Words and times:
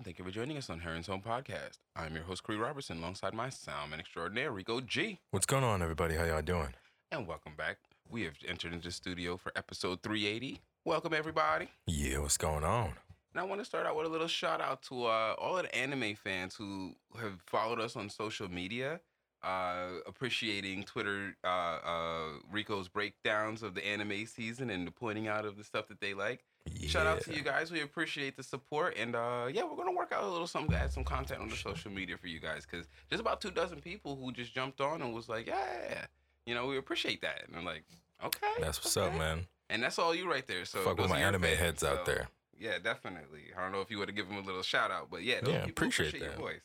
and 0.00 0.06
thank 0.06 0.18
you 0.18 0.24
for 0.24 0.30
joining 0.30 0.56
us 0.56 0.70
on 0.70 0.80
Heron's 0.80 1.08
Home 1.08 1.20
Podcast. 1.20 1.76
I'm 1.94 2.14
your 2.14 2.24
host, 2.24 2.42
Khary 2.42 2.58
Robertson, 2.58 2.96
alongside 2.96 3.34
my 3.34 3.48
soundman 3.48 3.98
extraordinaire, 4.00 4.50
Rico 4.50 4.80
G. 4.80 5.18
What's 5.30 5.44
going 5.44 5.62
on, 5.62 5.82
everybody? 5.82 6.14
How 6.14 6.24
y'all 6.24 6.40
doing? 6.40 6.72
And 7.12 7.26
welcome 7.26 7.52
back. 7.54 7.76
We 8.08 8.22
have 8.22 8.32
entered 8.48 8.72
into 8.72 8.88
the 8.88 8.92
studio 8.92 9.36
for 9.36 9.52
episode 9.54 10.02
380. 10.02 10.62
Welcome, 10.86 11.12
everybody. 11.12 11.68
Yeah, 11.86 12.20
what's 12.20 12.38
going 12.38 12.64
on? 12.64 12.94
And 13.34 13.40
I 13.40 13.42
want 13.42 13.60
to 13.60 13.64
start 13.66 13.84
out 13.86 13.94
with 13.94 14.06
a 14.06 14.08
little 14.08 14.26
shout 14.26 14.62
out 14.62 14.80
to 14.84 15.04
uh, 15.04 15.34
all 15.38 15.58
of 15.58 15.64
the 15.64 15.74
anime 15.76 16.14
fans 16.14 16.54
who 16.54 16.94
have 17.20 17.38
followed 17.46 17.78
us 17.78 17.94
on 17.94 18.08
social 18.08 18.50
media, 18.50 19.02
uh, 19.42 19.88
appreciating 20.06 20.84
Twitter, 20.84 21.36
uh, 21.44 21.78
uh, 21.84 22.28
Rico's 22.50 22.88
breakdowns 22.88 23.62
of 23.62 23.74
the 23.74 23.86
anime 23.86 24.24
season 24.24 24.70
and 24.70 24.86
the 24.86 24.92
pointing 24.92 25.28
out 25.28 25.44
of 25.44 25.58
the 25.58 25.64
stuff 25.64 25.88
that 25.88 26.00
they 26.00 26.14
like. 26.14 26.46
Yeah. 26.74 26.88
Shout 26.88 27.06
out 27.06 27.20
to 27.22 27.34
you 27.34 27.42
guys. 27.42 27.70
We 27.70 27.80
appreciate 27.82 28.36
the 28.36 28.42
support. 28.42 28.96
And 28.98 29.14
uh, 29.16 29.48
yeah, 29.52 29.62
we're 29.64 29.76
going 29.76 29.88
to 29.88 29.96
work 29.96 30.12
out 30.12 30.22
a 30.24 30.28
little 30.28 30.46
something 30.46 30.70
to 30.72 30.76
add 30.78 30.92
some 30.92 31.04
content 31.04 31.40
on 31.40 31.48
the 31.48 31.56
social 31.56 31.90
media 31.90 32.16
for 32.18 32.26
you 32.28 32.38
guys 32.40 32.66
because 32.70 32.86
there's 33.08 33.20
about 33.20 33.40
two 33.40 33.50
dozen 33.50 33.80
people 33.80 34.16
who 34.16 34.32
just 34.32 34.54
jumped 34.54 34.80
on 34.80 35.02
and 35.02 35.14
was 35.14 35.28
like, 35.28 35.46
yeah, 35.46 36.04
you 36.46 36.54
know, 36.54 36.66
we 36.66 36.76
appreciate 36.78 37.20
that. 37.22 37.44
And 37.46 37.56
I'm 37.56 37.64
like, 37.64 37.84
okay. 38.24 38.46
That's 38.60 38.82
what's 38.82 38.96
up, 38.96 39.14
man. 39.14 39.46
And 39.68 39.82
that's 39.82 39.98
all 39.98 40.14
you 40.14 40.28
right 40.30 40.46
there. 40.46 40.64
So 40.64 40.80
Fuck 40.80 40.98
with 40.98 41.08
my 41.10 41.18
anime 41.20 41.42
fans, 41.42 41.58
heads 41.58 41.84
out 41.84 42.04
there. 42.04 42.28
yeah, 42.58 42.78
definitely. 42.82 43.44
I 43.56 43.62
don't 43.62 43.72
know 43.72 43.80
if 43.80 43.90
you 43.90 43.98
would 43.98 44.08
have 44.08 44.16
given 44.16 44.32
him 44.36 44.42
a 44.42 44.46
little 44.46 44.62
shout 44.62 44.90
out, 44.90 45.08
but 45.10 45.22
yeah, 45.22 45.36
Yeah, 45.46 45.64
appreciate 45.64 46.08
appreciate, 46.08 46.20
that. 46.20 46.38
your 46.38 46.48
voice. 46.48 46.60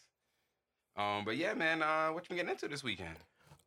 Um, 0.97 1.23
but 1.25 1.37
yeah, 1.37 1.53
man, 1.53 1.81
uh, 1.83 2.09
what 2.09 2.23
you 2.23 2.29
been 2.29 2.37
getting 2.37 2.51
into 2.51 2.67
this 2.67 2.83
weekend? 2.83 3.15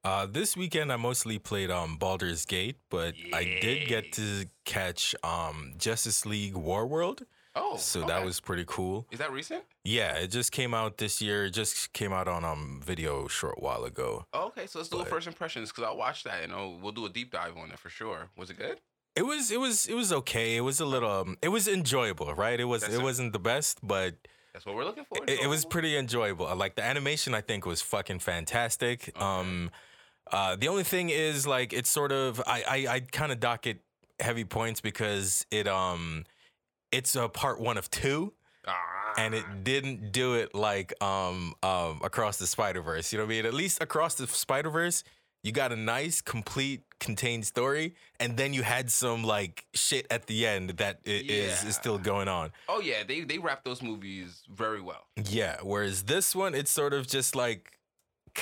Uh, 0.09 0.25
this 0.25 0.57
weekend 0.57 0.91
I 0.91 0.97
mostly 0.97 1.39
played 1.39 1.71
um 1.71 1.99
Baldur's 1.99 2.47
Gate, 2.47 2.77
but 2.89 3.15
I 3.35 3.45
did 3.61 3.89
get 3.89 4.13
to 4.13 4.47
catch 4.65 5.15
um 5.23 5.75
Justice 5.77 6.25
League 6.25 6.57
War 6.57 6.87
World, 6.87 7.27
Oh, 7.55 7.77
so 7.77 8.01
okay. 8.01 8.09
that 8.09 8.25
was 8.25 8.41
pretty 8.41 8.65
cool. 8.67 9.07
Is 9.11 9.19
that 9.19 9.31
recent? 9.33 9.65
Yeah, 9.85 10.15
it 10.15 10.29
just 10.29 10.51
came 10.51 10.73
out 10.73 10.97
this 10.97 11.21
year. 11.21 11.45
It 11.47 11.51
just 11.51 11.93
came 11.93 12.13
out 12.15 12.27
on 12.27 12.43
um 12.43 12.81
video 12.83 13.27
a 13.27 13.29
short 13.29 13.61
while 13.61 13.85
ago. 13.85 14.25
Oh, 14.33 14.47
okay, 14.47 14.67
so 14.67 14.79
let's 14.79 14.89
do 14.89 14.97
a 14.97 15.01
But- 15.01 15.11
first 15.11 15.27
impressions 15.27 15.69
because 15.71 15.85
I'll 15.85 15.97
watch 15.99 16.25
that 16.25 16.43
and 16.43 16.53
I'll, 16.55 16.79
we'll 16.81 16.93
do 17.01 17.05
a 17.05 17.11
deep 17.11 17.31
dive 17.31 17.55
on 17.59 17.71
it 17.71 17.79
for 17.79 17.91
sure. 17.91 18.31
Was 18.35 18.49
it 18.49 18.57
good? 18.57 18.81
It 19.15 19.27
was 19.27 19.51
it 19.51 19.61
was 19.61 19.87
it 19.87 19.95
was 20.03 20.11
okay. 20.21 20.57
It 20.57 20.63
was 20.63 20.81
a 20.81 20.87
little 20.87 21.11
um, 21.21 21.37
it 21.43 21.49
was 21.51 21.69
enjoyable, 21.69 22.33
right? 22.35 22.59
It 22.59 22.65
was 22.75 22.81
That's 22.83 22.95
it 22.95 23.01
it. 23.01 23.09
wasn't 23.11 23.33
the 23.35 23.45
best, 23.53 23.75
but 23.83 24.15
That's 24.55 24.65
what 24.65 24.75
we're 24.75 24.85
looking 24.91 25.05
for. 25.05 25.19
it, 25.33 25.41
it 25.45 25.49
was 25.55 25.67
pretty 25.67 25.93
enjoyable. 25.99 26.47
Like 26.65 26.77
the 26.77 26.85
animation, 26.93 27.35
I 27.35 27.43
think 27.43 27.67
was 27.67 27.83
fucking 27.83 28.21
fantastic. 28.21 28.99
Okay. 29.15 29.21
Um, 29.25 29.71
uh, 30.33 30.57
the 30.57 30.69
only 30.69 30.85
thing 30.85 31.11
is 31.11 31.47
like 31.47 31.73
it's 31.73 31.91
sort 31.91 32.13
of 32.13 32.41
I 32.47 32.63
I, 32.69 32.95
I 32.95 33.01
kind 33.01 33.33
of 33.33 33.41
dock 33.41 33.67
it 33.67 33.81
heavy 34.21 34.45
points 34.45 34.81
because 34.81 35.47
it 35.51 35.69
um 35.69 36.25
it's 36.93 37.15
a 37.17 37.29
part 37.29 37.61
one 37.61 37.79
of 37.79 37.91
two 37.91 38.33
Ah, 38.67 39.15
and 39.17 39.35
it 39.35 39.65
didn't 39.65 40.13
do 40.13 40.35
it 40.35 40.55
like 40.55 40.93
um 41.03 41.55
um 41.63 42.01
across 42.03 42.37
the 42.37 42.47
Spider 42.47 42.83
Verse. 42.83 43.13
You 43.13 43.19
know 43.19 43.25
what 43.25 43.33
I 43.33 43.37
mean? 43.37 43.47
At 43.47 43.55
least 43.55 43.83
across 43.83 44.15
the 44.15 44.27
Spider 44.27 44.69
Verse, 44.71 45.05
you 45.43 45.53
got 45.53 45.73
a 45.73 45.77
nice, 45.77 46.21
complete, 46.21 46.83
contained 47.01 47.47
story, 47.47 47.95
and 48.21 48.37
then 48.37 48.53
you 48.53 48.63
had 48.63 48.91
some 48.91 49.25
like 49.25 49.65
shit 49.73 50.07
at 50.11 50.27
the 50.27 50.47
end 50.47 50.71
that 50.71 51.01
is 51.05 51.65
is 51.65 51.75
still 51.77 51.97
going 51.99 52.29
on. 52.29 52.51
Oh 52.69 52.81
yeah, 52.81 53.05
they 53.07 53.21
they 53.23 53.39
wrap 53.39 53.65
those 53.65 53.83
movies 53.83 54.43
very 54.51 54.81
well. 54.83 55.07
Yeah, 55.17 55.59
whereas 55.63 56.03
this 56.03 56.35
one, 56.35 56.55
it's 56.55 56.71
sort 56.71 56.93
of 56.93 57.07
just 57.07 57.35
like 57.35 57.78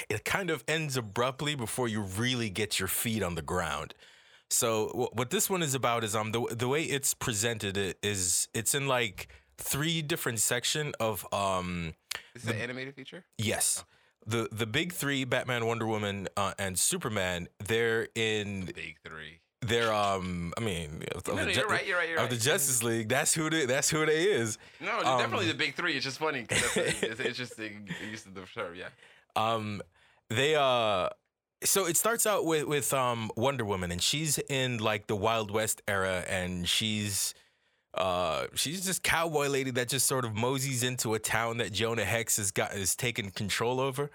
it 0.08 0.24
kind 0.24 0.50
of 0.50 0.64
ends 0.68 0.96
abruptly 0.96 1.54
before 1.54 1.88
you 1.88 2.02
really 2.02 2.50
get 2.50 2.78
your 2.78 2.88
feet 2.88 3.22
on 3.22 3.34
the 3.34 3.42
ground. 3.42 3.94
So 4.50 4.88
wh- 4.88 5.16
what 5.16 5.30
this 5.30 5.48
one 5.50 5.62
is 5.62 5.74
about 5.74 6.04
is 6.04 6.14
um 6.14 6.32
the 6.32 6.40
the 6.54 6.68
way 6.68 6.82
it's 6.84 7.14
presented 7.14 7.76
it 7.76 7.98
is 8.02 8.48
it's 8.54 8.74
in 8.74 8.86
like 8.86 9.28
three 9.58 10.02
different 10.02 10.38
section 10.40 10.92
of 11.00 11.26
um 11.32 11.94
This 12.34 12.44
is 12.44 12.50
an 12.50 12.56
animated 12.58 12.94
feature. 12.94 13.24
yes 13.38 13.84
the 14.26 14.48
the 14.52 14.66
big 14.66 14.92
three 14.92 15.24
Batman 15.24 15.66
Wonder 15.66 15.86
Woman 15.86 16.28
uh, 16.36 16.52
and 16.58 16.78
Superman 16.78 17.48
they're 17.64 18.08
in 18.14 18.66
Big 18.66 18.96
three. 19.04 19.40
they're 19.62 19.92
um 19.92 20.52
I 20.56 20.60
mean 20.60 21.02
of, 21.14 21.26
No, 21.26 21.34
the 21.34 21.44
no, 21.46 21.48
you're 21.48 21.66
right. 21.68 21.86
You're 21.86 21.96
right. 21.98 22.08
You're 22.08 22.18
of 22.18 22.30
right. 22.30 22.30
the 22.30 22.36
Justice 22.44 22.82
League 22.84 23.08
that's 23.08 23.34
who 23.34 23.50
they, 23.50 23.66
that's 23.66 23.90
who 23.90 24.04
they 24.06 24.24
is 24.24 24.58
No, 24.80 24.98
um, 24.98 25.18
definitely 25.18 25.48
the 25.48 25.54
big 25.54 25.74
three. 25.74 25.94
It's 25.94 26.04
just 26.04 26.18
funny 26.18 26.42
because 26.42 26.62
that's 26.74 27.02
it's 27.02 27.20
an 27.20 27.26
interesting 27.26 27.88
use 28.10 28.24
of 28.26 28.34
the 28.34 28.42
term. 28.54 28.74
Yeah. 28.76 28.88
Um 29.36 29.82
they 30.30 30.56
uh 30.56 31.08
so 31.64 31.86
it 31.86 31.96
starts 31.96 32.26
out 32.26 32.44
with 32.44 32.64
with 32.64 32.92
um 32.92 33.30
Wonder 33.36 33.64
Woman 33.64 33.92
and 33.92 34.02
she's 34.02 34.38
in 34.38 34.78
like 34.78 35.06
the 35.06 35.16
Wild 35.16 35.50
West 35.50 35.82
era 35.86 36.24
and 36.28 36.68
she's 36.68 37.34
uh 37.94 38.46
she's 38.54 38.84
this 38.84 38.98
cowboy 38.98 39.48
lady 39.48 39.70
that 39.72 39.88
just 39.88 40.06
sort 40.06 40.24
of 40.24 40.34
moseys 40.34 40.82
into 40.82 41.14
a 41.14 41.18
town 41.18 41.58
that 41.58 41.72
Jonah 41.72 42.04
Hex 42.04 42.36
has 42.36 42.50
got 42.50 42.74
is 42.74 42.94
taken 42.94 43.30
control 43.30 43.80
over 43.80 44.10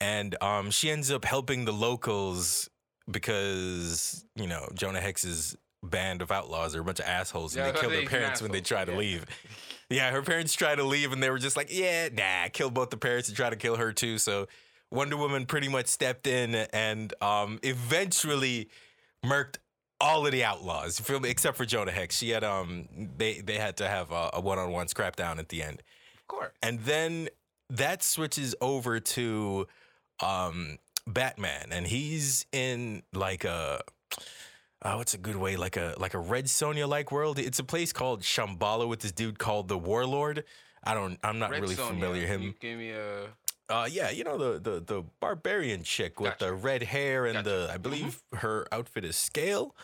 and 0.00 0.36
um 0.42 0.70
she 0.70 0.90
ends 0.90 1.10
up 1.10 1.24
helping 1.24 1.64
the 1.64 1.72
locals 1.72 2.68
because 3.10 4.24
you 4.36 4.46
know 4.46 4.68
Jonah 4.74 5.00
Hex's 5.00 5.56
band 5.82 6.22
of 6.22 6.30
outlaws 6.30 6.76
are 6.76 6.80
a 6.80 6.84
bunch 6.84 7.00
of 7.00 7.06
assholes 7.06 7.56
and 7.56 7.66
Yeah, 7.66 7.72
they 7.72 7.80
kill 7.80 7.90
their 7.90 8.06
parents 8.06 8.40
when 8.40 8.52
they 8.52 8.60
try 8.60 8.84
to 8.84 8.92
yeah. 8.92 8.98
leave. 8.98 9.26
Yeah, 9.90 10.10
her 10.10 10.22
parents 10.22 10.54
try 10.54 10.74
to 10.74 10.84
leave 10.84 11.12
and 11.12 11.22
they 11.22 11.28
were 11.28 11.38
just 11.38 11.56
like, 11.56 11.68
yeah, 11.70 12.08
nah, 12.12 12.48
kill 12.52 12.70
both 12.70 12.90
the 12.90 12.96
parents 12.96 13.28
and 13.28 13.36
try 13.36 13.50
to 13.50 13.56
kill 13.56 13.76
her 13.76 13.92
too. 13.92 14.18
So 14.18 14.46
Wonder 14.92 15.16
Woman 15.16 15.46
pretty 15.46 15.68
much 15.68 15.86
stepped 15.86 16.26
in 16.26 16.54
and 16.54 17.14
um, 17.22 17.58
eventually 17.62 18.68
murked 19.24 19.56
all 20.02 20.26
of 20.26 20.32
the 20.32 20.44
outlaws. 20.44 20.98
You 20.98 21.04
feel 21.04 21.20
me? 21.20 21.30
Except 21.30 21.56
for 21.56 21.64
Jonah 21.64 21.92
Hex. 21.92 22.16
She 22.18 22.30
had 22.30 22.44
um 22.44 22.88
they 23.16 23.40
they 23.40 23.56
had 23.56 23.76
to 23.78 23.88
have 23.88 24.10
a, 24.10 24.30
a 24.34 24.40
one-on-one 24.40 24.88
scrap 24.88 25.16
down 25.16 25.38
at 25.38 25.48
the 25.48 25.62
end. 25.62 25.82
Of 26.18 26.26
course. 26.26 26.52
And 26.62 26.80
then 26.80 27.28
that 27.70 28.02
switches 28.02 28.54
over 28.60 29.00
to 29.00 29.66
um 30.20 30.78
Batman 31.06 31.68
and 31.70 31.86
he's 31.86 32.46
in 32.52 33.02
like 33.12 33.44
a 33.44 33.80
uh, 34.82 34.94
what's 34.94 35.14
a 35.14 35.18
good 35.18 35.36
way 35.36 35.56
like 35.56 35.76
a 35.76 35.94
like 35.98 36.14
a 36.14 36.18
Red 36.18 36.46
Sonja 36.46 36.88
like 36.88 37.12
world. 37.12 37.38
It's 37.38 37.60
a 37.60 37.64
place 37.64 37.92
called 37.92 38.22
Shambhala 38.22 38.88
with 38.88 39.00
this 39.00 39.12
dude 39.12 39.38
called 39.38 39.68
the 39.68 39.78
Warlord. 39.78 40.44
I 40.84 40.94
don't 40.94 41.18
I'm 41.22 41.38
not 41.38 41.50
Red 41.50 41.62
really 41.62 41.76
Sonja, 41.76 41.88
familiar 41.88 42.22
you 42.22 42.26
him. 42.26 42.54
Me 42.60 42.90
a. 42.90 43.28
Uh 43.68 43.88
yeah, 43.90 44.10
you 44.10 44.24
know 44.24 44.36
the 44.36 44.58
the 44.58 44.80
the 44.80 45.04
barbarian 45.20 45.82
chick 45.82 46.20
with 46.20 46.32
Gotcha. 46.32 46.44
the 46.46 46.52
red 46.52 46.82
hair 46.82 47.26
and 47.26 47.34
Gotcha. 47.34 47.48
the 47.48 47.70
I 47.72 47.76
believe 47.78 48.22
her 48.34 48.66
outfit 48.72 49.04
is 49.04 49.16
scale. 49.16 49.74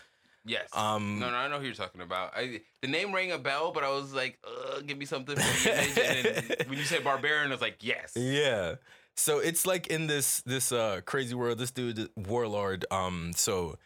Yes. 0.45 0.69
Um, 0.73 1.19
no, 1.19 1.31
no, 1.31 1.37
I 1.37 1.49
know 1.49 1.59
who 1.59 1.67
you're 1.67 1.75
talking 1.75 2.01
about. 2.01 2.33
I, 2.35 2.61
the 2.81 2.89
name 2.89 3.15
rang 3.15 3.33
a 3.33 3.39
bell, 3.39 3.71
but 3.71 3.85
I 3.85 3.91
was 3.91 4.15
like, 4.15 4.39
uh, 4.47 4.81
give 4.81 4.97
me 4.97 5.05
something 5.05 5.37
for 5.37 5.69
the 5.69 6.19
image. 6.19 6.57
and 6.61 6.69
when 6.71 6.79
you 6.79 6.85
said 6.85 7.05
barbarian, 7.05 7.49
I 7.49 7.51
was 7.55 7.61
like, 7.61 7.79
yes. 7.85 8.13
Yeah. 8.17 8.77
So 9.15 9.41
it's 9.41 9.67
like 9.67 9.89
in 9.89 10.07
this 10.07 10.41
this 10.43 10.73
uh 10.73 11.01
crazy 11.05 11.35
world, 11.35 11.59
this 11.59 11.71
dude 11.71 12.09
warlord. 12.17 12.87
Um, 12.91 13.33
so 13.35 13.77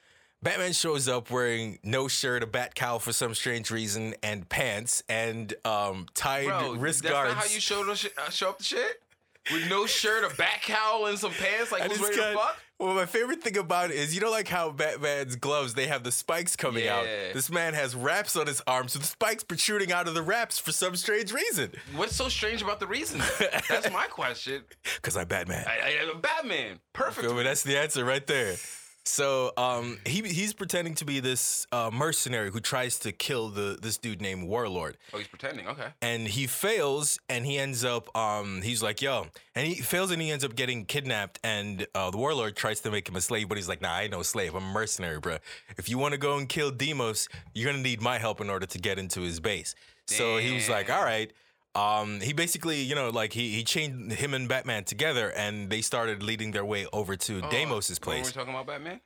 Batman 0.42 0.72
shows 0.72 1.09
up 1.09 1.30
wearing 1.30 1.78
no 1.82 2.06
shirt, 2.06 2.42
a 2.42 2.47
bat 2.47 2.74
cowl 2.74 2.98
for 3.00 3.12
some 3.12 3.34
strange 3.34 3.70
reason, 3.70 4.14
and 4.22 4.48
pants, 4.48 5.03
and 5.09 5.53
um 5.64 6.06
tied 6.14 6.47
Bro, 6.47 6.74
wrist 6.74 7.03
that's 7.03 7.12
guards. 7.12 7.34
not 7.34 7.44
how 7.44 7.53
you 7.53 7.60
show, 7.60 7.94
sh- 7.94 8.06
uh, 8.19 8.30
show 8.30 8.50
up 8.50 8.59
the 8.59 8.64
shit? 8.64 9.03
With 9.50 9.68
no 9.68 9.86
shirt, 9.86 10.30
a 10.30 10.34
back 10.36 10.62
cowl, 10.62 11.06
and 11.06 11.18
some 11.18 11.33
pants? 11.33 11.72
Like, 11.72 11.83
who's 11.83 12.00
ready 12.00 12.16
to 12.16 12.34
fuck? 12.34 12.59
Well, 12.78 12.94
my 12.94 13.06
favorite 13.06 13.42
thing 13.42 13.56
about 13.59 13.91
it 13.91 13.97
is 13.97 14.12
you 14.12 14.21
know 14.21 14.30
like 14.30 14.48
how 14.48 14.71
Batman's 14.71 15.36
gloves 15.36 15.74
they 15.74 15.86
have 15.86 16.03
the 16.03 16.10
spikes 16.10 16.56
coming 16.56 16.89
out. 16.89 17.04
This 17.33 17.48
man 17.48 17.74
has 17.74 17.94
wraps 17.94 18.34
on 18.34 18.48
his 18.48 18.60
arms 18.66 18.97
with 18.97 19.06
spikes 19.06 19.44
protruding 19.44 19.92
out 19.92 20.09
of 20.09 20.15
the 20.15 20.22
wraps 20.22 20.59
for 20.59 20.72
some 20.72 20.97
strange 20.97 21.33
reason. 21.33 21.71
What's 21.94 22.16
so 22.16 22.28
strange 22.28 22.60
about 22.60 22.80
the 22.80 22.89
reason? 22.89 23.22
That's 23.68 23.91
my 23.92 24.06
question. 24.06 24.62
Cause 25.03 25.16
I'm 25.16 25.28
Batman. 25.28 25.65
I, 25.68 25.91
I, 25.91 26.10
I'm 26.12 26.21
Batman. 26.21 26.80
Perfect. 26.92 27.28
That's 27.28 27.62
the 27.62 27.78
answer 27.78 28.04
right 28.04 28.27
there. 28.27 28.56
So 29.04 29.53
um, 29.57 29.99
he 30.07 30.22
he's 30.22 30.53
pretending 30.53 30.95
to 30.97 31.04
be 31.04 31.19
this 31.19 31.66
uh, 31.72 31.91
mercenary 31.93 32.51
who 32.53 32.60
tries 32.60 33.01
to 33.01 33.10
kill 33.10 33.49
the 33.49 33.77
this 33.83 33.99
dude 33.99 34.21
named 34.21 34.47
Warlord, 34.49 34.97
Oh, 35.13 35.19
he's 35.19 35.27
pretending. 35.27 35.66
Okay. 35.66 35.89
and 36.01 36.28
he 36.28 36.47
fails, 36.47 37.19
and 37.28 37.45
he 37.45 37.59
ends 37.59 37.84
up 37.84 38.16
um, 38.16 38.63
he's 38.63 38.81
like 38.81 39.03
yo, 39.03 39.27
and 39.57 39.66
he 39.66 39.75
fails, 39.75 40.13
and 40.13 40.22
he 40.22 40.31
ends 40.31 40.45
up 40.45 40.54
getting 40.54 40.84
kidnapped, 40.84 41.41
and 41.43 41.84
uh, 41.97 42.10
the 42.13 42.16
Warlord 42.16 42.54
tries 42.54 42.81
to 42.83 42.93
make 42.93 43.09
him 43.09 43.16
a 43.16 43.21
slave, 43.21 43.49
but 43.49 43.59
he's 43.59 43.69
like 43.69 43.83
nah, 43.83 43.93
I 43.93 44.03
ain't 44.03 44.13
no 44.13 44.22
slave, 44.22 44.54
I'm 44.54 44.63
a 44.63 44.72
mercenary, 44.72 45.19
bro. 45.19 45.39
If 45.77 45.89
you 45.89 45.99
want 45.99 46.13
to 46.13 46.19
go 46.19 46.39
and 46.39 46.49
kill 46.49 46.71
Deimos, 46.71 47.28
you're 47.54 47.71
gonna 47.72 47.83
need 47.83 48.01
my 48.01 48.19
help 48.19 48.41
in 48.41 48.49
order 48.51 48.66
to 48.66 48.78
get 48.78 49.01
into 49.01 49.21
his 49.22 49.41
base. 49.41 49.75
So 50.07 50.37
he 50.39 50.53
was 50.54 50.69
like, 50.69 50.91
all 50.91 51.03
right. 51.04 51.33
Um, 51.74 52.21
he 52.21 52.33
basically, 52.33 52.83
you 52.83 52.95
know, 52.95 53.09
like 53.10 53.33
he 53.33 53.51
he 53.53 53.65
chained 53.65 54.13
him 54.13 54.34
and 54.34 54.48
Batman 54.48 54.84
together, 54.84 55.30
and 55.30 55.71
they 55.71 55.80
started 55.80 56.22
leading 56.22 56.51
their 56.51 56.65
way 56.65 56.86
over 56.92 57.16
to 57.16 57.41
Oh, 57.45 57.51
Deimos's 57.51 57.98
place. 57.98 58.27
We're 58.27 58.33
talking 58.42 58.54
about 58.54 58.66
Batman. 58.66 59.01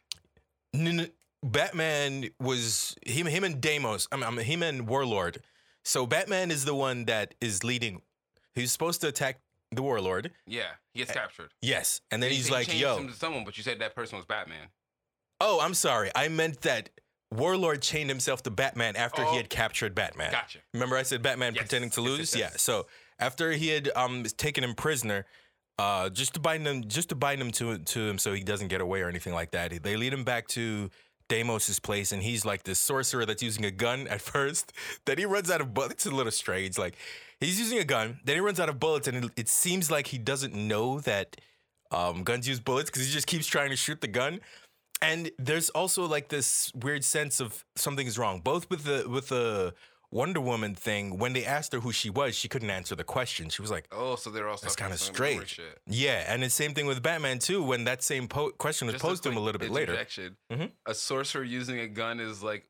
N- 0.75 1.01
n- 1.01 1.11
Batman 1.45 2.31
was 2.41 2.97
him 3.07 3.27
him 3.27 3.45
and 3.45 3.61
Deimos. 3.61 4.09
I 4.11 4.17
mean, 4.17 4.25
I 4.25 4.31
mean, 4.31 4.45
him 4.45 4.63
and 4.63 4.89
Warlord. 4.89 5.43
So 5.85 6.07
Batman 6.07 6.51
is 6.51 6.65
the 6.65 6.75
one 6.75 7.05
that 7.05 7.35
is 7.41 7.63
leading. 7.63 8.03
He's 8.57 8.73
supposed 8.73 9.01
to 9.03 9.09
attack 9.09 9.39
the 9.71 9.83
Warlord. 9.83 10.33
Yeah, 10.47 10.63
he 10.93 11.01
gets 11.01 11.13
captured. 11.13 11.53
Yes, 11.63 12.01
and 12.11 12.21
then 12.21 12.31
he's 12.33 12.47
he 12.49 12.53
like, 12.53 12.81
"Yo, 12.81 12.97
him 12.99 13.07
to 13.09 13.15
someone, 13.15 13.45
but 13.45 13.57
you 13.57 13.63
said 13.63 13.79
that 13.79 13.95
person 13.95 14.17
was 14.17 14.27
Batman. 14.27 14.69
oh, 15.41 15.61
I'm 15.61 15.75
sorry. 15.75 16.11
I 16.17 16.27
meant 16.29 16.63
that 16.63 16.91
Warlord 17.33 17.83
chained 17.83 18.09
himself 18.09 18.43
to 18.45 18.51
Batman 18.51 18.97
after 18.97 19.23
Oh. 19.25 19.31
he 19.33 19.37
had 19.37 19.51
captured 19.51 19.95
Batman. 19.95 20.31
Gotcha. 20.33 20.61
Remember, 20.73 20.97
I 20.97 21.03
said 21.03 21.23
Batman 21.23 21.55
Yes, 21.55 21.63
pretending 21.63 21.91
to 21.91 22.01
yes, 22.03 22.09
lose. 22.11 22.35
yes. 22.37 22.51
Yeah. 22.53 22.57
So 22.59 22.87
after 23.19 23.53
he 23.53 23.69
had 23.69 23.91
um 23.97 24.23
taken 24.25 24.63
him 24.65 24.75
prisoner, 24.75 25.27
uh, 25.79 26.09
just 26.09 26.35
to 26.35 26.41
bind 26.41 26.67
him, 26.67 26.87
just 26.89 27.09
to 27.11 27.15
bind 27.15 27.41
him 27.41 27.51
to 27.53 27.79
to 27.79 28.01
him 28.09 28.19
so 28.19 28.33
he 28.33 28.43
doesn't 28.43 28.69
get 28.69 28.81
away 28.81 29.01
or 29.03 29.09
anything 29.09 29.35
like 29.35 29.51
that, 29.53 29.83
they 29.83 29.97
lead 29.97 30.13
him 30.13 30.25
back 30.25 30.47
to 30.49 30.91
Deimos's 31.29 31.81
place, 31.81 32.13
and 32.13 32.23
he's 32.23 32.45
like 32.45 32.63
this 32.63 32.79
sorcerer 32.79 33.27
that's 33.27 33.43
using 33.43 33.65
a 33.65 33.71
gun 33.73 34.07
at 34.07 34.21
first. 34.21 34.73
Then 35.07 35.19
he 35.19 35.25
runs 35.25 35.51
out 35.51 35.61
of 35.61 35.75
bullets. 35.75 35.95
It's 35.95 36.07
a 36.07 36.11
little 36.11 36.31
strange. 36.33 36.79
Like 36.79 36.95
he's 37.41 37.59
using 37.59 37.79
a 37.79 37.85
gun, 37.85 38.21
then 38.25 38.37
he 38.37 38.41
runs 38.41 38.61
out 38.61 38.69
of 38.69 38.79
bullets, 38.79 39.09
and 39.09 39.25
it, 39.25 39.31
it 39.37 39.49
seems 39.49 39.91
like 39.91 40.07
he 40.07 40.19
doesn't 40.19 40.55
know 40.55 41.01
that 41.01 41.37
um, 41.91 42.23
guns 42.23 42.47
use 42.49 42.61
bullets 42.61 42.89
because 42.91 43.07
he 43.07 43.13
just 43.13 43.27
keeps 43.27 43.47
trying 43.47 43.71
to 43.71 43.77
shoot 43.77 44.01
the 44.01 44.09
gun. 44.09 44.41
And 45.03 45.31
there's 45.39 45.69
also 45.71 46.07
like 46.07 46.29
this 46.29 46.73
weird 46.75 47.05
sense 47.05 47.41
of 47.41 47.65
something 47.75 48.07
is 48.07 48.19
wrong, 48.19 48.41
both 48.41 48.69
with 48.71 48.85
the 48.85 49.09
with 49.09 49.29
the 49.29 49.75
Wonder 50.11 50.41
Woman 50.41 50.75
thing. 50.75 51.19
When 51.19 51.33
they 51.33 51.45
asked 51.45 51.73
her 51.73 51.81
who 51.81 51.93
she 51.93 52.09
was, 52.11 52.35
she 52.35 52.49
couldn't 52.49 52.71
answer 52.71 52.95
the 52.95 53.05
question. 53.05 53.49
She 53.51 53.61
was 53.61 53.71
like, 53.71 53.87
Oh, 53.93 54.17
so 54.17 54.31
they're 54.31 54.49
all 54.49 54.57
"That's 54.57 54.77
kind 54.77 54.93
of 54.93 55.01
strange." 55.01 55.49
Shit. 55.57 55.81
Yeah, 55.87 56.25
and 56.33 56.43
the 56.43 56.49
same 56.49 56.73
thing 56.75 56.87
with 56.87 57.03
Batman 57.03 57.39
too. 57.41 57.63
When 57.63 57.85
that 57.85 58.03
same 58.03 58.27
po- 58.29 58.53
question 58.53 58.87
was 58.87 58.95
Just 58.95 59.05
posed 59.05 59.23
to 59.25 59.31
him 59.31 59.37
a 59.37 59.41
little 59.41 59.59
bit 59.59 59.71
later. 59.71 59.95
Mhm. 60.51 60.71
A 60.87 60.95
sorcerer 60.95 61.43
using 61.45 61.79
a 61.81 61.89
gun 61.89 62.21
is 62.21 62.43
like 62.43 62.65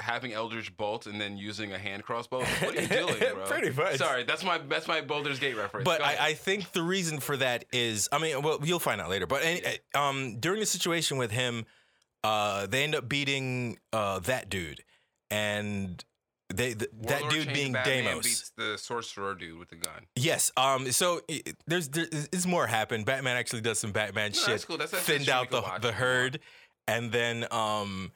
having 0.00 0.32
Eldritch 0.32 0.76
Bolt 0.76 1.06
and 1.06 1.20
then 1.20 1.36
using 1.36 1.72
a 1.72 1.78
hand 1.78 2.04
crossbow. 2.04 2.40
What 2.40 2.76
are 2.76 2.80
you 2.80 2.86
doing, 2.86 3.18
bro? 3.34 3.44
Pretty 3.46 3.70
much. 3.70 3.96
Sorry, 3.96 4.24
that's 4.24 4.44
my 4.44 4.58
that's 4.58 4.86
my 4.88 5.00
Baldur's 5.00 5.38
Gate 5.38 5.56
reference. 5.56 5.84
But 5.84 6.02
I, 6.02 6.16
I 6.28 6.34
think 6.34 6.72
the 6.72 6.82
reason 6.82 7.20
for 7.20 7.36
that 7.36 7.64
is, 7.72 8.08
I 8.12 8.18
mean, 8.18 8.42
well, 8.42 8.58
you'll 8.62 8.78
find 8.78 9.00
out 9.00 9.10
later. 9.10 9.26
But 9.26 9.44
any, 9.44 9.62
um, 9.94 10.38
during 10.40 10.60
the 10.60 10.66
situation 10.66 11.18
with 11.18 11.30
him, 11.30 11.66
uh, 12.24 12.66
they 12.66 12.84
end 12.84 12.94
up 12.94 13.08
beating 13.08 13.78
uh, 13.92 14.18
that 14.20 14.48
dude, 14.50 14.82
and 15.30 16.02
they 16.52 16.74
th- 16.74 16.90
that 17.02 17.28
dude 17.30 17.52
being 17.52 17.72
Batman 17.72 18.04
Deimos. 18.04 18.24
beats 18.24 18.52
the 18.56 18.78
sorcerer 18.78 19.34
dude 19.34 19.58
with 19.58 19.68
the 19.68 19.76
gun. 19.76 20.06
Yes. 20.16 20.50
Um. 20.56 20.90
So 20.92 21.20
i- 21.30 21.42
i- 21.46 21.52
there's 21.66 21.88
there 21.88 22.06
is 22.32 22.46
more 22.46 22.66
happened. 22.66 23.04
Batman 23.04 23.36
actually 23.36 23.60
does 23.60 23.78
some 23.78 23.92
Batman 23.92 24.30
No, 24.30 24.38
shit. 24.38 24.46
that's 24.46 24.64
cool. 24.64 24.78
That's- 24.78 24.90
that's 24.92 25.04
thinned 25.04 25.28
out 25.28 25.50
the 25.50 25.60
the 25.60 25.66
if 25.66 25.66
you 25.66 25.82
want. 25.82 25.94
herd, 25.96 26.40
and 26.86 27.12
then 27.12 27.46
um, 27.50 28.12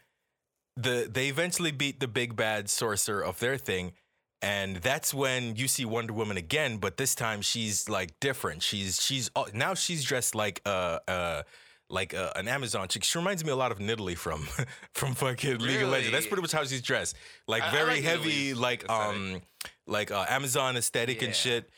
the 0.76 1.08
they 1.10 1.28
eventually 1.28 1.70
beat 1.70 2.00
the 2.00 2.08
big 2.08 2.36
bad 2.36 2.68
sorcerer 2.70 3.22
of 3.24 3.38
their 3.38 3.56
thing, 3.56 3.92
and 4.40 4.76
that's 4.76 5.12
when 5.12 5.56
you 5.56 5.68
see 5.68 5.84
Wonder 5.84 6.12
Woman 6.12 6.36
again. 6.36 6.78
But 6.78 6.96
this 6.96 7.14
time 7.14 7.42
she's 7.42 7.88
like 7.88 8.18
different. 8.20 8.62
She's 8.62 9.00
she's 9.02 9.30
now 9.52 9.74
she's 9.74 10.04
dressed 10.04 10.34
like 10.34 10.60
uh 10.66 10.98
uh. 11.08 11.42
Like 11.90 12.14
uh, 12.14 12.32
an 12.36 12.48
Amazon 12.48 12.88
chick. 12.88 13.04
She 13.04 13.18
reminds 13.18 13.44
me 13.44 13.50
a 13.50 13.56
lot 13.56 13.70
of 13.70 13.78
Nidalee 13.78 14.16
from 14.16 14.48
from 14.94 15.14
fucking 15.14 15.58
League 15.58 15.82
of 15.82 15.90
Legends. 15.90 16.12
That's 16.12 16.26
pretty 16.26 16.40
much 16.40 16.52
how 16.52 16.64
she's 16.64 16.80
dressed. 16.80 17.16
Like 17.46 17.62
I- 17.64 17.68
I 17.68 17.70
very 17.70 17.94
like 17.96 18.02
heavy, 18.02 18.30
Nidalee's 18.54 18.56
like 18.58 18.82
aesthetic. 18.84 19.14
um, 19.14 19.40
like 19.86 20.10
uh, 20.10 20.24
Amazon 20.30 20.78
aesthetic 20.78 21.20
and 21.20 21.34
shit. 21.34 21.68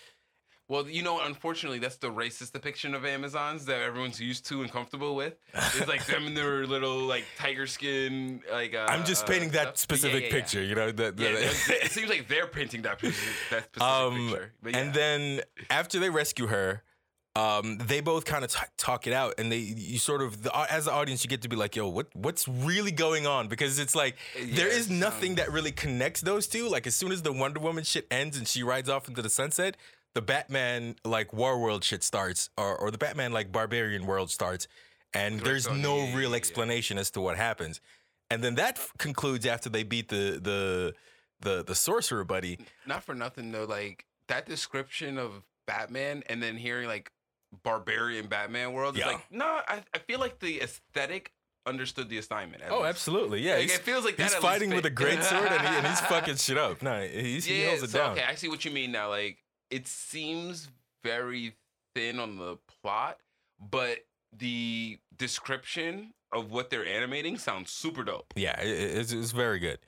Well, 0.66 0.88
you 0.88 1.02
know, 1.02 1.20
unfortunately, 1.20 1.78
that's 1.78 1.98
the 1.98 2.10
racist 2.10 2.52
depiction 2.52 2.94
of 2.94 3.04
Amazons 3.04 3.66
that 3.66 3.82
everyone's 3.82 4.18
used 4.18 4.46
to 4.46 4.62
and 4.62 4.72
comfortable 4.72 5.14
with. 5.14 5.34
It's 5.52 5.86
like 5.86 6.06
them 6.06 6.26
in 6.26 6.32
their 6.34 6.66
little 6.74 7.00
like 7.00 7.24
tiger 7.36 7.66
skin, 7.66 8.40
like. 8.50 8.74
Uh, 8.74 8.86
I'm 8.88 9.04
just 9.04 9.24
uh, 9.24 9.28
painting 9.28 9.50
that 9.50 9.76
stuff. 9.76 9.78
specific 9.78 10.14
Yeah, 10.14 10.28
yeah, 10.28 10.34
yeah. 10.34 10.40
picture, 10.40 10.62
you 10.62 10.74
know. 10.74 10.90
That, 10.90 11.18
Yeah, 11.18 11.28
it 11.36 11.90
seems 11.90 12.08
like 12.08 12.28
they're 12.28 12.46
painting 12.46 12.80
that 12.82 12.98
picture, 12.98 13.20
that 13.50 13.64
specific 13.64 13.82
um, 13.82 14.28
picture. 14.30 14.52
Yeah. 14.66 14.78
and 14.78 14.94
then 14.94 15.40
after 15.68 15.98
they 16.00 16.08
rescue 16.08 16.46
her, 16.46 16.82
um, 17.36 17.78
they 17.78 18.00
both 18.00 18.24
kind 18.24 18.44
of 18.44 18.52
t- 18.52 18.60
talk 18.78 19.06
it 19.08 19.12
out, 19.12 19.34
and 19.38 19.50
they 19.50 19.58
you 19.58 19.98
sort 19.98 20.22
of 20.22 20.44
the, 20.44 20.56
as 20.72 20.84
the 20.84 20.92
audience 20.92 21.24
you 21.24 21.28
get 21.28 21.42
to 21.42 21.48
be 21.48 21.56
like, 21.56 21.74
yo, 21.76 21.88
what 21.88 22.06
what's 22.14 22.46
really 22.46 22.92
going 22.92 23.26
on? 23.26 23.48
Because 23.48 23.78
it's 23.80 23.94
like 23.96 24.16
there 24.40 24.68
Yeah, 24.68 24.74
is 24.74 24.86
it 24.88 24.92
nothing 24.94 25.30
sounds- 25.36 25.38
that 25.48 25.52
really 25.52 25.72
connects 25.72 26.20
those 26.20 26.46
two. 26.46 26.68
Like 26.68 26.86
as 26.86 26.94
soon 26.94 27.10
as 27.12 27.22
the 27.22 27.32
Wonder 27.32 27.58
Woman 27.60 27.82
shit 27.84 28.06
ends 28.10 28.38
and 28.38 28.46
she 28.48 28.62
rides 28.62 28.88
off 28.88 29.08
into 29.08 29.20
the 29.20 29.28
sunset, 29.28 29.76
the 30.14 30.22
Batman 30.22 30.96
like 31.04 31.32
War 31.32 31.58
World 31.58 31.84
shit 31.84 32.02
starts, 32.02 32.50
or 32.56 32.76
or 32.76 32.90
the 32.90 32.98
Batman 32.98 33.32
like 33.32 33.50
Barbarian 33.52 34.06
World 34.06 34.30
starts, 34.30 34.68
and 35.12 35.40
there's 35.40 35.68
no 35.70 35.98
yeah, 36.04 36.16
real 36.16 36.30
yeah. 36.30 36.36
explanation 36.36 36.98
as 36.98 37.10
to 37.12 37.20
what 37.20 37.36
happens. 37.36 37.80
And 38.30 38.42
then 38.42 38.54
that 38.56 38.78
f- 38.78 38.92
concludes 38.98 39.44
after 39.46 39.68
they 39.68 39.82
beat 39.82 40.08
the 40.08 40.40
the 40.42 40.94
the 41.40 41.62
the 41.64 41.74
sorcerer 41.74 42.24
buddy. 42.24 42.58
not 42.86 43.02
for 43.02 43.14
nothing 43.14 43.52
though, 43.52 43.64
like 43.64 44.06
that 44.28 44.46
description 44.46 45.18
of 45.18 45.42
Batman, 45.66 46.22
and 46.28 46.42
then 46.42 46.56
hearing 46.56 46.88
like 46.88 47.10
barbarian 47.62 48.26
Batman 48.26 48.72
world. 48.72 48.96
It's 48.96 49.04
Yeah. 49.06 49.12
like 49.12 49.30
no, 49.30 49.46
I, 49.46 49.82
I 49.92 49.98
feel 49.98 50.18
like 50.20 50.38
the 50.40 50.60
aesthetic 50.60 51.32
understood 51.66 52.08
the 52.08 52.18
assignment. 52.18 52.62
Oh, 52.68 52.78
least. 52.78 52.88
absolutely. 52.88 53.40
Yeah, 53.40 53.54
Like, 53.56 53.66
it 53.66 53.78
feels 53.80 54.04
like 54.04 54.18
he's 54.20 54.34
fighting 54.34 54.70
with 54.70 54.84
a 54.84 54.90
great 54.90 55.22
sword 55.22 55.48
and, 55.50 55.60
he, 55.62 55.66
and 55.76 55.86
he's 55.86 56.00
fucking 56.12 56.36
shit 56.36 56.58
up. 56.58 56.82
No, 56.82 57.00
he's, 57.06 57.46
he 57.46 57.62
yeah, 57.62 57.68
holds 57.68 57.84
it 57.84 57.90
so, 57.90 57.98
down. 57.98 58.12
okay, 58.12 58.24
I 58.28 58.34
see 58.34 58.48
what 58.48 58.64
you 58.66 58.70
mean 58.70 58.92
now. 58.92 59.08
Like 59.08 59.38
it 59.70 59.86
seems 59.86 60.68
very 61.02 61.54
thin 61.94 62.18
on 62.18 62.36
the 62.38 62.56
plot, 62.82 63.18
but 63.60 63.98
the 64.36 64.98
description 65.16 66.12
of 66.32 66.50
what 66.50 66.70
they're 66.70 66.86
animating 66.86 67.38
sounds 67.38 67.70
super 67.70 68.02
dope. 68.02 68.32
Yeah, 68.36 68.58
it, 68.60 68.68
it- 68.68 68.98
it's, 68.98 69.12
it's 69.12 69.30
very 69.32 69.58
good. 69.58 69.78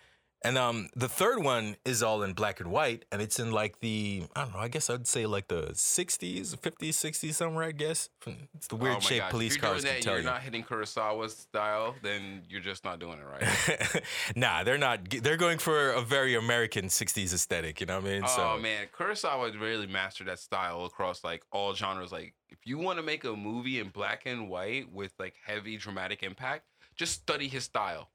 And 0.42 0.58
um, 0.58 0.90
the 0.94 1.08
third 1.08 1.42
one 1.42 1.76
is 1.84 2.02
all 2.02 2.22
in 2.22 2.34
black 2.34 2.60
and 2.60 2.70
white, 2.70 3.04
and 3.10 3.22
it's 3.22 3.40
in 3.40 3.50
like 3.50 3.80
the 3.80 4.24
I 4.36 4.42
don't 4.44 4.52
know. 4.52 4.60
I 4.60 4.68
guess 4.68 4.90
I'd 4.90 5.06
say 5.06 5.26
like 5.26 5.48
the 5.48 5.70
'60s, 5.72 6.56
'50s, 6.56 6.90
'60s, 6.90 7.34
somewhere. 7.34 7.64
I 7.64 7.72
guess 7.72 8.10
it's 8.54 8.68
the 8.68 8.76
Oh 8.76 8.78
weird 8.78 9.02
shaped 9.02 9.22
gosh, 9.22 9.30
police 9.30 9.56
if 9.56 9.62
you're 9.62 9.70
cars 9.70 9.82
doing 9.82 9.94
can 9.94 10.02
tell 10.02 10.12
you're 10.12 10.22
you. 10.22 10.28
not 10.28 10.42
hitting 10.42 10.62
Kurosawa 10.62 11.30
style, 11.30 11.96
then 12.02 12.42
you're 12.48 12.60
just 12.60 12.84
not 12.84 13.00
doing 13.00 13.18
it 13.18 13.24
right. 13.24 14.02
nah, 14.36 14.62
they're 14.62 14.78
not. 14.78 15.08
They're 15.08 15.36
going 15.38 15.58
for 15.58 15.90
a 15.92 16.02
very 16.02 16.34
American 16.34 16.86
'60s 16.86 17.32
aesthetic. 17.32 17.80
You 17.80 17.86
know 17.86 17.98
what 17.98 18.08
I 18.08 18.12
mean? 18.12 18.22
Oh 18.26 18.58
man, 18.60 18.86
Kurosawa 18.96 19.58
really 19.58 19.86
mastered 19.86 20.28
that 20.28 20.38
style 20.38 20.84
across 20.84 21.24
like 21.24 21.44
all 21.50 21.74
genres. 21.74 22.12
Like, 22.12 22.34
if 22.50 22.58
you 22.64 22.78
want 22.78 22.98
to 22.98 23.02
make 23.02 23.24
a 23.24 23.34
movie 23.34 23.80
in 23.80 23.88
black 23.88 24.22
and 24.26 24.48
white 24.48 24.92
with 24.92 25.12
like 25.18 25.34
heavy 25.44 25.76
dramatic 25.78 26.22
impact, 26.22 26.66
just 26.94 27.12
study 27.14 27.48
his 27.48 27.64
style. 27.64 28.10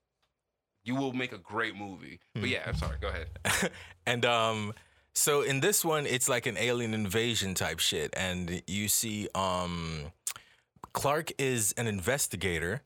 You 0.84 0.96
will 0.96 1.14
make 1.14 1.32
a 1.32 1.38
great 1.38 1.76
movie. 1.76 2.20
But 2.34 2.50
yeah, 2.50 2.64
I'm 2.66 2.76
sorry. 2.76 2.98
Go 3.00 3.10
ahead. 3.10 3.72
and 4.06 4.26
um 4.26 4.74
so 5.14 5.42
in 5.42 5.60
this 5.60 5.84
one 5.84 6.06
it's 6.06 6.30
like 6.30 6.46
an 6.46 6.58
alien 6.58 6.94
invasion 6.94 7.54
type 7.54 7.80
shit 7.80 8.14
and 8.16 8.64
you 8.66 8.88
see 8.88 9.28
um 9.36 10.12
clark 10.94 11.32
is 11.38 11.74
an 11.78 11.86
investigator 11.88 12.82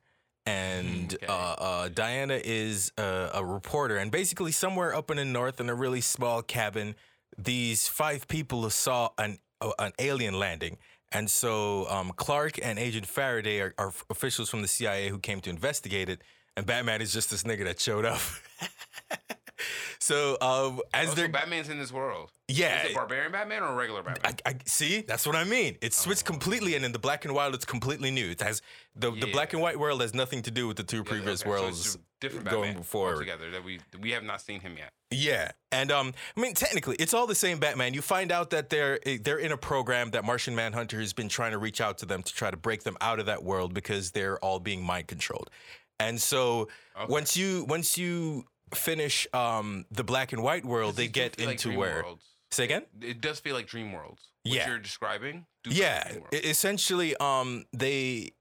and 0.48 1.14
Okay. 1.16 1.25
uh, 1.28 1.32
uh, 1.34 1.90
Diana 1.90 2.40
is 2.44 2.92
a, 3.00 3.32
a 3.34 3.44
reporter, 3.44 3.98
and 3.98 4.12
basically 4.12 4.52
somewhere 4.52 4.94
up 4.94 5.10
in 5.10 5.18
the 5.18 5.25
north, 5.25 5.60
in 5.60 5.70
a 5.70 5.74
really 5.74 6.02
small 6.02 6.44
cabin, 6.44 6.94
these 7.36 7.88
five 7.88 8.28
people 8.28 8.70
saw 8.70 9.10
an 9.18 9.40
uh, 9.60 9.72
an 9.80 9.94
alien 9.98 10.38
landing, 10.38 10.78
and 11.12 11.32
so 11.32 11.90
um, 11.90 12.12
Clark 12.16 12.60
and 12.62 12.78
Agent 12.78 13.08
Faraday 13.08 13.60
are, 13.60 13.74
are 13.80 13.92
officials 14.12 14.48
from 14.52 14.62
the 14.62 14.68
CIA 14.68 15.10
who 15.10 15.18
came 15.18 15.42
to 15.42 15.50
investigate 15.50 16.10
it, 16.10 16.22
and 16.58 16.66
Batman 16.66 17.02
is 17.02 17.12
just 17.14 17.30
this 17.30 17.44
nigga 17.44 17.64
that 17.66 17.80
showed 17.80 18.06
up. 18.06 18.20
so 20.00 20.38
um, 20.42 20.80
as 20.94 21.08
Oh, 21.08 21.10
so 21.12 21.16
they're 21.16 21.30
Batman's 21.30 21.70
in 21.70 21.80
this 21.80 21.92
world. 21.92 22.32
yeah, 22.48 22.84
Is 22.84 22.92
it 22.92 22.96
barbarian 22.96 23.32
Batman 23.32 23.64
or 23.64 23.68
a 23.72 23.76
regular 23.76 24.04
Batman? 24.04 24.36
I, 24.46 24.50
I 24.52 24.56
see. 24.66 25.02
That's 25.02 25.26
what 25.26 25.36
I 25.36 25.44
mean. 25.44 25.78
It's 25.82 25.98
switched 25.98 26.26
completely, 26.26 26.76
and 26.76 26.84
in 26.86 26.92
the 26.92 27.00
black 27.00 27.26
and 27.26 27.34
white, 27.34 27.54
it's 27.54 27.66
completely 27.66 28.12
new. 28.12 28.30
It 28.32 28.42
has 28.42 28.62
the, 28.96 29.12
the 29.12 29.32
black 29.32 29.54
and 29.54 29.62
white 29.62 29.80
world 29.80 30.02
has 30.02 30.14
nothing 30.14 30.42
to 30.44 30.52
do 30.52 30.68
with 30.68 30.78
the 30.78 30.84
two 30.84 30.98
Yeah, 30.98 31.04
previous 31.04 31.42
okay, 31.42 31.50
worlds 31.50 31.96
a 31.96 32.00
different 32.22 32.50
going 32.50 32.70
Batman 32.70 32.84
forward. 32.84 33.14
altogether 33.16 33.52
that 33.52 33.64
we 33.64 33.80
we 34.00 34.12
have 34.12 34.24
not 34.24 34.42
seen 34.42 34.60
him 34.60 34.76
yet. 34.78 34.92
Yeah, 35.12 35.52
and 35.72 35.92
um, 35.92 36.14
I 36.36 36.42
mean, 36.42 36.54
technically, 36.56 36.96
it's 37.00 37.14
all 37.14 37.28
the 37.28 37.36
same 37.36 37.58
Batman. 37.60 37.94
You 37.94 38.02
find 38.02 38.32
out 38.32 38.50
that 38.50 38.70
they're 38.70 39.00
eh, 39.08 39.18
they're 39.22 39.38
in 39.38 39.52
a 39.54 39.58
program 39.58 40.12
that 40.12 40.26
Martian 40.26 40.56
Manhunter 40.56 41.00
has 41.00 41.14
been 41.14 41.30
trying 41.30 41.52
to 41.52 41.58
reach 41.58 41.80
out 41.80 41.98
to 42.00 42.06
them 42.06 42.22
to 42.24 42.34
try 42.34 42.52
to 42.52 42.58
break 42.58 42.84
them 42.84 42.98
out 43.02 43.20
of 43.20 43.26
that 43.28 43.44
world 43.44 43.74
because 43.74 44.12
they're 44.12 44.38
all 44.40 44.60
being 44.60 44.84
mind 44.84 45.08
controlled. 45.08 45.50
And 46.00 46.22
so 46.22 46.68
Okay. 46.98 47.12
once 47.12 47.36
you 47.38 47.66
once 47.66 47.98
you 47.98 48.46
finish 48.74 49.28
um 49.34 49.86
the 49.92 50.04
black 50.04 50.34
and 50.34 50.42
white 50.44 50.66
world, 50.66 50.96
they 50.96 51.08
get 51.08 51.36
feel 51.36 51.48
like 51.48 51.66
into 51.66 51.78
where. 51.78 52.04
worlds. 52.04 52.24
Say 52.52 52.64
again. 52.66 52.84
It 53.02 53.22
does 53.22 53.40
feel 53.40 53.56
like 53.56 53.68
dream 53.68 53.92
worlds. 53.92 54.22
Yeah. 54.44 54.68
you're 54.70 54.80
describing. 54.80 55.46
Yeah, 55.68 56.20
essentially, 56.32 57.16
um, 57.18 57.66
they 57.74 58.32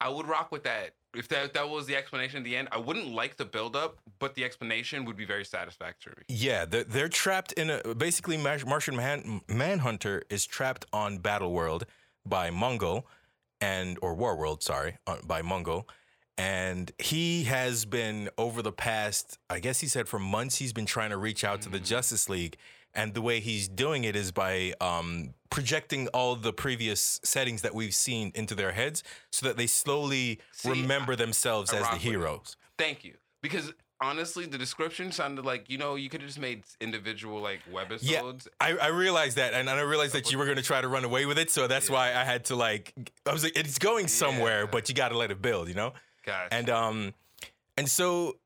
I 0.00 0.10
would 0.10 0.26
rock 0.28 0.52
with 0.52 0.64
that 0.64 0.94
if 1.14 1.28
that 1.28 1.54
that 1.54 1.68
was 1.68 1.86
the 1.86 1.96
explanation 1.96 2.38
at 2.38 2.44
the 2.44 2.54
end, 2.56 2.68
I 2.70 2.78
wouldn't 2.78 3.08
like 3.08 3.36
the 3.36 3.44
build 3.44 3.74
up, 3.74 3.98
but 4.18 4.34
the 4.34 4.44
explanation 4.44 5.04
would 5.06 5.16
be 5.16 5.24
very 5.24 5.44
satisfactory. 5.44 6.24
Yeah, 6.28 6.64
they're, 6.66 6.84
they're 6.84 7.08
trapped 7.08 7.52
in 7.52 7.70
a 7.70 7.94
basically 7.94 8.36
Martian 8.36 8.94
Man, 8.96 9.40
Manhunter 9.48 10.22
is 10.28 10.46
trapped 10.46 10.84
on 10.92 11.18
Battle 11.18 11.52
World 11.52 11.86
by 12.26 12.50
Mongul 12.50 13.04
and 13.60 13.98
or 14.02 14.14
War 14.14 14.36
World, 14.36 14.62
sorry, 14.62 14.98
uh, 15.06 15.16
by 15.26 15.42
Mongul. 15.42 15.84
And 16.38 16.92
he 16.98 17.44
has 17.44 17.84
been 17.84 18.30
over 18.38 18.62
the 18.62 18.72
past, 18.72 19.38
I 19.50 19.58
guess 19.58 19.80
he 19.80 19.88
said 19.88 20.08
for 20.08 20.18
months, 20.20 20.56
he's 20.56 20.72
been 20.72 20.86
trying 20.86 21.10
to 21.10 21.16
reach 21.16 21.42
out 21.44 21.60
to 21.62 21.68
the 21.68 21.80
Justice 21.80 22.28
League. 22.28 22.56
And 22.94 23.12
the 23.12 23.20
way 23.20 23.40
he's 23.40 23.68
doing 23.68 24.04
it 24.04 24.16
is 24.16 24.30
by 24.32 24.72
um, 24.80 25.34
projecting 25.50 26.08
all 26.08 26.36
the 26.36 26.52
previous 26.52 27.20
settings 27.22 27.62
that 27.62 27.74
we've 27.74 27.94
seen 27.94 28.32
into 28.34 28.54
their 28.54 28.72
heads 28.72 29.02
so 29.30 29.46
that 29.46 29.56
they 29.56 29.66
slowly 29.66 30.40
See, 30.52 30.70
remember 30.70 31.14
themselves 31.16 31.72
I 31.72 31.78
as 31.78 31.90
the 31.90 31.96
heroes. 31.96 32.56
Thank 32.78 33.04
you, 33.04 33.14
because 33.42 33.72
honestly, 34.00 34.46
the 34.46 34.56
description 34.58 35.12
sounded 35.12 35.44
like 35.44 35.68
you 35.68 35.76
know 35.76 35.96
you 35.96 36.08
could 36.08 36.22
have 36.22 36.28
just 36.28 36.40
made 36.40 36.62
individual 36.80 37.40
like 37.40 37.60
webisodes. 37.70 38.00
Yeah, 38.46 38.50
I, 38.60 38.76
I 38.76 38.86
realized 38.88 39.36
that, 39.36 39.52
and 39.54 39.68
I 39.68 39.80
realized 39.82 40.14
that 40.14 40.32
you 40.32 40.38
were 40.38 40.44
going 40.46 40.56
to 40.56 40.62
try 40.62 40.80
to 40.80 40.88
run 40.88 41.04
away 41.04 41.26
with 41.26 41.38
it, 41.38 41.50
so 41.50 41.66
that's 41.66 41.88
Yeah. 41.88 41.94
why 41.94 42.08
I 42.14 42.24
had 42.24 42.46
to 42.46 42.56
like. 42.56 42.94
I 43.26 43.32
was 43.32 43.44
like, 43.44 43.56
it's 43.56 43.78
going 43.78 44.08
somewhere, 44.08 44.60
Yeah. 44.62 44.70
but 44.72 44.88
you 44.88 44.94
got 44.94 45.10
to 45.10 45.18
let 45.18 45.30
it 45.30 45.42
build, 45.42 45.68
you 45.68 45.74
know. 45.74 45.92
And 46.50 46.70
um, 46.70 47.14
and 47.76 47.88
so 47.88 48.36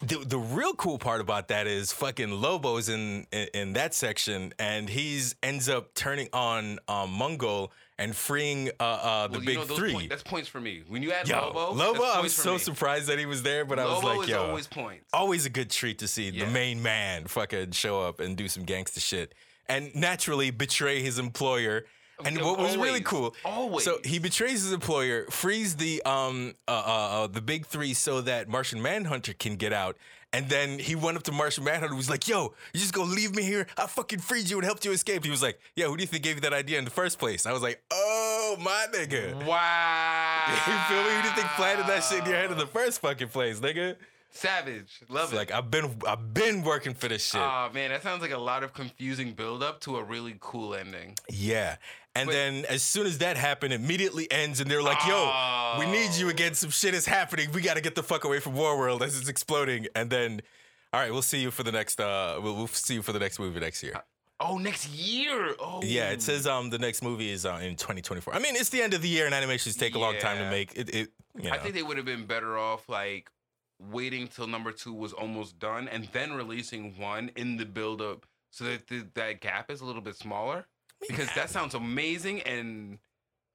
the 0.00 0.18
the 0.18 0.38
real 0.38 0.74
cool 0.74 0.98
part 0.98 1.20
about 1.20 1.48
that 1.48 1.66
is 1.66 1.92
fucking 1.92 2.30
Lobo's 2.30 2.88
in 2.88 3.26
in, 3.32 3.48
in 3.54 3.72
that 3.74 3.94
section, 3.94 4.52
and 4.58 4.88
he's 4.88 5.34
ends 5.42 5.68
up 5.68 5.94
turning 5.94 6.28
on 6.32 6.78
um 6.88 7.16
Mongul 7.16 7.70
and 7.98 8.16
freeing 8.16 8.70
uh 8.80 8.82
uh 8.82 9.26
the 9.28 9.32
Well, 9.34 9.40
you 9.42 9.46
big 9.46 9.56
know, 9.68 9.76
three. 9.76 9.92
point- 9.92 10.10
that's 10.10 10.22
points 10.24 10.48
for 10.48 10.60
me. 10.60 10.82
When 10.88 11.02
you 11.04 11.12
add 11.12 11.28
Yo, 11.28 11.36
Lobo, 11.54 11.72
Lobo, 11.74 12.02
I 12.02 12.20
was 12.20 12.34
so 12.34 12.54
me. 12.54 12.58
surprised 12.58 13.06
that 13.08 13.18
he 13.18 13.26
was 13.26 13.42
there, 13.44 13.64
but 13.64 13.78
I 13.78 13.84
was 13.84 14.02
like, 14.02 14.28
yo, 14.28 14.42
always 14.48 14.66
points. 14.66 15.04
always 15.12 15.46
a 15.46 15.50
good 15.50 15.70
treat 15.70 15.98
to 16.00 16.08
see 16.08 16.30
Yeah. 16.30 16.46
the 16.46 16.50
main 16.50 16.82
man 16.82 17.26
fucking 17.26 17.70
show 17.72 18.02
up 18.02 18.18
and 18.18 18.36
do 18.36 18.48
some 18.48 18.64
gangster 18.64 18.98
shit 19.00 19.34
and 19.68 19.94
naturally 19.94 20.50
betray 20.50 21.00
his 21.02 21.18
employer. 21.20 21.84
And 22.24 22.40
what 22.40 22.58
was 22.58 22.76
really 22.76 23.00
cool, 23.00 23.34
always. 23.44 23.84
so 23.84 23.98
he 24.04 24.18
betrays 24.18 24.62
his 24.62 24.72
employer, 24.72 25.26
frees 25.30 25.76
the 25.76 26.02
um 26.04 26.54
uh, 26.68 26.70
uh, 26.70 27.24
uh 27.24 27.26
the 27.26 27.40
big 27.40 27.66
three 27.66 27.94
so 27.94 28.20
that 28.22 28.48
Martian 28.48 28.80
Manhunter 28.80 29.34
can 29.34 29.56
get 29.56 29.72
out, 29.72 29.96
and 30.32 30.48
then 30.48 30.78
he 30.78 30.94
went 30.94 31.16
up 31.16 31.22
to 31.24 31.32
Martian 31.32 31.64
Manhunter 31.64 31.94
was 31.94 32.08
like, 32.08 32.26
"Yo, 32.26 32.54
you 32.72 32.80
just 32.80 32.92
gonna 32.94 33.10
leave 33.10 33.34
me 33.34 33.42
here? 33.42 33.66
I 33.76 33.86
fucking 33.86 34.20
freed 34.20 34.48
you 34.48 34.56
and 34.56 34.64
helped 34.64 34.84
you 34.84 34.92
escape." 34.92 35.24
He 35.24 35.30
was 35.30 35.42
like, 35.42 35.60
"Yeah, 35.76 35.86
who 35.86 35.96
do 35.96 36.02
you 36.02 36.06
think 36.06 36.22
gave 36.24 36.36
you 36.36 36.40
that 36.42 36.54
idea 36.54 36.78
in 36.78 36.84
the 36.84 36.90
first 36.90 37.18
place?" 37.18 37.44
I 37.44 37.52
was 37.52 37.62
like, 37.62 37.82
"Oh 37.90 38.56
my 38.60 38.86
nigga." 38.92 39.44
Wow. 39.44 40.28
You 40.66 40.78
feel 40.88 41.02
me? 41.04 41.14
Who 41.16 41.22
do 41.22 41.28
you 41.28 41.34
think 41.34 41.48
planted 41.50 41.86
that 41.86 42.00
shit 42.00 42.20
in 42.20 42.26
your 42.26 42.36
head 42.36 42.50
in 42.50 42.58
the 42.58 42.66
first 42.66 43.00
fucking 43.00 43.28
place, 43.28 43.60
nigga? 43.60 43.96
Savage. 44.32 45.00
Love 45.08 45.24
It's 45.24 45.32
it. 45.32 45.36
like 45.36 45.50
I've 45.52 45.70
been 45.70 45.94
I've 46.06 46.32
been 46.34 46.62
working 46.62 46.94
for 46.94 47.06
this 47.08 47.24
shit. 47.30 47.40
Oh 47.40 47.68
man, 47.72 47.90
that 47.90 48.02
sounds 48.02 48.22
like 48.22 48.30
a 48.32 48.38
lot 48.38 48.62
of 48.64 48.72
confusing 48.72 49.32
build 49.32 49.62
up 49.62 49.80
to 49.82 49.96
a 49.98 50.02
really 50.02 50.36
cool 50.40 50.74
ending. 50.74 51.16
yeah. 51.30 51.76
And 52.14 52.26
But- 52.26 52.32
then 52.32 52.64
as 52.66 52.82
soon 52.82 53.06
as 53.06 53.18
that 53.18 53.36
happened, 53.38 53.72
immediately 53.72 54.30
ends 54.30 54.60
and 54.60 54.70
they're 54.70 54.82
like, 54.82 54.98
yo, 55.06 55.76
we 55.78 55.86
need 55.86 56.12
you 56.14 56.26
Oh. 56.26 56.30
again. 56.30 56.52
Some 56.54 56.68
shit 56.70 56.92
is 56.92 57.06
happening. 57.06 57.50
We 57.52 57.62
gotta 57.62 57.80
get 57.80 57.94
the 57.94 58.02
fuck 58.02 58.24
away 58.24 58.38
from 58.40 58.54
War 58.54 58.76
World 58.78 59.02
as 59.02 59.18
it's 59.18 59.28
exploding. 59.28 59.86
And 59.94 60.10
then 60.10 60.40
all 60.92 61.00
right, 61.00 61.10
we'll 61.12 61.22
see 61.22 61.40
you 61.40 61.50
for 61.50 61.62
the 61.62 61.72
next 61.72 62.00
uh 62.00 62.38
we'll, 62.42 62.54
we'll 62.56 62.66
see 62.68 62.94
you 62.94 63.02
for 63.02 63.12
the 63.12 63.18
next 63.20 63.38
movie 63.38 63.60
next 63.60 63.82
year. 63.82 63.94
Oh, 64.40 64.58
next 64.58 64.88
year. 64.88 65.54
Oh, 65.60 65.80
Yeah, 65.84 66.10
it 66.10 66.20
says 66.20 66.46
um 66.46 66.68
the 66.70 66.78
next 66.78 67.02
movie 67.02 67.30
is 67.30 67.46
uh, 67.46 67.60
in 67.62 67.76
2024. 67.76 68.34
I 68.34 68.38
mean, 68.40 68.56
it's 68.56 68.70
the 68.70 68.82
end 68.82 68.92
of 68.92 69.00
the 69.02 69.08
year 69.08 69.24
and 69.26 69.34
animations 69.34 69.76
take 69.76 69.94
a 69.94 69.98
long 69.98 70.16
time 70.18 70.38
to 70.38 70.50
make. 70.50 70.72
It, 70.74 70.88
it 70.94 71.10
you 71.36 71.44
know. 71.44 71.50
I 71.54 71.58
think 71.58 71.74
they 71.74 71.82
would 71.82 71.96
have 71.96 72.06
been 72.06 72.26
better 72.26 72.58
off 72.58 72.88
like 72.88 73.30
waiting 73.90 74.28
till 74.28 74.46
number 74.46 74.72
two 74.72 74.92
was 74.92 75.12
almost 75.12 75.58
done 75.58 75.88
and 75.88 76.08
then 76.12 76.32
releasing 76.32 76.98
one 76.98 77.30
in 77.36 77.56
the 77.56 77.64
build 77.64 78.00
up 78.00 78.26
so 78.50 78.64
that 78.64 78.86
the, 78.88 79.06
that 79.14 79.40
gap 79.40 79.70
is 79.70 79.80
a 79.80 79.84
little 79.84 80.02
bit 80.02 80.16
smaller. 80.16 80.66
Because 81.08 81.28
that 81.34 81.50
sounds 81.50 81.74
amazing 81.74 82.42
and 82.42 82.98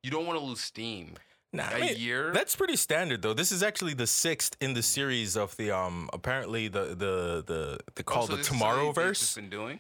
you 0.04 0.12
don't 0.12 0.26
want 0.26 0.38
to 0.38 0.44
lose 0.46 0.60
steam. 0.60 1.14
Nah, 1.54 1.64
I 1.64 1.78
a 1.78 1.80
mean, 1.80 1.98
year. 1.98 2.32
That's 2.34 2.56
pretty 2.58 2.76
standard 2.76 3.22
though. 3.22 3.34
This 3.34 3.52
is 3.54 3.64
actually 3.64 3.94
the 3.94 4.06
sixth 4.08 4.58
in 4.60 4.74
the 4.74 4.84
series 4.84 5.38
of 5.38 5.56
the 5.56 5.72
um 5.72 6.10
apparently 6.12 6.68
the 6.68 6.88
the 6.88 7.44
the 7.48 7.80
the 7.96 8.02
Oh, 8.02 8.04
called 8.04 8.30
so 8.30 8.36
the 8.36 8.44
Tomorrowverse. 8.44 9.36
been 9.36 9.50
doing. 9.50 9.80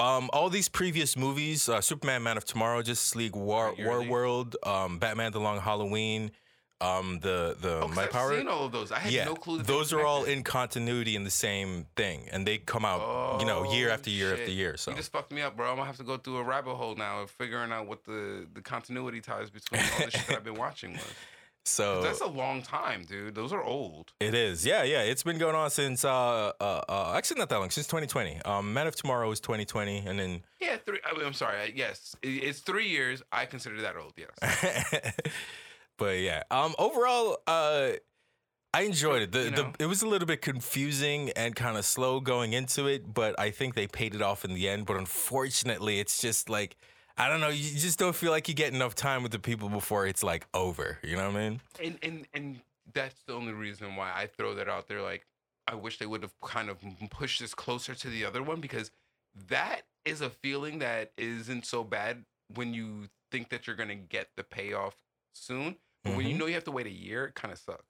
Um, 0.00 0.30
all 0.32 0.48
these 0.48 0.68
previous 0.68 1.16
movies, 1.16 1.68
uh, 1.68 1.80
Superman, 1.80 2.22
Man 2.22 2.36
of 2.36 2.44
Tomorrow, 2.44 2.82
Justice 2.82 3.16
League, 3.16 3.34
War, 3.34 3.74
War? 3.76 4.04
World, 4.04 4.54
um, 4.62 5.00
Batman: 5.00 5.32
The 5.32 5.40
Long 5.40 5.58
Halloween, 5.60 6.30
um, 6.80 7.18
the 7.20 7.56
the 7.60 7.80
Oh, 7.82 7.88
My 7.88 8.04
I've 8.04 8.10
Power. 8.10 8.36
seen 8.36 8.48
all 8.48 8.64
of 8.66 8.72
those. 8.72 8.92
I 8.92 8.98
had 9.00 9.12
yeah, 9.12 9.24
no 9.24 9.34
clue. 9.34 9.58
That 9.58 9.66
those 9.66 9.92
are 9.92 10.02
all 10.04 10.24
in 10.24 10.42
continuity 10.44 11.16
in 11.16 11.24
the 11.24 11.30
same 11.30 11.86
thing, 11.96 12.28
and 12.30 12.46
they 12.46 12.58
come 12.58 12.84
out, 12.84 13.40
you 13.40 13.46
know, 13.46 13.72
year 13.72 13.90
Oh, 13.90 13.94
after 13.94 14.10
year 14.10 14.32
after 14.32 14.50
year. 14.50 14.76
So 14.76 14.90
You 14.92 14.96
just 14.96 15.10
fucked 15.12 15.32
me 15.32 15.42
up, 15.42 15.56
bro. 15.56 15.68
I'm 15.70 15.76
gonna 15.76 15.86
have 15.86 15.96
to 15.98 16.04
go 16.04 16.16
through 16.16 16.36
a 16.38 16.42
rabbit 16.44 16.74
hole 16.74 16.94
now 16.94 17.22
of 17.22 17.30
figuring 17.30 17.72
out 17.72 17.86
what 17.88 18.04
the, 18.04 18.46
the 18.54 18.60
continuity 18.60 19.20
ties 19.20 19.50
between 19.50 19.80
all 19.80 20.04
the 20.06 20.10
shit 20.10 20.26
that 20.28 20.36
I've 20.36 20.44
been 20.44 20.54
watching 20.54 20.92
was. 20.92 21.02
so 21.64 22.00
That's 22.00 22.20
a 22.22 22.26
long 22.26 22.62
time, 22.62 23.04
dude. 23.04 23.34
Those 23.34 23.52
are 23.52 23.62
old. 23.62 24.12
It 24.20 24.32
is, 24.34 24.64
yeah, 24.64 24.84
yeah. 24.84 25.02
It's 25.02 25.22
been 25.24 25.36
going 25.38 25.54
on 25.56 25.70
since, 25.70 26.04
uh, 26.04 26.52
uh, 26.60 26.82
uh, 26.88 27.12
actually 27.16 27.40
not 27.40 27.48
that 27.50 27.58
long, 27.58 27.70
since 27.70 27.86
2020. 27.88 28.40
Um, 28.44 28.72
Man 28.72 28.86
of 28.86 28.94
Tomorrow 28.96 29.30
is 29.32 29.40
2020, 29.40 30.04
and 30.06 30.18
then, 30.18 30.42
Yeah, 30.60 30.76
three. 30.86 31.00
I 31.04 31.14
mean, 31.16 31.26
I'm 31.26 31.32
sorry. 31.34 31.72
Yes, 31.76 32.16
it's 32.22 32.60
three 32.60 32.88
years. 32.88 33.22
I 33.32 33.44
consider 33.46 33.82
that 33.82 33.96
old. 33.96 34.14
Yes. 34.16 35.12
but 35.98 36.18
yeah. 36.18 36.42
Um, 36.50 36.74
overall, 36.78 37.38
uh, 37.46 37.90
I 38.72 38.82
enjoyed 38.82 39.22
it. 39.22 39.32
The, 39.32 39.44
You 39.44 39.50
the 39.50 39.74
it 39.78 39.86
was 39.86 40.02
a 40.02 40.08
little 40.08 40.26
bit 40.26 40.40
confusing 40.40 41.30
and 41.30 41.54
kind 41.54 41.76
of 41.76 41.84
slow 41.84 42.20
going 42.20 42.52
into 42.52 42.86
it, 42.86 43.12
but 43.12 43.38
I 43.38 43.50
think 43.50 43.74
they 43.74 43.86
paid 43.86 44.14
it 44.14 44.22
off 44.22 44.44
in 44.44 44.54
the 44.54 44.68
end. 44.68 44.86
But 44.86 44.96
unfortunately, 44.96 46.00
it's 46.00 46.20
just 46.20 46.48
like 46.48 46.76
I 47.18 47.28
don't 47.28 47.40
know. 47.40 47.48
You 47.48 47.76
just 47.76 47.98
don't 47.98 48.14
feel 48.14 48.30
like 48.30 48.48
you 48.48 48.54
get 48.54 48.72
enough 48.72 48.94
time 48.94 49.22
with 49.24 49.32
the 49.32 49.40
people 49.40 49.68
before 49.68 50.06
it's 50.06 50.22
like 50.22 50.46
over. 50.54 50.98
You 51.02 51.16
know 51.16 51.26
what 51.26 51.36
I 51.36 51.48
mean? 51.48 51.60
And 51.82 51.98
and 52.02 52.26
and 52.32 52.60
that's 52.94 53.22
the 53.26 53.34
only 53.34 53.52
reason 53.52 53.96
why 53.96 54.12
I 54.14 54.26
throw 54.26 54.54
that 54.54 54.68
out 54.68 54.86
there. 54.86 55.02
Like, 55.02 55.26
I 55.66 55.74
wish 55.74 55.98
they 55.98 56.06
would 56.06 56.22
have 56.22 56.38
kind 56.40 56.70
of 56.70 56.78
pushed 57.10 57.40
this 57.40 57.54
closer 57.54 57.94
to 57.94 58.08
the 58.08 58.24
other 58.24 58.42
one 58.42 58.60
because 58.60 58.92
that 59.48 59.82
is 60.04 60.20
a 60.20 60.30
feeling 60.30 60.78
that 60.78 61.12
isn't 61.16 61.66
so 61.66 61.82
bad 61.82 62.24
when 62.54 62.72
you 62.72 63.08
think 63.30 63.48
that 63.48 63.66
you're 63.66 63.76
gonna 63.76 63.96
get 63.96 64.28
the 64.36 64.44
payoff 64.44 64.94
soon. 65.32 65.76
But 66.08 66.16
when 66.16 66.26
you 66.26 66.34
Mhm. 66.34 66.38
know 66.38 66.46
you 66.46 66.54
have 66.54 66.64
to 66.64 66.70
wait 66.72 66.86
a 66.86 66.90
year, 66.90 67.26
it 67.26 67.34
kind 67.34 67.52
of 67.52 67.58
sucks. 67.58 67.84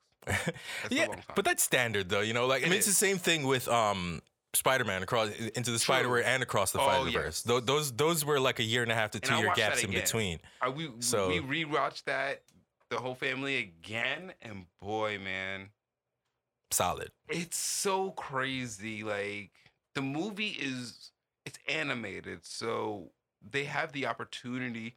Yeah, 0.91 1.07
but 1.35 1.45
that's 1.45 1.63
standard 1.63 2.09
though. 2.09 2.21
You 2.21 2.35
know, 2.35 2.47
like 2.47 2.63
I 2.63 2.67
It 2.67 2.71
mean, 2.71 2.79
it's 2.79 2.87
the 2.87 2.93
same 2.93 3.19
thing 3.19 3.45
with 3.47 3.69
um. 3.69 4.23
Spider-Man 4.55 5.03
across 5.03 5.29
into 5.31 5.71
the 5.71 5.79
Spider-Verse 5.79 6.25
and 6.25 6.43
across 6.43 6.73
the 6.73 6.81
Oh, 6.81 6.87
Spider-Verse. 6.87 7.13
yes. 7.13 7.43
Tho- 7.43 7.61
Those 7.61 7.93
those 7.93 8.25
were 8.25 8.41
like 8.41 8.59
a 8.59 8.63
year 8.63 8.83
and 8.83 8.91
a 8.91 8.95
half 8.95 9.11
to 9.11 9.21
two 9.21 9.35
year 9.37 9.53
gaps 9.55 9.85
in 9.85 9.91
between. 9.91 10.41
I, 10.63 10.71
we 10.71 10.91
So- 11.01 11.29
we 11.29 11.41
rewatched 11.41 12.05
that 12.05 12.43
the 12.89 12.99
whole 12.99 13.15
family 13.15 13.59
again, 13.59 14.33
and 14.41 14.65
boy, 14.81 15.19
man, 15.19 15.69
Solid. 16.71 17.13
it's 17.29 17.59
so 17.59 18.13
crazy. 18.13 19.05
Like 19.05 19.51
the 19.95 20.01
movie 20.03 20.57
is 20.59 21.13
it's 21.45 21.59
animated, 21.69 22.47
so 22.47 23.13
they 23.43 23.65
have 23.65 23.93
the 23.93 24.07
opportunity 24.07 24.97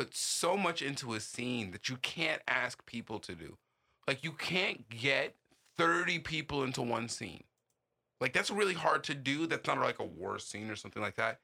put 0.00 0.16
so 0.16 0.56
much 0.56 0.80
into 0.80 1.12
a 1.12 1.20
scene 1.20 1.72
that 1.72 1.90
you 1.90 1.96
can't 1.96 2.40
ask 2.48 2.86
people 2.86 3.18
to 3.18 3.34
do. 3.34 3.58
Like 4.08 4.24
you 4.24 4.32
can't 4.32 4.88
get 4.88 5.34
30 5.76 6.20
people 6.20 6.64
into 6.64 6.80
one 6.80 7.06
scene. 7.10 7.44
Like 8.18 8.32
that's 8.32 8.50
really 8.50 8.72
hard 8.72 9.04
to 9.04 9.14
do. 9.14 9.46
That's 9.46 9.66
not 9.66 9.78
like 9.78 9.98
a 9.98 10.04
war 10.04 10.38
scene 10.38 10.70
or 10.70 10.76
something 10.76 11.02
like 11.02 11.16
that. 11.16 11.40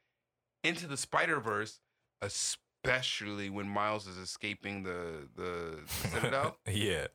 Into 0.65 0.87
the 0.87 0.97
Spider-Verse, 0.97 1.81
especially 2.23 3.51
when 3.51 3.69
Miles 3.69 4.07
is 4.07 4.17
escaping 4.17 4.83
the 4.85 5.29
the 5.37 5.79
Citadel 5.87 6.57
yeah. 6.67 7.09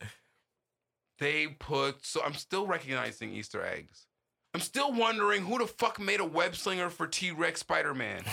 they 1.17 1.48
put 1.48 2.05
so 2.05 2.21
I'm 2.24 2.36
still 2.36 2.67
recognizing 2.67 3.33
Easter 3.33 3.65
eggs. 3.65 4.05
I'm 4.53 4.60
still 4.60 4.91
wondering 4.91 5.43
who 5.43 5.58
the 5.60 5.67
fuck 5.67 6.00
made 6.00 6.20
a 6.20 6.25
web 6.25 6.55
slinger 6.55 6.89
for 6.89 7.08
T 7.08 7.31
Rex 7.31 7.62
Spider 7.62 7.93
Man. 7.93 8.24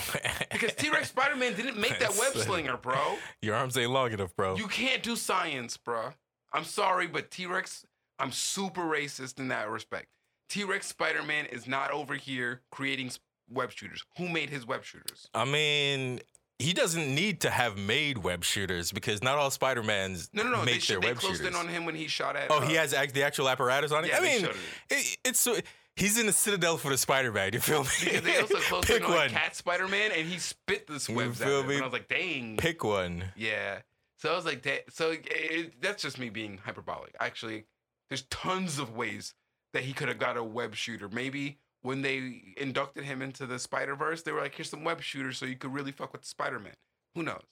Because 0.51 0.73
T 0.73 0.89
Rex 0.89 1.07
Spider 1.09 1.35
Man 1.35 1.53
didn't 1.55 1.77
make 1.77 1.97
that 1.99 2.15
web 2.17 2.33
slinger, 2.35 2.75
bro. 2.77 3.15
Your 3.41 3.55
arms 3.55 3.77
ain't 3.77 3.91
long 3.91 4.11
enough, 4.11 4.35
bro. 4.35 4.55
You 4.57 4.67
can't 4.67 5.01
do 5.01 5.15
science, 5.15 5.77
bro. 5.77 6.09
I'm 6.51 6.65
sorry, 6.65 7.07
but 7.07 7.31
T 7.31 7.45
Rex, 7.45 7.85
I'm 8.19 8.31
super 8.31 8.81
racist 8.81 9.39
in 9.39 9.47
that 9.49 9.69
respect. 9.69 10.07
T 10.49 10.63
Rex 10.65 10.87
Spider 10.87 11.23
Man 11.23 11.45
is 11.45 11.67
not 11.67 11.91
over 11.91 12.15
here 12.15 12.61
creating 12.71 13.11
web 13.49 13.71
shooters. 13.71 14.03
Who 14.17 14.27
made 14.27 14.49
his 14.49 14.65
web 14.67 14.83
shooters? 14.83 15.29
I 15.33 15.45
mean, 15.45 16.19
he 16.57 16.73
doesn't 16.73 17.15
need 17.15 17.39
to 17.41 17.49
have 17.49 17.77
made 17.77 18.17
web 18.17 18.43
shooters 18.43 18.91
because 18.91 19.23
not 19.23 19.37
all 19.37 19.49
Spider-Mans 19.51 20.29
No, 20.33 20.43
no, 20.43 20.49
no. 20.49 20.59
They, 20.65 20.73
make 20.73 20.81
sh- 20.81 20.87
their 20.89 20.99
they 20.99 21.07
web 21.07 21.17
closed 21.17 21.37
shooters. 21.37 21.53
in 21.55 21.59
on 21.59 21.69
him 21.69 21.85
when 21.85 21.95
he 21.95 22.07
shot 22.07 22.35
at. 22.35 22.51
oh, 22.51 22.59
he 22.59 22.77
uh, 22.77 22.81
has 22.81 22.93
act- 22.93 23.13
the 23.13 23.23
actual 23.23 23.47
apparatus 23.47 23.93
on 23.93 24.03
it. 24.03 24.09
Yeah, 24.09 24.17
I 24.17 24.19
they 24.21 24.41
mean, 24.41 24.49
it, 24.89 25.17
it's 25.23 25.39
so 25.39 25.55
he's 25.99 26.17
in 26.17 26.25
the 26.25 26.33
Citadel 26.33 26.77
for 26.77 26.89
the 26.89 26.97
Spider-Man. 26.97 27.53
You 27.53 27.59
feel 27.59 27.83
me? 27.83 27.89
Because 28.03 28.21
they 28.23 28.39
also 28.39 28.57
closed 28.59 28.87
Pick 28.87 29.03
on 29.07 29.11
one. 29.15 29.29
Cat 29.29 29.55
Spider 29.55 29.87
Man 29.87 30.11
and 30.15 30.27
he 30.27 30.39
spit 30.39 30.87
this 30.87 31.07
You 31.09 31.15
webs 31.15 31.39
at 31.41 31.47
feel 31.47 31.63
me? 31.63 31.75
And 31.75 31.83
I 31.83 31.85
was 31.85 31.93
like, 31.93 32.07
dang. 32.07 32.57
Pick 32.57 32.83
one. 32.83 33.25
Yeah. 33.35 33.79
So 34.17 34.31
I 34.31 34.35
was 34.35 34.45
like, 34.45 34.63
that, 34.63 34.91
so 34.93 35.11
it, 35.11 35.27
it- 35.29 35.81
that's 35.81 36.01
just 36.01 36.17
me 36.19 36.29
being 36.29 36.57
hyperbolic. 36.57 37.15
Actually, 37.19 37.65
there's 38.09 38.23
tons 38.23 38.79
of 38.79 38.95
ways 38.95 39.33
that 39.73 39.83
he 39.83 39.93
could 39.93 40.07
have 40.07 40.17
got 40.19 40.35
a 40.37 40.43
web 40.43 40.73
shooter. 40.75 41.07
Maybe 41.09 41.59
when 41.83 42.01
they 42.01 42.53
inducted 42.57 43.03
him 43.05 43.21
into 43.21 43.45
the 43.45 43.59
Spider 43.59 43.95
Verse, 43.95 44.23
they 44.23 44.31
were 44.31 44.41
like, 44.41 44.55
here's 44.55 44.69
some 44.69 44.83
web 44.83 45.01
shooters 45.01 45.37
so 45.37 45.45
you 45.45 45.55
could 45.55 45.73
really 45.73 45.91
fuck 45.91 46.11
with 46.11 46.25
Spider 46.25 46.59
Man. 46.59 46.73
Who 47.15 47.23
knows? 47.23 47.43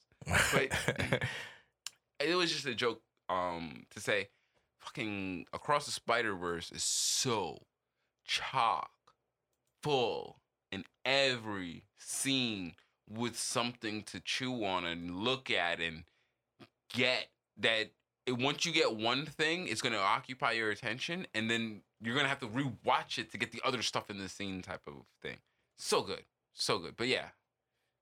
But- 0.52 0.72
it 2.20 2.36
was 2.36 2.52
just 2.52 2.66
a 2.66 2.74
joke 2.76 3.02
um 3.30 3.86
to 3.92 4.00
say 4.00 4.30
fucking 4.80 5.46
across 5.54 5.86
the 5.86 5.92
spider 5.92 6.34
verse 6.36 6.72
is 6.72 6.82
so 6.84 7.60
chock 8.28 8.92
full 9.82 10.38
in 10.72 10.84
every 11.06 11.84
scene 11.98 12.74
with 13.10 13.38
something 13.38 14.04
to 14.04 14.20
chew 14.20 14.66
on 14.66 14.86
and 14.86 15.16
look 15.16 15.50
at 15.50 15.80
and 15.80 16.04
get 16.94 17.28
that 17.58 17.92
once 18.28 18.66
you 18.66 18.74
get 18.74 18.96
one 18.96 19.26
thing 19.26 19.68
it's 19.68 19.82
going 19.82 19.94
to 19.94 20.00
occupy 20.00 20.52
your 20.52 20.70
attention 20.70 21.26
and 21.34 21.50
then 21.50 21.82
you're 22.02 22.14
going 22.14 22.26
to 22.26 22.30
have 22.30 22.40
to 22.40 22.48
rewatch 22.48 23.18
it 23.18 23.32
to 23.32 23.38
get 23.38 23.52
the 23.52 23.62
other 23.64 23.82
stuff 23.82 24.10
in 24.10 24.18
the 24.20 24.30
scene 24.30 24.62
type 24.62 24.82
of 24.86 24.94
thing. 25.22 25.38
So 25.78 26.02
good. 26.02 26.24
So 26.54 26.78
good. 26.78 26.96
But 26.98 27.08
yeah 27.08 27.28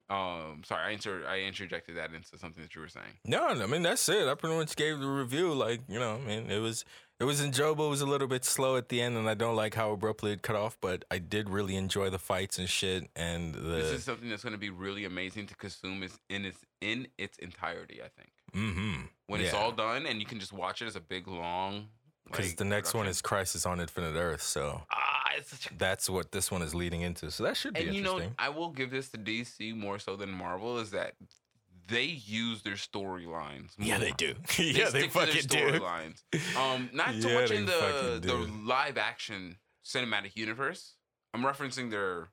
um 0.10 0.62
sorry 0.64 0.90
i 0.90 0.92
inter- 0.92 1.26
i 1.28 1.40
interjected 1.40 1.98
that 1.98 2.14
into 2.14 2.38
something 2.38 2.62
that 2.62 2.76
you 2.76 2.82
were 2.82 2.88
saying 2.88 3.06
No, 3.26 3.48
I 3.48 3.66
mean 3.66 3.82
that's 3.82 4.08
it. 4.10 4.28
I 4.28 4.36
pretty 4.36 4.56
much 4.56 4.76
gave 4.76 5.00
the 5.00 5.08
review. 5.08 5.54
Like 5.54 5.82
you 5.88 6.00
know, 6.00 6.16
I 6.16 6.28
mean 6.28 6.50
it 6.50 6.60
was 6.60 6.86
it 7.20 7.24
was 7.24 7.42
enjoyable. 7.42 7.88
It 7.88 7.92
was 7.92 8.02
a 8.02 8.06
little 8.06 8.28
bit 8.28 8.44
slow 8.44 8.76
at 8.76 8.90
the 8.90 9.02
end, 9.02 9.16
and 9.16 9.30
I 9.30 9.36
don't 9.36 9.56
like 9.56 9.74
how 9.74 9.92
abruptly 9.92 10.34
it 10.34 10.42
cut 10.42 10.56
off. 10.56 10.78
But 10.82 11.06
I 11.10 11.18
did 11.18 11.50
really 11.50 11.76
enjoy 11.76 12.10
the 12.10 12.20
fights 12.20 12.60
and 12.60 12.70
shit. 12.70 13.10
And 13.16 13.56
this 13.56 13.92
is 13.92 14.04
something 14.04 14.30
that's 14.30 14.44
going 14.44 14.54
to 14.54 14.60
be 14.60 14.70
really 14.70 15.06
amazing 15.06 15.48
to 15.48 15.56
consume 15.56 16.04
is 16.04 16.20
in 16.30 16.46
its 16.46 16.60
in 16.82 17.08
its 17.18 17.38
entirety. 17.38 18.02
I 18.02 18.10
think 18.10 18.32
mm-hmm. 18.54 19.06
when 19.28 19.42
it's 19.42 19.54
all 19.54 19.72
done 19.72 20.06
and 20.06 20.20
you 20.20 20.26
can 20.26 20.40
just 20.40 20.54
watch 20.54 20.82
it 20.82 20.88
as 20.88 20.96
a 20.96 21.02
big 21.02 21.28
long. 21.28 21.88
Because 22.26 22.56
the 22.56 22.66
next 22.66 22.94
one 22.94 23.08
is 23.08 23.22
Crisis 23.22 23.66
on 23.66 23.80
Infinite 23.80 24.16
Earth. 24.16 24.42
So 24.42 24.82
ah, 24.92 25.30
it's 25.38 25.54
a. 25.54 25.78
that's 25.78 26.10
what 26.10 26.32
this 26.32 26.52
one 26.52 26.62
is 26.62 26.74
leading 26.76 27.02
into. 27.02 27.32
So 27.32 27.44
that 27.44 27.58
should 27.58 27.74
be 27.74 27.82
And 27.82 27.96
you 27.96 28.02
know, 28.02 28.14
interesting. 28.14 28.36
I 28.40 28.50
will 28.50 28.70
give 28.70 28.92
this 28.92 29.10
to 29.10 29.18
DC 29.18 29.76
more 29.76 30.00
so 30.00 30.16
than 30.16 30.32
Marvel 30.32 30.80
is 30.80 30.92
that 30.92 31.14
they 31.88 32.04
use 32.04 32.64
their 32.64 32.74
storylines. 32.74 33.72
yeah, 33.78 33.98
they 34.00 34.12
do. 34.12 34.34
Yeah, 34.58 34.90
they 34.90 35.08
stick 35.08 35.12
to 35.12 35.20
their 35.20 35.28
fucking 35.28 35.48
do. 35.48 35.58
storylines. 35.58 36.24
Um, 36.58 36.90
not 36.94 37.14
so 37.20 37.30
Yeah, 37.30 37.42
much 37.42 37.52
in 37.52 37.66
the 37.66 38.20
the 38.22 38.34
live 38.66 38.98
action 38.98 39.58
cinematic 39.84 40.36
universe. 40.36 40.96
I'm 41.34 41.44
referencing 41.44 41.92
their 41.92 42.30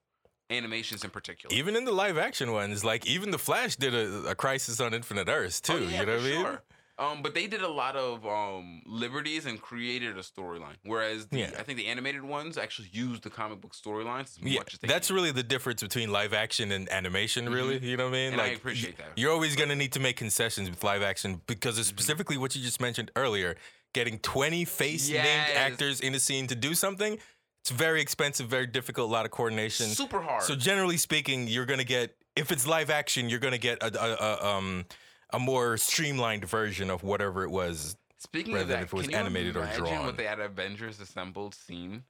animations 0.49 1.05
in 1.05 1.11
particular. 1.11 1.55
Even 1.55 1.77
in 1.77 1.85
the 1.85 1.93
live 1.93 2.17
action 2.19 2.53
ones, 2.53 2.85
like 2.85 3.07
even 3.07 3.31
the 3.31 3.39
Flash 3.39 3.77
did 3.77 3.95
a, 3.95 4.29
a 4.31 4.35
Crisis 4.35 4.81
on 4.81 4.95
Infinite 4.95 5.29
Earths 5.29 5.61
too. 5.61 5.73
Oh, 5.75 5.79
yeah, 5.79 6.01
you 6.01 6.07
know 6.07 6.13
what 6.13 6.21
I 6.23 6.25
mean? 6.25 6.41
sure. 6.45 6.63
Um, 7.03 7.23
but 7.23 7.35
they 7.35 7.47
did 7.47 7.63
a 7.63 7.69
lot 7.83 7.97
of 7.97 8.25
um 8.27 8.83
liberties 8.87 9.47
and 9.47 9.61
created 9.61 10.17
a 10.17 10.21
storyline. 10.23 10.77
Whereas 10.85 11.27
the, 11.27 11.39
Yeah. 11.41 11.51
I 11.59 11.63
think 11.63 11.79
the 11.79 11.87
animated 11.89 12.23
ones 12.23 12.57
actually 12.57 12.89
used 12.93 13.23
the 13.23 13.31
comic 13.31 13.61
book 13.61 13.75
storylines 13.75 14.39
Yeah, 14.41 14.61
much 14.61 14.75
as 14.75 14.81
that's 14.81 15.09
can. 15.09 15.17
really 15.17 15.33
the 15.33 15.43
difference 15.43 15.83
between 15.83 16.13
live 16.13 16.33
action 16.33 16.71
and 16.73 16.89
animation. 16.93 17.49
Really, 17.49 17.79
you 17.79 17.97
know 17.97 18.05
what 18.05 18.15
I 18.15 18.19
mean? 18.19 18.33
And 18.33 18.41
I 18.41 18.49
like, 18.49 18.57
appreciate 18.59 18.97
that. 18.99 19.13
You're 19.17 19.33
always 19.33 19.57
gonna 19.57 19.77
need 19.77 19.93
to 19.93 20.01
make 20.01 20.17
concessions 20.17 20.71
with 20.71 20.83
live 20.85 21.03
action 21.03 21.41
because 21.47 21.75
Mm-hmm. 21.75 21.81
it's 21.81 21.89
specifically 21.89 22.37
what 22.37 22.55
you 22.55 22.63
just 22.63 22.81
mentioned 22.81 23.11
earlier. 23.17 23.57
Getting 23.95 24.19
20 24.21 24.65
face 24.65 25.09
named 25.09 25.25
Yes. 25.25 25.51
actors 25.57 26.01
in 26.01 26.15
a 26.15 26.21
scene 26.21 26.47
to 26.47 26.55
do 26.55 26.75
something, 26.75 27.19
it's 27.63 27.71
very 27.71 28.01
expensive, 28.01 28.47
very 28.49 28.67
difficult, 28.67 29.11
a 29.11 29.13
lot 29.13 29.25
of 29.27 29.31
coordination. 29.33 29.87
super 29.89 30.21
hard. 30.23 30.43
So 30.45 30.55
generally 30.55 30.97
speaking, 30.97 31.47
you're 31.49 31.67
gonna 31.67 31.85
get 31.85 32.17
if 32.37 32.51
it's 32.51 32.67
live 32.67 32.89
action, 32.91 33.29
you're 33.29 33.39
gonna 33.41 33.59
get 33.59 33.83
a, 33.83 33.91
a, 34.03 34.17
a 34.29 34.47
um 34.57 34.87
a 35.33 35.39
more 35.39 35.77
streamlined 35.77 36.45
version 36.45 36.91
of 36.91 37.03
whatever 37.03 37.45
it 37.45 37.51
was. 37.51 37.97
Speaking 38.19 38.55
rather 38.55 38.63
of 38.63 38.69
than 38.69 38.77
that, 38.79 38.85
if 38.85 38.93
it 38.93 38.97
was 38.97 39.07
can 39.07 39.13
you 39.13 39.19
animated 39.19 39.57
or 39.57 39.63
imagine 39.63 39.85
drawn. 39.85 40.07
what 40.07 40.17
they 40.17 40.25
had 40.25 40.39
Avengers 40.39 41.01
assembled 41.01 41.55
scene? 41.55 42.05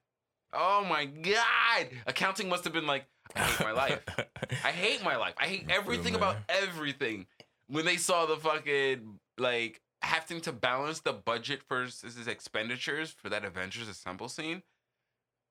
Oh 0.53 0.85
my 0.89 1.07
god! 1.07 1.89
Accounting 2.07 2.49
must 2.49 2.65
have 2.65 2.73
been 2.75 2.87
like, 2.87 3.07
I 3.35 3.41
hate 3.41 3.65
my 3.65 3.73
life. 3.73 4.01
I 4.65 4.71
hate 4.71 5.03
my 5.03 5.17
life. 5.17 5.35
I 5.39 5.47
hate 5.47 5.67
everything 5.71 6.15
about 6.15 6.37
everything. 6.49 7.27
When 7.69 7.87
they 7.87 7.97
saw 7.97 8.27
the 8.27 8.37
fucking 8.37 9.19
like 9.39 9.81
having 10.03 10.43
to 10.43 10.53
balance 10.53 11.01
the 11.01 11.13
budget 11.15 11.63
versus 11.69 12.27
expenditures 12.27 13.11
for 13.11 13.31
that 13.31 13.45
Avengers 13.45 13.89
Assemble 13.89 14.29
scene, 14.29 14.63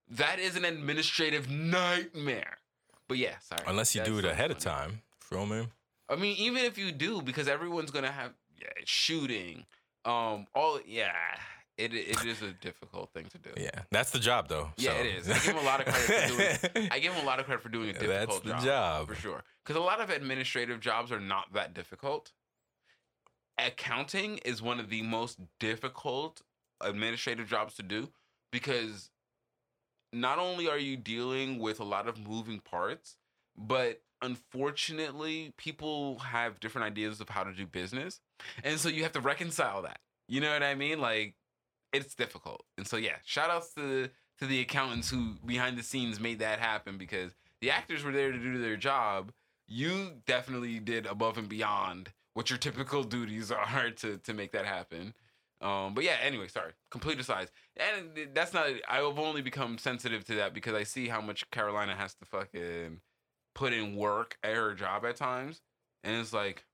that 0.08 0.38
is 0.40 0.56
an 0.56 0.66
administrative 0.66 1.50
nightmare. 1.50 2.58
But 3.08 3.18
yeah, 3.18 3.40
sorry. 3.40 3.64
Unless 3.66 3.96
you 3.96 4.04
do 4.04 4.20
it 4.20 4.26
ahead 4.26 4.52
of 4.52 4.60
time. 4.60 5.02
Me? 5.32 5.66
I 6.12 6.18
mean, 6.18 6.36
even 6.38 6.66
if 6.66 6.78
you 6.78 6.92
do, 6.92 7.22
because 7.22 7.48
everyone's 7.48 7.90
gonna 7.90 8.12
have 8.12 8.34
yeah, 8.60 8.68
shooting, 8.86 9.66
um, 10.04 10.46
all 10.54 10.80
yeah, 10.86 11.14
it 11.78 11.94
it 11.94 12.26
is 12.26 12.42
a 12.42 12.52
difficult 12.52 13.12
thing 13.14 13.26
to 13.32 13.38
do. 13.38 13.50
Yeah, 13.58 13.70
that's 13.92 14.12
the 14.12 14.20
job 14.20 14.50
though. 14.50 14.72
Yeah, 14.78 14.92
so. 14.92 15.00
it 15.00 15.06
is. 15.06 15.30
I 15.30 15.34
give 15.34 15.56
him 15.56 15.58
a 15.58 15.64
lot 15.66 15.80
of 15.80 15.86
credit 15.88 16.30
for 16.30 16.74
doing. 16.74 16.90
I 16.92 17.00
give 17.00 17.14
him 17.14 17.24
a 17.24 17.26
lot 17.26 17.40
of 17.40 17.46
credit 17.46 17.64
for 17.64 17.70
doing 17.70 17.90
a 17.92 17.94
That's 17.94 18.06
difficult 18.06 18.44
the 18.44 18.52
job, 18.54 18.64
job. 18.64 19.08
for 19.08 19.16
sure. 19.16 19.44
Because 19.64 19.78
a 19.78 19.84
lot 19.84 20.02
of 20.02 20.10
administrative 20.10 20.82
jobs 20.82 21.12
are 21.12 21.20
not 21.20 21.54
that 21.54 21.74
difficult. 21.74 22.34
Accounting 23.58 24.40
is 24.40 24.62
one 24.62 24.80
of 24.80 24.90
the 24.90 25.02
most 25.02 25.40
difficult 25.60 26.42
administrative 26.82 27.48
jobs 27.48 27.76
to 27.76 27.84
do 27.84 28.10
because 28.52 29.12
not 30.12 30.40
only 30.40 30.68
are 30.68 30.80
you 30.80 30.98
dealing 30.98 31.60
with 31.60 31.80
a 31.80 31.84
lot 31.84 32.08
of 32.08 32.20
moving 32.28 32.60
parts, 32.60 33.18
but 33.56 34.02
unfortunately, 34.22 35.54
people 35.58 36.20
have 36.20 36.60
different 36.60 36.88
ideas 36.88 37.22
of 37.22 37.30
how 37.30 37.44
to 37.44 37.54
do 37.54 37.66
business. 37.66 38.20
And 38.64 38.80
so 38.80 38.90
you 38.90 39.04
have 39.04 39.12
to 39.14 39.22
reconcile 39.22 39.82
that. 39.84 40.00
You 40.28 40.42
know 40.42 40.52
what 40.52 40.64
I 40.64 40.76
mean? 40.76 41.00
Like, 41.00 41.36
it's 41.92 42.16
difficult. 42.16 42.64
And 42.78 42.88
so, 42.88 42.98
yeah, 42.98 43.18
shout 43.26 43.50
outs 43.50 43.74
to, 43.74 44.10
to 44.40 44.46
the 44.46 44.62
accountants 44.62 45.10
who 45.10 45.36
behind 45.46 45.78
the 45.78 45.84
scenes 45.84 46.20
made 46.20 46.40
that 46.40 46.60
happen 46.60 46.98
because 46.98 47.32
the 47.60 47.72
actors 47.72 48.04
were 48.04 48.12
there 48.12 48.32
to 48.32 48.38
do 48.38 48.62
their 48.62 48.78
job. 48.78 49.32
You 49.68 50.22
definitely 50.26 50.80
did 50.80 51.06
above 51.06 51.38
and 51.38 51.50
beyond 51.50 52.10
what 52.34 52.50
your 52.50 52.60
typical 52.60 53.04
duties 53.04 53.52
are 53.52 53.92
to, 53.92 54.18
to 54.18 54.34
make 54.34 54.52
that 54.54 54.66
happen. 54.66 55.14
Um, 55.62 55.94
but 55.94 56.04
yeah, 56.04 56.18
anyway, 56.24 56.48
sorry. 56.48 56.72
Complete 56.90 57.20
aside. 57.20 57.52
And 57.78 58.34
that's 58.34 58.54
not, 58.54 58.68
I've 58.90 59.20
only 59.20 59.42
become 59.42 59.78
sensitive 59.78 60.26
to 60.26 60.36
that 60.36 60.54
because 60.54 60.74
I 60.74 60.84
see 60.84 61.08
how 61.08 61.22
much 61.22 61.50
Carolina 61.52 61.96
has 61.96 62.16
to 62.16 62.26
fucking 62.26 63.00
put 63.56 63.74
in 63.74 63.96
work 63.96 64.38
at 64.44 64.56
her 64.56 64.74
job 64.74 65.06
at 65.06 65.16
times. 65.16 65.62
And 66.04 66.16
it's 66.16 66.34
like, 66.34 66.66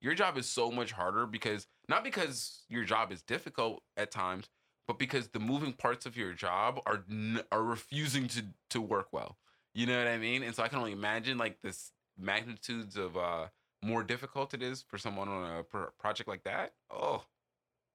your 0.00 0.14
job 0.14 0.38
is 0.38 0.46
so 0.46 0.70
much 0.70 0.92
harder 0.92 1.26
because, 1.26 1.66
not 1.88 2.04
because 2.04 2.64
your 2.68 2.84
job 2.84 3.12
is 3.12 3.22
difficult 3.22 3.82
at 3.96 4.10
times, 4.10 4.48
but 4.88 4.98
because 4.98 5.28
the 5.28 5.40
moving 5.40 5.72
parts 5.72 6.06
of 6.06 6.16
your 6.16 6.32
job 6.32 6.80
are 6.86 7.04
are 7.52 7.62
refusing 7.62 8.26
to 8.28 8.44
to 8.70 8.80
work 8.80 9.08
well. 9.12 9.38
You 9.74 9.86
know 9.86 9.98
what 9.98 10.08
I 10.08 10.18
mean? 10.18 10.42
And 10.42 10.54
so 10.54 10.62
I 10.62 10.68
can 10.68 10.78
only 10.78 10.92
imagine 10.92 11.38
like 11.38 11.60
this 11.62 11.92
magnitudes 12.18 12.96
of 12.96 13.16
uh 13.16 13.48
more 13.82 14.02
difficult 14.02 14.52
it 14.54 14.62
is 14.62 14.82
for 14.82 14.98
someone 14.98 15.28
on 15.28 15.58
a 15.58 15.62
pro- 15.62 15.90
project 15.98 16.28
like 16.28 16.44
that. 16.44 16.72
Oh, 16.90 17.24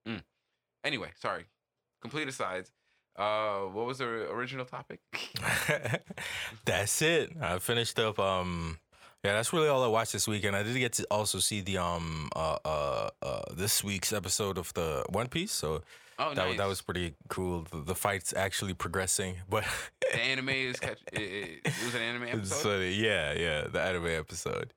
Mm. 0.07 0.23
Anyway, 0.83 1.09
sorry. 1.15 1.45
Complete 2.01 2.27
asides. 2.27 2.71
Uh, 3.15 3.61
what 3.71 3.85
was 3.85 3.99
the 3.99 4.05
original 4.05 4.65
topic? 4.65 4.99
that's 6.65 7.01
it. 7.01 7.31
I 7.41 7.59
finished 7.59 7.97
up. 7.99 8.19
Um, 8.19 8.79
yeah, 9.23 9.33
that's 9.33 9.53
really 9.53 9.67
all 9.69 9.83
I 9.83 9.87
watched 9.87 10.13
this 10.13 10.27
weekend. 10.27 10.55
I 10.55 10.63
did 10.63 10.77
get 10.77 10.93
to 10.93 11.07
also 11.09 11.39
see 11.39 11.61
the 11.61 11.77
um 11.77 12.29
uh 12.35 12.57
uh, 12.65 13.09
uh 13.21 13.41
this 13.53 13.83
week's 13.83 14.13
episode 14.13 14.57
of 14.57 14.73
the 14.73 15.03
One 15.09 15.27
Piece. 15.27 15.51
So 15.51 15.81
Oh, 16.17 16.33
that 16.33 16.47
nice. 16.47 16.57
that 16.57 16.67
was 16.67 16.81
pretty 16.81 17.13
cool. 17.27 17.65
The, 17.71 17.81
the 17.81 17.95
fight's 17.95 18.33
actually 18.33 18.73
progressing, 18.73 19.35
but 19.49 19.65
the 20.01 20.17
anime 20.17 20.49
is 20.49 20.79
catch. 20.79 20.99
It, 21.11 21.21
it, 21.21 21.59
it 21.65 21.73
was 21.83 21.95
an 21.95 22.01
anime 22.01 22.23
episode. 22.23 22.55
so 22.55 22.79
yeah, 22.79 23.33
yeah, 23.33 23.67
the 23.67 23.81
anime 23.81 24.07
episode. 24.07 24.73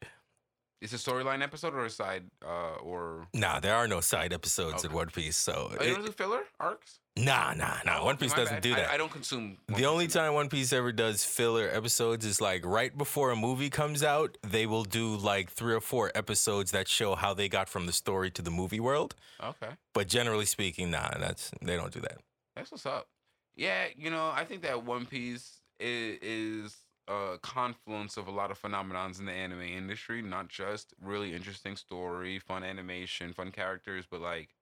It's 0.81 0.93
a 0.93 0.97
storyline 0.97 1.43
episode 1.43 1.75
or 1.75 1.85
a 1.87 1.91
side 1.91 2.25
uh 2.45 2.77
or. 2.83 3.27
Nah, 3.35 3.59
there 3.61 3.75
are 3.75 3.89
no 3.89 4.01
side 4.01 4.33
episodes 4.33 4.85
in 4.85 4.91
Okay. 4.91 4.97
One 4.97 5.09
Piece. 5.09 5.37
So 5.37 5.73
Oh, 5.79 5.85
you 5.85 5.95
don't 5.95 6.05
do 6.07 6.13
filler 6.13 6.43
arcs? 6.61 7.01
nah, 7.17 7.53
nah, 7.55 7.79
nah. 7.85 7.99
Oh, 8.01 8.05
One 8.05 8.17
Piece 8.17 8.31
my 8.31 8.37
doesn't 8.37 8.55
bad. 8.57 8.63
do 8.63 8.73
I- 8.75 8.77
that. 8.77 8.91
I, 8.91 8.97
don't 8.97 9.11
consume. 9.11 9.59
One 9.67 9.81
The 9.81 9.87
only 9.87 10.05
Piece. 10.07 10.15
time 10.15 10.35
One 10.35 10.49
Piece 10.49 10.73
ever 10.73 10.93
does 10.93 11.25
filler 11.25 11.69
episodes 11.69 12.25
is 12.25 12.41
like 12.41 12.65
right 12.65 12.97
before 12.97 13.33
a 13.33 13.37
movie 13.37 13.71
comes 13.71 14.05
out, 14.05 14.39
they 14.47 14.67
will 14.67 14.85
do 14.85 15.17
like 15.17 15.51
three 15.51 15.75
or 15.75 15.81
four 15.81 16.13
episodes 16.15 16.71
that 16.71 16.87
show 16.87 17.17
how 17.17 17.35
they 17.35 17.49
got 17.49 17.69
from 17.69 17.87
the 17.87 17.93
story 17.93 18.31
to 18.31 18.41
the 18.43 18.51
movie 18.53 18.79
world. 18.81 19.17
Okay, 19.43 19.71
But 19.95 20.07
generally 20.07 20.47
speaking, 20.47 20.93
nah, 20.93 21.11
that's 21.19 21.51
they 21.61 21.75
don't 21.77 21.93
do 21.93 22.01
that. 22.03 22.19
that's 22.55 22.71
what's 22.71 22.87
up. 22.87 23.09
Yeah, 23.57 23.87
you 23.97 24.11
know, 24.11 24.31
I 24.33 24.45
think 24.45 24.63
that 24.63 24.85
One 24.85 25.07
Piece 25.07 25.61
is, 25.81 26.19
is 26.23 26.77
a 27.09 27.39
confluence 27.43 28.17
of 28.17 28.29
a 28.29 28.31
lot 28.31 28.51
of 28.51 28.61
phenomenons 28.61 29.19
in 29.19 29.27
the 29.27 29.33
anime 29.33 29.63
industry. 29.63 30.23
Not 30.23 30.49
just 30.49 30.95
really 31.03 31.35
interesting 31.35 31.77
story, 31.77 32.39
fun 32.39 32.63
animation, 32.63 33.33
fun 33.33 33.51
characters, 33.51 34.05
but 34.11 34.21
like, 34.21 34.55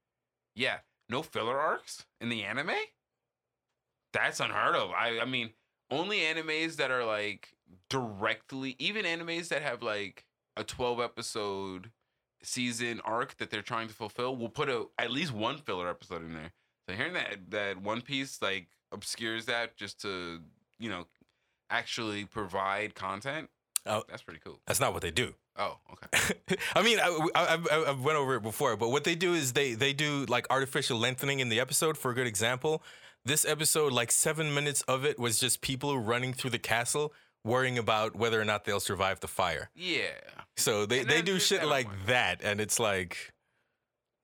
yeah, 0.54 0.78
no 1.08 1.22
filler 1.22 1.58
arcs 1.58 2.06
in 2.20 2.28
the 2.28 2.44
anime. 2.44 2.70
That's 4.12 4.40
unheard 4.40 4.76
of. 4.76 4.90
I, 4.90 5.20
I 5.20 5.24
mean, 5.24 5.50
only 5.90 6.18
animes 6.18 6.76
that 6.76 6.90
are 6.90 7.04
like 7.04 7.54
directly, 7.90 8.76
even 8.78 9.04
animes 9.04 9.48
that 9.48 9.62
have 9.62 9.82
like 9.82 10.24
a 10.56 10.64
twelve 10.64 11.00
episode 11.00 11.90
season 12.42 13.00
arc 13.04 13.36
that 13.38 13.50
they're 13.50 13.62
trying 13.62 13.88
to 13.88 13.94
fulfill, 13.94 14.36
we'll 14.36 14.48
put 14.48 14.68
a 14.68 14.86
at 14.98 15.10
least 15.10 15.32
one 15.32 15.58
filler 15.58 15.88
episode 15.88 16.22
in 16.22 16.32
there. 16.32 16.52
So 16.88 16.94
hearing 16.94 17.14
that 17.14 17.50
that 17.50 17.82
One 17.82 18.00
Piece 18.00 18.40
like 18.40 18.68
obscures 18.92 19.46
that 19.46 19.76
just 19.76 20.00
to 20.02 20.40
you 20.78 20.88
know 20.88 21.06
actually 21.70 22.24
provide 22.24 22.94
content, 22.94 23.50
Oh. 23.86 24.02
that's 24.08 24.22
pretty 24.22 24.40
cool. 24.44 24.60
That's 24.66 24.80
not 24.80 24.92
what 24.92 25.02
they 25.02 25.10
do. 25.10 25.34
Oh, 25.56 25.78
okay. 25.92 26.34
I 26.74 26.82
mean, 26.82 26.98
I, 27.00 27.28
I, 27.34 27.58
I, 27.88 27.90
went 27.92 28.18
over 28.18 28.34
it 28.34 28.42
before, 28.42 28.76
but 28.76 28.90
what 28.90 29.04
they 29.04 29.14
do 29.14 29.32
is 29.32 29.54
they 29.54 29.72
they 29.72 29.94
do 29.94 30.26
like 30.28 30.46
artificial 30.50 30.98
lengthening 30.98 31.40
in 31.40 31.48
the 31.48 31.60
episode. 31.60 31.96
For 31.96 32.10
a 32.10 32.14
good 32.14 32.26
example, 32.26 32.82
this 33.24 33.44
episode, 33.46 33.92
like 33.92 34.12
seven 34.12 34.52
minutes 34.52 34.82
of 34.82 35.04
it 35.06 35.18
was 35.18 35.38
just 35.38 35.62
people 35.62 35.98
running 35.98 36.34
through 36.34 36.50
the 36.50 36.58
castle, 36.58 37.14
worrying 37.42 37.78
about 37.78 38.14
whether 38.14 38.38
or 38.40 38.44
not 38.44 38.64
they'll 38.66 38.80
survive 38.80 39.20
the 39.20 39.28
fire. 39.28 39.70
Yeah. 39.74 40.10
So 40.58 40.84
they, 40.84 41.00
And 41.00 41.08
they 41.08 41.22
do 41.22 41.38
shit 41.38 41.64
like 41.64 41.88
that, 42.06 42.40
and 42.42 42.60
it's 42.60 42.78
like, 42.78 43.32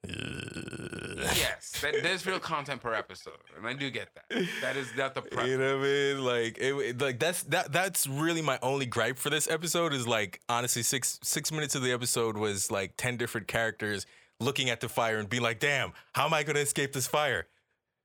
Yes, 0.05 1.81
that, 1.81 1.95
there's 2.03 2.27
real 2.27 2.41
content 2.41 2.81
per 2.83 2.95
episode, 2.95 3.35
and 3.57 3.67
I 3.67 3.73
do 3.73 3.91
get 3.91 4.09
that. 4.15 4.47
That 4.61 4.77
is 4.77 4.89
not 4.97 5.15
the 5.15 5.23
problem. 5.23 5.49
You 5.51 5.59
know 5.59 5.79
what 5.79 5.87
I 5.87 5.89
mean? 5.89 6.25
Like, 6.25 6.59
it, 6.59 7.01
like 7.01 7.19
that's 7.19 7.43
that 7.45 7.73
that's 7.73 8.07
really 8.07 8.43
my 8.43 8.59
only 8.63 8.87
gripe 8.87 9.19
for 9.19 9.31
this 9.31 9.49
episode. 9.49 9.93
Is 9.93 10.07
like 10.07 10.41
honestly, 10.49 10.83
six 10.83 11.19
six 11.23 11.53
minutes 11.53 11.75
of 11.75 11.83
the 11.83 11.93
episode 11.93 12.37
was 12.37 12.71
like 12.71 12.95
ten 12.97 13.17
different 13.17 13.47
characters 13.47 14.07
looking 14.41 14.71
at 14.71 14.81
the 14.81 14.89
fire 14.89 15.19
and 15.19 15.29
being 15.29 15.43
like, 15.43 15.61
"Damn, 15.61 15.93
how 16.15 16.27
am 16.27 16.35
I 16.35 16.43
gonna 16.43 16.61
escape 16.61 16.93
this 16.93 17.07
fire?" 17.07 17.47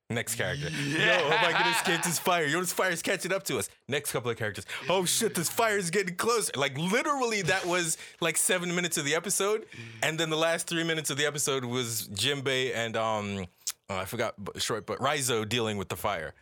Next 0.09 0.35
character, 0.35 0.69
no, 0.69 0.99
how 0.99 1.35
am 1.35 1.45
I 1.45 1.51
gonna 1.51 1.71
escape 1.71 2.01
this 2.01 2.17
fire? 2.17 2.47
Know, 2.47 2.61
this 2.61 2.71
fire's 2.71 3.01
catching 3.01 3.33
up 3.33 3.43
to 3.43 3.57
us. 3.57 3.69
Next 3.89 4.13
couple 4.13 4.31
of 4.31 4.37
characters, 4.37 4.65
oh 4.87 5.03
shit, 5.03 5.35
this 5.35 5.49
fire's 5.49 5.89
getting 5.89 6.15
closer. 6.15 6.53
Like 6.55 6.77
literally, 6.77 7.41
that 7.41 7.65
was 7.65 7.97
like 8.21 8.37
seven 8.37 8.73
minutes 8.73 8.97
of 8.97 9.03
the 9.03 9.15
episode, 9.15 9.65
and 10.01 10.17
then 10.17 10.29
the 10.29 10.37
last 10.37 10.65
three 10.67 10.85
minutes 10.85 11.09
of 11.09 11.17
the 11.17 11.25
episode 11.25 11.65
was 11.65 12.07
Jimbei 12.07 12.73
and 12.73 12.95
um, 12.95 13.47
oh, 13.89 13.97
I 13.97 14.05
forgot 14.05 14.35
short, 14.55 14.85
but 14.85 14.97
Raizo 14.99 15.47
dealing 15.47 15.75
with 15.77 15.89
the 15.89 15.97
fire. 15.97 16.33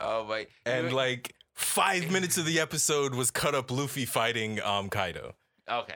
Oh 0.00 0.24
my! 0.24 0.48
And 0.66 0.92
like 0.92 1.32
five 1.52 2.10
minutes 2.10 2.38
of 2.38 2.44
the 2.44 2.58
episode 2.58 3.14
was 3.14 3.30
cut 3.30 3.54
up 3.54 3.70
Luffy 3.70 4.04
fighting 4.04 4.60
um 4.62 4.88
Kaido. 4.90 5.36
Okay. 5.70 5.94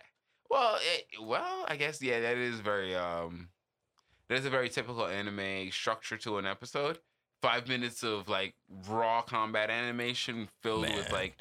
Well, 0.49 0.79
it, 0.81 1.07
well, 1.21 1.65
I 1.67 1.75
guess 1.75 2.01
yeah, 2.01 2.21
that 2.21 2.37
is 2.37 2.61
very 2.61 2.95
um, 2.95 3.49
that 4.29 4.39
is 4.39 4.45
a 4.45 4.51
very 4.51 4.69
typical 4.69 5.07
anime 5.07 5.71
structure 5.71 6.17
to 6.19 6.39
an 6.39 6.47
episode. 6.47 6.99
Five 7.41 7.69
minutes 7.69 8.03
of 8.03 8.29
like 8.29 8.55
raw 8.89 9.23
combat 9.23 9.71
animation 9.71 10.49
filled 10.63 10.83
with 10.83 11.13
like 11.13 11.35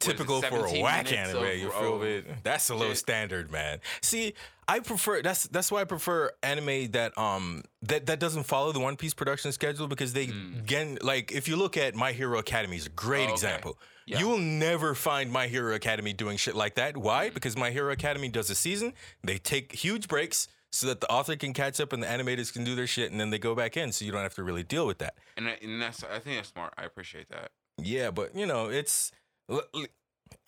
is 0.00 0.08
it, 0.08 0.12
Typical 0.12 0.40
for 0.42 0.66
a 0.66 0.80
whack 0.80 1.12
anime, 1.12 1.36
of- 1.44 1.56
you 1.56 1.70
feel 1.70 1.98
me? 1.98 2.22
That's 2.42 2.70
a 2.70 2.74
low 2.74 2.88
shit. 2.88 2.96
standard, 2.98 3.52
man. 3.52 3.78
See, 4.00 4.32
I 4.66 4.80
prefer 4.80 5.20
that's 5.22 5.44
that's 5.48 5.70
why 5.70 5.82
I 5.82 5.84
prefer 5.84 6.30
anime 6.42 6.90
that 6.92 7.16
um 7.18 7.62
that 7.82 8.06
that 8.06 8.18
doesn't 8.18 8.44
follow 8.44 8.72
the 8.72 8.80
One 8.80 8.96
Piece 8.96 9.12
production 9.14 9.52
schedule 9.52 9.86
because 9.88 10.12
they 10.14 10.28
Mm. 10.28 10.58
again 10.60 10.98
like 11.02 11.30
if 11.32 11.46
you 11.48 11.56
look 11.56 11.76
at 11.76 11.94
My 11.94 12.12
Hero 12.12 12.38
Academy 12.38 12.78
is 12.78 12.86
a 12.86 12.90
great 12.90 13.20
Oh, 13.20 13.24
okay. 13.24 13.32
example. 13.34 13.78
Yeah. 14.06 14.18
You 14.20 14.28
will 14.28 14.38
never 14.38 14.94
find 14.96 15.30
My 15.30 15.46
Hero 15.46 15.74
Academy 15.74 16.12
doing 16.14 16.36
shit 16.38 16.56
like 16.56 16.74
that. 16.76 16.96
Why? 16.96 17.28
Mm. 17.28 17.34
Because 17.34 17.56
My 17.58 17.70
Hero 17.70 17.92
Academy 17.92 18.28
does 18.30 18.48
a 18.50 18.54
season, 18.54 18.94
they 19.22 19.36
take 19.38 19.70
huge 19.72 20.08
breaks 20.08 20.48
so 20.72 20.86
that 20.86 21.00
the 21.00 21.10
author 21.10 21.36
can 21.36 21.52
catch 21.52 21.78
up 21.80 21.92
and 21.92 22.02
the 22.02 22.06
animators 22.06 22.52
can 22.52 22.64
do 22.64 22.74
their 22.74 22.86
shit 22.86 23.10
and 23.12 23.20
then 23.20 23.30
they 23.30 23.38
go 23.38 23.54
back 23.54 23.76
in 23.76 23.92
so 23.92 24.04
you 24.04 24.10
don't 24.12 24.22
have 24.22 24.34
to 24.34 24.42
really 24.42 24.62
deal 24.62 24.86
with 24.86 24.98
that. 24.98 25.14
And, 25.36 25.46
I- 25.48 25.58
and 25.62 25.80
that's 25.80 26.02
I 26.02 26.18
think 26.18 26.36
that's 26.36 26.48
smart. 26.48 26.72
I 26.78 26.84
appreciate 26.84 27.28
that. 27.28 27.50
Yeah, 27.78 28.10
but 28.10 28.34
you 28.34 28.46
know, 28.46 28.68
it's. 28.68 29.12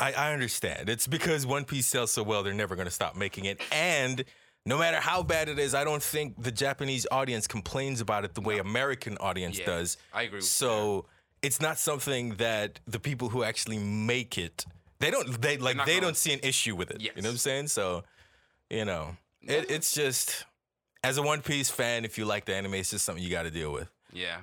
I, 0.00 0.12
I 0.12 0.32
understand. 0.32 0.88
It's 0.88 1.06
because 1.06 1.46
One 1.46 1.64
Piece 1.64 1.86
sells 1.86 2.10
so 2.10 2.22
well, 2.22 2.42
they're 2.42 2.54
never 2.54 2.74
going 2.74 2.86
to 2.86 2.90
stop 2.94 3.16
making 3.16 3.44
it. 3.44 3.60
And 3.70 4.24
no 4.66 4.78
matter 4.78 4.98
how 4.98 5.22
bad 5.22 5.48
it 5.48 5.58
is, 5.58 5.74
I 5.74 5.84
don't 5.84 6.02
think 6.02 6.42
the 6.42 6.50
Japanese 6.50 7.06
audience 7.10 7.46
complains 7.46 8.00
about 8.00 8.24
it 8.24 8.34
the 8.34 8.40
way 8.40 8.58
American 8.58 9.16
audience 9.18 9.58
Yeah, 9.58 9.66
does. 9.66 9.96
I 10.12 10.22
agree. 10.22 10.38
With 10.38 10.44
So 10.46 11.06
it's 11.42 11.60
not 11.60 11.78
something 11.78 12.36
that 12.36 12.80
the 12.86 12.98
people 12.98 13.28
who 13.28 13.44
actually 13.44 13.78
make 13.78 14.38
it, 14.38 14.64
they 15.00 15.10
don't, 15.10 15.40
they 15.40 15.58
like, 15.58 15.84
they 15.84 16.00
don't 16.00 16.16
see 16.16 16.32
an 16.32 16.40
issue 16.42 16.74
with 16.74 16.90
it. 16.90 17.00
Yes. 17.02 17.12
You 17.16 17.22
know 17.22 17.28
what 17.28 17.32
I'm 17.32 17.38
saying? 17.38 17.68
So, 17.68 18.04
you 18.70 18.84
know, 18.86 19.16
it, 19.48 19.70
it's 19.70 19.92
just, 19.94 20.44
as 21.02 21.18
a 21.18 21.22
One 21.22 21.42
Piece 21.42 21.70
fan, 21.70 22.04
if 22.04 22.18
you 22.18 22.24
like 22.24 22.44
the 22.46 22.54
anime, 22.54 22.74
it's 22.74 22.90
just 22.90 23.04
something 23.04 23.22
you 23.22 23.30
got 23.30 23.42
to 23.44 23.50
deal 23.50 23.72
with. 23.72 23.88
yeah. 24.12 24.38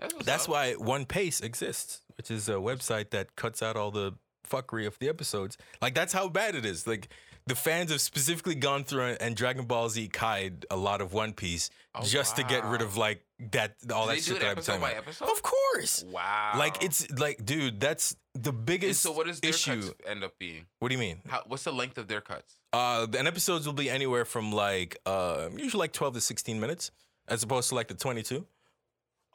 That's, 0.00 0.14
That's 0.24 0.48
why 0.48 0.72
One 0.72 1.04
Pace 1.06 1.40
exists, 1.40 2.00
which 2.16 2.28
is 2.28 2.48
a 2.48 2.54
website 2.54 3.10
that 3.10 3.36
cuts 3.36 3.62
out 3.62 3.76
all 3.76 3.92
the 3.92 4.14
fuckery 4.50 4.84
of 4.84 4.98
the 4.98 5.08
episodes. 5.08 5.56
Like 5.80 5.94
that's 5.94 6.12
how 6.12 6.28
bad 6.28 6.56
it 6.56 6.66
is. 6.66 6.88
Like 6.88 7.06
the 7.46 7.54
fans 7.54 7.92
have 7.92 8.00
specifically 8.00 8.56
gone 8.56 8.82
through 8.82 9.16
and 9.20 9.36
Dragon 9.36 9.64
Ball 9.64 9.88
Z 9.90 10.08
Kai'd 10.08 10.66
a 10.72 10.76
lot 10.76 11.00
of 11.02 11.12
One 11.12 11.32
Piece 11.32 11.70
Oh, 11.94 12.02
just 12.02 12.34
to 12.34 12.42
get 12.42 12.64
rid 12.64 12.82
of 12.82 12.96
like 12.96 13.22
that 13.52 13.76
all 13.94 14.06
Do 14.08 14.14
that 14.16 14.22
shit 14.24 14.40
that 14.40 14.56
I'm 14.58 14.62
talking 14.64 14.82
about. 14.82 14.96
episode? 14.96 15.30
Of 15.30 15.40
course. 15.42 16.04
Wow. 16.10 16.54
Like 16.56 16.82
it's 16.82 17.08
like, 17.12 17.44
dude, 17.44 17.78
that's 17.78 18.16
the 18.34 18.50
And 18.50 18.64
biggest 18.66 19.02
so 19.02 19.12
what 19.12 19.28
does 19.28 19.38
their 19.38 19.50
issue. 19.50 19.82
cuts 19.82 19.94
end 20.04 20.24
up 20.24 20.36
being? 20.36 20.66
What 20.80 20.88
do 20.88 20.94
you 20.96 21.00
mean? 21.00 21.20
How, 21.28 21.42
what's 21.46 21.62
the 21.62 21.72
length 21.72 21.96
of 21.96 22.08
their 22.08 22.20
cuts? 22.20 22.56
Uh, 22.72 23.06
and 23.18 23.28
episodes 23.28 23.66
will 23.66 23.74
be 23.74 23.90
anywhere 23.90 24.24
from 24.24 24.50
like 24.52 24.96
uh, 25.06 25.48
usually 25.56 25.80
like 25.80 25.92
12 25.92 26.14
to 26.14 26.20
16 26.20 26.58
minutes, 26.60 26.90
as 27.28 27.42
opposed 27.42 27.68
to 27.68 27.74
like 27.74 27.88
the 27.88 27.94
22. 27.94 28.46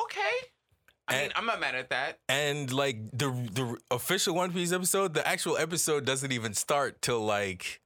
Okay. 0.02 0.20
I 1.08 1.14
mean, 1.14 1.24
And- 1.24 1.34
I'm 1.36 1.46
not 1.46 1.60
mad 1.60 1.76
at 1.76 1.90
that. 1.92 2.20
And 2.28 2.72
like 2.74 2.98
the 3.14 3.30
the 3.30 3.78
official 3.92 4.36
One 4.36 4.52
Piece 4.52 4.72
episode, 4.72 5.14
the 5.14 5.26
actual 5.28 5.58
episode 5.58 6.06
doesn't 6.06 6.32
even 6.32 6.54
start 6.54 7.02
till 7.02 7.24
like 7.26 7.80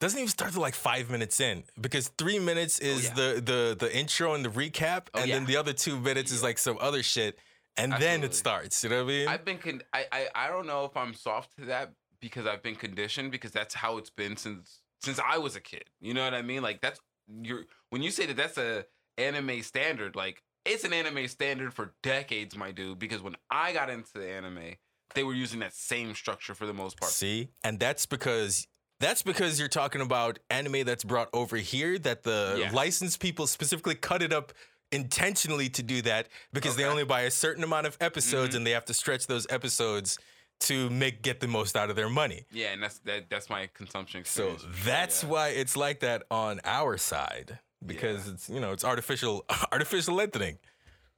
doesn't 0.00 0.18
even 0.18 0.28
start 0.28 0.52
till 0.52 0.60
like 0.62 0.74
five 0.74 1.08
minutes 1.10 1.40
in 1.40 1.64
because 1.80 2.08
three 2.18 2.38
minutes 2.38 2.78
is 2.78 3.06
Oh, 3.06 3.08
yeah. 3.08 3.14
the 3.34 3.40
the 3.40 3.76
the 3.80 3.96
intro 3.96 4.34
and 4.34 4.44
the 4.44 4.50
recap, 4.50 5.06
Oh, 5.14 5.22
and 5.22 5.30
then 5.30 5.46
the 5.46 5.56
other 5.56 5.72
two 5.72 5.98
minutes 5.98 6.30
is 6.32 6.42
like 6.42 6.58
some 6.58 6.76
other 6.80 7.02
shit, 7.02 7.38
and 7.76 7.92
then 7.94 8.22
it 8.22 8.34
starts. 8.34 8.84
You 8.84 8.90
know 8.90 8.96
what 9.04 9.10
I 9.10 9.16
mean? 9.16 9.28
I've 9.28 9.44
been 9.44 9.58
con- 9.58 9.82
I, 9.92 10.04
I 10.12 10.28
I 10.34 10.48
don't 10.48 10.66
know 10.66 10.84
if 10.84 10.96
I'm 10.96 11.14
soft 11.14 11.56
to 11.58 11.64
that 11.66 11.92
because 12.24 12.46
I've 12.46 12.62
been 12.62 12.74
conditioned 12.74 13.30
because 13.30 13.50
that's 13.50 13.74
how 13.74 13.98
it's 13.98 14.08
been 14.08 14.36
since 14.38 14.80
since 15.02 15.20
I 15.20 15.36
was 15.36 15.54
a 15.56 15.60
kid. 15.60 15.84
You 16.00 16.14
know 16.14 16.24
what 16.24 16.32
I 16.32 16.40
mean? 16.40 16.62
Like 16.62 16.80
that's 16.80 16.98
you're 17.42 17.64
when 17.90 18.02
you 18.02 18.10
say 18.10 18.24
that 18.26 18.36
that's 18.36 18.56
a 18.56 18.86
anime 19.18 19.62
standard, 19.62 20.16
like 20.16 20.42
it's 20.64 20.84
an 20.84 20.94
anime 20.94 21.28
standard 21.28 21.74
for 21.74 21.92
decades, 22.02 22.56
my 22.56 22.72
dude. 22.72 22.98
Because 22.98 23.20
when 23.20 23.36
I 23.50 23.74
got 23.74 23.90
into 23.90 24.10
the 24.14 24.26
anime, 24.26 24.76
they 25.14 25.22
were 25.22 25.34
using 25.34 25.60
that 25.60 25.74
same 25.74 26.14
structure 26.14 26.54
for 26.54 26.64
the 26.64 26.72
most 26.72 26.98
part. 26.98 27.12
See, 27.12 27.50
and 27.62 27.78
that's 27.78 28.06
because. 28.06 28.66
That's 29.00 29.22
because 29.22 29.58
you're 29.58 29.68
talking 29.68 30.00
about 30.00 30.38
anime 30.48 30.84
that's 30.86 31.02
brought 31.04 31.28
over 31.34 31.56
here 31.56 31.98
that 31.98 32.22
the 32.22 32.56
Yes. 32.60 32.72
licensed 32.72 33.20
people 33.20 33.46
specifically 33.48 33.96
cut 33.96 34.22
it 34.22 34.32
up 34.32 34.52
intentionally 34.92 35.68
to 35.70 35.82
do 35.82 36.00
that 36.02 36.28
because 36.52 36.76
they 36.76 36.84
only 36.84 37.04
buy 37.04 37.22
a 37.22 37.30
certain 37.30 37.64
amount 37.64 37.88
of 37.88 37.98
episodes 38.00 38.54
Mhm. 38.54 38.58
and 38.58 38.66
they 38.66 38.70
have 38.70 38.84
to 38.84 38.94
stretch 38.94 39.26
those 39.26 39.48
episodes 39.50 40.16
to 40.64 40.90
make 40.90 41.22
get 41.22 41.40
the 41.40 41.48
most 41.48 41.76
out 41.76 41.90
of 41.90 41.96
their 41.96 42.08
money. 42.10 42.44
Yeah, 42.52 42.72
and 42.72 42.82
that's 42.82 42.98
that 43.00 43.30
that's 43.30 43.48
my 43.50 43.68
consumption 43.74 44.24
So 44.24 44.48
experience. 44.52 44.78
that's 44.84 45.22
yeah. 45.22 45.28
why 45.30 45.48
it's 45.48 45.76
like 45.76 46.00
that 46.00 46.24
on 46.30 46.60
our 46.64 46.96
side 46.98 47.58
because 47.84 48.28
it's 48.28 48.48
you 48.48 48.60
know 48.60 48.72
it's 48.72 48.84
artificial 48.84 49.44
artificial 49.72 50.14
lengthening. 50.14 50.58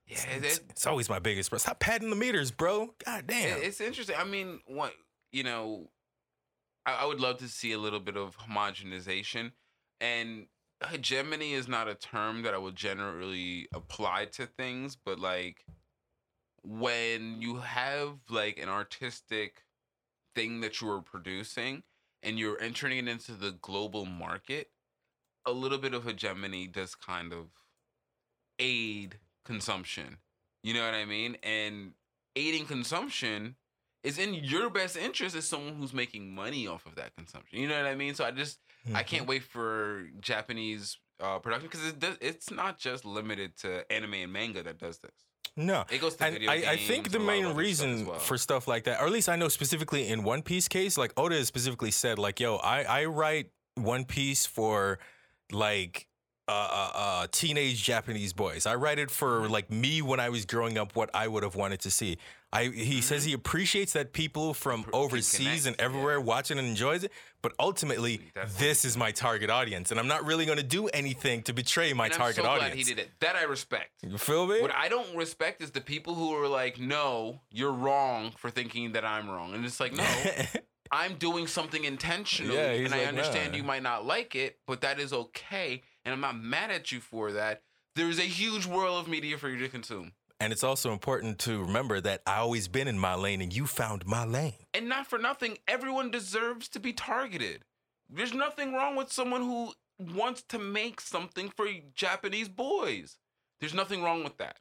yeah, 0.06 0.18
it- 0.36 0.44
It's, 0.44 0.58
it- 0.58 0.64
it's 0.70 0.86
always 0.86 1.08
my 1.08 1.18
biggest 1.18 1.50
bro. 1.50 1.58
Stop 1.58 1.78
padding 1.80 2.10
the 2.10 2.16
meters, 2.16 2.50
bro. 2.50 2.94
God 3.04 3.26
damn. 3.26 3.58
It- 3.58 3.64
It's 3.64 3.80
interesting. 3.80 4.16
I 4.18 4.24
mean, 4.24 4.60
what 4.66 4.92
you 5.32 5.42
know, 5.42 5.90
I, 6.86 6.94
I 7.02 7.04
would 7.06 7.20
love 7.20 7.38
to 7.38 7.48
see 7.48 7.72
a 7.72 7.78
little 7.78 8.00
bit 8.00 8.16
of 8.16 8.36
homogenization, 8.38 9.52
and 10.00 10.46
hegemony 10.90 11.52
is 11.54 11.68
not 11.68 11.88
a 11.88 11.94
term 11.94 12.42
that 12.42 12.52
I 12.54 12.58
would 12.58 12.76
generally 12.76 13.66
apply 13.74 14.26
to 14.32 14.46
things, 14.46 14.96
but 14.96 15.18
like 15.18 15.64
when 16.66 17.40
you 17.40 17.56
have 17.58 18.18
like 18.28 18.58
an 18.58 18.68
artistic 18.68 19.62
thing 20.34 20.60
that 20.60 20.80
you 20.80 20.90
are 20.90 21.00
producing 21.00 21.84
and 22.22 22.38
you're 22.38 22.60
entering 22.60 22.98
it 22.98 23.08
into 23.08 23.32
the 23.32 23.52
global 23.52 24.04
market, 24.04 24.70
a 25.46 25.52
little 25.52 25.78
bit 25.78 25.94
of 25.94 26.04
hegemony 26.04 26.66
does 26.66 26.94
kind 26.96 27.32
of 27.32 27.46
aid 28.58 29.18
consumption. 29.44 30.18
You 30.62 30.74
know 30.74 30.84
what 30.84 30.94
I 30.94 31.04
mean? 31.04 31.36
And 31.42 31.92
aiding 32.34 32.66
consumption 32.66 33.56
is 34.02 34.18
in 34.18 34.34
your 34.34 34.70
best 34.70 34.96
interest 34.96 35.36
as 35.36 35.46
someone 35.46 35.74
who's 35.74 35.92
making 35.92 36.34
money 36.34 36.66
off 36.66 36.86
of 36.86 36.96
that 36.96 37.14
consumption. 37.16 37.60
You 37.60 37.68
know 37.68 37.76
what 37.76 37.86
I 37.86 37.94
mean? 37.94 38.14
So 38.14 38.24
I 38.24 38.30
just 38.30 38.58
I 38.94 39.02
Mhm. 39.02 39.06
can't 39.06 39.26
wait 39.26 39.42
for 39.44 40.08
Japanese 40.20 40.98
uh, 41.18 41.38
production 41.38 41.68
because 41.68 41.86
it 41.86 41.98
does, 41.98 42.16
it's 42.20 42.50
not 42.50 42.78
just 42.78 43.04
limited 43.04 43.56
to 43.56 43.90
anime 43.90 44.14
and 44.14 44.32
manga 44.32 44.62
that 44.62 44.78
does 44.78 44.98
this. 44.98 45.26
No. 45.56 45.84
It 45.90 46.00
goes 46.00 46.16
to 46.16 46.24
And 46.24 46.34
video 46.34 46.50
I, 46.50 46.56
games. 46.58 46.68
I 46.68 46.76
think 46.76 47.10
the 47.10 47.18
and 47.18 47.24
a 47.24 47.26
lot 47.26 47.32
of 47.32 47.42
main 47.42 47.44
other 47.46 47.54
stuff 47.54 47.84
as 47.84 47.90
reason 47.96 48.06
well. 48.06 48.18
for 48.18 48.38
stuff 48.38 48.68
like 48.68 48.84
that, 48.84 49.00
or 49.00 49.06
at 49.06 49.12
least 49.12 49.28
I 49.28 49.36
know 49.36 49.48
specifically 49.48 50.08
in 50.08 50.22
One 50.22 50.42
Piece 50.42 50.68
case, 50.68 50.98
like 50.98 51.12
Oda 51.16 51.36
has 51.36 51.48
specifically 51.48 51.90
said, 51.90 52.18
like, 52.18 52.40
yo, 52.40 52.56
I, 52.56 52.82
I 52.82 53.04
write 53.06 53.50
One 53.74 54.04
Piece 54.04 54.44
for 54.44 54.98
like 55.50 56.06
uh, 56.48 56.52
uh, 56.52 56.90
uh, 56.94 57.26
teenage 57.32 57.82
Japanese 57.82 58.32
boys. 58.32 58.66
I 58.66 58.76
write 58.76 58.98
it 58.98 59.10
for 59.10 59.48
like 59.48 59.70
me 59.70 60.00
when 60.02 60.20
I 60.20 60.28
was 60.28 60.44
growing 60.44 60.78
up, 60.78 60.94
what 60.94 61.10
I 61.12 61.26
would 61.26 61.42
have 61.42 61.56
wanted 61.56 61.80
to 61.80 61.90
see. 61.90 62.18
I 62.52 62.66
he 62.66 63.00
says 63.00 63.24
he 63.24 63.32
appreciates 63.32 63.92
that 63.94 64.12
people 64.12 64.54
from 64.54 64.86
overseas 64.92 65.66
and 65.66 65.74
yeah. 65.78 65.84
everywhere 65.84 66.20
watch 66.20 66.52
it 66.52 66.58
and 66.58 66.66
enjoys 66.66 67.02
it, 67.02 67.10
but 67.42 67.52
ultimately, 67.58 68.20
this 68.58 68.84
is 68.84 68.96
my 68.96 69.10
target 69.10 69.50
audience, 69.50 69.90
and 69.90 69.98
I'm 69.98 70.06
not 70.06 70.24
really 70.24 70.46
going 70.46 70.58
to 70.58 70.64
do 70.64 70.86
anything 70.88 71.42
to 71.42 71.52
betray 71.52 71.92
my 71.92 72.04
And 72.04 72.14
I'm 72.14 72.18
target 72.18 72.36
so 72.36 72.48
audience. 72.48 72.74
glad 72.74 72.78
he 72.78 72.84
did 72.84 72.98
it. 73.00 73.10
That 73.20 73.34
I 73.34 73.42
respect. 73.42 73.90
You 74.02 74.16
feel 74.16 74.46
me? 74.46 74.62
What 74.62 74.74
I 74.74 74.88
don't 74.88 75.16
respect 75.16 75.60
is 75.60 75.72
the 75.72 75.80
people 75.80 76.14
who 76.14 76.32
are 76.34 76.46
like, 76.46 76.78
"No, 76.78 77.40
you're 77.50 77.72
wrong 77.72 78.32
for 78.38 78.50
thinking 78.50 78.92
that 78.92 79.04
I'm 79.04 79.28
wrong," 79.28 79.52
and 79.52 79.64
it's 79.64 79.80
like, 79.80 79.92
no, 79.92 80.04
I'm 80.92 81.16
doing 81.16 81.48
something 81.48 81.84
intentionally, 81.84 82.54
Yeah, 82.54 82.70
and 82.70 82.94
I 82.94 82.98
like, 82.98 83.08
understand 83.08 83.52
nah. 83.52 83.58
you 83.58 83.64
might 83.64 83.82
not 83.82 84.06
like 84.06 84.36
it, 84.36 84.58
but 84.66 84.80
that 84.82 85.00
is 85.00 85.12
okay, 85.12 85.82
and 86.06 86.14
I'm 86.14 86.20
not 86.22 86.40
mad 86.42 86.70
at 86.70 86.90
you 86.92 87.00
for 87.00 87.32
that. 87.32 87.62
There's 87.96 88.18
a 88.18 88.22
huge 88.22 88.64
world 88.64 89.00
of 89.00 89.08
media 89.08 89.36
for 89.36 89.48
you 89.50 89.58
to 89.58 89.68
consume, 89.68 90.12
and 90.40 90.52
it's 90.52 90.64
also 90.64 90.92
important 90.92 91.38
to 91.40 91.60
remember 91.62 92.00
that 92.00 92.22
I 92.26 92.36
always 92.36 92.68
been 92.68 92.88
in 92.88 92.98
my 92.98 93.14
lane, 93.14 93.42
and 93.42 93.52
you 93.54 93.66
found 93.66 94.06
my 94.06 94.24
lane. 94.24 94.54
and 94.72 94.88
not 94.88 95.06
for 95.06 95.18
nothing, 95.18 95.58
everyone 95.66 96.10
deserves 96.10 96.68
to 96.70 96.80
be 96.80 96.92
targeted. 96.92 97.64
There's 98.08 98.32
nothing 98.34 98.72
wrong 98.72 98.96
with 98.96 99.10
someone 99.12 99.42
who 99.42 99.72
wants 99.98 100.42
to 100.50 100.58
make 100.58 101.00
something 101.00 101.48
for 101.50 101.66
Japanese 101.94 102.48
boys. 102.48 103.16
There's 103.60 103.74
nothing 103.74 104.02
wrong 104.02 104.22
with 104.22 104.36
that. 104.36 104.58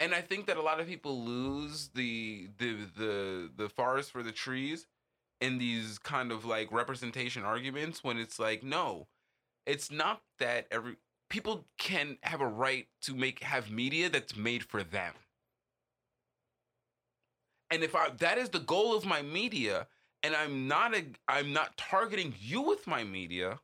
And 0.00 0.14
I 0.14 0.20
think 0.20 0.46
that 0.46 0.56
a 0.56 0.62
lot 0.62 0.78
of 0.80 0.86
people 0.86 1.24
lose 1.24 1.90
the 1.94 2.48
the 2.58 2.76
the 2.96 3.50
the 3.56 3.68
forest 3.68 4.10
for 4.12 4.22
the 4.22 4.32
trees 4.32 4.86
in 5.40 5.58
these 5.58 5.98
kind 5.98 6.30
of 6.32 6.44
like 6.44 6.70
representation 6.72 7.44
arguments 7.44 8.02
when 8.04 8.18
it's 8.18 8.38
like 8.38 8.62
no, 8.62 9.06
it's 9.68 9.90
not 9.90 10.22
that 10.38 10.66
every 10.70 10.96
people 11.30 11.66
can 11.76 12.16
have 12.22 12.40
a 12.40 12.46
right 12.46 12.88
to 13.02 13.14
make 13.14 13.42
have 13.42 13.70
media 13.70 14.08
that's 14.08 14.34
made 14.34 14.64
for 14.64 14.82
them. 14.82 15.14
And 17.70 17.82
if 17.84 17.94
I 17.94 18.10
that 18.18 18.38
is 18.38 18.48
the 18.48 18.60
goal 18.60 18.96
of 18.96 19.04
my 19.04 19.22
media 19.22 19.86
and 20.22 20.34
I'm 20.34 20.66
not 20.68 20.94
a 20.96 21.04
I'm 21.28 21.52
not 21.52 21.76
targeting 21.76 22.34
you 22.40 22.62
with 22.62 22.86
my 22.86 23.04
media, 23.04 23.60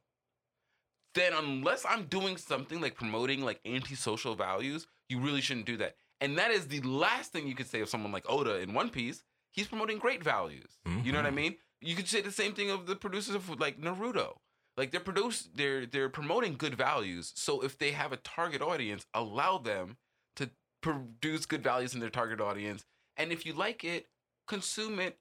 then 1.14 1.32
unless 1.32 1.84
I'm 1.88 2.04
doing 2.04 2.36
something 2.36 2.80
like 2.80 2.96
promoting 2.96 3.42
like 3.42 3.60
antisocial 3.64 4.34
values, 4.34 4.86
you 5.08 5.20
really 5.20 5.40
shouldn't 5.40 5.66
do 5.66 5.78
that. 5.78 5.96
And 6.20 6.38
that 6.38 6.50
is 6.50 6.68
the 6.68 6.80
last 6.82 7.32
thing 7.32 7.46
you 7.48 7.54
could 7.54 7.68
say 7.68 7.80
of 7.80 7.88
someone 7.88 8.12
like 8.12 8.24
Oda 8.28 8.58
in 8.58 8.74
One 8.74 8.90
Piece. 8.90 9.24
He's 9.50 9.68
promoting 9.68 9.98
great 9.98 10.22
values. 10.22 10.78
You 11.04 11.12
know 11.12 11.18
what 11.18 11.26
I 11.26 11.30
Mhm. 11.30 11.34
mean? 11.34 11.58
You 11.80 11.94
could 11.96 12.08
say 12.08 12.20
the 12.20 12.32
same 12.32 12.54
thing 12.54 12.70
of 12.70 12.86
the 12.86 12.96
producers 12.96 13.34
of 13.34 13.48
like 13.60 13.80
Naruto. 13.80 14.38
Like 14.76 14.90
they're 14.90 15.00
produce 15.00 15.48
they're 15.54 15.86
they're 15.86 16.08
promoting 16.08 16.54
good 16.54 16.74
values. 16.74 17.32
So 17.36 17.60
if 17.62 17.78
they 17.78 17.92
have 17.92 18.12
a 18.12 18.16
target 18.18 18.60
audience, 18.60 19.06
allow 19.14 19.58
them 19.58 19.96
to 20.36 20.50
produce 20.82 21.46
good 21.46 21.62
values 21.62 21.94
in 21.94 22.00
their 22.00 22.10
target 22.10 22.40
audience. 22.40 22.84
And 23.16 23.30
if 23.30 23.46
you 23.46 23.52
like 23.52 23.84
it, 23.84 24.06
consume 24.48 24.98
it 24.98 25.18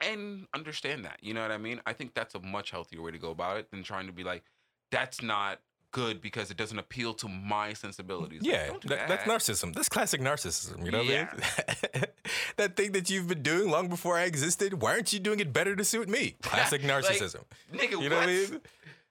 and 0.00 0.46
understand 0.54 1.04
that. 1.04 1.18
You 1.22 1.34
know 1.34 1.42
what 1.42 1.52
I 1.52 1.58
mean? 1.58 1.80
I 1.86 1.92
think 1.92 2.14
that's 2.14 2.34
a 2.34 2.40
much 2.40 2.70
healthier 2.70 3.00
way 3.00 3.12
to 3.12 3.18
go 3.18 3.30
about 3.30 3.56
it 3.58 3.70
than 3.70 3.82
trying 3.82 4.06
to 4.06 4.12
be 4.12 4.24
like, 4.24 4.42
that's 4.90 5.22
not 5.22 5.60
good 5.92 6.20
because 6.20 6.50
it 6.50 6.56
doesn't 6.56 6.78
appeal 6.78 7.14
to 7.14 7.28
my 7.28 7.72
sensibilities. 7.72 8.40
Yeah, 8.42 8.66
don't 8.68 8.82
do 8.82 8.88
that, 8.88 9.08
that's 9.08 9.24
narcissism. 9.24 9.74
That's 9.74 9.88
classic 9.88 10.20
narcissism. 10.20 10.84
You 10.84 10.90
know 10.90 10.98
what 10.98 11.06
Yeah. 11.06 11.28
I 11.32 11.96
mean? 11.98 12.04
that 12.56 12.76
thing 12.76 12.92
that 12.92 13.08
you've 13.10 13.28
been 13.28 13.42
doing 13.42 13.70
long 13.70 13.88
before 13.88 14.16
I 14.16 14.22
existed. 14.24 14.82
Why 14.82 14.92
aren't 14.92 15.12
you 15.12 15.18
doing 15.20 15.40
it 15.40 15.52
better 15.52 15.74
to 15.76 15.84
suit 15.84 16.08
me? 16.08 16.36
Classic 16.42 16.82
Like, 16.82 17.04
narcissism. 17.04 17.44
Nigga, 17.72 18.02
you 18.02 18.08
know 18.08 18.16
what 18.16 18.24
I 18.24 18.26
mean? 18.26 18.60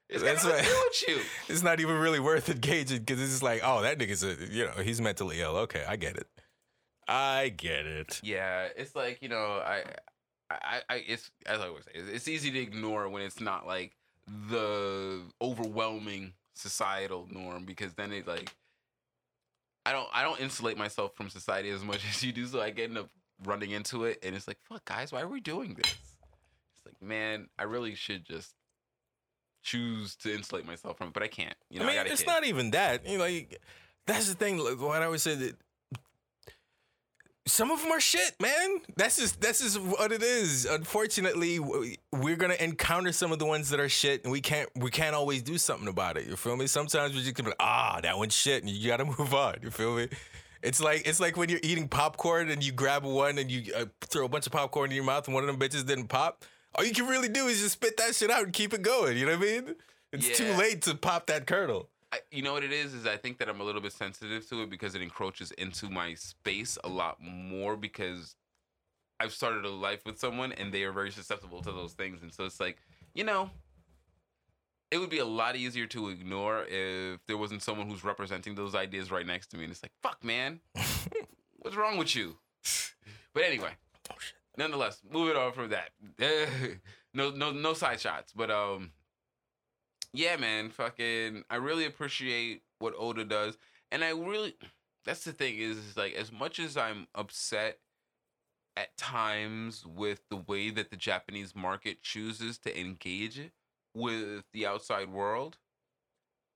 It's 0.08 0.22
That's 0.22 0.44
got 0.44 0.50
nothing 0.50 0.50
to 0.50 0.72
right. 0.72 0.92
do 1.08 1.16
with 1.16 1.24
you. 1.24 1.30
It's 1.54 1.62
not 1.64 1.80
even 1.80 1.96
really 1.96 2.20
worth 2.20 2.48
engaging 2.48 3.00
because 3.00 3.20
it's 3.20 3.30
just 3.32 3.42
like, 3.42 3.60
oh, 3.64 3.82
that 3.82 3.98
nigga's 3.98 4.22
a, 4.22 4.36
you 4.50 4.64
know, 4.64 4.82
he's 4.82 5.00
mentally 5.00 5.40
ill. 5.40 5.56
Okay, 5.56 5.84
I 5.86 5.96
get 5.96 6.16
it. 6.16 6.28
I 7.08 7.48
get 7.56 7.86
it. 7.86 8.20
Yeah, 8.22 8.68
it's 8.76 8.94
like 8.94 9.18
you 9.22 9.28
know, 9.28 9.62
I, 9.64 9.82
I, 10.50 10.80
I, 10.88 10.94
it's 11.06 11.30
as 11.44 11.60
I 11.60 11.66
always 11.68 11.84
say, 11.84 11.92
it's 11.94 12.28
easy 12.28 12.50
to 12.52 12.58
ignore 12.58 13.08
when 13.08 13.22
it's 13.22 13.40
not 13.40 13.66
like 13.66 13.96
the 14.26 15.22
overwhelming 15.40 16.32
societal 16.56 17.28
norm 17.30 17.64
because 17.64 17.94
then 17.94 18.12
it 18.12 18.26
like, 18.26 18.50
I 19.84 19.92
don't, 19.92 20.08
I 20.12 20.22
don't 20.22 20.40
insulate 20.40 20.76
myself 20.76 21.14
from 21.14 21.28
society 21.28 21.70
as 21.70 21.84
much 21.84 22.00
as 22.08 22.22
you 22.22 22.32
do, 22.32 22.46
so 22.46 22.60
I 22.60 22.70
get 22.70 22.88
end 22.90 22.98
up 22.98 23.10
running 23.44 23.70
into 23.70 24.04
it, 24.04 24.18
and 24.22 24.34
it's 24.34 24.48
like, 24.48 24.58
fuck, 24.62 24.84
guys, 24.84 25.12
why 25.12 25.20
are 25.20 25.28
we 25.28 25.40
doing 25.40 25.74
this? 25.74 25.94
It's 26.74 26.86
like, 26.86 27.00
man, 27.00 27.48
I 27.58 27.64
really 27.64 27.94
should 27.94 28.24
just 28.24 28.54
choose 29.62 30.16
to 30.16 30.34
insulate 30.34 30.66
myself 30.66 30.96
from 30.98 31.08
it, 31.08 31.12
but 31.12 31.22
I 31.22 31.28
can't. 31.28 31.54
You 31.70 31.80
know, 31.80 31.86
I 31.86 31.88
mean, 31.88 31.98
a 31.98 32.04
it's 32.04 32.22
kid. 32.22 32.26
not 32.26 32.44
even 32.44 32.70
that. 32.72 33.06
You 33.06 33.18
know, 33.18 33.24
like, 33.24 33.60
that's 34.06 34.28
the 34.28 34.34
thing. 34.34 34.58
Like, 34.58 34.80
what 34.80 35.02
I 35.02 35.04
always 35.04 35.22
say 35.22 35.34
that 35.34 35.56
some 37.46 37.70
of 37.70 37.80
them 37.80 37.92
are 37.92 38.00
shit, 38.00 38.34
man. 38.40 38.78
That's 38.96 39.16
just 39.16 39.40
that's 39.40 39.60
just 39.60 39.80
what 39.80 40.10
it 40.10 40.22
is. 40.22 40.66
Unfortunately, 40.66 41.60
we're 42.12 42.36
gonna 42.36 42.56
encounter 42.58 43.12
some 43.12 43.30
of 43.32 43.38
the 43.38 43.46
ones 43.46 43.70
that 43.70 43.78
are 43.78 43.88
shit, 43.88 44.24
and 44.24 44.32
we 44.32 44.40
can't 44.40 44.68
we 44.74 44.90
can't 44.90 45.14
always 45.14 45.42
do 45.42 45.56
something 45.56 45.88
about 45.88 46.16
it. 46.16 46.26
You 46.26 46.36
feel 46.36 46.56
me? 46.56 46.66
Sometimes 46.66 47.14
we 47.14 47.22
just 47.22 47.34
gonna 47.34 47.48
be 47.48 47.50
like, 47.50 47.56
ah, 47.60 48.00
that 48.02 48.18
one's 48.18 48.34
shit, 48.34 48.62
and 48.62 48.70
you 48.70 48.88
gotta 48.88 49.04
move 49.18 49.32
on. 49.32 49.56
You 49.62 49.70
feel 49.70 49.96
me? 49.96 50.08
It's 50.62 50.80
like 50.80 51.06
it's 51.06 51.20
like 51.20 51.36
when 51.36 51.48
you're 51.48 51.60
eating 51.62 51.86
popcorn 51.88 52.50
and 52.50 52.64
you 52.64 52.72
grab 52.72 53.04
one 53.04 53.38
and 53.38 53.50
you 53.50 53.72
uh, 53.74 53.84
throw 54.00 54.24
a 54.24 54.28
bunch 54.28 54.46
of 54.46 54.52
popcorn 54.52 54.90
in 54.90 54.96
your 54.96 55.04
mouth, 55.04 55.26
and 55.26 55.34
one 55.34 55.44
of 55.44 55.46
them 55.46 55.58
bitches 55.58 55.86
didn't 55.86 56.08
pop. 56.08 56.44
All 56.74 56.84
you 56.84 56.92
can 56.92 57.06
really 57.06 57.28
do 57.28 57.46
is 57.46 57.60
just 57.60 57.74
spit 57.74 57.96
that 57.98 58.14
shit 58.14 58.30
out 58.30 58.42
and 58.42 58.52
keep 58.52 58.74
it 58.74 58.82
going. 58.82 59.16
You 59.16 59.26
know 59.26 59.36
what 59.38 59.48
I 59.48 59.60
mean? 59.60 59.74
It's 60.12 60.36
too 60.36 60.52
late 60.54 60.82
to 60.82 60.94
pop 60.94 61.26
that 61.26 61.46
kernel. 61.46 61.88
I, 62.12 62.18
you 62.30 62.42
know 62.42 62.52
what 62.52 62.64
it 62.64 62.72
is 62.72 62.94
is 62.94 63.06
I 63.06 63.16
think 63.16 63.38
that 63.38 63.48
I'm 63.48 63.60
a 63.60 63.64
little 63.64 63.80
bit 63.80 63.92
sensitive 63.92 64.48
to 64.48 64.62
it 64.62 64.70
because 64.70 64.94
it 64.94 65.02
encroaches 65.02 65.50
into 65.52 65.90
my 65.90 66.14
space 66.14 66.78
a 66.84 66.88
lot 66.88 67.18
more 67.20 67.76
because 67.76 68.36
I've 69.18 69.32
started 69.32 69.64
a 69.64 69.70
life 69.70 70.04
with 70.06 70.18
someone 70.18 70.52
and 70.52 70.72
they 70.72 70.84
are 70.84 70.92
very 70.92 71.10
susceptible 71.10 71.62
to 71.62 71.72
those 71.72 71.94
things. 71.94 72.22
And 72.22 72.32
so 72.32 72.44
it's 72.44 72.60
like 72.60 72.78
you 73.14 73.24
know 73.24 73.50
it 74.90 74.98
would 74.98 75.10
be 75.10 75.18
a 75.18 75.24
lot 75.24 75.56
easier 75.56 75.86
to 75.86 76.10
ignore 76.10 76.64
if 76.68 77.18
there 77.26 77.36
wasn't 77.36 77.62
someone 77.62 77.88
who's 77.88 78.04
representing 78.04 78.54
those 78.54 78.74
ideas 78.74 79.10
right 79.10 79.26
next 79.26 79.48
to 79.48 79.56
me. 79.56 79.64
And 79.64 79.72
it's 79.72 79.82
like 79.82 79.92
fuck 80.02 80.22
man. 80.22 80.60
What's 81.58 81.76
wrong 81.76 81.98
with 81.98 82.14
you? 82.14 82.36
But 83.34 83.44
anyway 83.44 83.72
nonetheless 84.56 85.00
moving 85.10 85.36
on 85.36 85.52
from 85.52 85.70
that. 85.70 85.90
No 87.14 87.30
no 87.30 87.50
no 87.50 87.72
side 87.72 87.98
shots. 87.98 88.34
But 88.36 88.50
um 88.50 88.90
yeah, 90.16 90.36
man, 90.36 90.70
fucking, 90.70 91.44
I 91.50 91.56
really 91.56 91.84
appreciate 91.84 92.62
what 92.78 92.94
Oda 92.98 93.24
does, 93.24 93.56
and 93.90 94.02
I 94.02 94.10
really, 94.10 94.56
that's 95.04 95.24
the 95.24 95.32
thing 95.32 95.58
is, 95.58 95.76
is 95.78 95.96
like 95.96 96.14
as 96.14 96.32
much 96.32 96.58
as 96.58 96.76
I'm 96.76 97.06
upset 97.14 97.78
at 98.76 98.96
times 98.96 99.86
with 99.86 100.20
the 100.28 100.36
way 100.36 100.70
that 100.70 100.90
the 100.90 100.96
Japanese 100.96 101.54
market 101.54 102.02
chooses 102.02 102.58
to 102.58 102.78
engage 102.78 103.50
with 103.94 104.44
the 104.52 104.66
outside 104.66 105.10
world, 105.10 105.56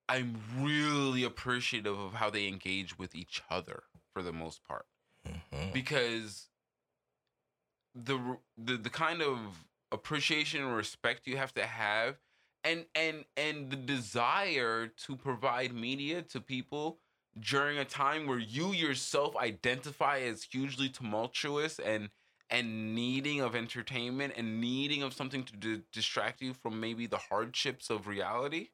I'm 0.08 0.36
really 0.58 1.22
appreciative 1.24 1.98
of 1.98 2.14
how 2.14 2.30
they 2.30 2.48
engage 2.48 2.98
with 2.98 3.14
each 3.14 3.42
other 3.48 3.84
for 4.12 4.22
the 4.22 4.32
most 4.32 4.64
part 4.64 4.86
Mhm. 5.26 5.72
because 5.72 6.48
the 7.94 8.38
the 8.56 8.76
the 8.76 8.90
kind 8.90 9.22
of 9.22 9.64
appreciation 9.92 10.62
and 10.62 10.74
respect 10.76 11.26
you 11.26 11.36
have 11.36 11.52
to 11.54 11.66
have 11.66 12.16
and 12.64 12.84
and 12.94 13.24
and 13.36 13.70
the 13.70 13.76
desire 13.76 14.86
to 14.86 15.16
provide 15.16 15.74
media 15.74 16.22
to 16.22 16.40
people 16.40 16.98
during 17.38 17.78
a 17.78 17.84
time 17.84 18.26
where 18.26 18.38
you 18.38 18.72
yourself 18.72 19.36
identify 19.36 20.18
as 20.18 20.42
hugely 20.44 20.88
tumultuous 20.88 21.78
and 21.78 22.10
and 22.50 22.94
needing 22.94 23.40
of 23.40 23.54
entertainment 23.54 24.34
and 24.36 24.60
needing 24.60 25.02
of 25.02 25.14
something 25.14 25.44
to 25.44 25.56
di- 25.56 25.82
distract 25.92 26.40
you 26.40 26.52
from 26.52 26.80
maybe 26.80 27.06
the 27.06 27.16
hardships 27.16 27.88
of 27.90 28.06
reality 28.06 28.68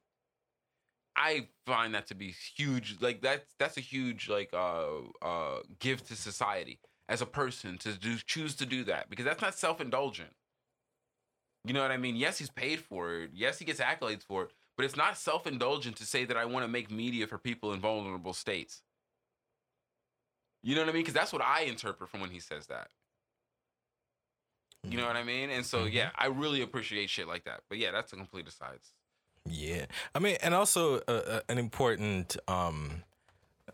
i 1.14 1.46
find 1.66 1.94
that 1.94 2.07
to 2.07 2.14
be 2.14 2.35
huge 2.57 2.96
like 3.01 3.20
that's 3.20 3.55
that's 3.59 3.77
a 3.77 3.83
huge 3.83 4.29
like 4.29 4.51
uh 4.53 4.87
uh 5.22 5.59
gift 5.79 6.07
to 6.09 6.16
society 6.16 6.81
as 7.09 7.20
a 7.20 7.27
person 7.27 7.79
to 7.79 7.92
do 7.92 8.16
choose 8.27 8.55
to 8.55 8.66
do 8.66 8.83
that 8.85 9.09
because 9.11 9.25
that's 9.25 9.42
not 9.42 9.55
self-indulgent 9.55 10.31
you 11.66 11.72
know 11.74 11.83
what 11.83 11.90
i 11.90 11.96
mean? 11.96 12.16
Yes 12.16 12.38
he's 12.38 12.50
paid 12.50 12.81
for 12.81 13.14
it. 13.22 13.31
Yes 13.35 13.59
he 13.59 13.64
gets 13.64 13.81
accolades 13.81 14.22
for 14.22 14.44
it 14.44 14.50
but 14.76 14.85
it's 14.85 14.96
not 14.96 15.16
self-indulgent 15.16 15.96
to 15.96 16.05
say 16.05 16.24
that 16.26 16.37
i 16.37 16.44
want 16.44 16.62
to 16.64 16.68
make 16.68 16.90
media 16.90 17.26
for 17.26 17.38
people 17.38 17.72
in 17.72 17.81
vulnerable 17.81 18.33
states. 18.35 18.83
You 20.62 20.74
know 20.74 20.83
what 20.83 20.90
i 20.90 20.92
mean? 20.92 21.02
Because 21.02 21.14
that's 21.14 21.33
what 21.33 21.42
i 21.42 21.62
interpret 21.62 22.09
from 22.11 22.20
when 22.20 22.31
he 22.31 22.40
says 22.40 22.66
that. 22.66 22.88
You 24.88 24.96
know 24.98 25.07
what 25.07 25.16
i 25.16 25.24
mean? 25.24 25.50
And 25.50 25.64
so 25.66 25.85
Mhm. 25.85 25.92
yeah 25.92 26.11
i 26.16 26.26
really 26.26 26.62
appreciate 26.62 27.11
shit 27.11 27.26
like 27.26 27.44
that. 27.44 27.61
But 27.68 27.79
yeah 27.79 27.90
that's 27.90 28.12
a 28.12 28.16
complete 28.16 28.46
aside. 28.48 28.79
Yeah, 29.48 29.87
I 30.12 30.18
mean, 30.18 30.37
and 30.42 30.55
also 30.55 30.96
uh, 31.07 31.11
uh, 31.12 31.40
an 31.48 31.59
important 31.59 32.37
um, 32.48 33.05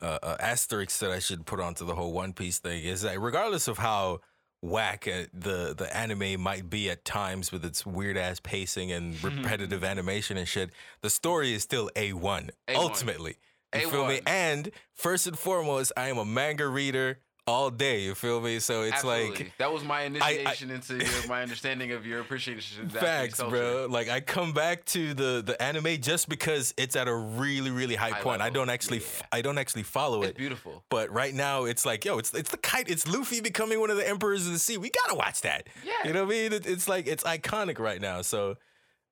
uh, 0.03 0.19
uh, 0.23 0.37
asterisk 0.39 0.99
that 1.01 1.11
I 1.11 1.19
should 1.19 1.47
put 1.47 1.61
onto 1.61 1.87
the 1.87 1.95
whole 1.95 2.13
One 2.13 2.35
Piece 2.35 2.59
thing 2.59 2.85
is 2.85 3.01
that 3.03 3.19
regardless 3.19 3.69
of 3.69 3.79
how 3.79 4.21
whack 4.63 5.09
uh, 5.09 5.25
the 5.35 5.75
the 5.77 5.95
anime 5.95 6.41
might 6.41 6.71
be 6.71 6.89
at 6.89 7.05
times 7.05 7.53
with 7.53 7.65
its 7.65 7.85
weird 7.85 8.17
ass 8.17 8.41
pacing 8.41 8.93
and 8.93 9.23
repetitive 9.25 9.85
animation 9.85 10.37
and 10.37 10.49
shit, 10.49 10.71
the 11.03 11.11
story 11.11 11.53
is 11.53 11.63
still 11.63 11.91
a 11.97 12.13
one. 12.13 12.51
A1. 12.69 12.77
Ultimately, 12.77 13.37
you 13.75 13.91
feel 13.91 14.07
me? 14.07 14.21
And 14.27 14.71
first 14.95 15.27
and 15.27 15.39
foremost, 15.39 15.93
I 15.97 16.09
am 16.09 16.19
a 16.19 16.25
manga 16.25 16.69
reader 16.69 17.19
all 17.47 17.71
day. 17.71 18.03
You 18.03 18.15
feel 18.15 18.41
me? 18.41 18.61
So 18.61 18.83
it's 18.83 18.95
Absolutely. 18.95 19.31
like 19.31 19.53
that 19.59 19.73
was 19.73 19.83
my 19.83 20.03
initiation 20.03 20.71
into 20.71 20.97
your, 20.97 21.27
my 21.29 21.43
understanding 21.43 21.93
of 21.93 22.07
your 22.07 22.21
appreciation. 22.21 22.89
Facts, 22.89 23.43
bro. 23.43 23.87
Like 23.91 24.09
I 24.09 24.21
come 24.21 24.53
back 24.53 24.85
to 24.87 25.13
the 25.15 25.43
the 25.45 25.61
anime 25.61 26.01
just 26.01 26.29
because 26.29 26.73
it's 26.77 26.95
at 26.95 27.09
a 27.09 27.15
really 27.15 27.71
really 27.71 27.97
high, 27.97 28.11
High 28.11 28.21
point. 28.21 28.43
I 28.43 28.51
don't 28.51 28.71
actually 28.71 28.99
Yeah. 28.99 29.27
I 29.33 29.43
don't 29.43 29.59
actually 29.59 29.83
follow 29.83 30.23
It's 30.23 30.31
it. 30.31 30.37
beautiful. 30.37 30.85
But 30.89 31.11
right 31.13 31.35
now 31.35 31.65
it's 31.65 31.85
like, 31.85 32.05
yo, 32.05 32.19
it's 32.19 32.33
it's 32.33 32.51
the 32.51 32.59
kite. 32.59 32.89
It's 32.89 33.09
Luffy 33.09 33.41
becoming 33.41 33.81
one 33.81 33.91
of 33.91 33.97
the 33.97 34.09
emperors 34.09 34.47
of 34.47 34.53
the 34.53 34.59
sea. 34.59 34.77
We 34.79 34.91
gotta 34.91 35.17
watch 35.17 35.41
that. 35.41 35.67
Yeah. 35.85 35.93
You 36.05 36.13
know 36.13 36.25
what 36.25 36.35
I 36.35 36.39
mean? 36.39 36.53
It, 36.53 36.67
it's 36.67 36.89
like 36.89 37.07
it's 37.07 37.25
iconic 37.25 37.79
right 37.79 38.01
now. 38.01 38.23
So, 38.23 38.57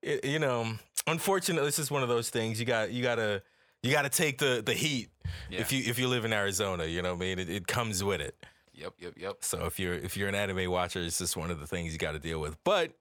it, 0.03 0.25
you 0.25 0.39
know, 0.39 0.75
unfortunately, 1.07 1.67
this 1.67 1.79
is 1.79 1.91
one 1.91 2.03
of 2.03 2.09
those 2.09 2.31
things. 2.31 2.61
You 2.61 2.67
got 2.67 2.93
you 2.93 3.03
gotta 3.03 3.43
you 3.83 3.93
gotta 3.93 4.09
take 4.09 4.39
the 4.39 4.63
the 4.65 4.75
heat 4.75 5.09
if 5.51 5.73
you 5.73 5.83
if 5.87 5.99
you 5.99 6.09
live 6.09 6.25
in 6.25 6.33
Arizona. 6.33 6.85
You 6.85 7.03
know 7.03 7.15
what 7.15 7.23
I 7.23 7.27
mean? 7.27 7.39
It, 7.39 7.51
it 7.51 7.67
comes 7.67 8.03
with 8.05 8.21
it. 8.21 8.35
Yep, 8.75 8.95
yep, 8.99 9.13
yep. 9.17 9.37
So 9.41 9.67
if 9.67 9.79
you're 9.79 9.95
if 9.95 10.17
you're 10.17 10.29
an 10.29 10.35
anime 10.35 10.71
watcher, 10.71 11.01
it's 11.01 11.19
just 11.19 11.37
one 11.37 11.51
of 11.51 11.61
the 11.61 11.67
things 11.67 11.93
you 11.93 11.99
got 11.99 12.13
to 12.13 12.19
deal 12.19 12.41
with. 12.41 12.57
But 12.65 12.93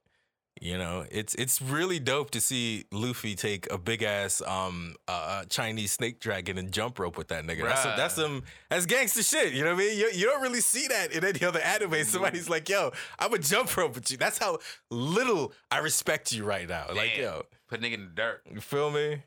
you 0.60 0.76
know, 0.76 1.06
it's 1.10 1.34
it's 1.36 1.62
really 1.62 1.98
dope 1.98 2.30
to 2.32 2.40
see 2.40 2.84
Luffy 2.92 3.34
take 3.34 3.70
a 3.72 3.78
big 3.78 4.02
ass 4.02 4.42
um 4.46 4.94
uh, 5.08 5.44
Chinese 5.48 5.92
snake 5.92 6.20
dragon 6.20 6.58
and 6.58 6.70
jump 6.70 6.98
rope 6.98 7.16
with 7.16 7.28
that 7.28 7.44
nigga. 7.44 7.62
That's 7.62 7.82
some, 7.82 7.96
that's 7.96 8.14
some 8.14 8.42
that's 8.68 8.84
gangster 8.84 9.22
shit. 9.22 9.54
You 9.54 9.64
know 9.64 9.74
what 9.74 9.82
I 9.84 9.86
mean? 9.86 9.98
You, 9.98 10.10
you 10.12 10.26
don't 10.26 10.42
really 10.42 10.60
see 10.60 10.86
that 10.88 11.12
in 11.12 11.24
any 11.24 11.42
other 11.44 11.60
anime. 11.60 12.04
Somebody's 12.04 12.50
like, 12.50 12.68
"Yo, 12.68 12.90
I'm 13.18 13.32
a 13.32 13.38
jump 13.38 13.74
rope 13.74 13.94
with 13.94 14.10
you." 14.10 14.18
That's 14.18 14.36
how 14.38 14.58
little 14.90 15.52
I 15.70 15.78
respect 15.78 16.32
you 16.32 16.44
right 16.44 16.68
now. 16.68 16.86
Like, 16.94 17.16
yo, 17.16 17.44
Put 17.68 17.80
nigga 17.80 17.94
in 17.94 18.00
the 18.06 18.10
dirt. 18.14 18.42
you 18.52 18.60
feel 18.60 18.90
me? 18.90 19.22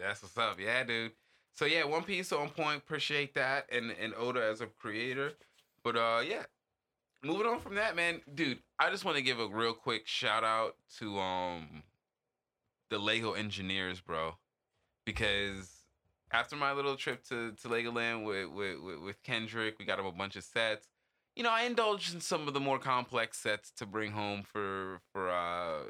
That's 0.00 0.22
what's 0.22 0.36
up. 0.38 0.58
Yeah, 0.60 0.84
dude. 0.84 1.12
So 1.54 1.64
yeah, 1.64 1.84
One 1.84 2.02
Piece 2.02 2.32
on 2.32 2.50
point. 2.50 2.78
Appreciate 2.78 3.34
that, 3.34 3.66
and 3.72 3.90
and 3.90 4.14
Oda 4.16 4.44
as 4.44 4.60
a 4.60 4.66
creator. 4.66 5.32
But 5.82 5.96
uh, 5.96 6.22
yeah. 6.26 6.44
Moving 7.24 7.46
on 7.46 7.60
from 7.60 7.74
that, 7.76 7.96
man, 7.96 8.20
dude. 8.32 8.58
I 8.78 8.90
just 8.90 9.04
want 9.04 9.16
to 9.16 9.22
give 9.22 9.40
a 9.40 9.48
real 9.48 9.72
quick 9.72 10.06
shout 10.06 10.44
out 10.44 10.76
to 10.98 11.18
um 11.18 11.82
the 12.90 12.98
Lego 12.98 13.32
engineers, 13.32 14.00
bro, 14.00 14.36
because 15.04 15.72
after 16.30 16.56
my 16.56 16.72
little 16.72 16.94
trip 16.96 17.24
to 17.28 17.52
to 17.52 17.68
Legoland 17.68 18.24
with 18.24 18.50
with 18.50 19.00
with, 19.02 19.22
Kendrick, 19.22 19.78
we 19.78 19.84
got 19.84 19.98
him 19.98 20.06
a 20.06 20.12
bunch 20.12 20.36
of 20.36 20.44
sets. 20.44 20.88
You 21.34 21.42
know, 21.42 21.50
I 21.50 21.62
indulged 21.62 22.14
in 22.14 22.20
some 22.20 22.46
of 22.46 22.54
the 22.54 22.60
more 22.60 22.78
complex 22.78 23.38
sets 23.38 23.70
to 23.72 23.86
bring 23.86 24.12
home 24.12 24.42
for 24.42 25.00
for 25.12 25.30
uh 25.30 25.80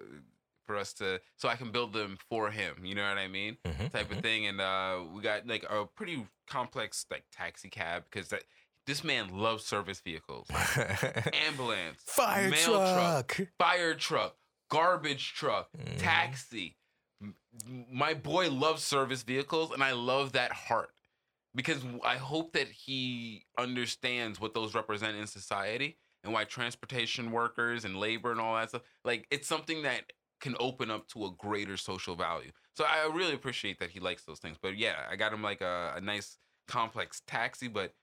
for 0.67 0.77
us 0.77 0.93
to 0.95 1.21
so 1.37 1.49
I 1.49 1.57
can 1.57 1.71
build 1.71 1.93
them 1.93 2.19
for 2.29 2.51
him. 2.51 2.75
You 2.85 2.95
know 2.95 3.09
what 3.09 3.19
I 3.19 3.29
mean? 3.29 3.57
Mhm, 3.65 3.91
type 3.93 4.11
of 4.11 4.19
thing. 4.21 4.47
And 4.47 4.61
uh, 4.61 5.01
we 5.15 5.23
got 5.23 5.47
like 5.47 5.65
a 5.71 5.87
pretty 5.87 6.27
complex 6.47 7.07
like 7.11 7.25
taxi 7.33 7.69
cab 7.71 8.05
because 8.11 8.29
that 8.29 8.43
this 8.87 9.03
man 9.03 9.29
loves 9.37 9.65
service 9.65 10.01
vehicles, 10.01 10.49
ambulance, 11.33 11.99
Fire 12.05 12.51
mail 12.51 12.67
truck, 12.93 13.37
truck. 13.37 13.49
fire 13.59 13.95
truck, 13.95 14.37
garbage 14.71 15.35
truck, 15.35 15.71
Mhm. 15.77 15.99
taxi. 15.99 16.77
My 17.91 18.13
boy 18.15 18.51
loves 18.51 18.83
service 18.85 19.23
vehicles, 19.23 19.71
and 19.73 19.83
I 19.83 19.93
love 19.93 20.33
that 20.33 20.53
heart 20.53 20.91
because 21.55 21.83
I 22.05 22.17
hope 22.17 22.53
that 22.53 22.69
he 22.69 23.47
understands 23.59 24.39
what 24.39 24.53
those 24.53 24.75
represent 24.75 25.17
in 25.17 25.27
society 25.27 25.97
and 26.23 26.33
why 26.33 26.45
transportation 26.45 27.31
workers 27.33 27.85
and 27.87 27.97
labor 27.97 28.31
and 28.31 28.41
all 28.41 28.55
that 28.57 28.69
stuff 28.69 28.83
like 29.05 29.27
it's 29.31 29.47
something 29.49 29.83
that 29.83 30.03
can 30.40 30.55
open 30.61 30.90
up 30.90 31.09
to 31.09 31.25
a 31.25 31.31
greater 31.37 31.77
social 31.77 32.14
value. 32.14 32.51
So 32.75 32.85
I 32.85 33.11
really 33.12 33.33
appreciate 33.35 33.79
that 33.81 33.90
he 33.90 34.01
likes 34.01 34.25
those 34.25 34.38
things. 34.38 34.57
But 34.61 34.77
yeah, 34.77 34.94
I 35.11 35.16
got 35.16 35.33
him 35.33 35.42
like 35.42 35.61
a, 35.61 35.94
a 35.96 36.01
nice 36.01 36.38
complex 36.68 37.22
taxi, 37.27 37.68
but 37.68 37.94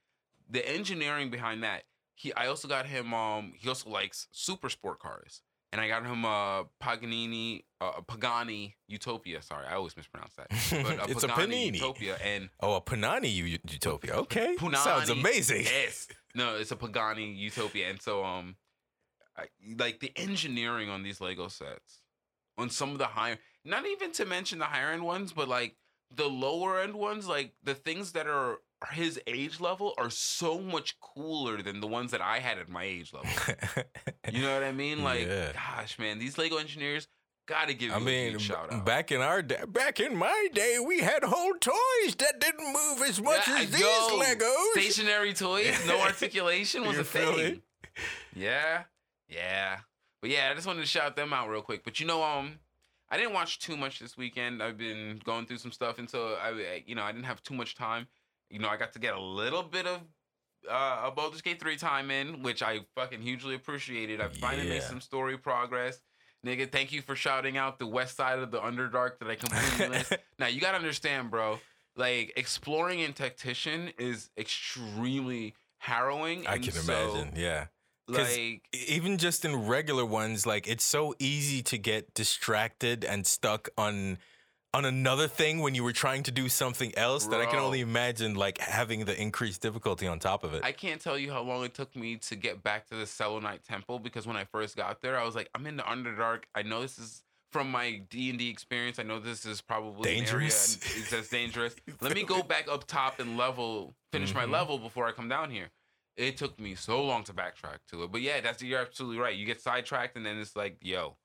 the 0.49 0.67
engineering 0.67 1.29
behind 1.29 1.63
that, 1.63 1.83
he 2.15 2.33
I 2.33 2.47
also 2.47 2.67
got 2.67 2.85
him 2.85 3.13
um 3.13 3.53
he 3.55 3.67
also 3.69 3.89
likes 3.89 4.27
super 4.31 4.69
sport 4.69 4.99
cars. 4.99 5.41
And 5.71 5.81
I 5.81 5.87
got 5.87 6.05
him 6.05 6.23
a 6.23 6.65
Paganini, 6.79 7.63
uh, 7.81 7.93
a 7.97 8.01
Pagani 8.03 8.75
Utopia. 8.87 9.41
Sorry, 9.41 9.65
I 9.65 9.73
always 9.73 9.97
mispronounce 9.97 10.35
that. 10.35 10.47
But 10.69 11.09
a 11.09 11.09
It's 11.11 11.23
a 11.23 11.27
Pagani 11.27 11.71
panini. 11.71 11.73
Utopia 11.73 12.17
and 12.23 12.49
Oh, 12.59 12.75
a 12.75 12.81
Panani 12.81 13.33
U- 13.33 13.57
Utopia. 13.67 14.13
Okay. 14.13 14.55
Sounds 14.75 15.09
amazing. 15.09 15.63
Yes. 15.63 16.07
No, 16.35 16.57
it's 16.57 16.69
a 16.71 16.75
Pagani 16.75 17.33
Utopia. 17.33 17.89
And 17.89 17.99
so 17.99 18.23
um 18.23 18.55
I, 19.35 19.45
like 19.79 19.99
the 19.99 20.11
engineering 20.15 20.89
on 20.89 21.01
these 21.01 21.19
Lego 21.19 21.47
sets, 21.47 22.02
on 22.57 22.69
some 22.69 22.91
of 22.91 22.97
the 22.97 23.05
higher 23.07 23.37
not 23.65 23.85
even 23.85 24.11
to 24.11 24.25
mention 24.25 24.59
the 24.59 24.65
higher 24.65 24.91
end 24.91 25.03
ones, 25.03 25.31
but 25.31 25.47
like 25.47 25.75
the 26.15 26.27
lower 26.27 26.79
end 26.81 26.95
ones, 26.95 27.27
like 27.27 27.53
the 27.63 27.73
things 27.73 28.11
that 28.11 28.27
are 28.27 28.59
his 28.91 29.19
age 29.25 29.61
level 29.61 29.93
are 29.97 30.09
so 30.09 30.59
much 30.59 30.99
cooler 30.99 31.61
than 31.61 31.79
the 31.79 31.87
ones 31.87 32.11
that 32.11 32.19
I 32.21 32.39
had 32.39 32.57
at 32.57 32.67
my 32.67 32.83
age 32.83 33.13
level. 33.13 33.29
You 34.31 34.41
know 34.41 34.53
what 34.53 34.63
I 34.63 34.73
mean? 34.73 35.01
Like, 35.03 35.25
Yeah. 35.25 35.53
gosh, 35.53 35.97
man, 35.97 36.19
these 36.19 36.37
Lego 36.37 36.57
engineers 36.57 37.07
gotta 37.47 37.73
give 37.73 37.89
you 37.89 37.93
I 37.93 37.97
a 37.97 38.01
mean, 38.01 38.37
shout 38.37 38.71
out. 38.73 38.85
back 38.85 39.11
in 39.13 39.21
our 39.21 39.41
day, 39.41 39.63
back 39.67 39.99
in 40.01 40.15
my 40.17 40.47
day, 40.53 40.77
we 40.85 40.99
had 40.99 41.23
whole 41.23 41.53
toys 41.53 42.15
that 42.17 42.39
didn't 42.41 42.65
move 42.73 43.01
as 43.07 43.21
much 43.21 43.47
Yeah, 43.47 43.59
as 43.59 43.71
these 43.71 43.79
yo, 43.79 44.19
Legos. 44.19 44.71
Stationary 44.73 45.33
toys, 45.33 45.87
no 45.87 45.99
articulation 46.09 46.85
was 46.85 46.97
a 46.97 47.03
thing. 47.05 47.61
Yeah, 48.35 48.83
yeah, 49.29 49.79
but 50.23 50.31
yeah, 50.31 50.47
I 50.49 50.55
just 50.55 50.65
wanted 50.65 50.79
to 50.79 50.87
shout 50.87 51.17
them 51.17 51.33
out 51.33 51.49
real 51.49 51.61
quick. 51.61 51.83
But 51.83 51.99
you 51.99 52.05
know, 52.05 52.23
um, 52.23 52.59
I 53.09 53.17
didn't 53.17 53.33
watch 53.33 53.59
too 53.59 53.75
much 53.75 53.99
this 53.99 54.15
weekend. 54.15 54.63
I've 54.63 54.77
been 54.77 55.19
going 55.25 55.45
through 55.45 55.57
some 55.57 55.73
stuff, 55.73 55.99
and 55.99 56.09
so 56.09 56.37
I, 56.41 56.81
you 56.85 56.95
know, 56.95 57.03
I 57.03 57.11
didn't 57.11 57.25
have 57.25 57.43
too 57.43 57.53
much 57.53 57.75
time. 57.75 58.07
You 58.49 58.59
know, 58.59 58.69
I 58.69 58.77
got 58.77 58.93
to 58.93 58.99
get 58.99 59.15
a 59.15 59.19
little 59.19 59.63
bit 59.63 59.85
of 59.85 59.99
uh, 60.71 61.01
a 61.07 61.11
Baldur's 61.11 61.41
Gate 61.41 61.59
three 61.59 61.75
time 61.75 62.09
in, 62.09 62.41
which 62.41 62.63
I 62.63 62.85
fucking 62.95 63.21
hugely 63.21 63.53
appreciated. 63.53 64.21
I 64.21 64.29
finally 64.29 64.69
made 64.69 64.83
some 64.83 65.01
story 65.01 65.37
progress. 65.37 65.99
Nigga, 66.45 66.71
thank 66.71 66.93
you 66.93 67.01
for 67.01 67.17
shouting 67.17 67.57
out 67.57 67.77
the 67.77 67.87
west 67.87 68.15
side 68.15 68.39
of 68.39 68.49
the 68.49 68.61
Underdark 68.61 69.19
that 69.19 69.27
I 69.27 69.35
completely 69.35 69.89
missed. 69.89 70.13
Now 70.39 70.47
you 70.47 70.61
gotta 70.61 70.77
understand, 70.77 71.31
bro. 71.31 71.59
Like 71.97 72.31
exploring 72.37 73.01
in 73.01 73.11
Tactician 73.11 73.91
is 73.97 74.29
extremely 74.37 75.53
harrowing. 75.79 76.47
I 76.47 76.59
can 76.59 76.71
so, 76.71 76.93
imagine. 76.93 77.33
Yeah. 77.35 77.65
Like 78.07 78.61
even 78.73 79.17
just 79.17 79.45
in 79.45 79.67
regular 79.67 80.05
ones, 80.05 80.45
like 80.45 80.67
it's 80.67 80.83
so 80.83 81.15
easy 81.19 81.61
to 81.63 81.77
get 81.77 82.13
distracted 82.13 83.05
and 83.05 83.25
stuck 83.25 83.69
on 83.77 84.17
on 84.73 84.85
another 84.85 85.27
thing 85.27 85.59
when 85.59 85.75
you 85.75 85.83
were 85.83 85.93
trying 85.93 86.23
to 86.23 86.31
do 86.31 86.49
something 86.49 86.91
else 86.97 87.27
that 87.27 87.39
I 87.39 87.45
can 87.45 87.59
only 87.59 87.81
imagine 87.81 88.33
like 88.33 88.57
having 88.57 89.05
the 89.05 89.19
increased 89.21 89.61
difficulty 89.61 90.07
on 90.07 90.17
top 90.17 90.43
of 90.43 90.55
it. 90.55 90.63
I 90.63 90.71
can't 90.71 90.99
tell 90.99 91.17
you 91.17 91.31
how 91.31 91.43
long 91.43 91.63
it 91.63 91.75
took 91.75 91.95
me 91.95 92.15
to 92.17 92.35
get 92.35 92.63
back 92.63 92.87
to 92.87 92.95
the 92.95 93.05
Selenite 93.05 93.63
Temple 93.63 93.99
because 93.99 94.25
when 94.25 94.35
I 94.35 94.45
first 94.45 94.75
got 94.75 94.99
there, 95.01 95.17
I 95.17 95.23
was 95.25 95.35
like, 95.35 95.47
I'm 95.53 95.67
in 95.67 95.77
the 95.77 95.83
Underdark. 95.83 96.45
I 96.55 96.63
know 96.63 96.81
this 96.81 96.97
is 96.97 97.21
from 97.51 97.69
my 97.69 98.01
D 98.09 98.31
and 98.31 98.39
D 98.39 98.49
experience. 98.49 98.97
I 98.97 99.03
know 99.03 99.19
this 99.19 99.45
is 99.45 99.61
probably 99.61 100.09
an 100.09 100.15
area 100.25 100.25
Dangerous. 100.31 100.73
and 100.73 101.03
it's 101.03 101.13
as 101.13 101.29
dangerous. 101.29 101.75
Let 102.01 102.15
me 102.15 102.23
go 102.23 102.41
back 102.41 102.67
up 102.67 102.87
top 102.87 103.19
and 103.19 103.37
level, 103.37 103.93
finish 104.11 104.33
my 104.33 104.45
Mhm. 104.45 104.51
level 104.51 104.79
before 104.79 105.07
I 105.07 105.11
come 105.11 105.29
down 105.29 105.51
here. 105.51 105.69
It 106.15 106.37
took 106.37 106.59
me 106.59 106.75
so 106.75 107.03
long 107.03 107.23
to 107.25 107.33
backtrack 107.33 107.79
to 107.89 108.03
it, 108.03 108.11
but 108.11 108.21
yeah, 108.21 108.39
that's 108.41 108.61
you're 108.61 108.79
absolutely 108.79 109.17
right. 109.19 109.35
You 109.35 109.45
get 109.45 109.61
sidetracked 109.61 110.15
and 110.15 110.25
then 110.25 110.37
it's 110.37 110.55
like, 110.55 110.77
yo, 110.81 111.17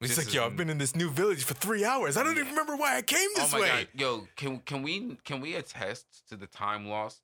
it's 0.00 0.16
like, 0.16 0.32
yo, 0.32 0.46
I've 0.46 0.56
been 0.56 0.70
in 0.70 0.78
this 0.78 0.96
new 0.96 1.10
village 1.10 1.44
for 1.44 1.54
three 1.54 1.84
hours. 1.84 2.16
I 2.16 2.22
don't 2.22 2.34
Yeah. 2.34 2.40
even 2.42 2.52
remember 2.52 2.74
why 2.76 2.96
I 2.96 3.02
came 3.02 3.28
oh 3.36 3.40
this 3.42 3.52
my 3.52 3.60
way. 3.60 3.68
god, 3.68 3.88
yo, 3.94 4.26
can 4.36 4.58
can 4.60 4.82
we 4.82 5.18
can 5.24 5.40
we 5.40 5.54
attest 5.56 6.06
to 6.30 6.36
the 6.36 6.46
time 6.46 6.86
lost 6.86 7.20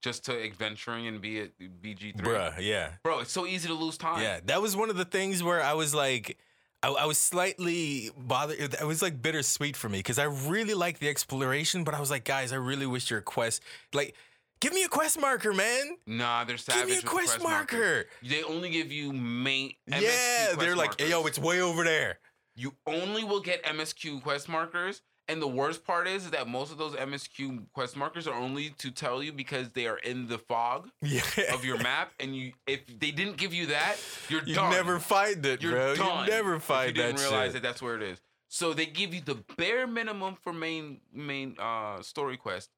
just 0.00 0.24
to 0.26 0.42
adventuring 0.44 1.06
and 1.08 1.20
be 1.20 1.40
at 1.40 1.58
BG 1.58 2.16
three? 2.16 2.28
Bruh, 2.28 2.54
yeah. 2.60 2.92
Bro, 3.02 3.20
it's 3.20 3.32
so 3.32 3.46
easy 3.46 3.66
to 3.68 3.74
lose 3.74 3.98
time. 3.98 4.22
Yeah, 4.22 4.38
that 4.46 4.62
was 4.62 4.76
one 4.76 4.90
of 4.90 4.96
the 4.96 5.04
things 5.04 5.42
where 5.42 5.60
I 5.62 5.74
was 5.74 5.92
like, 5.94 6.38
I, 6.84 6.90
I 6.90 7.04
was 7.06 7.18
slightly 7.18 8.10
bothered. 8.16 8.58
It 8.58 8.86
was 8.86 9.02
like 9.02 9.20
bittersweet 9.20 9.76
for 9.76 9.88
me 9.88 9.98
because 9.98 10.20
I 10.20 10.24
really 10.24 10.74
like 10.74 11.00
the 11.00 11.08
exploration, 11.08 11.82
but 11.82 11.94
I 11.94 12.00
was 12.00 12.10
like, 12.12 12.24
guys, 12.24 12.52
I 12.52 12.56
really 12.56 12.86
wish 12.86 13.10
your 13.10 13.20
quest, 13.20 13.60
like, 13.92 14.14
give 14.60 14.72
me 14.72 14.84
a 14.84 14.88
quest 14.88 15.20
marker, 15.20 15.52
man. 15.52 15.96
Nah, 16.06 16.44
they're 16.44 16.56
savage. 16.56 16.80
Give 16.80 16.88
me 16.88 16.94
a 16.94 16.96
with 16.98 17.06
quest, 17.06 17.42
markers. 17.42 17.78
marker. 17.80 18.06
They 18.22 18.42
only 18.42 18.70
give 18.70 18.90
you 18.92 19.12
main. 19.12 19.70
MSQ 19.90 20.00
yeah, 20.02 20.44
quest 20.46 20.58
they're 20.60 20.76
like, 20.76 21.00
hey, 21.00 21.10
yo, 21.10 21.24
it's 21.26 21.38
way 21.38 21.60
over 21.60 21.84
there. 21.84 22.18
you 22.56 22.74
only 22.86 23.24
will 23.24 23.40
get 23.40 23.62
MSQ 23.64 24.22
quest 24.22 24.48
markers. 24.48 25.02
And 25.30 25.42
the 25.42 25.46
worst 25.48 25.84
part 25.84 26.08
is, 26.08 26.30
that 26.30 26.48
most 26.48 26.72
of 26.72 26.78
those 26.78 26.94
MSQ 26.94 27.66
quest 27.74 27.98
markers 27.98 28.26
are 28.26 28.34
only 28.34 28.70
to 28.78 28.90
tell 28.90 29.22
you 29.22 29.30
because 29.30 29.68
they 29.70 29.86
are 29.86 29.98
in 29.98 30.26
the 30.26 30.38
fog 30.38 30.88
Yeah, 31.02 31.20
of 31.52 31.66
your 31.66 31.76
map. 31.82 32.12
And 32.18 32.34
you, 32.34 32.52
if 32.66 32.86
they 32.86 33.10
didn't 33.10 33.36
give 33.36 33.52
you 33.52 33.66
that, 33.66 33.96
you're 34.30 34.42
you 34.44 34.54
done. 34.54 34.70
never 34.70 34.98
find 34.98 35.44
it, 35.44 35.62
You're 35.62 35.72
bro. 35.72 35.94
done. 35.96 36.24
You 36.24 36.30
never 36.30 36.58
find 36.58 36.88
if 36.90 36.96
you 36.96 37.02
didn't 37.02 37.16
that 37.16 37.22
realize 37.22 37.46
shit. 37.52 37.62
that 37.62 37.68
that's 37.68 37.82
where 37.82 37.94
it 37.96 38.02
is. 38.02 38.22
So 38.48 38.72
they 38.72 38.86
give 38.86 39.12
you 39.12 39.20
the 39.20 39.34
bare 39.58 39.86
minimum 39.86 40.38
for 40.42 40.54
main 40.54 41.02
main 41.12 41.56
uh 41.58 42.00
story 42.00 42.38
quest, 42.38 42.70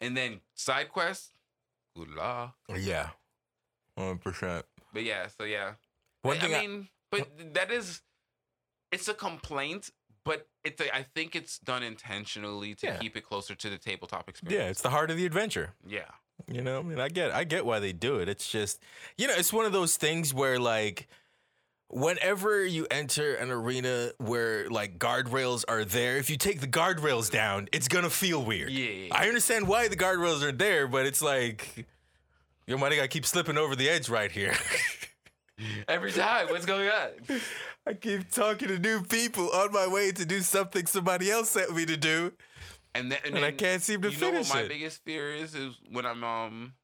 and 0.00 0.16
then 0.16 0.40
side 0.54 0.88
quests. 0.90 1.32
Good 1.96 2.10
luck. 2.10 2.54
Yeah, 2.76 3.10
hundred 3.96 4.20
percent. 4.20 4.64
but 4.92 5.02
yeah, 5.04 5.28
so 5.36 5.44
yeah. 5.44 5.72
One 6.22 6.36
I, 6.36 6.40
thing 6.40 6.54
I 6.54 6.58
I- 6.58 6.60
mean, 6.66 6.88
but 7.10 7.54
that 7.54 7.70
is, 7.70 8.02
it's 8.92 9.08
a 9.08 9.14
complaint, 9.14 9.90
but 10.24 10.48
it's 10.64 10.80
a, 10.80 10.94
I 10.94 11.04
think 11.14 11.34
it's 11.36 11.58
done 11.58 11.82
intentionally 11.82 12.74
to 12.76 12.86
Yeah. 12.86 12.96
keep 12.98 13.16
it 13.16 13.22
closer 13.22 13.54
to 13.54 13.70
the 13.70 13.78
tabletop 13.78 14.28
experience. 14.28 14.60
yeah, 14.62 14.68
it's 14.70 14.82
the 14.82 14.90
heart 14.90 15.10
of 15.10 15.16
the 15.16 15.24
adventure. 15.24 15.72
Yeah. 15.86 16.10
You 16.48 16.60
know, 16.62 16.80
I 16.80 16.82
mean, 16.82 17.00
I 17.00 17.08
get, 17.08 17.30
I 17.32 17.44
get 17.44 17.64
why 17.64 17.78
they 17.78 17.92
do 17.92 18.16
it. 18.18 18.28
It's 18.28 18.48
just, 18.50 18.80
you 19.16 19.26
know, 19.26 19.34
it's 19.36 19.52
one 19.52 19.64
of 19.64 19.72
those 19.72 19.96
things 19.96 20.34
where 20.34 20.58
like, 20.58 21.08
whenever 21.88 22.64
you 22.64 22.86
enter 22.90 23.34
an 23.34 23.50
arena 23.50 24.10
where 24.18 24.68
like 24.70 24.98
guardrails 24.98 25.64
are 25.68 25.84
there, 25.84 26.16
if 26.16 26.30
you 26.30 26.36
take 26.36 26.60
the 26.60 26.66
guardrails 26.66 27.30
down, 27.30 27.68
it's 27.72 27.88
gonna 27.88 28.10
feel 28.10 28.44
weird. 28.44 28.70
Yeah, 28.70 29.08
I 29.12 29.28
understand 29.28 29.68
why 29.68 29.88
the 29.88 29.96
guardrails 29.96 30.42
are 30.42 30.52
there, 30.52 30.86
but 30.88 31.06
it's 31.06 31.22
like, 31.22 31.86
yo, 32.66 32.76
my 32.76 32.90
gotta 32.94 33.08
keep 33.08 33.26
slipping 33.26 33.56
over 33.58 33.76
the 33.76 33.88
edge 33.88 34.08
right 34.08 34.30
here. 34.30 34.54
Every 35.88 36.12
time, 36.12 36.48
what's 36.48 36.66
going 36.66 36.88
on? 36.90 37.40
I 37.86 37.94
keep 37.94 38.30
talking 38.30 38.68
to 38.68 38.78
new 38.78 39.02
people 39.02 39.48
on 39.52 39.72
my 39.72 39.86
way 39.86 40.12
to 40.12 40.26
do 40.26 40.40
something 40.40 40.86
somebody 40.86 41.30
else 41.30 41.50
sent 41.50 41.74
me 41.74 41.86
to 41.86 41.96
do, 41.96 42.32
And 42.94 43.10
then, 43.10 43.18
and, 43.24 43.36
and 43.36 43.44
I 43.44 43.52
can't 43.52 43.80
seem 43.80 44.02
to 44.02 44.10
you 44.10 44.20
know 44.20 44.32
what 44.32 44.48
my 44.52 44.60
it. 44.62 44.68
biggest 44.68 45.02
fear 45.04 45.34
is 45.34 45.54
is 45.54 45.74
when 45.90 46.04
I'm 46.04 46.22
um 46.24 46.74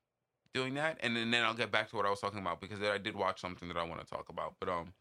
doing 0.55 0.75
that, 0.75 0.99
and 1.01 1.17
then, 1.17 1.31
then 1.31 1.45
I'll 1.45 1.55
get 1.55 1.73
back 1.73 1.91
to 1.91 1.97
what 1.97 2.07
I 2.07 2.11
was 2.11 2.21
talking 2.21 2.39
about 2.39 2.61
because 2.61 2.83
I 2.83 2.99
did 2.99 3.17
watch 3.17 3.41
something 3.41 3.69
that 3.69 3.77
I 3.77 3.83
want 3.85 4.01
to 4.01 4.07
talk 4.07 4.29
about. 4.29 4.55
But 4.61 4.69
um, 4.69 4.93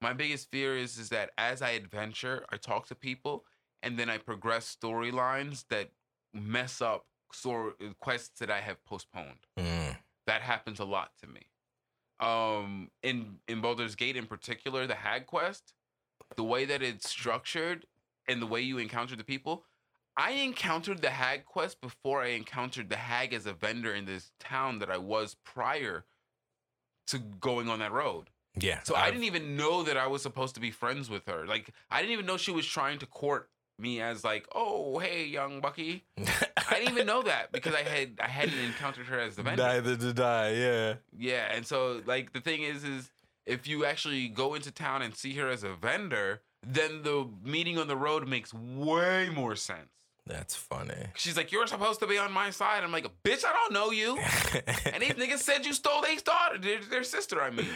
my 0.00 0.12
biggest 0.12 0.50
fear 0.50 0.76
is 0.76 0.98
is 0.98 1.08
that 1.10 1.30
as 1.38 1.62
I 1.62 1.70
adventure, 1.70 2.44
I 2.52 2.56
talk 2.56 2.86
to 2.88 2.94
people, 2.94 3.44
and 3.82 3.98
then 3.98 4.10
I 4.10 4.18
progress 4.18 4.76
storylines 4.80 5.64
that 5.70 5.90
mess 6.34 6.80
up 6.80 7.06
sor- 7.32 7.74
quests 8.00 8.38
that 8.40 8.50
I 8.50 8.60
have 8.60 8.84
postponed. 8.84 9.46
Mm. 9.58 9.96
That 10.26 10.42
happens 10.42 10.78
a 10.78 10.84
lot 10.84 11.10
to 11.22 11.26
me. 11.26 11.42
Um, 12.20 12.90
in 13.02 13.36
in 13.46 13.60
Baldur's 13.60 13.94
Gate 13.94 14.16
in 14.16 14.26
particular, 14.26 14.86
the 14.86 14.94
Hag 14.94 15.26
quest, 15.26 15.72
the 16.36 16.44
way 16.44 16.64
that 16.64 16.82
it's 16.82 17.08
structured 17.08 17.86
and 18.28 18.42
the 18.42 18.46
way 18.46 18.60
you 18.60 18.78
encounter 18.78 19.16
the 19.16 19.24
people, 19.24 19.64
I 20.18 20.32
encountered 20.32 21.00
the 21.00 21.10
Hag 21.10 21.44
quest 21.46 21.80
before 21.80 22.22
I 22.22 22.28
encountered 22.30 22.90
the 22.90 22.96
Hag 22.96 23.32
as 23.32 23.46
a 23.46 23.52
vendor 23.52 23.94
in 23.94 24.04
this 24.04 24.32
town 24.40 24.80
that 24.80 24.90
I 24.90 24.98
was 24.98 25.36
prior 25.44 26.04
to 27.06 27.18
going 27.18 27.68
on 27.68 27.78
that 27.78 27.92
road. 27.92 28.28
Yeah. 28.58 28.82
So 28.82 28.94
I 28.96 29.02
I've- 29.04 29.12
didn't 29.12 29.24
even 29.26 29.56
know 29.56 29.84
that 29.84 29.96
I 29.96 30.08
was 30.08 30.20
supposed 30.22 30.56
to 30.56 30.60
be 30.60 30.70
friends 30.72 31.08
with 31.08 31.26
her. 31.26 31.46
Like 31.46 31.70
I 31.90 32.00
didn't 32.00 32.12
even 32.12 32.26
know 32.26 32.36
she 32.36 32.50
was 32.50 32.66
trying 32.66 32.98
to 32.98 33.06
court 33.06 33.48
me 33.78 34.00
as 34.00 34.24
like, 34.24 34.48
oh 34.52 34.98
hey, 34.98 35.24
young 35.24 35.60
Bucky. 35.60 36.04
I 36.18 36.74
didn't 36.80 36.92
even 36.94 37.06
know 37.06 37.22
that 37.22 37.52
because 37.52 37.74
I 37.74 37.82
had 37.82 38.18
I 38.20 38.26
hadn't 38.28 38.58
encountered 38.58 39.06
her 39.06 39.20
as 39.20 39.36
the 39.36 39.44
vendor. 39.44 39.62
Neither 39.62 39.94
did 39.96 40.18
I. 40.18 40.50
Yeah. 40.50 40.94
Yeah, 41.16 41.52
and 41.54 41.64
so 41.64 42.02
like 42.04 42.32
the 42.32 42.40
thing 42.40 42.62
is, 42.64 42.82
is 42.82 43.10
if 43.46 43.68
you 43.68 43.84
actually 43.84 44.28
go 44.28 44.54
into 44.54 44.72
town 44.72 45.02
and 45.02 45.14
see 45.14 45.34
her 45.34 45.48
as 45.48 45.62
a 45.62 45.74
vendor, 45.74 46.42
then 46.66 47.02
the 47.02 47.28
meeting 47.44 47.78
on 47.78 47.86
the 47.86 47.96
road 47.96 48.26
makes 48.26 48.52
way 48.52 49.30
more 49.32 49.54
sense. 49.54 49.90
That's 50.28 50.54
funny. 50.54 50.94
She's 51.16 51.36
like, 51.36 51.50
"You're 51.50 51.66
supposed 51.66 52.00
to 52.00 52.06
be 52.06 52.18
on 52.18 52.30
my 52.32 52.50
side." 52.50 52.84
I'm 52.84 52.92
like, 52.92 53.06
"Bitch, 53.24 53.44
I 53.44 53.52
don't 53.52 53.72
know 53.72 53.90
you." 53.90 54.18
And 54.92 55.02
these 55.02 55.12
niggas 55.14 55.38
said 55.38 55.66
you 55.66 55.72
stole 55.72 56.02
their 56.02 56.16
daughter, 56.16 56.58
their, 56.58 56.80
their 56.80 57.02
sister. 57.04 57.42
I 57.42 57.50
mean, 57.50 57.66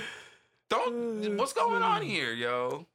don't. 0.68 1.36
What's 1.36 1.52
going 1.52 1.82
on 1.82 2.02
here, 2.02 2.32
yo? 2.32 2.86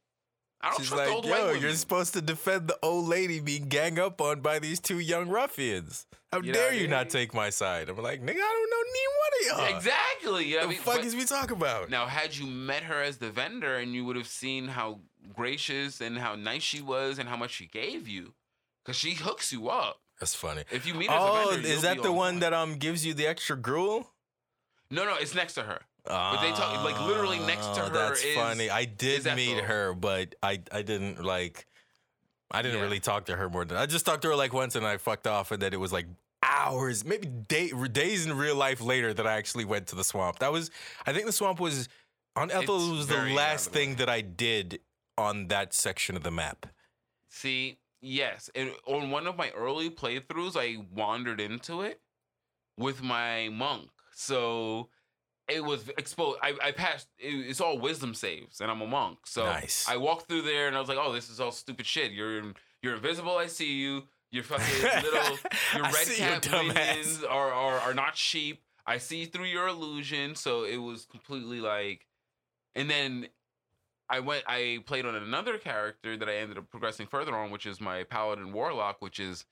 I 0.60 0.70
don't 0.70 0.78
She's 0.80 0.88
trust 0.88 1.04
like, 1.04 1.14
old 1.14 1.24
yo, 1.24 1.52
you're 1.52 1.72
supposed 1.74 2.14
to 2.14 2.20
defend 2.20 2.66
the 2.66 2.76
old 2.82 3.06
lady 3.06 3.38
being 3.38 3.68
gang 3.68 3.98
up 4.00 4.20
on 4.20 4.40
by 4.40 4.58
these 4.58 4.80
two 4.80 4.98
young 4.98 5.28
ruffians. 5.28 6.06
How 6.32 6.40
You 6.40 6.52
dare 6.52 6.74
you 6.74 6.88
not 6.88 7.10
take 7.10 7.32
my 7.32 7.48
side? 7.50 7.88
I'm 7.88 7.96
like, 7.98 8.20
nigga, 8.20 8.30
I 8.30 8.66
don't 8.66 8.70
know 8.70 8.82
neither 8.96 9.60
one 9.60 9.62
of 9.62 9.70
y'all. 9.70 9.76
exactly. 9.76 10.46
Yeah, 10.52 10.58
I 10.58 10.62
The 10.62 10.68
mean, 10.70 10.78
fuck 10.78 11.04
is 11.04 11.14
we 11.14 11.24
talking 11.26 11.56
about? 11.56 11.90
Now, 11.90 12.06
had 12.06 12.36
you 12.36 12.44
met 12.46 12.82
her 12.82 13.00
as 13.00 13.18
the 13.18 13.30
vendor 13.30 13.76
and 13.76 13.94
you 13.94 14.04
would 14.04 14.16
have 14.16 14.26
seen 14.26 14.66
how 14.66 14.98
gracious 15.32 16.00
and 16.00 16.18
how 16.18 16.34
nice 16.34 16.62
she 16.64 16.82
was 16.82 17.20
and 17.20 17.28
how 17.28 17.36
much 17.36 17.52
she 17.52 17.66
gave 17.66 18.08
you, 18.08 18.34
because 18.88 18.96
she 18.98 19.12
hooks 19.12 19.52
you 19.52 19.68
up. 19.68 20.00
That's 20.18 20.34
funny. 20.34 20.64
If 20.72 20.86
you 20.86 20.94
meet 20.94 21.10
her 21.10 21.16
Oh, 21.20 21.50
vendor, 21.50 21.68
is 21.68 21.82
that 21.82 22.02
the 22.02 22.08
on 22.08 22.16
one 22.16 22.38
that 22.40 22.54
um 22.54 22.76
gives 22.76 23.04
you 23.04 23.12
the 23.12 23.26
extra 23.26 23.54
gruel? 23.54 24.10
No, 24.90 25.04
no, 25.04 25.14
it's 25.20 25.34
next 25.34 25.52
to 25.54 25.62
her. 25.62 25.82
But 26.06 26.40
they 26.40 26.50
talk- 26.52 26.82
like, 26.82 26.98
literally 27.02 27.38
next 27.40 27.66
to 27.74 27.82
Oh, 27.82 27.88
her 27.88 27.92
That's 27.92 28.24
is- 28.24 28.34
funny. 28.34 28.70
I 28.70 28.86
did 28.86 29.26
meet 29.36 29.58
her, 29.62 29.92
but 29.92 30.34
I 30.42 30.62
I 30.72 30.80
didn't 30.80 31.22
like. 31.22 31.66
I 32.50 32.62
didn't 32.62 32.78
Yeah. 32.78 32.84
really 32.84 33.00
talk 33.00 33.26
to 33.26 33.36
her 33.36 33.50
more 33.50 33.66
than 33.66 33.76
I 33.76 33.84
just 33.84 34.06
talked 34.06 34.22
to 34.22 34.28
her 34.28 34.34
like 34.36 34.54
once, 34.54 34.74
and 34.74 34.86
I 34.86 34.96
fucked 34.96 35.26
off, 35.26 35.50
and 35.52 35.60
then 35.60 35.74
it 35.74 35.80
was 35.80 35.92
like 35.92 36.06
hours, 36.42 37.04
maybe 37.04 37.26
day, 37.28 37.70
days 37.92 38.24
in 38.24 38.34
real 38.34 38.56
life 38.56 38.80
later 38.80 39.12
that 39.12 39.26
I 39.26 39.34
actually 39.34 39.66
went 39.66 39.88
to 39.88 39.96
the 39.96 40.04
swamp. 40.04 40.38
That 40.38 40.50
was, 40.50 40.70
I 41.04 41.12
think 41.12 41.26
the 41.26 41.32
swamp 41.32 41.60
was 41.60 41.90
on 42.36 42.50
Ethel. 42.50 42.78
Was 42.96 43.06
the 43.08 43.16
last 43.34 43.66
of 43.66 43.72
the 43.74 43.78
way. 43.80 43.84
thing 43.86 43.96
that 43.96 44.08
I 44.08 44.22
did 44.22 44.80
on 45.18 45.48
that 45.48 45.74
section 45.74 46.16
of 46.16 46.22
the 46.22 46.30
map. 46.30 46.64
See, 47.28 47.76
yes, 48.00 48.50
and 48.54 48.70
on 48.86 49.10
one 49.10 49.26
of 49.26 49.36
my 49.36 49.50
early 49.50 49.90
playthroughs, 49.90 50.56
I 50.56 50.84
wandered 50.94 51.40
into 51.40 51.82
it 51.82 52.00
with 52.76 53.02
my 53.02 53.48
monk. 53.50 53.90
So 54.12 54.88
it 55.48 55.64
was 55.64 55.88
exposed. 55.90 56.38
I, 56.42 56.54
I 56.62 56.72
passed. 56.72 57.08
It, 57.18 57.34
it's 57.48 57.60
all 57.60 57.78
wisdom 57.78 58.14
saves, 58.14 58.60
and 58.60 58.70
I'm 58.70 58.80
a 58.80 58.86
monk. 58.86 59.20
So 59.26 59.44
Nice. 59.44 59.86
I 59.88 59.96
walked 59.96 60.28
through 60.28 60.42
there, 60.42 60.68
and 60.68 60.76
I 60.76 60.80
was 60.80 60.88
like, 60.88 60.98
"Oh, 61.00 61.12
this 61.12 61.30
is 61.30 61.40
all 61.40 61.52
stupid 61.52 61.86
shit. 61.86 62.12
You're 62.12 62.52
you're 62.82 62.94
invisible. 62.94 63.36
I 63.36 63.46
see 63.46 63.74
you. 63.74 64.04
Your 64.30 64.44
fucking 64.44 64.82
little 65.02 65.38
your 65.74 65.84
red 65.84 66.06
cap 66.16 66.44
minions 66.52 67.24
are, 67.24 67.50
are 67.50 67.78
are 67.78 67.94
not 67.94 68.16
sheep. 68.16 68.62
I 68.86 68.98
see 68.98 69.24
through 69.24 69.46
your 69.46 69.68
illusion." 69.68 70.34
So 70.34 70.64
it 70.64 70.76
was 70.76 71.06
completely 71.06 71.60
like, 71.60 72.06
and 72.74 72.90
then 72.90 73.28
I 74.10 74.20
went. 74.20 74.44
I 74.46 74.80
played 74.86 75.04
on 75.06 75.14
another 75.14 75.58
character 75.58 76.16
that 76.16 76.28
I 76.28 76.36
ended 76.36 76.58
up 76.58 76.70
progressing 76.70 77.06
further 77.06 77.36
on, 77.36 77.50
which 77.50 77.66
is 77.66 77.80
my 77.80 78.04
paladin 78.04 78.52
warlock, 78.52 79.00
which 79.00 79.20
is 79.20 79.44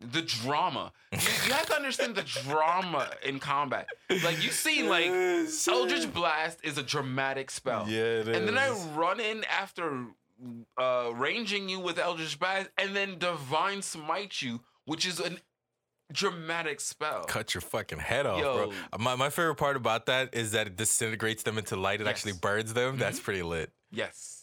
the 0.00 0.22
drama. 0.22 0.92
You, 1.12 1.18
you 1.46 1.52
have 1.52 1.66
to 1.66 1.74
understand 1.74 2.14
the 2.14 2.22
drama 2.22 3.10
in 3.24 3.40
combat. 3.40 3.88
Like 4.08 4.42
you 4.42 4.50
see, 4.50 4.82
like 4.88 5.06
Eldritch 5.68 6.12
Blast 6.12 6.60
is 6.62 6.78
a 6.78 6.82
dramatic 6.82 7.50
spell, 7.50 7.88
Yeah, 7.88 8.20
it 8.20 8.28
and 8.28 8.46
then 8.46 8.56
I 8.56 8.70
run 8.94 9.20
in 9.20 9.44
after 9.44 10.06
uh, 10.76 11.10
ranging 11.14 11.68
you 11.68 11.80
with 11.80 11.98
Eldritch 11.98 12.38
Blast, 12.38 12.70
and 12.78 12.94
then 12.94 13.18
Divine 13.18 13.82
Smite 13.82 14.40
you, 14.40 14.60
which 14.84 15.04
is 15.06 15.20
a 15.20 15.36
dramatic 16.12 16.80
spell. 16.80 17.24
cut 17.24 17.54
your 17.54 17.60
fucking 17.60 17.98
head 17.98 18.26
off, 18.26 18.40
bro. 18.40 18.72
My, 18.98 19.14
my 19.14 19.30
favorite 19.30 19.56
part 19.56 19.76
about 19.76 20.06
that 20.06 20.34
is 20.34 20.52
that 20.52 20.66
it 20.66 20.76
disintegrates 20.76 21.42
them 21.42 21.58
into 21.58 21.76
light. 21.76 22.00
It 22.00 22.06
actually 22.06 22.32
burns 22.32 22.74
them. 22.74 22.92
Mm-hmm. 22.92 23.00
That's 23.00 23.20
pretty 23.20 23.42
lit. 23.42 23.72
Yes, 23.90 24.42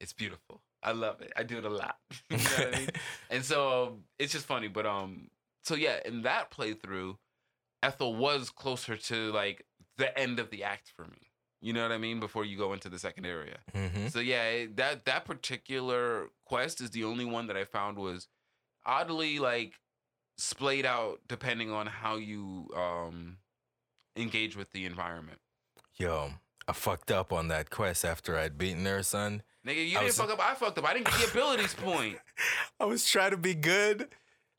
it's 0.00 0.12
beautiful. 0.12 0.62
I 0.82 0.92
love 0.92 1.20
it. 1.22 1.32
I 1.36 1.44
do 1.44 1.58
it 1.58 1.64
a 1.64 1.70
lot. 1.70 1.96
you 2.30 2.36
know 2.36 2.42
what 2.42 2.74
I 2.74 2.78
mean? 2.78 2.88
And 3.30 3.44
so 3.44 3.84
um, 3.86 4.00
it's 4.18 4.32
just 4.32 4.44
funny, 4.46 4.68
but 4.68 4.84
um, 4.86 5.28
so 5.62 5.74
yeah, 5.74 5.98
in 6.04 6.22
that 6.22 6.50
playthrough, 6.50 7.16
Ethel 7.82 8.14
was 8.14 8.50
closer 8.50 8.96
to 8.96 9.32
like 9.32 9.64
the 9.96 10.16
end 10.18 10.38
of 10.38 10.50
the 10.50 10.64
act 10.64 10.92
for 10.94 11.04
me. 11.06 11.30
You 11.60 11.72
know 11.72 11.82
what 11.82 11.92
I 11.92 11.98
mean? 11.98 12.20
Before 12.20 12.44
you 12.44 12.58
go 12.58 12.74
into 12.74 12.90
the 12.90 12.98
second 12.98 13.24
area. 13.24 13.56
hmm 13.74 14.08
So 14.08 14.20
yeah, 14.20 14.66
that 14.74 15.06
that 15.06 15.24
particular 15.24 16.28
quest 16.44 16.82
is 16.82 16.90
the 16.90 17.04
only 17.04 17.24
one 17.24 17.46
that 17.46 17.56
I 17.56 17.64
found 17.64 17.96
was 17.96 18.28
oddly 18.84 19.38
like 19.38 19.80
splayed 20.36 20.84
out 20.86 21.20
depending 21.28 21.70
on 21.70 21.86
how 21.86 22.16
you 22.16 22.68
um 22.76 23.38
engage 24.16 24.56
with 24.56 24.70
the 24.72 24.84
environment. 24.86 25.38
Yo, 25.96 26.30
I 26.68 26.72
fucked 26.72 27.10
up 27.10 27.32
on 27.32 27.48
that 27.48 27.70
quest 27.70 28.04
after 28.04 28.36
I'd 28.36 28.58
beaten 28.58 28.84
her, 28.86 29.02
son. 29.02 29.42
Nigga, 29.66 29.76
you 29.76 29.96
I 29.98 30.00
didn't 30.02 30.04
was- 30.06 30.18
fuck 30.18 30.30
up. 30.30 30.40
I 30.40 30.54
fucked 30.54 30.78
up. 30.78 30.84
I 30.84 30.94
didn't 30.94 31.06
get 31.06 31.18
the 31.20 31.30
abilities 31.30 31.74
point. 31.74 32.18
I 32.80 32.84
was 32.84 33.06
trying 33.06 33.30
to 33.30 33.36
be 33.36 33.54
good. 33.54 34.08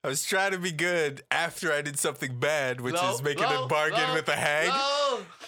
I 0.06 0.08
was 0.08 0.24
trying 0.24 0.52
to 0.52 0.60
be 0.60 0.72
good 0.72 1.24
after 1.32 1.74
I 1.74 1.82
did 1.82 1.98
something 1.98 2.38
bad, 2.40 2.80
which 2.80 2.94
Low, 2.94 3.16
is 3.16 3.24
making 3.24 3.46
low, 3.46 3.66
a 3.66 3.68
bargain 3.68 4.08
low, 4.10 4.14
with 4.14 4.28
a 4.30 4.36
hag. 4.36 4.72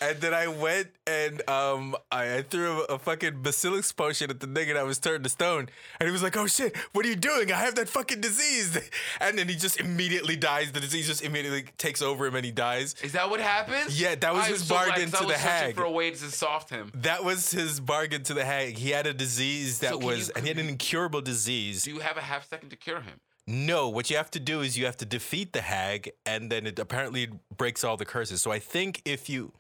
And 0.02 0.20
then 0.20 0.34
I 0.34 0.48
went 0.48 0.88
and 1.06 1.48
um 1.48 1.96
I, 2.12 2.38
I 2.38 2.42
threw 2.42 2.82
a, 2.82 2.96
a 2.96 3.00
fucking 3.00 3.44
basilisk 3.44 3.96
potion 3.96 4.32
at 4.32 4.40
the 4.40 4.48
nigga 4.48 4.74
that 4.74 4.84
was 4.84 4.98
turned 4.98 5.26
to 5.26 5.30
stone. 5.30 5.70
And 6.00 6.08
he 6.08 6.12
was 6.12 6.24
like, 6.24 6.36
oh 6.38 6.48
shit, 6.48 6.76
what 6.94 7.06
are 7.06 7.10
you 7.10 7.16
doing? 7.16 7.52
I 7.52 7.58
have 7.60 7.76
that 7.76 7.88
fucking 7.88 8.20
disease. 8.22 8.78
And 9.22 9.38
then 9.38 9.48
he 9.48 9.56
just 9.56 9.80
immediately 9.80 10.36
dies. 10.36 10.72
The 10.72 10.80
disease 10.80 11.06
just 11.08 11.24
immediately 11.24 11.66
takes 11.78 12.02
over 12.02 12.26
him 12.26 12.36
and 12.36 12.44
he 12.46 12.52
dies. 12.52 12.96
Is 13.04 13.12
that 13.12 13.30
what 13.30 13.40
happens? 13.40 14.00
Yeah, 14.00 14.16
that 14.16 14.34
was 14.34 14.46
I'm 14.46 14.52
his 14.54 14.64
so 14.68 14.74
glad, 14.76 14.92
I 14.92 15.06
to 15.06 15.26
was 15.26 15.28
the 15.28 15.38
hag. 15.38 15.76
For 15.76 15.84
a 15.84 15.92
way 15.92 16.10
to 16.12 16.18
soft 16.18 16.72
him. 16.72 16.92
That 16.96 17.24
was 17.24 17.52
his 17.52 17.80
bargain 17.80 18.24
to 18.24 18.34
the 18.34 18.46
hag. 18.46 18.78
He 18.78 18.90
had 18.90 19.06
a 19.06 19.14
disease 19.14 19.80
that 19.80 19.92
So 19.92 19.98
was, 20.00 20.28
you- 20.30 20.34
and 20.36 20.44
he 20.46 20.50
had 20.50 20.58
an 20.58 20.68
incurable 20.70 21.22
disease. 21.22 21.84
Do 21.84 21.92
you 21.92 22.00
have 22.00 22.18
a 22.18 22.22
half 22.22 22.48
second 22.50 22.70
to 22.70 22.76
cure 22.76 23.02
him? 23.02 23.20
No, 23.50 23.88
what 23.88 24.10
you 24.10 24.18
have 24.18 24.30
to 24.32 24.42
do 24.42 24.60
is 24.60 24.78
you 24.78 24.86
have 24.86 24.98
to 24.98 25.06
defeat 25.06 25.54
the 25.54 25.62
hag, 25.62 26.12
and 26.26 26.52
then 26.52 26.68
it 26.68 26.78
apparently 26.78 27.30
breaks 27.56 27.84
all 27.86 27.96
the 27.96 28.06
curses. 28.06 28.42
So 28.42 28.52
I 28.52 28.60
think 28.60 29.02
if 29.06 29.30
you, 29.30 29.54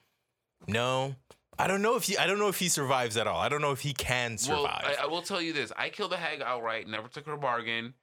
no, 0.68 1.16
I 1.58 1.68
don't 1.68 1.82
know 1.82 1.96
if 1.96 2.04
he, 2.04 2.18
I 2.18 2.28
don't 2.28 2.38
know 2.38 2.50
if 2.50 2.60
he 2.60 2.68
survives 2.68 3.16
at 3.16 3.28
all. 3.28 3.40
I 3.40 3.48
don't 3.48 3.62
know 3.62 3.72
if 3.72 3.80
he 3.80 3.94
can 3.94 4.38
survive. 4.38 4.82
Well, 4.84 4.96
I, 5.00 5.04
I 5.04 5.06
will 5.06 5.22
tell 5.22 5.42
you 5.42 5.54
this: 5.54 5.72
I 5.78 5.88
killed 5.88 6.12
the 6.12 6.18
hag 6.18 6.42
outright. 6.42 6.88
Never 6.88 7.08
took 7.08 7.26
her 7.28 7.38
bargain. 7.38 7.94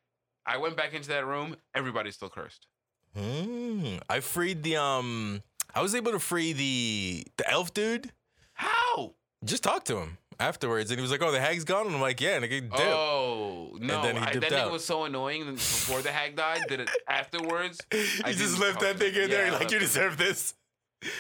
I 0.47 0.57
went 0.57 0.74
back 0.76 0.95
into 0.95 1.09
that 1.09 1.26
room. 1.26 1.57
Everybody's 1.74 2.14
still 2.14 2.30
cursed. 2.30 2.66
Hmm. 3.14 3.97
I 4.09 4.20
freed 4.20 4.62
the 4.62 4.76
um, 4.76 5.43
I 5.74 5.82
was 5.82 5.95
able 5.95 6.12
to 6.12 6.18
free 6.18 6.55
the 6.55 7.26
the 7.37 7.51
elf 7.51 7.74
dude. 7.74 8.11
How? 8.55 9.14
Just 9.45 9.62
talk 9.62 9.85
to 9.85 9.99
him 9.99 10.16
afterwards, 10.41 10.91
and 10.91 10.99
he 10.99 11.03
was 11.03 11.11
like, 11.11 11.22
"Oh, 11.22 11.30
the 11.32 11.41
hag's 11.41 11.64
gone." 11.64 11.87
And 11.87 11.95
I'm 11.95 12.01
like, 12.01 12.20
"Yeah, 12.20 12.39
nigga, 12.39 12.61
dipped. 12.61 12.80
Oh 12.80 13.76
no! 13.80 14.03
then 14.03 14.16
he 14.16 14.22
I, 14.22 14.32
that 14.35 14.53
out. 14.53 14.72
was 14.72 14.85
so 14.85 15.05
annoying 15.05 15.55
before 15.55 16.03
the 16.03 16.11
hag 16.11 16.37
died. 16.37 16.62
Did 16.68 16.80
it 16.80 16.91
afterwards? 17.09 17.80
he 17.91 18.07
I 18.24 18.32
just 18.32 18.59
left 18.59 18.80
that 18.80 18.99
thing 18.99 19.14
in 19.14 19.30
there. 19.30 19.47
Yeah, 19.47 19.55
I 19.55 19.59
like, 19.59 19.70
you 19.70 19.78
deserve 19.78 20.16
this. 20.16 20.55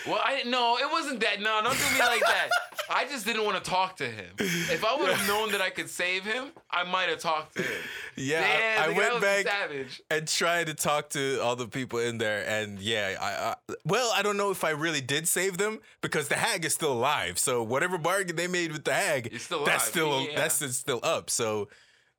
Well, 0.06 0.20
I 0.24 0.36
didn't 0.36 0.50
know 0.50 0.76
it 0.78 0.90
wasn't 0.90 1.20
that. 1.20 1.40
No, 1.40 1.60
don't 1.62 1.76
do 1.76 1.94
me 1.94 2.00
like 2.00 2.20
that. 2.20 2.48
I 2.90 3.04
just 3.06 3.24
didn't 3.24 3.44
want 3.44 3.62
to 3.62 3.70
talk 3.70 3.96
to 3.96 4.06
him. 4.06 4.26
If 4.38 4.84
I 4.84 4.96
would 4.96 5.10
have 5.10 5.26
known 5.28 5.52
that 5.52 5.60
I 5.60 5.70
could 5.70 5.88
save 5.88 6.24
him, 6.24 6.52
I 6.70 6.84
might 6.84 7.08
have 7.08 7.18
talked 7.18 7.56
to 7.56 7.62
him. 7.62 7.80
Yeah, 8.16 8.40
Damn, 8.40 8.90
I, 8.90 8.94
I 8.94 8.96
went 8.96 9.20
back 9.20 9.46
Savage. 9.46 10.02
and 10.10 10.28
tried 10.28 10.66
to 10.68 10.74
talk 10.74 11.10
to 11.10 11.40
all 11.42 11.56
the 11.56 11.66
people 11.66 11.98
in 11.98 12.18
there, 12.18 12.44
and 12.46 12.78
yeah, 12.78 13.16
I, 13.20 13.26
I 13.70 13.74
well, 13.84 14.10
I 14.14 14.22
don't 14.22 14.36
know 14.36 14.50
if 14.50 14.64
I 14.64 14.70
really 14.70 15.00
did 15.00 15.26
save 15.26 15.56
them 15.58 15.80
because 16.00 16.28
the 16.28 16.36
hag 16.36 16.64
is 16.64 16.74
still 16.74 16.92
alive. 16.92 17.38
So 17.38 17.62
whatever 17.62 17.98
bargain 17.98 18.36
they 18.36 18.46
made 18.46 18.72
with 18.72 18.84
the 18.84 18.92
hag, 18.94 19.36
still 19.38 19.64
that's 19.64 19.84
still 19.84 20.26
Yeah. 20.28 20.36
that's 20.36 20.76
still 20.76 21.00
up. 21.02 21.30
So. 21.30 21.68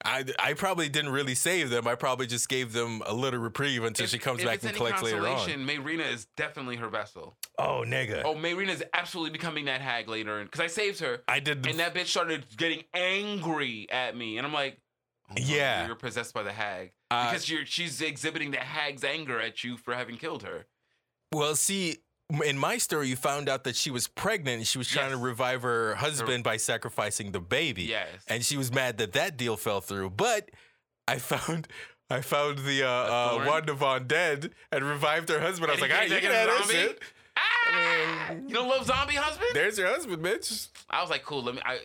I, 0.05 0.23
I 0.39 0.53
probably 0.53 0.87
didn't 0.87 1.11
really 1.11 1.35
save 1.35 1.69
them. 1.69 1.87
I 1.87 1.95
probably 1.95 2.27
just 2.27 2.47
gave 2.47 2.71
them 2.73 3.01
a 3.05 3.13
little 3.13 3.39
reprieve 3.39 3.83
until 3.83 4.03
If- 4.05 4.11
she 4.11 4.19
comes 4.19 4.43
back 4.43 4.63
and 4.63 4.75
collects 4.75 5.01
later 5.01 5.27
on. 5.27 5.47
Mayrina 5.47 6.11
is 6.13 6.27
definitely 6.37 6.75
her 6.77 6.87
vessel. 6.89 7.37
Oh, 7.57 7.83
nigga. 7.85 8.21
Oh, 8.23 8.35
Mayrina 8.35 8.69
is 8.69 8.83
absolutely 8.93 9.31
becoming 9.31 9.65
that 9.65 9.81
hag 9.81 10.07
later, 10.07 10.43
because 10.43 10.59
I 10.61 10.67
saved 10.67 10.99
her, 10.99 11.23
I 11.27 11.39
did 11.39 11.63
the 11.63 11.69
and 11.69 11.79
that 11.79 11.93
bitch 11.95 12.07
started 12.07 12.45
getting 12.55 12.83
angry 12.93 13.87
at 13.89 14.15
me, 14.15 14.37
and 14.37 14.45
I'm 14.45 14.53
like, 14.53 14.79
oh, 15.31 15.33
Yeah. 15.37 15.85
you're 15.87 15.95
possessed 15.95 16.33
by 16.33 16.43
the 16.43 16.51
hag 16.53 16.91
Uh, 17.09 17.29
because 17.31 17.49
you're 17.49 17.65
she's 17.65 17.99
exhibiting 18.01 18.51
the 18.51 18.57
hag's 18.57 19.03
anger 19.03 19.39
at 19.39 19.63
you 19.63 19.77
for 19.77 19.93
having 19.95 20.17
killed 20.17 20.43
her. 20.43 20.65
Well, 21.33 21.55
see, 21.55 21.97
in 22.43 22.57
my 22.57 22.77
story, 22.77 23.07
you 23.07 23.15
found 23.15 23.47
out 23.49 23.63
that 23.65 23.75
she 23.75 23.91
was 23.91 24.07
pregnant 24.07 24.57
and 24.57 24.67
she 24.67 24.77
was 24.77 24.87
trying 24.87 25.09
Yes. 25.11 25.19
to 25.19 25.23
revive 25.23 25.61
her 25.61 25.95
husband 25.95 26.43
by 26.43 26.57
sacrificing 26.57 27.31
the 27.31 27.39
baby. 27.39 27.83
Yes. 27.83 28.07
And 28.27 28.43
she 28.43 28.57
was 28.57 28.71
mad 28.73 28.97
that 28.97 29.13
that 29.13 29.37
deal 29.37 29.57
fell 29.57 29.81
through. 29.81 30.11
But 30.11 30.51
I 31.07 31.17
found. 31.19 31.67
I 32.07 32.21
found 32.21 32.59
the 32.59 32.83
uh, 32.83 32.87
uh? 32.87 33.45
Wanda 33.47 33.73
Von 33.73 34.05
dead 34.05 34.51
and 34.71 34.83
revived 34.85 35.27
her 35.29 35.39
husband. 35.39 35.71
I 35.71 35.73
was 35.73 35.81
like, 35.81 35.91
ah, 35.91 36.03
you 36.03 36.09
came 36.09 36.21
can 36.21 36.31
have 36.31 36.47
that 36.47 36.67
shit. 36.69 37.01
Ah! 37.35 38.27
mean- 38.29 38.47
you 38.47 38.53
don't 38.53 38.69
love 38.69 38.85
zombie 38.85 39.15
husband? 39.15 39.49
There's 39.53 39.77
your 39.79 39.87
husband, 39.87 40.23
bitch. 40.23 40.69
I 40.87 41.01
was 41.01 41.09
like, 41.09 41.23
cool. 41.23 41.41
Let 41.43 41.55
me. 41.55 41.61
I. 41.65 41.79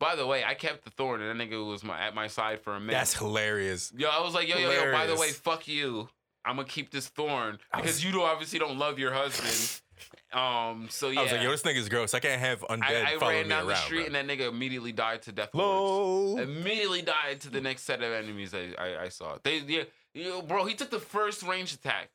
By 0.00 0.14
the 0.16 0.26
way, 0.26 0.42
I 0.44 0.54
kept 0.54 0.84
the 0.84 0.90
thorn, 0.90 1.20
and 1.20 1.38
that 1.38 1.44
nigga 1.50 1.66
was 1.68 1.84
my 1.84 2.00
at 2.00 2.14
my 2.14 2.28
side 2.28 2.60
for 2.62 2.76
a 2.76 2.80
minute. 2.80 2.92
That's 2.92 3.12
hilarious. 3.18 3.92
Yo, 3.94 4.08
I 4.08 4.22
was 4.22 4.32
like, 4.32 4.48
yo, 4.48 4.56
yo, 4.56 4.70
yo. 4.70 4.92
By 4.92 5.06
the 5.06 5.16
way, 5.16 5.32
fuck 5.32 5.66
you. 5.68 6.08
I'm 6.48 6.56
gonna 6.56 6.66
keep 6.68 6.90
this 6.90 7.08
thorn 7.08 7.58
because 7.74 8.04
you 8.04 8.10
do 8.12 8.22
obviously 8.22 8.58
don't 8.58 8.78
love 8.78 8.98
your 8.98 9.12
husband. 9.12 9.80
Um. 10.32 10.88
So 10.90 11.08
yeah, 11.08 11.20
I 11.20 11.22
was 11.22 11.32
like, 11.32 11.42
yo, 11.42 11.50
this 11.50 11.62
nigga's 11.62 11.88
gross. 11.88 12.12
I 12.12 12.20
can't 12.20 12.38
have 12.38 12.60
undead 12.60 12.82
I, 12.82 13.14
I 13.14 13.18
following 13.18 13.36
ran 13.36 13.42
me 13.44 13.48
down 13.48 13.66
the 13.66 13.72
around, 13.72 13.82
street, 13.82 14.10
bro. 14.10 14.18
and 14.18 14.28
that 14.28 14.38
nigga 14.38 14.48
immediately 14.48 14.92
died 14.92 15.22
to 15.22 15.32
death. 15.32 15.48
Low. 15.54 16.36
Immediately 16.36 17.02
died 17.02 17.40
to 17.40 17.50
the 17.50 17.62
next 17.62 17.82
set 17.84 18.02
of 18.02 18.12
enemies 18.12 18.52
I, 18.54 18.74
I, 18.78 19.02
I 19.04 19.08
saw. 19.08 19.38
They, 19.42 19.58
yeah, 19.60 19.84
yo, 20.12 20.42
bro, 20.42 20.66
he 20.66 20.74
took 20.74 20.90
the 20.90 21.00
first 21.00 21.42
range 21.42 21.72
attack, 21.72 22.10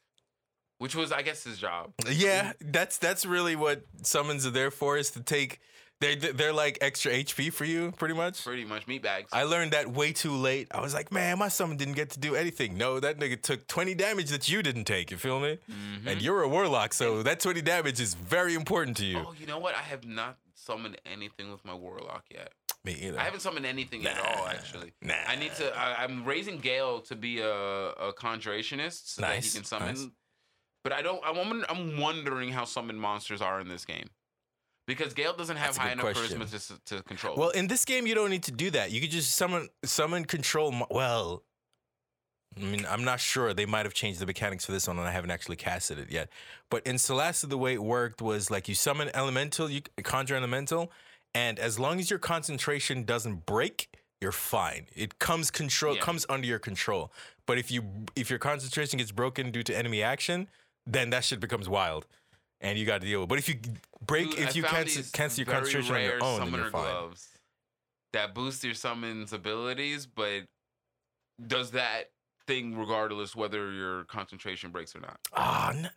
which 0.78 0.96
was, 0.96 1.12
I 1.12 1.24
guess, 1.24 1.44
his 1.44 1.58
job. 1.58 1.92
Yeah, 2.08 2.54
that's 2.62 3.00
that's 3.00 3.26
really 3.26 3.56
what 3.56 3.84
summons 4.04 4.46
are 4.46 4.52
there 4.52 4.72
for 4.72 4.96
is 4.96 5.10
to 5.12 5.22
take 5.22 5.60
they 6.04 6.16
they're 6.32 6.54
like 6.54 6.78
extra 6.82 7.12
HP 7.12 7.52
for 7.54 7.66
you, 7.66 7.92
pretty 7.98 8.14
much. 8.14 8.44
Pretty 8.44 8.66
much 8.66 8.88
meat 8.88 9.02
bags. 9.02 9.30
I 9.32 9.44
learned 9.44 9.72
that 9.72 9.88
way 9.92 10.12
too 10.14 10.32
late. 10.36 10.68
I 10.72 10.82
was 10.82 10.94
like, 10.94 11.12
man, 11.12 11.40
my 11.40 11.48
summon 11.48 11.78
didn't 11.78 11.96
get 11.96 12.10
to 12.12 12.20
do 12.20 12.36
anything. 12.36 12.78
No, 12.78 13.00
that 13.00 13.20
nigga 13.20 13.42
took 13.42 13.68
20 13.68 13.96
damage 13.96 14.30
that 14.30 14.50
you 14.50 14.62
didn't 14.62 14.86
take, 14.86 15.12
you 15.12 15.18
feel 15.18 15.40
me? 15.40 15.60
Mhm. 15.72 16.08
And 16.08 16.22
you're 16.22 16.42
a 16.44 16.48
warlock, 16.48 16.94
so 16.94 17.24
that 17.24 17.40
20 17.40 17.62
damage 17.62 18.00
is 18.00 18.14
very 18.14 18.54
important 18.54 18.98
to 18.98 19.06
you. 19.06 19.20
Oh, 19.26 19.34
you 19.40 19.46
know 19.48 19.60
what? 19.60 19.76
I 19.76 19.82
have 19.82 20.06
not 20.06 20.38
summoned 20.54 20.98
anything 21.06 21.52
with 21.52 21.64
my 21.66 21.74
warlock 21.74 22.26
yet. 22.32 22.52
Me 22.86 22.94
either. 23.02 23.18
I 23.20 23.24
haven't 23.24 23.40
summoned 23.40 23.66
anything 23.66 24.06
at 24.06 24.20
all, 24.20 24.46
actually. 24.48 24.92
Nah. 25.02 25.14
I 25.28 25.36
need 25.38 25.54
to. 25.56 25.74
I, 25.78 26.04
I'm 26.04 26.26
raising 26.26 26.58
Gale 26.60 27.00
to 27.02 27.16
be 27.16 27.40
a, 27.40 27.50
a 27.50 28.14
conjurationist 28.14 29.08
so 29.16 29.22
that 29.22 29.36
he 29.44 29.50
can 29.50 29.64
summon. 29.64 29.88
nice. 29.96 30.08
But 30.84 30.92
I 30.92 31.02
don't. 31.02 31.22
I'm, 31.26 31.64
I'm 31.70 31.98
wondering 31.98 32.50
how 32.52 32.66
summoned 32.66 33.00
monsters 33.00 33.42
are 33.42 33.62
in 33.62 33.70
this 33.70 33.86
game, 33.86 34.10
because 34.88 35.14
Gale 35.14 35.34
doesn't 35.34 35.58
have 35.58 35.68
That's 35.76 35.78
high 35.78 35.92
enough 35.94 36.06
question. 36.14 36.40
charisma 36.42 36.80
to, 36.86 36.96
to 36.98 37.04
control. 37.04 37.36
Well, 37.38 37.50
in 37.52 37.68
this 37.68 37.86
game, 37.86 38.06
you 38.08 38.16
don't 38.16 38.30
need 38.30 38.44
to 38.44 38.52
do 38.52 38.70
that. 38.72 38.92
You 38.92 39.02
could 39.02 39.12
just 39.12 39.36
summon 39.36 39.70
summon 39.84 40.26
control. 40.26 40.72
mo- 40.72 40.88
Well, 40.92 41.44
I 42.58 42.62
mean, 42.62 42.86
I'm 42.88 43.04
not 43.04 43.20
sure. 43.20 43.54
They 43.54 43.66
might 43.66 43.86
have 43.86 43.94
changed 43.96 44.20
the 44.20 44.26
mechanics 44.28 44.66
for 44.66 44.72
this 44.74 44.88
one, 44.88 45.00
and 45.00 45.08
I 45.08 45.12
haven't 45.12 45.32
actually 45.32 45.56
casted 45.56 45.98
it 45.98 46.12
yet. 46.12 46.30
But 46.70 46.86
in 46.86 46.98
Solasta, 46.98 47.50
the 47.50 47.58
way 47.58 47.74
it 47.74 47.84
worked 47.84 48.22
was 48.22 48.52
like 48.52 48.68
you 48.68 48.76
summon 48.76 49.10
elemental, 49.16 49.70
you 49.70 49.82
conjure 50.04 50.36
elemental, 50.36 50.92
and 51.34 51.58
as 51.58 51.80
long 51.80 52.00
as 52.00 52.10
your 52.12 52.20
concentration 52.20 53.06
doesn't 53.06 53.46
break, 53.48 53.90
you're 54.22 54.32
fine. 54.32 54.86
It 54.96 55.18
comes 55.20 55.50
control 55.50 55.96
Yeah. 55.96 56.02
comes 56.02 56.26
under 56.30 56.46
your 56.48 56.60
control. 56.60 57.12
But 57.48 57.58
if 57.58 57.72
you 57.72 57.84
if 58.16 58.30
your 58.30 58.40
concentration 58.40 58.98
gets 59.00 59.12
broken 59.12 59.50
due 59.52 59.64
to 59.64 59.76
enemy 59.76 60.04
action, 60.04 60.48
then 60.86 61.10
that 61.10 61.24
shit 61.24 61.40
becomes 61.40 61.68
wild. 61.68 62.06
And 62.64 62.80
you 62.80 62.86
got 62.86 63.02
to 63.02 63.08
deal 63.08 63.20
with. 63.20 63.28
it. 63.28 63.30
But 63.30 63.38
if 63.40 63.50
you 63.50 63.56
break, 64.06 64.32
Dude, 64.32 64.40
if 64.40 64.48
I 64.48 64.52
you 64.54 64.64
cancel, 64.64 65.04
cancel 65.14 65.44
your 65.44 65.54
concentration 65.54 65.96
on 65.96 66.02
your 66.02 66.24
own, 66.24 66.40
then 66.40 66.54
you're 66.60 66.70
fine. 66.72 66.82
gloves 66.84 67.28
that 68.14 68.34
boost 68.34 68.64
your 68.64 68.74
summons 68.76 69.34
abilities, 69.34 70.06
but 70.06 70.44
does 71.48 71.72
that 71.72 72.12
thing 72.48 72.78
regardless 72.78 73.36
whether 73.36 73.72
your 73.72 74.04
concentration 74.06 74.70
breaks 74.72 74.96
or 74.96 75.00
not. 75.00 75.18
Ah, 75.34 75.72
n- 75.72 75.90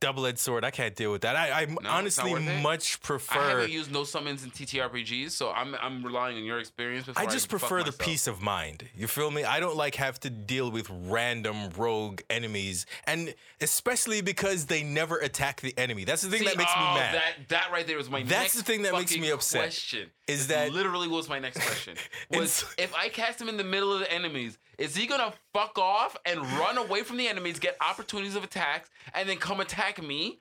double-edged 0.00 0.38
sword. 0.38 0.64
I 0.64 0.70
can't 0.70 0.94
deal 0.94 1.12
with 1.12 1.22
that. 1.22 1.36
I, 1.36 1.62
I 1.62 1.64
not 1.66 1.86
honestly 1.86 2.34
much 2.62 2.98
I 3.02 3.06
prefer. 3.06 3.48
haven't 3.48 3.70
used 3.70 3.92
no 3.92 4.04
summons 4.04 4.44
in 4.44 4.50
TTRPGs, 4.50 5.30
so 5.30 5.50
I'm 5.50 5.74
I'm 5.80 6.04
relying 6.04 6.36
on 6.36 6.44
your 6.44 6.58
experience. 6.58 7.06
Before 7.06 7.22
I 7.22 7.26
just 7.26 7.50
fuck 7.50 7.60
prefer 7.60 7.78
the 7.80 7.86
myself. 7.86 7.98
peace 7.98 8.26
of 8.26 8.42
mind. 8.42 8.88
You 8.94 9.06
feel 9.06 9.30
me? 9.30 9.44
I 9.44 9.60
don't 9.60 9.76
like 9.76 9.96
have 9.96 10.20
to 10.20 10.30
deal 10.30 10.70
with 10.70 10.90
random 10.90 11.70
rogue 11.76 12.20
enemies, 12.28 12.86
and 13.04 13.34
especially 13.60 14.20
because 14.20 14.66
they 14.66 14.82
never 14.82 15.18
attack 15.18 15.60
the 15.60 15.76
enemy. 15.78 16.04
That's 16.04 16.22
the 16.22 16.30
thing 16.30 16.40
See, 16.40 16.46
that 16.46 16.56
makes 16.56 16.72
oh, 16.76 16.80
me 16.80 16.86
mad. 17.00 17.14
That 17.14 17.48
that 17.48 17.68
right 17.72 17.86
there 17.86 17.96
was 17.96 18.10
my 18.10 18.20
That's 18.20 18.30
next 18.30 18.54
the 18.54 18.62
thing 18.62 18.82
that 18.82 18.92
makes 18.92 19.16
me 19.16 19.30
upset, 19.30 19.62
Question 19.62 20.10
is 20.28 20.48
that- 20.48 20.72
literally 20.72 21.08
was 21.08 21.28
my 21.28 21.38
next 21.38 21.60
question? 21.60 21.96
Was 22.30 22.64
if 22.78 22.94
I 22.94 23.08
cast 23.08 23.40
him 23.40 23.48
in 23.48 23.56
the 23.56 23.64
middle 23.64 23.92
of 23.92 24.00
the 24.00 24.12
enemies, 24.12 24.58
is 24.78 24.94
he 24.96 25.06
gonna 25.06 25.32
fuck 25.52 25.78
off 25.78 26.16
and 26.26 26.40
run 26.58 26.78
away 26.78 27.02
from 27.02 27.16
the 27.16 27.28
enemies, 27.28 27.58
get 27.58 27.76
opportunities 27.80 28.34
of 28.34 28.42
attacks, 28.44 28.90
and 29.14 29.28
then 29.28 29.36
come 29.38 29.60
attack 29.60 30.02
me? 30.02 30.38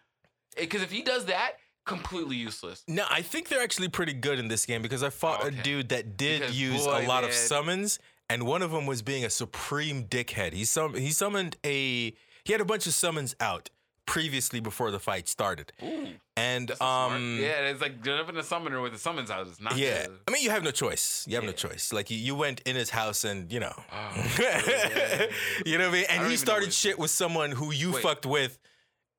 Eh, 0.57 0.61
because 0.61 0.81
if 0.81 0.91
he 0.91 1.01
does 1.03 1.25
that, 1.25 1.53
completely 1.85 2.35
useless. 2.35 2.83
No, 2.87 3.05
I 3.11 3.21
think 3.21 3.47
they're 3.49 3.61
actually 3.61 3.89
pretty 3.89 4.13
good 4.13 4.39
in 4.39 4.47
this 4.47 4.65
game 4.65 4.81
because 4.81 5.03
I 5.03 5.09
fought 5.11 5.45
Okay. 5.45 5.59
a 5.59 5.61
dude 5.63 5.89
that 5.89 6.17
did 6.17 6.41
Because, 6.41 6.59
use 6.59 6.85
boy, 6.85 7.05
a 7.05 7.07
lot 7.07 7.23
of 7.23 7.31
summons, 7.33 7.99
and 8.29 8.43
one 8.47 8.63
of 8.63 8.71
them 8.71 8.87
was 8.87 9.03
being 9.03 9.23
a 9.23 9.29
supreme 9.29 10.05
dickhead. 10.05 10.53
He 10.53 10.65
sum 10.65 10.95
he 10.95 11.11
summoned 11.11 11.57
a 11.63 12.11
he 12.43 12.51
had 12.51 12.61
a 12.61 12.65
bunch 12.65 12.87
of 12.87 12.93
summons 12.95 13.35
out 13.39 13.69
previously 14.05 14.59
before 14.59 14.91
the 14.91 14.99
fight 14.99 15.27
started, 15.27 15.71
Ooh, 15.83 16.07
and 16.37 16.69
um 16.81 17.39
yeah, 17.41 17.67
it's 17.69 17.81
like 17.81 18.05
having 18.05 18.37
a 18.37 18.43
summoner 18.43 18.81
with 18.81 18.93
a 18.93 18.97
summons 18.99 19.31
out 19.31 19.47
is 19.47 19.59
not 19.59 19.77
yeah. 19.77 20.07
I 20.27 20.31
mean, 20.31 20.43
you 20.43 20.49
have 20.51 20.63
no 20.63 20.71
choice. 20.71 21.25
You 21.27 21.35
have 21.35 21.43
no 21.43 21.51
choice. 21.51 21.91
Like 21.91 22.09
you, 22.11 22.17
you 22.17 22.35
went 22.35 22.61
in 22.61 22.75
his 22.75 22.89
house 22.89 23.23
and 23.23 23.51
you 23.51 23.59
know, 23.59 23.73
Oh, 23.91 24.35
yeah. 24.39 25.25
you 25.65 25.77
know 25.77 25.85
what 25.89 25.95
I 25.95 25.97
mean. 25.97 26.05
And 26.09 26.21
don't 26.21 26.29
he 26.31 26.37
started 26.37 26.73
shit 26.73 26.99
with 26.99 27.11
someone 27.11 27.51
who 27.51 27.71
you 27.73 27.93
Wait. 27.93 28.03
fucked 28.03 28.25
with, 28.25 28.59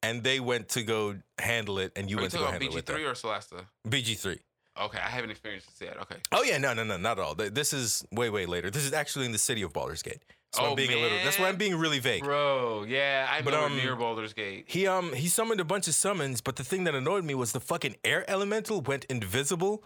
and 0.03 0.23
they 0.23 0.41
went 0.41 0.69
to 0.71 0.83
go 0.83 1.17
handle 1.39 1.79
it, 1.79 1.93
and 1.97 2.09
you 2.11 2.17
Are 2.17 2.21
you 2.21 2.23
went 2.25 2.33
to 2.33 2.39
go 2.39 2.47
handle 2.47 2.69
it 2.69 2.75
with 2.75 2.87
them. 2.87 2.97
BG3 2.99 3.07
or 3.11 3.15
Solasta? 3.15 3.65
BG 3.89 4.19
three. 4.19 4.39
Okay, 4.81 4.99
I 4.99 5.09
haven't 5.09 5.31
experienced 5.31 5.69
this 5.69 5.87
yet. 5.89 5.97
Okay. 6.03 6.17
Oh 6.33 6.43
yeah, 6.43 6.59
no, 6.59 6.75
no, 6.75 6.85
no, 6.85 6.97
not 6.97 7.19
at 7.19 7.25
all. 7.25 7.35
This 7.35 7.73
is 7.73 8.05
way, 8.13 8.31
way 8.31 8.47
later. 8.47 8.71
This 8.71 8.85
is 8.85 8.93
actually 8.93 9.27
in 9.27 9.33
the 9.33 9.39
city 9.39 9.63
of 9.63 9.73
Baldur's 9.73 10.03
Gate. 10.03 10.23
So 10.53 10.63
Oh, 10.63 10.71
I'm 10.71 10.77
being 10.77 10.93
a 10.93 10.97
little. 10.99 11.19
That's 11.25 11.39
why 11.39 11.49
I'm 11.49 11.57
being 11.57 11.75
really 11.77 11.99
vague. 11.99 12.23
Bro, 12.23 12.85
yeah, 12.89 13.27
I'm 13.31 13.45
But, 13.45 13.55
um, 13.55 13.77
near 13.77 13.97
Baldur's 13.97 14.33
Gate. 14.33 14.65
He 14.69 14.87
um 14.87 15.13
he 15.13 15.29
summoned 15.29 15.61
a 15.61 15.65
bunch 15.65 15.89
of 15.89 15.95
summons, 15.95 16.41
but 16.41 16.57
the 16.57 16.65
thing 16.65 16.85
that 16.85 16.95
annoyed 16.95 17.25
me 17.25 17.35
was 17.35 17.53
the 17.53 17.61
fucking 17.61 17.97
air 18.05 18.29
elemental 18.31 18.81
went 18.81 19.05
invisible, 19.07 19.85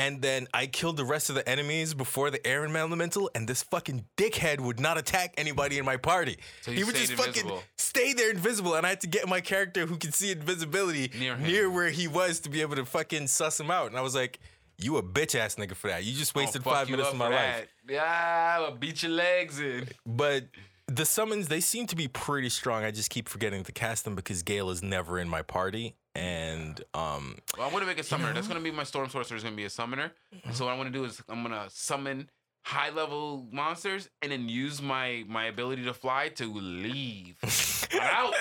and 0.00 0.22
then 0.22 0.48
I 0.54 0.66
killed 0.66 0.96
the 0.96 1.04
rest 1.04 1.28
of 1.28 1.34
the 1.34 1.46
enemies 1.46 1.92
before 1.92 2.30
the 2.30 2.44
air 2.46 2.64
elemental, 2.64 3.30
and 3.34 3.46
this 3.46 3.62
fucking 3.64 4.06
dickhead 4.16 4.58
would 4.60 4.80
not 4.80 4.96
attack 4.96 5.34
anybody 5.36 5.76
in 5.76 5.84
my 5.84 5.98
party. 5.98 6.38
So 6.62 6.72
he 6.72 6.84
would 6.84 6.94
just 6.94 7.12
stayed 7.12 7.18
fucking 7.18 7.50
stay 7.76 8.14
there 8.14 8.30
invisible, 8.30 8.74
and 8.76 8.86
I 8.86 8.90
had 8.90 9.02
to 9.02 9.06
get 9.06 9.28
my 9.28 9.42
character 9.42 9.84
who 9.84 9.98
can 9.98 10.12
see 10.12 10.30
invisibility 10.30 11.10
Near 11.18 11.36
near 11.36 11.70
where 11.70 11.90
he 11.90 12.08
was 12.08 12.40
to 12.40 12.50
be 12.50 12.62
able 12.62 12.76
to 12.76 12.86
fucking 12.86 13.26
suss 13.26 13.60
him 13.60 13.70
out. 13.70 13.88
And 13.88 13.98
I 13.98 14.00
was 14.00 14.14
like, 14.14 14.38
"You 14.78 14.96
a 14.96 15.02
bitch 15.02 15.34
ass 15.34 15.56
nigga 15.56 15.74
for 15.74 15.88
that. 15.88 16.04
You 16.04 16.14
just 16.14 16.34
wasted 16.34 16.64
five 16.64 16.88
minutes 16.88 17.10
of 17.10 17.16
my 17.16 17.28
life." 17.28 17.68
that. 17.86 17.92
Yeah, 17.92 18.56
I'll 18.60 18.76
beat 18.76 19.02
your 19.02 19.12
legs 19.12 19.60
in. 19.60 19.86
But 20.06 20.44
the 20.86 21.04
summons, 21.04 21.48
they 21.48 21.60
seem 21.60 21.86
to 21.88 21.96
be 21.96 22.08
pretty 22.08 22.48
strong. 22.48 22.84
I 22.84 22.90
just 22.90 23.10
keep 23.10 23.28
forgetting 23.28 23.64
to 23.64 23.72
cast 23.72 24.04
them 24.04 24.14
because 24.14 24.42
Gale 24.42 24.70
is 24.70 24.82
never 24.82 25.18
in 25.18 25.28
my 25.28 25.42
party. 25.42 25.96
And 26.14 26.82
um 26.94 27.36
Well, 27.56 27.66
I'm 27.66 27.72
gonna 27.72 27.86
make 27.86 27.98
a 28.00 28.02
summoner. 28.04 28.32
That's 28.32 28.48
gonna 28.48 28.60
be 28.60 28.70
my 28.70 28.84
storm 28.84 29.08
sorcerer. 29.08 29.36
Is 29.36 29.42
gonna 29.44 29.56
be 29.56 29.64
a 29.64 29.70
summoner. 29.70 30.12
And 30.44 30.54
so 30.54 30.64
what 30.64 30.74
I 30.74 30.76
want 30.76 30.92
to 30.92 30.98
do 30.98 31.04
is 31.04 31.22
I'm 31.28 31.42
gonna 31.42 31.66
summon 31.68 32.28
high 32.64 32.90
level 32.90 33.46
monsters 33.52 34.08
and 34.22 34.32
then 34.32 34.48
use 34.48 34.82
my 34.82 35.24
my 35.28 35.46
ability 35.46 35.84
to 35.84 35.94
fly 35.94 36.28
to 36.36 36.52
leave. 36.52 37.36
Out. 38.00 38.34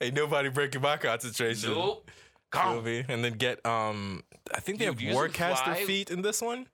Ain't 0.00 0.14
nobody 0.14 0.48
breaking 0.48 0.80
my 0.80 0.96
concentration. 0.96 1.72
Nope. 1.74 2.10
Come. 2.50 2.84
me? 2.84 3.04
And 3.08 3.24
then 3.24 3.32
get 3.34 3.64
um 3.66 4.22
I 4.54 4.60
think 4.60 4.78
they 4.78 4.86
Dude, 4.86 5.00
have 5.00 5.14
Warcaster 5.16 5.64
Fly- 5.64 5.84
feat 5.84 6.10
in 6.10 6.22
this 6.22 6.40
one. 6.40 6.66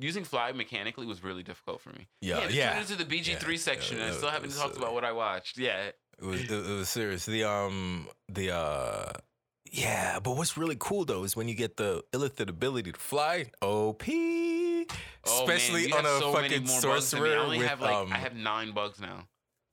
Using 0.00 0.24
fly 0.24 0.52
mechanically 0.52 1.04
was 1.04 1.22
really 1.22 1.42
difficult 1.42 1.82
for 1.82 1.90
me. 1.90 2.06
Yeah, 2.22 2.48
yeah. 2.48 2.72
Turn 2.72 2.80
into 2.82 2.96
the 2.96 3.04
BG3 3.04 3.26
Yeah, 3.52 3.56
section. 3.58 3.98
yeah, 3.98 4.04
and 4.04 4.12
I 4.14 4.16
still 4.16 4.30
haven't 4.30 4.48
was 4.48 4.56
talked 4.58 4.72
silly. 4.74 4.84
about 4.86 4.94
what 4.94 5.04
I 5.04 5.12
watched. 5.12 5.58
Yeah. 5.58 5.90
It 6.20 6.24
was 6.24 6.40
it, 6.42 6.50
it 6.50 6.76
was 6.78 6.88
serious. 6.88 7.26
The 7.26 7.44
um 7.44 8.08
the 8.28 8.54
uh 8.56 9.12
yeah, 9.70 10.18
but 10.20 10.36
what's 10.36 10.56
really 10.56 10.76
cool 10.78 11.04
though 11.04 11.24
is 11.24 11.36
when 11.36 11.48
you 11.48 11.54
get 11.54 11.76
the 11.76 12.02
illithid 12.12 12.48
ability 12.48 12.92
to 12.92 12.98
fly. 12.98 13.50
OP. 13.60 14.04
Oh, 14.08 14.86
Especially 15.24 15.88
man, 15.88 15.98
on 16.00 16.06
a 16.06 16.18
so 16.20 16.32
fucking 16.32 16.66
sorcerer 16.66 17.28
I 17.28 17.36
only 17.36 17.58
with 17.58 17.66
have 17.66 17.80
like 17.80 17.94
um. 17.94 18.12
I 18.12 18.18
have 18.18 18.34
nine 18.34 18.72
bugs 18.72 19.00
now, 19.00 19.26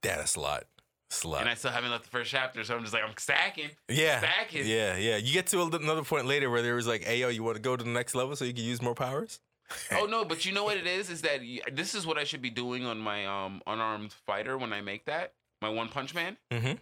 yeah, 0.04 0.18
that's 0.18 0.36
a 0.36 0.40
lot. 0.40 0.64
That's 1.10 1.24
a 1.24 1.28
lot. 1.28 1.42
and 1.42 1.50
I 1.50 1.54
still 1.54 1.70
haven't 1.72 1.92
left 1.92 2.06
the 2.06 2.10
first 2.10 2.32
chapter. 2.32 2.64
So 2.64 2.76
I'm 2.76 2.82
just 2.82 2.94
like 2.94 3.04
I'm 3.04 3.14
stacking. 3.18 3.70
yeah, 3.88 4.20
stacking. 4.20 4.66
yeah, 4.66 4.98
yeah. 4.98 5.18
You 5.18 5.32
get 5.32 5.48
to 5.48 5.62
another 5.62 6.04
point 6.04 6.26
later 6.26 6.50
where 6.50 6.64
there 6.64 6.76
was 6.76 6.88
like, 6.88 7.04
"Hey, 7.04 7.20
yo, 7.20 7.30
you 7.30 7.44
want 7.44 7.56
to 7.56 7.62
go 7.62 7.78
to 7.78 7.84
the 7.84 7.90
next 7.90 8.16
level 8.16 8.36
so 8.36 8.46
you 8.46 8.54
can 8.54 8.64
use 8.64 8.82
more 8.82 8.96
powers?" 8.96 9.40
Oh 9.92 10.06
no, 10.06 10.26
but 10.26 10.46
you 10.46 10.52
know 10.52 10.64
what 10.66 10.78
it 10.78 10.88
is? 10.88 11.10
Is 11.10 11.22
that 11.22 11.40
this 11.72 11.96
is 11.96 12.06
what 12.06 12.18
I 12.18 12.26
should 12.26 12.42
be 12.42 12.50
doing 12.50 12.86
on 12.86 12.98
my 13.00 13.26
um 13.26 13.62
unarmed 13.66 14.12
fighter 14.12 14.58
when 14.58 14.74
I 14.74 14.82
make 14.82 15.06
that 15.06 15.34
my 15.64 15.70
one 15.70 15.88
punch 15.90 16.14
man. 16.14 16.38
Mm-hmm. 16.52 16.74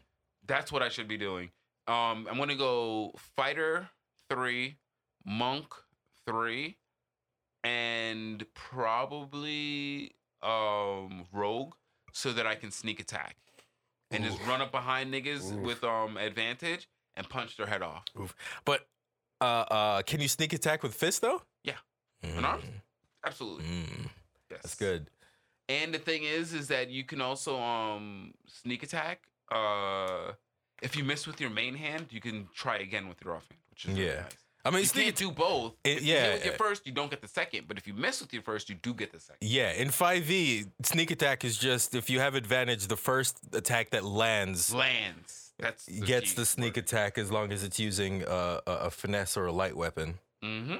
That's 0.48 0.72
what 0.72 0.82
I 0.82 0.90
should 0.90 1.08
be 1.08 1.18
doing. 1.18 1.52
Um, 1.88 2.28
I'm 2.30 2.38
gonna 2.38 2.56
go 2.56 3.14
fighter 3.36 3.90
three, 4.30 4.76
monk 5.26 5.68
three, 6.26 6.78
and 7.64 8.44
probably 8.54 10.12
um 10.42 11.26
rogue, 11.32 11.76
so 12.12 12.34
that 12.34 12.48
I 12.48 12.56
can 12.56 12.72
sneak 12.72 13.00
attack 13.00 13.38
and 14.10 14.24
just 14.24 14.40
run 14.48 14.60
up 14.62 14.72
behind 14.72 15.14
niggas 15.14 15.54
Oof. 15.54 15.62
with 15.62 15.84
um 15.84 16.18
advantage 16.18 16.90
and 17.16 17.30
punch 17.30 17.56
their 17.58 17.68
head 17.68 17.82
off. 17.84 18.04
But 18.66 18.88
uh, 19.40 19.44
uh, 19.44 20.02
can 20.04 20.22
you 20.22 20.28
sneak 20.28 20.54
attack 20.54 20.82
with 20.84 20.94
fist 20.94 21.22
though? 21.22 21.42
Yeah. 21.64 21.74
Mm. 22.24 22.38
Unarmed? 22.40 22.64
Absolutely. 23.26 23.66
Mm, 23.66 24.10
Yes. 24.50 24.60
that's 24.64 24.76
good. 24.76 25.10
And 25.80 25.88
the 25.94 26.00
thing 26.10 26.22
is, 26.24 26.46
is 26.54 26.66
that 26.68 26.86
you 26.98 27.04
can 27.12 27.20
also 27.22 27.52
um 27.60 28.34
sneak 28.60 28.82
attack. 28.88 29.18
Uh, 29.52 30.34
if 30.82 30.92
you 30.98 31.04
miss 31.12 31.22
with 31.30 31.40
your 31.44 31.50
main 31.62 31.76
hand, 31.86 32.04
you 32.16 32.22
can 32.28 32.38
try 32.64 32.78
again 32.88 33.06
with 33.10 33.20
your 33.24 33.34
offhand, 33.38 33.60
which 33.72 33.86
is 33.86 33.92
really 33.92 34.06
Yeah. 34.08 34.22
nice. 34.22 34.38
I 34.64 34.70
mean, 34.70 34.84
You 34.84 34.90
can't 34.90 35.16
do 35.16 35.32
both. 35.32 35.74
It- 35.84 35.98
if 35.98 36.04
you 36.04 36.14
yeah. 36.14 36.34
with 36.34 36.46
your 36.46 36.54
first, 36.66 36.82
you 36.88 36.94
don't 37.00 37.10
get 37.14 37.22
the 37.22 37.28
second. 37.42 37.62
But 37.68 37.76
if 37.80 37.86
you 37.90 37.96
miss 38.06 38.16
with 38.22 38.32
your 38.36 38.44
first, 38.44 38.70
you 38.70 38.76
do 38.88 38.94
get 39.02 39.10
the 39.12 39.20
second. 39.20 39.48
Yeah, 39.58 39.72
in 39.84 39.90
5e, 39.90 40.68
sneak 40.84 41.10
attack 41.18 41.44
is 41.44 41.56
just 41.58 41.96
if 41.96 42.10
you 42.12 42.20
have 42.20 42.36
advantage, 42.36 42.86
the 42.88 43.02
first 43.12 43.34
attack 43.62 43.86
that 43.94 44.04
lands 44.04 44.74
Lands. 44.74 45.54
That's 45.58 45.86
the 45.86 46.02
gets 46.14 46.34
the 46.34 46.46
sneak 46.46 46.76
attack 46.78 47.18
as 47.18 47.32
long 47.32 47.52
as 47.52 47.64
it's 47.64 47.80
using 47.80 48.14
uh, 48.26 48.62
a, 48.68 48.72
a 48.88 48.92
finesse 48.92 49.36
or 49.40 49.46
a 49.48 49.52
light 49.62 49.76
weapon. 49.84 50.20
Mm-hmm. 50.44 50.78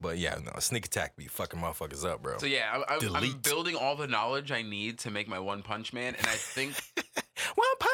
But 0.00 0.18
yeah, 0.18 0.36
no, 0.44 0.52
sneak 0.58 0.86
attack 0.86 1.16
be 1.16 1.26
fucking 1.26 1.58
motherfuckers 1.58 2.04
up, 2.04 2.22
bro. 2.22 2.38
So 2.38 2.46
yeah, 2.46 2.70
I, 2.72 2.76
I'm, 2.76 2.84
I'm 2.88 2.98
Delete. 3.22 3.42
building 3.42 3.76
all 3.76 3.96
the 3.96 4.06
knowledge 4.06 4.52
I 4.52 4.62
need 4.62 4.98
to 5.00 5.10
make 5.10 5.26
my 5.28 5.38
one 5.38 5.62
punch 5.62 5.92
man, 5.92 6.14
and 6.16 6.26
I 6.26 6.34
think 6.34 6.74
One 7.54 7.68
punch! 7.78 7.92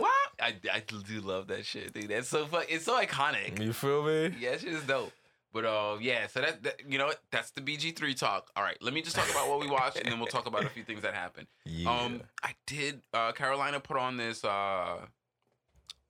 wow, 0.00 0.08
I, 0.40 0.54
I 0.72 0.80
do 0.80 1.20
love 1.20 1.48
that 1.48 1.66
shit, 1.66 1.92
dude. 1.92 2.08
That's 2.08 2.28
so 2.28 2.46
fun. 2.46 2.64
It's 2.68 2.84
so 2.84 2.98
iconic. 3.00 3.60
You 3.60 3.72
feel 3.72 4.02
me? 4.02 4.34
Yeah, 4.40 4.52
that 4.52 4.60
shit 4.60 4.72
is 4.72 4.82
dope. 4.84 5.12
But 5.52 5.64
uh, 5.64 5.96
yeah. 6.00 6.26
So 6.28 6.40
that, 6.40 6.62
that 6.62 6.80
you 6.88 6.98
know 6.98 7.06
what? 7.06 7.20
That's 7.30 7.50
the 7.50 7.60
BG 7.60 7.96
three 7.96 8.14
talk. 8.14 8.50
All 8.56 8.62
right, 8.62 8.76
let 8.80 8.94
me 8.94 9.02
just 9.02 9.16
talk 9.16 9.28
about 9.30 9.48
what 9.48 9.60
we 9.60 9.66
watched, 9.70 9.98
and 9.98 10.10
then 10.10 10.18
we'll 10.18 10.28
talk 10.28 10.46
about 10.46 10.64
a 10.64 10.68
few 10.68 10.84
things 10.84 11.02
that 11.02 11.14
happened. 11.14 11.48
Yeah. 11.64 11.90
Um, 11.90 12.22
I 12.42 12.54
did. 12.66 13.02
Uh, 13.12 13.32
Carolina 13.32 13.80
put 13.80 13.96
on 13.96 14.16
this 14.16 14.44
uh, 14.44 14.98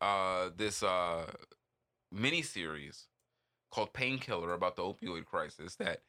uh, 0.01 0.51
this 0.57 0.83
uh, 0.83 1.25
mini 2.13 2.43
series 2.43 3.07
called 3.71 3.93
Painkiller 3.93 4.53
about 4.53 4.77
the 4.77 4.83
opioid 4.83 5.25
crisis 5.27 5.77
that 5.77 6.01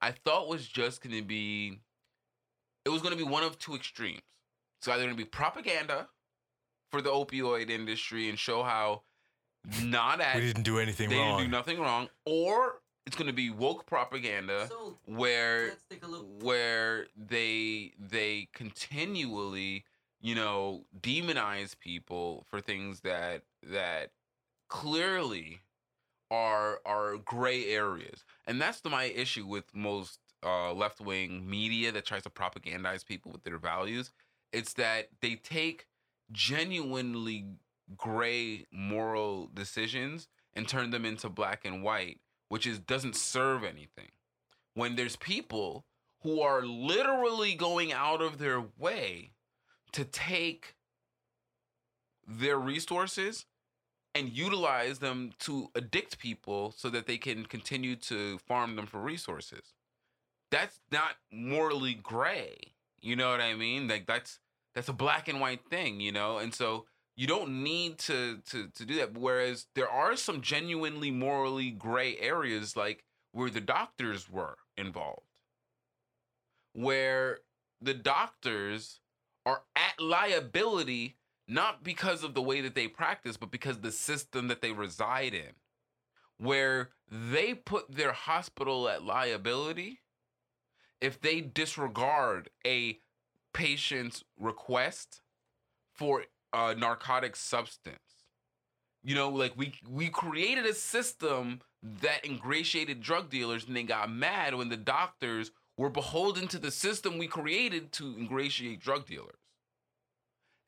I 0.00 0.10
thought 0.12 0.48
was 0.48 0.66
just 0.66 1.02
going 1.02 1.16
to 1.16 1.22
be. 1.22 1.78
It 2.84 2.90
was 2.90 3.02
going 3.02 3.16
to 3.16 3.22
be 3.24 3.28
one 3.28 3.42
of 3.42 3.58
two 3.58 3.74
extremes. 3.74 4.20
So 4.82 4.92
either 4.92 5.02
going 5.04 5.16
to 5.16 5.22
be 5.22 5.24
propaganda 5.24 6.08
for 6.92 7.00
the 7.02 7.10
opioid 7.10 7.70
industry 7.70 8.28
and 8.28 8.38
show 8.38 8.62
how 8.62 9.02
not 9.82 10.20
at 10.20 10.36
we 10.36 10.42
didn't 10.42 10.62
do 10.62 10.78
anything 10.78 11.08
they 11.08 11.16
wrong. 11.16 11.38
didn't 11.38 11.50
do 11.50 11.56
nothing 11.56 11.80
wrong, 11.80 12.08
or 12.24 12.80
it's 13.06 13.16
going 13.16 13.26
to 13.26 13.32
be 13.32 13.50
woke 13.50 13.86
propaganda 13.86 14.66
So 14.68 14.96
where 15.06 15.68
let's 15.68 15.84
take 15.90 16.04
a 16.04 16.06
look. 16.06 16.26
where 16.42 17.06
they 17.16 17.92
they 17.98 18.48
continually 18.52 19.84
you 20.20 20.34
know 20.36 20.84
demonize 21.00 21.76
people 21.78 22.44
for 22.48 22.60
things 22.60 23.00
that 23.00 23.42
that 23.64 24.10
clearly 24.68 25.60
are 26.30 26.80
are 26.84 27.16
gray 27.18 27.66
areas 27.66 28.24
and 28.46 28.60
that's 28.60 28.80
the, 28.80 28.90
my 28.90 29.04
issue 29.04 29.46
with 29.46 29.64
most 29.74 30.18
uh, 30.44 30.72
left-wing 30.72 31.48
media 31.48 31.90
that 31.92 32.04
tries 32.04 32.22
to 32.22 32.30
propagandize 32.30 33.04
people 33.04 33.32
with 33.32 33.42
their 33.42 33.58
values. 33.58 34.12
It's 34.52 34.74
that 34.74 35.08
they 35.20 35.34
take 35.34 35.86
genuinely 36.30 37.46
gray 37.96 38.66
moral 38.72 39.50
decisions 39.52 40.28
and 40.54 40.68
turn 40.68 40.90
them 40.90 41.04
into 41.04 41.28
black 41.28 41.64
and 41.64 41.82
white 41.82 42.20
which 42.48 42.66
is 42.66 42.78
doesn't 42.78 43.16
serve 43.16 43.64
anything. 43.64 44.10
When 44.74 44.96
there's 44.96 45.16
people 45.16 45.84
who 46.22 46.40
are 46.40 46.62
literally 46.62 47.54
going 47.54 47.92
out 47.92 48.22
of 48.22 48.38
their 48.38 48.64
way 48.78 49.32
to 49.92 50.04
take 50.04 50.74
their 52.26 52.58
resources 52.58 53.46
and 54.16 54.32
utilize 54.32 54.98
them 54.98 55.32
to 55.40 55.70
addict 55.74 56.18
people 56.18 56.72
so 56.76 56.88
that 56.88 57.06
they 57.06 57.18
can 57.18 57.44
continue 57.44 57.94
to 57.96 58.38
farm 58.38 58.74
them 58.76 58.86
for 58.86 58.98
resources. 58.98 59.74
That's 60.50 60.80
not 60.90 61.16
morally 61.30 61.94
gray. 61.94 62.72
You 63.00 63.14
know 63.14 63.30
what 63.30 63.40
I 63.40 63.54
mean? 63.54 63.88
Like 63.88 64.06
that's 64.06 64.38
that's 64.74 64.88
a 64.88 64.94
black 64.94 65.28
and 65.28 65.40
white 65.40 65.68
thing, 65.68 66.00
you 66.00 66.12
know? 66.12 66.38
And 66.38 66.54
so 66.54 66.86
you 67.14 67.26
don't 67.26 67.62
need 67.62 67.98
to 67.98 68.38
to 68.50 68.68
to 68.68 68.84
do 68.84 68.96
that. 68.96 69.18
Whereas 69.18 69.66
there 69.74 69.88
are 69.88 70.16
some 70.16 70.40
genuinely 70.40 71.10
morally 71.10 71.70
gray 71.70 72.16
areas 72.18 72.74
like 72.74 73.04
where 73.32 73.50
the 73.50 73.60
doctors 73.60 74.30
were 74.30 74.56
involved. 74.78 75.26
Where 76.72 77.40
the 77.82 77.94
doctors 77.94 79.00
are 79.44 79.62
at 79.76 80.00
liability 80.00 81.15
not 81.48 81.84
because 81.84 82.24
of 82.24 82.34
the 82.34 82.42
way 82.42 82.60
that 82.60 82.74
they 82.74 82.88
practice, 82.88 83.36
but 83.36 83.50
because 83.50 83.78
the 83.78 83.92
system 83.92 84.48
that 84.48 84.62
they 84.62 84.72
reside 84.72 85.34
in, 85.34 85.52
where 86.38 86.90
they 87.10 87.54
put 87.54 87.90
their 87.90 88.12
hospital 88.12 88.88
at 88.88 89.04
liability 89.04 90.00
if 91.00 91.20
they 91.20 91.40
disregard 91.40 92.50
a 92.66 92.98
patient's 93.52 94.24
request 94.38 95.22
for 95.94 96.24
a 96.52 96.74
narcotic 96.74 97.36
substance. 97.36 97.98
You 99.02 99.14
know, 99.14 99.28
like 99.28 99.52
we 99.56 99.74
we 99.88 100.08
created 100.08 100.66
a 100.66 100.74
system 100.74 101.60
that 101.82 102.24
ingratiated 102.24 103.00
drug 103.00 103.30
dealers 103.30 103.66
and 103.66 103.76
they 103.76 103.84
got 103.84 104.10
mad 104.10 104.54
when 104.54 104.68
the 104.68 104.76
doctors 104.76 105.52
were 105.76 105.90
beholden 105.90 106.48
to 106.48 106.58
the 106.58 106.70
system 106.70 107.18
we 107.18 107.28
created 107.28 107.92
to 107.92 108.16
ingratiate 108.18 108.80
drug 108.80 109.06
dealers. 109.06 109.45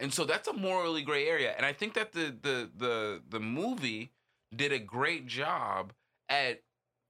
And 0.01 0.13
so 0.13 0.25
that's 0.25 0.49
a 0.49 0.53
morally 0.53 1.03
gray 1.03 1.27
area. 1.27 1.55
And 1.57 1.67
I 1.67 1.73
think 1.73 1.95
that 1.95 2.13
the 2.13 2.35
the 2.41 2.71
the 2.77 3.23
the 3.29 3.41
movie 3.41 4.11
did 4.55 4.73
a 4.73 4.79
great 4.79 5.27
job 5.27 5.93
at 6.29 6.63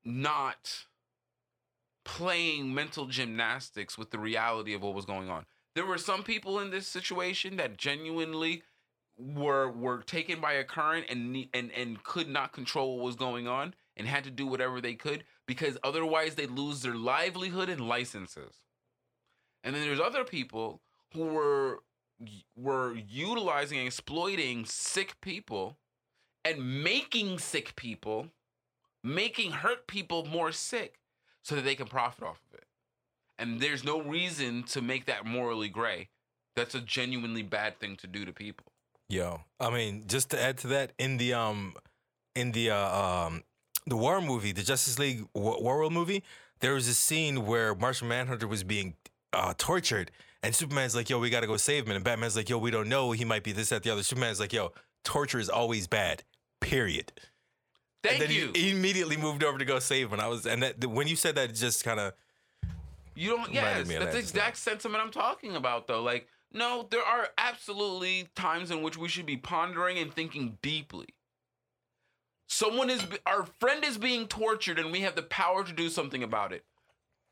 not 0.05 0.87
playing 2.05 2.75
mental 2.75 3.07
gymnastics 3.07 3.99
with 3.99 4.11
the 4.11 4.19
reality 4.19 4.73
of 4.73 4.83
what 4.83 4.95
was 4.95 5.05
going 5.05 5.29
on. 5.29 5.45
There 5.75 5.85
were 5.85 5.99
some 5.99 6.23
people 6.23 6.59
in 6.59 6.71
this 6.71 6.87
situation 6.87 7.57
that 7.59 7.77
genuinely 7.77 8.63
were 9.19 9.71
were 9.71 10.03
taken 10.03 10.41
by 10.41 10.53
a 10.55 10.65
current 10.65 11.07
and 11.11 11.47
and 11.53 11.71
and 11.73 12.03
could 12.05 12.29
not 12.29 12.53
control 12.53 12.97
what 12.97 13.05
was 13.05 13.17
going 13.17 13.47
on 13.47 13.75
and 13.97 14.07
had 14.07 14.25
to 14.25 14.31
do 14.31 14.47
whatever 14.47 14.81
they 14.81 14.95
could 14.95 15.25
because 15.47 15.77
otherwise 15.83 16.37
they 16.37 16.47
lose 16.47 16.83
their 16.83 16.95
livelihood 16.95 17.69
and 17.69 17.87
licenses. 17.87 18.55
And 19.63 19.75
then 19.75 19.83
there's 19.83 20.01
other 20.01 20.25
people 20.25 20.81
who 21.13 21.25
were 21.25 21.81
were 22.57 22.95
utilizing 22.95 23.79
and 23.79 23.87
exploiting 23.87 24.65
sick 24.65 25.21
people 25.21 25.77
and 26.45 26.83
making 26.83 27.39
sick 27.39 27.77
people 27.77 28.29
making 29.03 29.53
hurt 29.53 29.87
people 29.87 30.25
more 30.25 30.53
sick 30.53 30.99
so 31.43 31.55
that 31.55 31.65
they 31.65 31.75
can 31.75 31.87
profit 31.87 32.25
off 32.25 32.41
of 32.51 32.59
it. 32.59 32.67
And 33.39 33.61
there's 33.61 33.85
no 33.85 34.01
reason 34.01 34.65
to 34.65 34.83
make 34.83 35.07
that 35.07 35.25
morally 35.25 35.69
gray. 35.69 36.09
That's 36.57 36.75
a 36.75 36.81
genuinely 36.81 37.43
bad 37.43 37.79
thing 37.79 37.97
to 37.97 38.07
do 38.07 38.25
to 38.25 38.33
people. 38.33 38.67
Yo, 39.09 39.41
I 39.61 39.71
mean, 39.71 40.05
just 40.07 40.31
to 40.31 40.43
add 40.43 40.59
to 40.59 40.67
that, 40.69 40.93
in 40.99 41.17
the 41.17 41.33
um, 41.33 41.75
in 42.35 42.53
the 42.53 42.71
uh, 42.71 43.27
um, 43.27 43.45
the 43.87 43.97
War 43.97 44.21
movie, 44.21 44.53
the 44.53 44.63
Justice 44.63 44.99
League 44.99 45.27
War, 45.35 45.63
World 45.63 45.93
movie, 45.93 46.23
there 46.61 46.75
was 46.75 46.89
a 46.89 46.95
scene 46.95 47.47
where 47.47 47.75
Martian 47.75 48.09
Manhunter 48.09 48.47
was 48.47 48.65
being 48.65 48.97
uh, 49.33 49.55
tortured. 49.57 50.11
And 50.43 50.55
Superman's 50.55 50.95
like, 50.95 51.11
yo, 51.11 51.19
we 51.19 51.31
gotta 51.31 51.47
go 51.47 51.57
save 51.57 51.87
him. 51.87 51.93
And 51.93 52.05
Batman's 52.05 52.37
like, 52.37 52.49
yo, 52.49 52.59
we 52.59 52.71
don't 52.71 52.89
know. 52.89 53.13
He 53.13 53.25
might 53.25 53.43
be 53.43 53.53
this, 53.53 53.71
that, 53.71 53.83
the 53.83 53.91
other. 53.91 54.03
Superman's 54.03 54.39
like, 54.39 54.53
yo, 54.53 54.73
torture 55.05 55.39
is 55.39 55.49
always 55.49 55.87
bad. 55.87 56.23
Period. 56.61 57.13
Thank 58.05 58.21
and 58.21 58.31
then 58.31 58.37
you. 58.37 58.53
He, 58.55 58.63
he 58.63 58.71
immediately 58.71 59.17
moved 59.17 59.43
over 59.43 59.59
to 59.59 59.65
go 59.65 59.81
save 59.81 60.07
him. 60.07 60.13
And 60.15 60.23
I 60.23 60.29
was, 60.29 60.47
and 60.47 60.63
that, 60.63 60.85
when 60.87 61.09
you 61.09 61.17
said 61.17 61.35
that, 61.35 61.51
it 61.51 61.55
just 61.55 61.83
kind 61.83 61.99
of 61.99 62.13
You 63.19 63.31
don't. 63.31 63.53
Yes, 63.53 63.89
that's 63.89 63.99
that 63.99 64.13
the 64.13 64.19
exact 64.19 64.57
sentiment 64.59 65.03
I'm 65.03 65.11
talking 65.11 65.57
about, 65.57 65.89
though. 65.89 66.03
Like, 66.03 66.29
no, 66.53 66.87
there 66.89 67.03
are 67.03 67.29
absolutely 67.37 68.29
times 68.37 68.71
in 68.71 68.81
which 68.81 68.97
we 68.97 69.09
should 69.09 69.27
be 69.27 69.37
pondering 69.37 69.99
and 69.99 70.15
thinking 70.15 70.57
deeply. 70.63 71.09
Someone 72.47 72.89
is, 72.89 73.05
our 73.27 73.45
friend 73.59 73.85
is 73.85 73.99
being 73.99 74.29
tortured, 74.29 74.79
and 74.79 74.93
we 74.93 75.01
have 75.01 75.17
the 75.17 75.23
power 75.23 75.65
to 75.65 75.73
do 75.73 75.89
something 75.89 76.23
about 76.23 76.53
it. 76.53 76.65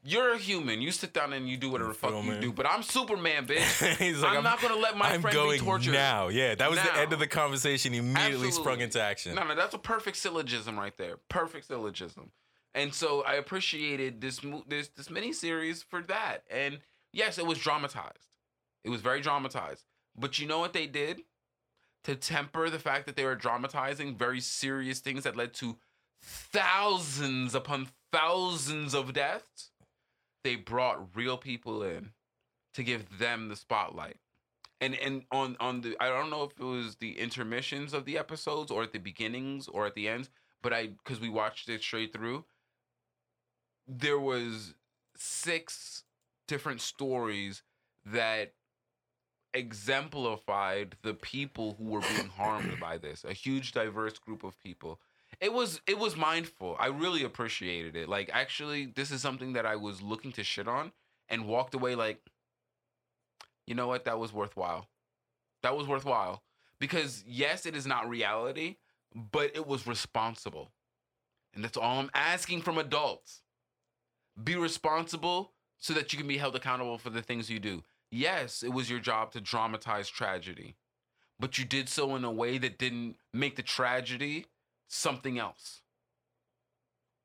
You're 0.07 0.35
a 0.35 0.39
human. 0.39 0.81
You 0.81 0.93
sit 0.93 1.13
down 1.13 1.33
and 1.33 1.49
you 1.49 1.57
do 1.57 1.69
whatever 1.69 1.89
the 1.89 1.95
fuck 1.95 2.25
you 2.25 2.41
do. 2.41 2.53
But 2.53 2.67
I'm 2.67 2.83
Superman, 2.83 3.47
bitch. 3.49 3.97
He's 3.97 4.23
like, 4.23 4.37
I'm, 4.37 4.45
not 4.45 4.63
gonna 4.63 4.77
let 4.77 4.97
my 4.97 5.11
I'm 5.11 5.21
friend 5.21 5.35
going 5.35 5.59
be 5.59 5.65
tortured 5.65 5.93
now. 5.93 6.29
Yeah, 6.29 6.55
that 6.55 6.71
was 6.71 6.79
the 6.79 6.97
end 6.97 7.13
of 7.13 7.19
the 7.19 7.27
conversation. 7.27 7.93
He 7.93 7.99
immediately 7.99 8.53
sprung 8.53 8.81
into 8.81 9.03
action. 9.03 9.35
No, 9.35 9.45
no, 9.45 9.57
that's 9.57 9.75
a 9.75 9.79
perfect 9.79 10.17
syllogism 10.17 10.79
right 10.79 10.97
there. 10.97 11.17
Perfect 11.29 11.67
syllogism. 11.67 12.31
And 12.75 12.95
so 12.95 13.25
I 13.25 13.35
appreciated 13.35 14.21
this 14.21 14.41
this 14.69 14.89
this 14.89 15.09
miniseries 15.09 15.83
for 15.83 16.03
that. 16.03 16.45
And 16.51 16.79
yes, 17.13 17.39
it 17.39 17.47
was 17.47 17.59
dramatized. 17.59 18.31
It 18.85 18.91
was 18.91 19.01
very 19.01 19.21
dramatized. 19.21 19.85
But 20.17 20.39
you 20.39 20.47
know 20.47 20.61
what 20.61 20.73
they 20.73 20.87
did 20.87 21.23
to 22.05 22.15
temper 22.15 22.71
the 22.71 22.79
fact 22.79 23.07
that 23.07 23.17
they 23.17 23.25
were 23.25 23.35
dramatizing 23.35 24.17
very 24.17 24.41
serious 24.41 25.01
things 25.01 25.25
that 25.25 25.37
led 25.37 25.53
to 25.55 25.77
thousands 26.23 27.55
upon 27.55 27.89
thousands 28.13 28.95
of 28.95 29.13
deaths? 29.13 29.71
They 30.47 30.55
brought 30.55 31.17
real 31.17 31.37
people 31.37 31.83
in 31.83 32.13
to 32.75 32.85
give 32.85 33.19
them 33.19 33.49
the 33.49 33.57
spotlight 33.57 34.19
and 34.81 34.95
and 34.97 35.25
on 35.31 35.57
on 35.59 35.81
the 35.81 35.97
I 36.01 36.09
don't 36.09 36.31
know 36.31 36.45
if 36.45 36.53
it 36.59 36.65
was 36.65 36.97
the 36.97 37.19
intermissions 37.19 37.93
of 37.93 38.05
the 38.05 38.19
episodes 38.19 38.71
or 38.71 38.85
at 38.85 38.93
the 38.93 38.99
beginnings 38.99 39.67
or 39.69 39.87
at 39.87 39.95
the 39.95 40.09
ends, 40.09 40.31
but 40.63 40.73
I 40.73 40.89
because 40.89 41.21
we 41.21 41.29
watched 41.29 41.69
it 41.69 41.83
straight 41.83 42.13
through. 42.13 42.45
There 43.89 44.19
was 44.19 44.75
six 45.17 46.05
different 46.47 46.81
stories 46.81 47.63
that 48.05 48.53
exemplified 49.55 50.97
the 51.03 51.15
people 51.15 51.75
who 51.79 51.85
were 51.85 52.01
being 52.01 52.29
harmed 52.29 52.79
by 52.79 52.99
this. 52.99 53.25
A 53.25 53.33
huge 53.33 53.73
diverse 53.73 54.19
group 54.19 54.45
of 54.45 54.59
people. 54.61 55.01
It 55.41 55.53
was 55.53 55.81
it 55.87 55.99
was 55.99 56.17
mindful. 56.17 56.77
I 56.79 56.87
really 56.87 57.25
appreciated 57.25 57.97
it. 57.97 58.09
Like 58.09 58.31
actually 58.33 58.87
this 58.87 59.11
is 59.11 59.21
something 59.21 59.53
that 59.55 59.67
I 59.67 59.77
was 59.77 60.03
looking 60.03 60.33
to 60.33 60.45
shit 60.45 60.69
on 60.69 60.93
and 61.29 61.47
walked 61.47 61.75
away 61.75 61.95
like 61.95 62.21
you 63.67 63.75
know 63.75 63.89
what? 63.89 64.05
That 64.05 64.19
was 64.19 64.33
worthwhile. 64.33 64.89
That 65.63 65.77
was 65.77 65.89
worthwhile. 65.89 66.43
Because 66.79 67.25
yes, 67.27 67.67
it 67.67 67.75
is 67.75 67.87
not 67.87 68.09
reality, 68.09 68.77
but 69.15 69.51
it 69.55 69.67
was 69.67 69.87
responsible. 69.87 70.71
And 71.55 71.65
that's 71.65 71.77
all 71.77 71.99
I'm 71.99 72.11
asking 72.15 72.63
from 72.63 72.79
adults. 72.79 73.43
Be 74.43 74.57
responsible 74.57 75.53
so 75.79 75.95
that 75.95 76.13
you 76.13 76.19
can 76.19 76.29
be 76.29 76.37
held 76.37 76.55
accountable 76.55 76.99
for 76.99 77.11
the 77.11 77.23
things 77.23 77.51
you 77.51 77.59
do. 77.59 77.83
Yes, 78.11 78.63
it 78.63 78.73
was 78.73 78.91
your 78.91 79.01
job 79.01 79.33
to 79.33 79.41
dramatize 79.41 80.09
tragedy, 80.09 80.77
but 81.41 81.59
you 81.59 81.65
did 81.65 81.89
so 81.89 82.15
in 82.15 82.25
a 82.25 82.31
way 82.31 82.59
that 82.59 82.79
didn't 82.79 83.17
make 83.33 83.57
the 83.57 83.63
tragedy 83.63 84.47
something 84.89 85.39
else. 85.39 85.83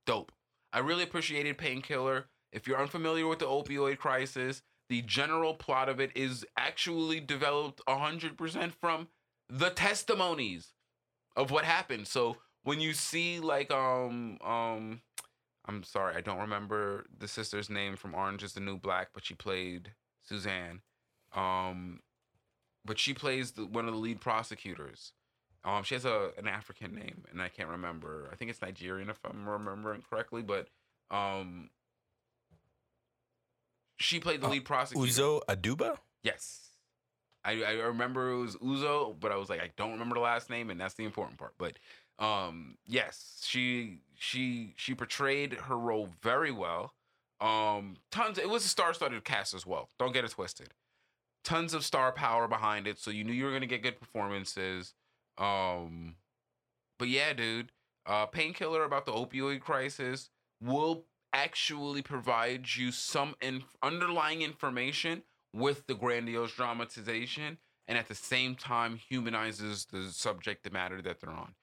Dope. 0.05 0.31
I 0.73 0.79
really 0.79 1.03
appreciated 1.03 1.57
Painkiller. 1.57 2.25
If 2.51 2.67
you're 2.67 2.81
unfamiliar 2.81 3.27
with 3.27 3.39
the 3.39 3.45
opioid 3.45 3.97
crisis, 3.97 4.61
the 4.89 5.01
general 5.03 5.53
plot 5.53 5.87
of 5.87 5.99
it 5.99 6.11
is 6.15 6.45
actually 6.57 7.19
developed 7.19 7.81
100% 7.87 8.73
from 8.73 9.07
the 9.47 9.69
testimonies 9.69 10.73
of 11.35 11.51
what 11.51 11.65
happened. 11.65 12.07
So 12.07 12.37
when 12.63 12.79
you 12.79 12.93
see 12.93 13.39
like 13.39 13.71
um 13.71 14.37
um 14.43 15.01
I'm 15.65 15.83
sorry, 15.83 16.15
I 16.15 16.21
don't 16.21 16.39
remember 16.39 17.05
the 17.17 17.27
sister's 17.27 17.69
name 17.69 17.95
from 17.95 18.15
Orange 18.15 18.43
is 18.43 18.53
the 18.53 18.59
New 18.59 18.77
Black, 18.77 19.09
but 19.13 19.25
she 19.25 19.33
played 19.33 19.91
Suzanne. 20.27 20.81
Um 21.33 22.01
but 22.83 22.97
she 22.97 23.13
plays 23.13 23.51
the, 23.51 23.65
one 23.65 23.87
of 23.87 23.93
the 23.93 23.99
lead 23.99 24.19
prosecutors. 24.21 25.13
Um 25.63 25.83
she 25.83 25.95
has 25.95 26.05
a 26.05 26.31
an 26.37 26.47
African 26.47 26.95
name 26.95 27.23
and 27.31 27.41
I 27.41 27.49
can't 27.49 27.69
remember. 27.69 28.29
I 28.31 28.35
think 28.35 28.51
it's 28.51 28.61
Nigerian 28.61 29.09
if 29.09 29.19
I'm 29.25 29.47
remembering 29.47 30.03
correctly, 30.09 30.41
but 30.41 30.67
um 31.09 31.69
she 33.97 34.19
played 34.19 34.41
the 34.41 34.47
Uh, 34.47 34.51
lead 34.51 34.65
prosecutor. 34.65 35.07
Uzo 35.07 35.41
Aduba? 35.47 35.97
Yes. 36.23 36.67
I, 37.43 37.63
I 37.63 37.71
remember 37.73 38.31
it 38.31 38.37
was 38.37 38.55
Uzo, 38.57 39.15
but 39.19 39.31
I 39.31 39.35
was 39.35 39.49
like, 39.49 39.61
I 39.61 39.71
don't 39.75 39.91
remember 39.93 40.15
the 40.15 40.21
last 40.21 40.49
name, 40.49 40.69
and 40.69 40.79
that's 40.79 40.93
the 40.93 41.05
important 41.05 41.39
part. 41.39 41.53
But 41.57 41.77
um, 42.19 42.77
yes, 42.85 43.43
she 43.47 43.99
she 44.15 44.73
she 44.77 44.93
portrayed 44.93 45.53
her 45.53 45.77
role 45.77 46.09
very 46.21 46.51
well. 46.51 46.93
Um, 47.39 47.97
tons. 48.11 48.37
It 48.37 48.47
was 48.49 48.63
a 48.63 48.67
star-studded 48.67 49.23
cast 49.23 49.55
as 49.55 49.65
well. 49.65 49.89
Don't 49.97 50.13
get 50.13 50.23
it 50.23 50.31
twisted. 50.31 50.69
Tons 51.43 51.73
of 51.73 51.83
star 51.83 52.11
power 52.11 52.47
behind 52.47 52.85
it, 52.85 52.99
so 52.99 53.09
you 53.09 53.23
knew 53.23 53.33
you 53.33 53.45
were 53.45 53.51
gonna 53.51 53.65
get 53.65 53.81
good 53.81 53.99
performances. 53.99 54.93
Um, 55.37 56.15
but 56.99 57.07
yeah, 57.07 57.33
dude, 57.33 57.71
uh, 58.05 58.25
painkiller 58.27 58.83
about 58.83 59.05
the 59.05 59.11
opioid 59.11 59.61
crisis 59.61 60.29
will 60.61 61.05
actually 61.33 62.01
provide 62.01 62.75
you 62.75 62.91
some 62.91 63.35
in- 63.41 63.63
underlying 63.81 64.41
information 64.41 65.23
with 65.53 65.87
the 65.87 65.95
grandiose 65.95 66.53
dramatization 66.53 67.57
and 67.87 67.97
at 67.97 68.07
the 68.07 68.15
same 68.15 68.55
time 68.55 68.95
humanizes 68.95 69.85
the 69.85 70.09
subject 70.11 70.63
the 70.63 70.69
matter 70.69 71.01
that 71.01 71.19
they're 71.19 71.29
on. 71.29 71.53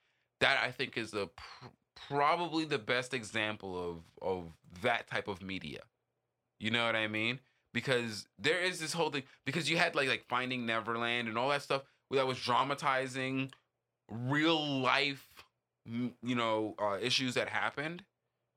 That 0.41 0.59
i 0.63 0.71
think 0.71 0.97
is 0.97 1.11
the 1.11 1.27
pr- 1.27 1.67
probably 2.07 2.65
the 2.65 2.79
best 2.79 3.13
example 3.13 3.77
of 3.77 4.03
of 4.21 4.53
that 4.81 5.07
type 5.07 5.27
of 5.27 5.41
media. 5.41 5.81
You 6.59 6.71
know 6.71 6.85
what 6.85 6.95
i 6.95 7.07
mean? 7.07 7.39
Because 7.73 8.27
there 8.37 8.59
is 8.61 8.79
this 8.79 8.93
whole 8.93 9.09
thing 9.09 9.23
because 9.45 9.69
you 9.69 9.77
had 9.77 9.95
like 9.95 10.07
like 10.07 10.25
finding 10.27 10.65
neverland 10.65 11.27
and 11.27 11.37
all 11.37 11.49
that 11.49 11.61
stuff 11.61 11.83
that 12.11 12.27
was 12.27 12.39
dramatizing 12.39 13.51
real 14.09 14.79
life 14.81 15.27
you 15.85 16.35
know 16.35 16.75
uh, 16.79 16.97
issues 17.01 17.33
that 17.33 17.49
happened 17.49 18.03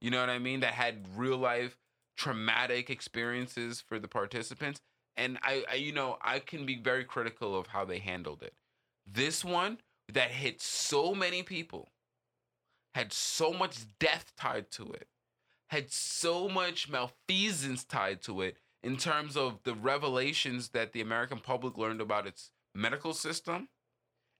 you 0.01 0.11
know 0.11 0.21
what 0.21 0.29
i 0.29 0.39
mean 0.39 0.61
that 0.61 0.75
had 0.75 1.07
real 1.17 1.39
life 1.39 1.77
traumatic 2.17 2.91
experiences 2.91 3.81
for 3.81 3.99
the 3.99 4.09
participants. 4.09 4.81
And 5.17 5.39
I, 5.43 5.65
I 5.71 5.75
you 5.75 5.93
know 5.93 6.19
i 6.23 6.39
can 6.39 6.65
be 6.65 6.77
very 6.77 7.05
critical 7.05 7.59
of 7.59 7.69
how 7.69 7.85
they 7.85 7.99
handled 7.99 8.43
it. 8.43 8.55
This 9.07 9.45
one 9.45 9.79
that 10.13 10.31
hit 10.31 10.61
so 10.61 11.15
many 11.15 11.43
people 11.43 11.89
had 12.95 13.13
so 13.13 13.53
much 13.53 13.79
death 13.99 14.33
tied 14.37 14.71
to 14.73 14.93
it 14.93 15.09
had 15.71 15.91
so 15.91 16.49
much 16.49 16.91
malfeasance 16.91 17.85
tied 17.85 18.21
to 18.21 18.43
it 18.43 18.59
in 18.83 18.99
terms 18.99 19.37
of 19.37 19.61
the 19.65 19.75
revelations 19.75 20.71
that 20.71 20.93
the 20.93 21.01
american 21.01 21.39
public 21.39 21.79
learned 21.79 22.03
about 22.03 22.27
its 22.27 22.51
medical 22.75 23.15
system 23.15 23.69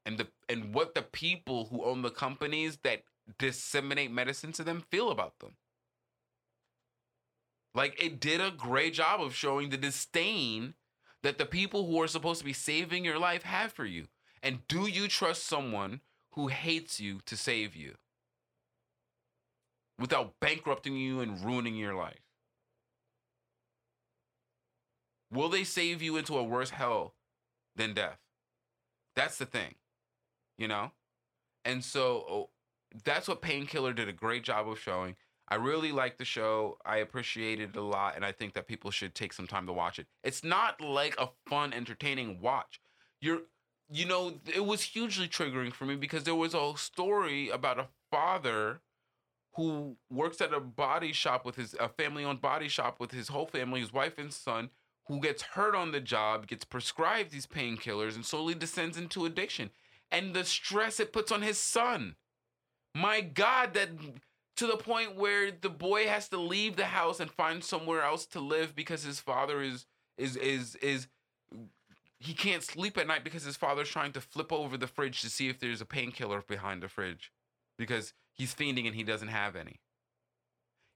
and 0.05 0.19
the 0.19 0.27
and 0.49 0.75
what 0.75 0.95
the 0.95 1.03
people 1.03 1.67
who 1.67 1.85
own 1.85 2.03
the 2.03 2.11
companies 2.11 2.79
that 2.83 3.03
disseminate 3.39 4.11
medicine 4.11 4.53
to 4.53 4.65
them 4.65 4.83
feel 4.91 5.11
about 5.11 5.39
them 5.39 5.57
like 7.75 8.03
it 8.03 8.21
did 8.21 8.41
a 8.41 8.51
great 8.51 8.95
job 8.95 9.21
of 9.21 9.35
showing 9.35 9.71
the 9.71 9.77
disdain 9.77 10.75
that 11.23 11.39
the 11.39 11.47
people 11.47 11.87
who 11.87 12.01
are 12.01 12.09
supposed 12.09 12.41
to 12.41 12.45
be 12.45 12.53
saving 12.53 13.05
your 13.05 13.19
life 13.19 13.45
have 13.45 13.73
for 13.73 13.85
you. 13.85 14.09
And 14.43 14.67
do 14.69 14.87
you 14.87 15.09
trust 15.09 15.47
someone 15.47 16.01
who 16.33 16.49
hates 16.49 17.01
you 17.01 17.21
to 17.27 17.37
save 17.37 17.77
you 17.77 17.95
without 19.99 20.35
bankrupting 20.41 20.97
you 20.97 21.21
and 21.21 21.45
ruining 21.45 21.77
your 21.77 21.95
life? 21.95 22.21
Will 25.31 25.49
they 25.49 25.65
save 25.65 26.03
you 26.03 26.17
into 26.17 26.37
a 26.37 26.43
worse 26.43 26.71
hell 26.71 27.15
than 27.77 27.95
death? 27.95 28.19
That's 29.15 29.39
the 29.39 29.47
thing, 29.47 29.77
you 30.63 30.69
know? 30.69 30.93
And 31.65 31.85
so 31.85 32.25
oh, 32.29 32.51
that's 33.05 33.29
what 33.29 33.43
Painkiller 33.43 33.93
did 33.93 34.09
a 34.09 34.13
great 34.13 34.45
job 34.45 34.69
of 34.69 34.79
showing. 34.79 35.17
I 35.49 35.57
really 35.57 35.93
like 35.93 36.17
the 36.17 36.25
show. 36.25 36.79
I 36.87 36.99
appreciated 36.99 37.71
it 37.71 37.79
a 37.79 37.83
lot, 37.83 38.15
and 38.17 38.25
I 38.25 38.33
think 38.33 38.55
that 38.55 38.69
people 38.69 38.91
should 38.91 39.15
take 39.15 39.33
some 39.33 39.47
time 39.47 39.67
to 39.67 39.73
watch 39.73 39.99
it. 39.99 40.07
It's 40.23 40.45
not 40.45 40.81
like 40.81 41.15
a 41.19 41.29
fun, 41.47 41.75
entertaining 41.75 42.41
watch. 42.41 42.81
You're, 43.21 43.41
you 43.91 44.07
know, 44.07 44.41
it 44.47 44.65
was 44.65 44.83
hugely 44.83 45.29
triggering 45.29 45.73
for 45.73 45.85
me 45.85 45.97
because 45.97 46.25
there 46.25 46.35
was 46.35 46.55
a 46.55 46.73
story 46.77 47.51
about 47.51 47.79
a 47.79 47.89
father 48.11 48.81
who 49.57 49.97
works 50.11 50.41
at 50.41 50.55
a 50.55 50.61
body 50.61 51.13
shop 51.13 51.45
with 51.45 51.57
his 51.57 51.75
a 51.79 51.89
family-owned 51.89 52.41
body 52.41 52.69
shop 52.69 52.99
with 52.99 53.11
his 53.11 53.29
whole 53.29 53.47
family, 53.47 53.81
his 53.81 53.93
wife 53.93 54.17
and 54.17 54.33
son, 54.33 54.71
who 55.09 55.21
gets 55.21 55.43
hurt 55.43 55.75
on 55.75 55.93
the 55.93 56.01
job, 56.01 56.47
gets 56.47 56.65
prescribed 56.65 57.31
these 57.31 57.47
painkillers, 57.47 58.15
and 58.15 58.25
slowly 58.25 58.55
descends 58.55 58.97
into 58.97 59.27
addiction. 59.27 59.71
And 60.13 60.35
the 60.35 60.45
stress 60.45 61.01
it 61.01 61.13
puts 61.13 61.33
on 61.33 61.43
his 61.43 61.59
son. 61.59 62.15
My 62.95 63.21
God, 63.21 63.75
that 63.75 63.89
to 64.57 64.67
the 64.67 64.77
point 64.77 65.17
where 65.17 65.51
the 65.51 65.71
boy 65.71 66.07
has 66.07 66.29
to 66.29 66.37
leave 66.37 66.77
the 66.77 66.85
house 66.85 67.19
and 67.19 67.31
find 67.31 67.65
somewhere 67.65 68.03
else 68.03 68.27
to 68.27 68.41
live 68.41 68.77
because 68.77 69.03
his 69.03 69.19
father 69.19 69.63
is 69.63 69.87
is 70.19 70.37
is 70.37 70.77
is 70.77 71.09
he 72.19 72.35
can't 72.35 72.63
sleep 72.63 72.97
at 72.99 73.07
night 73.07 73.25
because 73.25 73.43
his 73.43 73.57
father's 73.57 73.89
trying 73.89 74.13
to 74.13 74.21
flip 74.21 74.53
over 74.53 74.77
the 74.77 74.87
fridge 74.87 75.21
to 75.23 75.31
see 75.31 75.49
if 75.49 75.59
there's 75.59 75.81
a 75.81 75.87
painkiller 75.87 76.43
behind 76.47 76.83
the 76.83 76.89
fridge 76.89 77.33
because 77.77 78.13
he's 78.33 78.55
fiending 78.55 78.87
and 78.87 78.95
he 78.95 79.03
doesn't 79.03 79.29
have 79.29 79.57
any. 79.57 79.81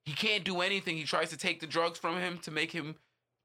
He 0.05 0.13
can't 0.13 0.45
do 0.45 0.61
anything. 0.61 0.97
He 0.97 1.03
tries 1.03 1.31
to 1.31 1.37
take 1.37 1.59
the 1.59 1.67
drugs 1.67 1.99
from 1.99 2.19
him 2.19 2.39
to 2.39 2.51
make 2.51 2.73
him 2.73 2.97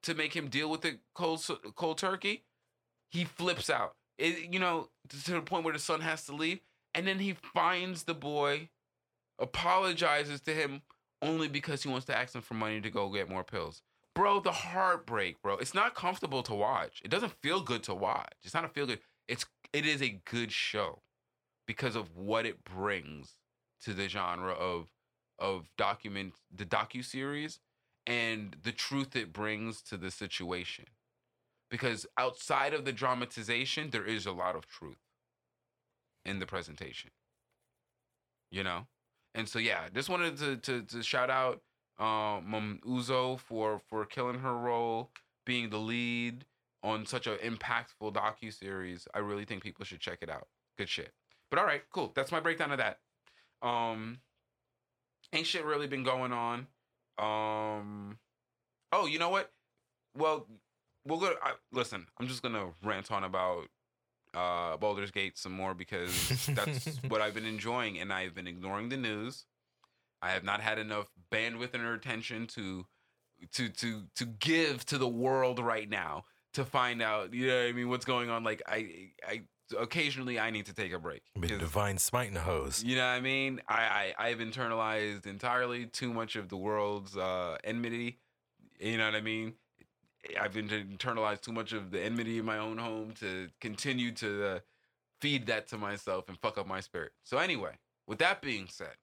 to 0.03 0.13
make 0.13 0.35
him 0.35 0.49
deal 0.49 0.69
with 0.69 0.81
the 0.81 0.99
cold 1.15 1.43
cold 1.75 1.97
turkey. 1.97 2.43
He 3.09 3.23
flips 3.23 3.69
out. 3.69 3.95
It, 4.17 4.53
you 4.53 4.59
know, 4.59 4.89
to 5.09 5.31
the 5.31 5.41
point 5.41 5.63
where 5.63 5.73
the 5.73 5.79
son 5.79 6.01
has 6.01 6.25
to 6.25 6.35
leave, 6.35 6.59
and 6.93 7.07
then 7.07 7.19
he 7.19 7.35
finds 7.53 8.03
the 8.03 8.13
boy, 8.13 8.69
apologizes 9.39 10.41
to 10.41 10.53
him 10.53 10.81
only 11.21 11.47
because 11.47 11.83
he 11.83 11.89
wants 11.89 12.05
to 12.07 12.17
ask 12.17 12.35
him 12.35 12.41
for 12.41 12.53
money 12.55 12.81
to 12.81 12.89
go 12.89 13.09
get 13.09 13.29
more 13.29 13.43
pills. 13.43 13.81
Bro, 14.13 14.41
the 14.41 14.51
heartbreak, 14.51 15.41
bro. 15.41 15.57
It's 15.57 15.73
not 15.73 15.95
comfortable 15.95 16.43
to 16.43 16.53
watch. 16.53 17.01
It 17.03 17.11
doesn't 17.11 17.33
feel 17.41 17.61
good 17.61 17.83
to 17.83 17.95
watch. 17.95 18.33
It's 18.43 18.53
not 18.53 18.65
a 18.65 18.67
feel 18.67 18.85
good. 18.85 18.99
It's 19.27 19.45
it 19.71 19.85
is 19.85 20.01
a 20.01 20.19
good 20.25 20.51
show 20.51 21.01
because 21.65 21.95
of 21.95 22.15
what 22.17 22.45
it 22.45 22.63
brings 22.65 23.37
to 23.83 23.93
the 23.93 24.09
genre 24.09 24.51
of 24.51 24.87
of 25.39 25.69
document 25.77 26.33
the 26.53 26.65
docu 26.65 27.03
series 27.03 27.59
and 28.05 28.55
the 28.63 28.71
truth 28.71 29.15
it 29.15 29.31
brings 29.31 29.81
to 29.83 29.97
the 29.97 30.11
situation. 30.11 30.85
Because 31.71 32.05
outside 32.17 32.73
of 32.73 32.85
the 32.85 32.91
dramatization, 32.91 33.89
there 33.89 34.05
is 34.05 34.27
a 34.27 34.31
lot 34.31 34.55
of 34.55 34.67
truth 34.67 34.99
in 36.25 36.37
the 36.39 36.45
presentation. 36.45 37.09
You 38.51 38.63
know? 38.63 38.87
And 39.33 39.47
so 39.47 39.57
yeah, 39.57 39.87
just 39.93 40.09
wanted 40.09 40.37
to 40.37 40.57
to, 40.57 40.81
to 40.83 41.01
shout 41.01 41.29
out 41.29 41.61
um 41.97 42.79
Uzo 42.85 43.39
for 43.39 43.79
for 43.89 44.05
killing 44.05 44.39
her 44.39 44.55
role, 44.55 45.11
being 45.45 45.69
the 45.69 45.77
lead 45.77 46.45
on 46.83 47.05
such 47.05 47.27
an 47.27 47.37
impactful 47.37 48.13
docu 48.13 48.53
series. 48.53 49.07
I 49.13 49.19
really 49.19 49.45
think 49.45 49.63
people 49.63 49.85
should 49.85 49.99
check 49.99 50.19
it 50.21 50.29
out. 50.29 50.47
Good 50.77 50.89
shit. 50.89 51.13
But 51.49 51.59
all 51.59 51.65
right, 51.65 51.83
cool. 51.91 52.11
That's 52.15 52.31
my 52.31 52.39
breakdown 52.39 52.71
of 52.71 52.79
that. 52.79 52.99
Um, 53.61 54.19
ain't 55.33 55.45
shit 55.45 55.65
really 55.65 55.87
been 55.87 56.03
going 56.03 56.33
on. 56.33 56.67
Um, 57.19 58.17
oh, 58.91 59.05
you 59.05 59.19
know 59.19 59.29
what? 59.29 59.51
Well, 60.17 60.47
we'll 61.05 61.19
go. 61.19 61.33
I, 61.43 61.53
listen, 61.71 62.07
I'm 62.19 62.27
just 62.27 62.41
gonna 62.41 62.69
rant 62.83 63.11
on 63.11 63.23
about 63.23 63.65
uh 64.33 64.77
Baldur's 64.77 65.11
Gate 65.11 65.37
some 65.37 65.51
more 65.51 65.73
because 65.73 66.45
that's 66.47 66.97
what 67.07 67.21
I've 67.21 67.33
been 67.33 67.45
enjoying, 67.45 67.99
and 67.99 68.11
I've 68.11 68.33
been 68.33 68.47
ignoring 68.47 68.89
the 68.89 68.97
news. 68.97 69.45
I 70.21 70.31
have 70.31 70.43
not 70.43 70.61
had 70.61 70.77
enough 70.77 71.07
bandwidth 71.31 71.73
and 71.73 71.83
attention 71.83 72.47
to 72.47 72.85
to 73.53 73.69
to 73.69 74.03
to 74.15 74.25
give 74.25 74.85
to 74.85 74.97
the 74.97 75.07
world 75.07 75.59
right 75.59 75.89
now 75.89 76.25
to 76.53 76.65
find 76.65 77.01
out. 77.01 77.33
You 77.33 77.47
know 77.47 77.57
what 77.57 77.67
I 77.67 77.71
mean? 77.71 77.89
What's 77.89 78.05
going 78.05 78.29
on? 78.29 78.43
Like 78.43 78.61
I 78.67 79.11
I 79.27 79.41
occasionally 79.77 80.39
I 80.39 80.51
need 80.51 80.65
to 80.67 80.73
take 80.73 80.93
a 80.93 80.99
break. 80.99 81.23
Been 81.39 81.57
divine 81.57 81.97
smiting 81.97 82.35
hose. 82.35 82.83
you 82.83 82.95
know 82.95 83.05
what 83.05 83.13
I 83.13 83.21
mean? 83.21 83.61
I, 83.67 84.13
I 84.17 84.27
I've 84.27 84.39
internalized 84.39 85.25
entirely 85.25 85.85
too 85.85 86.13
much 86.13 86.35
of 86.35 86.49
the 86.49 86.57
world's 86.57 87.17
uh, 87.17 87.57
enmity. 87.63 88.19
You 88.79 88.97
know 88.97 89.05
what 89.05 89.15
I 89.15 89.21
mean? 89.21 89.53
I've 90.39 90.53
internalized 90.53 91.41
too 91.41 91.51
much 91.51 91.73
of 91.73 91.91
the 91.91 92.01
enmity 92.01 92.37
in 92.37 92.45
my 92.45 92.57
own 92.57 92.77
home 92.77 93.13
to 93.19 93.49
continue 93.59 94.11
to 94.13 94.45
uh, 94.45 94.59
feed 95.19 95.47
that 95.47 95.67
to 95.69 95.77
myself 95.77 96.29
and 96.29 96.37
fuck 96.37 96.57
up 96.57 96.67
my 96.67 96.79
spirit. 96.79 97.11
So 97.23 97.37
anyway, 97.37 97.73
with 98.07 98.19
that 98.19 98.41
being 98.41 98.67
said, 98.69 98.95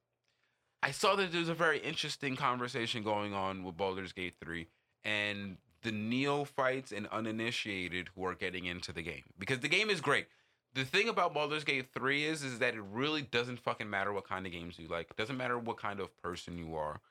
I 0.81 0.91
saw 0.91 1.15
that 1.15 1.31
there's 1.31 1.49
a 1.49 1.53
very 1.53 1.79
interesting 1.79 2.35
conversation 2.35 3.03
going 3.03 3.33
on 3.33 3.63
with 3.63 3.75
Baldur's 3.75 4.13
Gate 4.13 4.35
3 4.41 4.67
and 5.03 5.57
the 5.81 5.91
neophytes 5.91 6.91
and 6.91 7.07
uninitiated 7.07 8.09
who 8.15 8.25
are 8.25 8.35
getting 8.35 8.65
into 8.65 8.91
the 8.91 9.01
game 9.01 9.23
because 9.37 9.59
the 9.59 9.67
game 9.67 9.89
is 9.89 10.01
great. 10.01 10.27
The 10.73 10.85
thing 10.85 11.09
about 11.09 11.33
Baldur's 11.33 11.63
Gate 11.63 11.87
3 11.93 12.25
is 12.25 12.43
is 12.43 12.59
that 12.59 12.75
it 12.75 12.83
really 12.91 13.23
doesn't 13.23 13.59
fucking 13.59 13.89
matter 13.89 14.13
what 14.13 14.27
kind 14.27 14.45
of 14.45 14.51
games 14.51 14.77
you 14.77 14.87
like. 14.87 15.09
It 15.09 15.17
doesn't 15.17 15.37
matter 15.37 15.57
what 15.57 15.77
kind 15.77 15.99
of 15.99 16.15
person 16.21 16.57
you 16.57 16.75
are. 16.75 17.01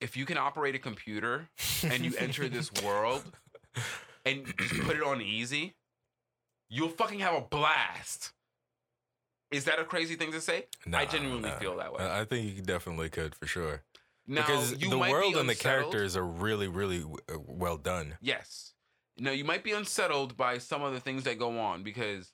If 0.00 0.16
you 0.16 0.24
can 0.24 0.38
operate 0.38 0.74
a 0.74 0.78
computer 0.78 1.48
and 1.82 2.04
you 2.04 2.14
enter 2.18 2.48
this 2.48 2.70
world 2.82 3.24
and 4.24 4.44
just 4.58 4.80
put 4.82 4.96
it 4.96 5.02
on 5.02 5.20
easy, 5.20 5.74
you'll 6.70 6.88
fucking 6.88 7.20
have 7.20 7.34
a 7.34 7.40
blast. 7.40 8.32
Is 9.50 9.64
that 9.64 9.78
a 9.78 9.84
crazy 9.84 10.14
thing 10.14 10.32
to 10.32 10.40
say? 10.40 10.66
I 10.92 11.06
genuinely 11.06 11.48
nah. 11.48 11.58
feel 11.58 11.76
that 11.78 11.92
way. 11.92 12.06
I 12.06 12.24
think 12.24 12.54
you 12.56 12.62
definitely 12.62 13.08
could 13.08 13.34
for 13.34 13.46
sure. 13.46 13.82
Now, 14.26 14.42
because 14.42 14.76
the 14.76 14.94
might 14.94 15.06
be 15.06 15.12
world 15.12 15.36
and 15.36 15.48
the 15.48 15.54
characters 15.54 16.14
are 16.16 16.24
really, 16.24 16.68
really 16.68 17.02
uh, 17.02 17.38
well 17.46 17.78
done. 17.78 18.18
Yes. 18.20 18.74
No, 19.18 19.30
you 19.32 19.44
might 19.44 19.64
be 19.64 19.72
unsettled 19.72 20.36
by 20.36 20.58
some 20.58 20.82
of 20.82 20.92
the 20.92 21.00
things 21.00 21.24
that 21.24 21.38
go 21.38 21.58
on 21.58 21.82
because 21.82 22.30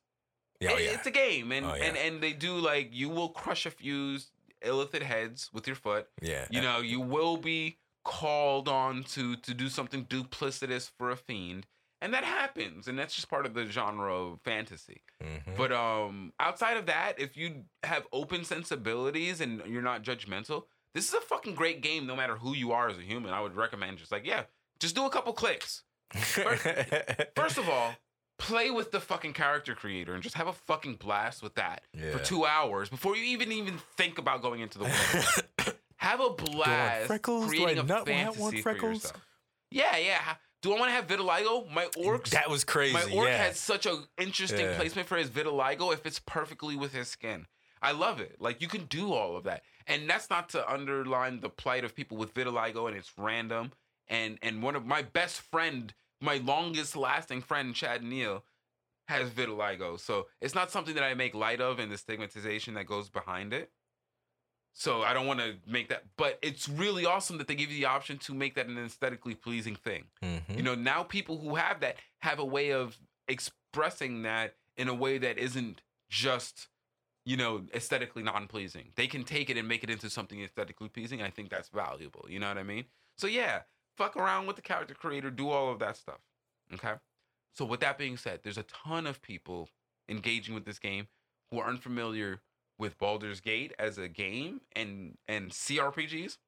Yeah, 0.61 0.71
oh, 0.73 0.77
it- 0.77 0.85
yeah. 0.85 0.91
it's 0.91 1.07
a 1.07 1.13
game, 1.13 1.53
and, 1.53 1.65
Oh, 1.65 1.75
yeah. 1.75 1.85
and 1.85 1.97
and 1.97 2.21
they 2.21 2.33
do 2.33 2.57
like 2.59 2.91
you 2.93 3.09
will 3.09 3.29
crush 3.29 3.65
a 3.65 3.71
few 3.71 4.19
illithid 4.65 5.03
heads 5.03 5.51
with 5.53 5.67
your 5.67 5.77
foot. 5.77 6.09
yeah. 6.21 6.47
You 6.51 6.61
know, 6.63 6.79
you 6.81 7.01
will 7.01 7.37
be 7.37 7.79
called 8.05 8.69
on 8.69 9.03
to 9.05 9.37
to 9.37 9.55
do 9.55 9.69
something 9.69 10.05
duplicitous 10.07 10.91
for 10.99 11.11
a 11.11 11.17
fiend, 11.17 11.67
and 12.03 12.13
that 12.13 12.25
happens, 12.25 12.87
and 12.89 12.99
that's 12.99 13.15
just 13.15 13.31
part 13.31 13.47
of 13.47 13.55
the 13.55 13.65
genre 13.67 14.13
of 14.15 14.41
fantasy. 14.45 15.03
Mhm. 15.23 15.57
But 15.57 15.73
um, 15.73 16.33
outside 16.39 16.77
of 16.77 16.87
that, 16.87 17.19
if 17.19 17.37
you 17.37 17.65
have 17.83 18.07
open 18.13 18.45
sensibilities 18.45 19.41
and 19.41 19.63
you're 19.67 19.81
not 19.83 20.03
judgmental, 20.03 20.65
this 20.95 21.09
is 21.09 21.15
a 21.15 21.21
fucking 21.21 21.55
great 21.55 21.81
game. 21.81 22.07
No 22.07 22.15
matter 22.17 22.37
who 22.37 22.55
you 22.55 22.73
are 22.73 22.89
as 22.89 22.99
a 22.99 23.03
human, 23.03 23.33
I 23.33 23.41
would 23.41 23.57
recommend 23.57 23.99
just 23.99 24.13
like 24.13 24.27
yeah, 24.27 24.45
just 24.81 24.95
do 24.95 25.07
a 25.07 25.11
couple 25.11 25.33
clicks. 25.33 25.83
First 26.13 27.59
of 27.59 27.69
all, 27.69 27.95
play 28.39 28.71
with 28.71 28.91
the 28.91 29.01
fucking 29.01 29.33
character 29.33 29.75
creator 29.75 30.15
and 30.15 30.23
just 30.23 30.35
have 30.37 30.49
a 30.49 30.53
fucking 30.53 30.97
blast 30.97 31.43
with 31.43 31.55
that 31.55 31.83
Yeah. 31.93 32.11
for 32.13 32.19
two 32.25 32.45
hours 32.45 32.89
before 32.89 33.17
you 33.17 33.25
even 33.25 33.53
even 33.53 33.79
think 33.97 34.19
about 34.19 34.43
going 34.43 34.61
into 34.61 34.79
the 34.79 34.85
world. 34.85 35.77
have 35.97 36.21
a 36.21 36.31
blast 36.31 37.07
freckles? 37.07 37.47
Do 37.47 37.53
I 37.53 37.57
creating 37.65 37.79
a 37.85 37.87
not 37.87 38.07
fantasy 38.07 38.41
want 38.41 38.59
for 38.61 38.73
yourself. 38.77 39.21
Yeah, 39.71 39.97
yeah. 39.97 40.35
Do 40.63 40.73
I 40.73 40.79
want 40.79 40.91
to 40.91 40.95
have 40.95 41.07
vitiligo? 41.07 41.71
My 41.73 41.87
orcs. 41.99 42.31
that 42.31 42.49
was 42.49 42.65
crazy. 42.65 42.95
my 42.95 43.03
orc 43.15 43.29
yeah. 43.29 43.45
has 43.45 43.59
such 43.59 43.87
a 43.87 44.03
interesting 44.19 44.67
Yeah. 44.67 44.77
placement 44.77 45.07
for 45.09 45.17
his 45.17 45.29
vitiligo 45.29 45.93
if 45.93 46.07
it's 46.07 46.19
perfectly 46.19 46.75
with 46.77 46.93
his 46.93 47.09
skin. 47.09 47.47
I 47.83 47.93
love 47.93 48.21
it. 48.21 48.37
Like 48.41 48.63
you 48.63 48.69
can 48.69 48.87
do 48.87 49.13
all 49.13 49.37
of 49.37 49.45
that, 49.45 49.63
and 49.87 50.09
that's 50.09 50.31
not 50.31 50.49
to 50.51 50.73
underline 50.73 51.41
the 51.41 51.51
plight 51.51 51.85
of 51.85 51.95
people 51.95 52.17
with 52.17 52.33
vitiligo 52.33 52.89
and 52.89 52.97
it's 52.97 53.13
random. 53.19 53.73
And 54.09 54.39
and 54.43 54.63
one 54.63 54.75
of 54.75 54.87
my 54.87 55.03
best 55.03 55.41
friend, 55.43 55.93
my 56.25 56.39
longest 56.39 56.97
lasting 56.97 57.43
friend, 57.43 57.75
Chad 57.75 58.03
Neal, 58.03 58.45
has 59.09 59.31
vitiligo. 59.31 60.01
So 60.01 60.27
it's 60.41 60.55
not 60.55 60.71
something 60.71 60.95
that 60.95 61.05
I 61.05 61.15
make 61.15 61.35
light 61.35 61.61
of 61.61 61.79
and 61.79 61.93
the 61.93 61.99
stigmatization 61.99 62.75
that 62.75 62.87
goes 62.87 63.11
behind 63.11 63.53
it. 63.53 63.71
So 64.73 65.03
I 65.03 65.13
don't 65.15 65.27
want 65.27 65.39
to 65.39 65.57
make 65.69 65.89
that, 65.91 66.05
but 66.17 66.39
it's 66.43 66.69
really 66.69 67.07
awesome 67.07 67.39
that 67.39 67.47
they 67.47 67.55
give 67.55 67.71
you 67.71 67.77
the 67.77 67.85
option 67.87 68.19
to 68.19 68.35
make 68.35 68.55
that 68.57 68.67
an 68.67 68.77
aesthetically 68.77 69.37
pleasing 69.37 69.77
thing. 69.77 70.11
Mhm. 70.21 70.57
You 70.57 70.63
know, 70.65 70.75
now 70.75 71.05
people 71.05 71.39
who 71.39 71.55
have 71.55 71.79
that 71.81 71.97
have 72.23 72.41
a 72.41 72.45
way 72.45 72.73
of 72.73 72.99
expressing 73.29 74.23
that 74.23 74.57
in 74.77 74.89
a 74.89 74.95
way 74.95 75.19
that 75.19 75.39
isn't 75.39 75.83
just, 76.09 76.69
you 77.25 77.37
know, 77.37 77.67
aesthetically 77.73 78.25
non-pleasing. 78.25 78.93
They 78.97 79.07
can 79.07 79.23
take 79.23 79.49
it 79.49 79.57
and 79.57 79.69
make 79.69 79.85
it 79.85 79.91
into 79.91 80.11
something 80.11 80.43
aesthetically 80.43 80.89
pleasing. 80.89 81.23
I 81.23 81.31
think 81.31 81.51
that's 81.51 81.69
valuable. 81.69 82.27
You 82.29 82.41
know 82.41 82.49
what 82.49 82.59
I 82.59 82.65
mean? 82.65 82.87
So 83.17 83.29
yeah, 83.29 83.63
fuck 83.97 84.17
around 84.17 84.47
with 84.47 84.57
the 84.57 84.63
character 84.63 84.95
creator, 84.95 85.31
do 85.31 85.51
all 85.51 85.73
of 85.73 85.79
that 85.81 85.97
stuff. 85.97 86.21
Okay? 86.73 86.95
So 87.55 87.65
with 87.65 87.81
that 87.81 87.99
being 87.99 88.17
said, 88.17 88.41
there's 88.43 88.59
a 88.59 88.65
ton 88.65 89.07
of 89.07 89.23
people 89.23 89.69
engaging 90.09 90.55
with 90.55 90.65
this 90.65 90.79
game 90.79 91.09
who 91.51 91.61
are 91.61 91.69
unfamiliar 91.69 92.41
with 92.79 92.99
Baldur's 92.99 93.41
Gate 93.41 93.73
as 93.79 93.99
a 93.99 94.09
game 94.09 94.61
and 94.75 95.17
and 95.29 95.51
CRPGs. 95.51 96.39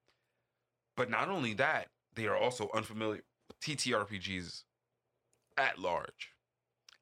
But 0.96 1.10
not 1.10 1.28
only 1.28 1.54
that, 1.54 1.88
they 2.14 2.26
are 2.26 2.36
also 2.36 2.70
unfamiliar 2.74 3.22
with 3.48 3.60
TTRPGs 3.60 4.64
at 5.56 5.78
large. 5.78 6.32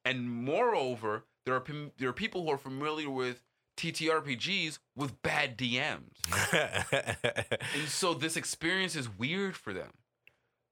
And 0.03 0.29
moreover, 0.29 1.25
there 1.45 1.55
are 1.55 1.63
there 1.97 2.09
are 2.09 2.13
people 2.13 2.43
who 2.43 2.51
are 2.51 2.57
familiar 2.57 3.09
with 3.09 3.41
TTRPGs 3.77 4.79
with 4.95 5.21
bad 5.21 5.57
DMs. 5.57 6.11
And 7.73 7.87
so 7.87 8.13
this 8.13 8.37
experience 8.37 8.95
is 8.95 9.09
weird 9.09 9.55
for 9.55 9.73
them. 9.73 9.91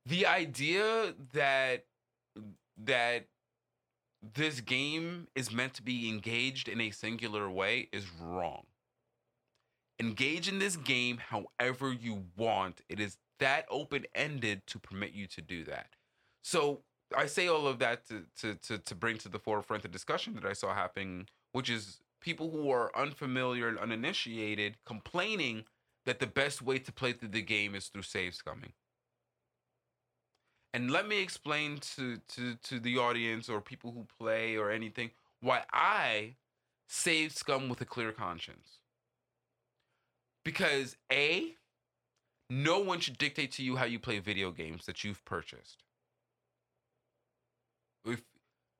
The 0.05 0.25
idea 0.25 1.13
that 1.33 1.85
that 2.77 3.27
this 4.35 4.61
game 4.61 5.27
is 5.35 5.51
meant 5.51 5.73
to 5.75 5.83
be 5.83 6.09
engaged 6.09 6.67
in 6.67 6.81
a 6.81 6.91
singular 6.91 7.49
way 7.49 7.89
is 7.91 8.05
wrong. 8.19 8.63
Engage 9.99 10.47
in 10.47 10.59
this 10.59 10.75
game 10.75 11.17
however 11.17 11.93
you 11.93 12.25
want. 12.35 12.81
It 12.89 12.99
is 12.99 13.17
that 13.39 13.65
open-ended 13.69 14.65
to 14.67 14.79
permit 14.79 15.11
you 15.13 15.27
to 15.27 15.41
do 15.41 15.63
that. 15.65 15.95
So 16.43 16.81
I 17.15 17.25
say 17.27 17.47
all 17.47 17.67
of 17.67 17.79
that 17.79 18.07
to 18.07 18.25
to 18.41 18.55
to, 18.55 18.77
to 18.77 18.95
bring 18.95 19.17
to 19.19 19.29
the 19.29 19.39
forefront 19.39 19.83
the 19.83 19.89
discussion 19.89 20.33
that 20.35 20.45
I 20.45 20.53
saw 20.53 20.73
happening, 20.73 21.27
which 21.51 21.69
is 21.69 22.01
people 22.21 22.49
who 22.51 22.71
are 22.71 22.91
unfamiliar 22.95 23.67
and 23.67 23.77
uninitiated 23.77 24.77
complaining 24.85 25.65
that 26.05 26.19
the 26.19 26.27
best 26.27 26.61
way 26.61 26.79
to 26.79 26.91
play 26.91 27.13
through 27.13 27.29
the 27.29 27.41
game 27.41 27.75
is 27.75 27.87
through 27.87 28.01
save 28.01 28.33
scumming. 28.33 28.73
And 30.73 30.89
let 30.89 31.07
me 31.07 31.21
explain 31.21 31.77
to 31.95 32.17
to 32.35 32.55
to 32.55 32.79
the 32.79 32.97
audience 32.97 33.47
or 33.47 33.61
people 33.61 33.91
who 33.91 34.07
play 34.19 34.55
or 34.55 34.71
anything 34.71 35.11
why 35.39 35.63
I 35.71 36.35
save 36.87 37.33
scum 37.33 37.69
with 37.69 37.81
a 37.81 37.85
clear 37.85 38.11
conscience. 38.11 38.79
Because 40.43 40.95
A, 41.11 41.53
no 42.49 42.79
one 42.79 42.99
should 42.99 43.17
dictate 43.17 43.51
to 43.53 43.63
you 43.63 43.75
how 43.75 43.85
you 43.85 43.99
play 43.99 44.19
video 44.19 44.51
games 44.51 44.85
that 44.85 45.03
you've 45.03 45.23
purchased. 45.25 45.83
If 48.05 48.21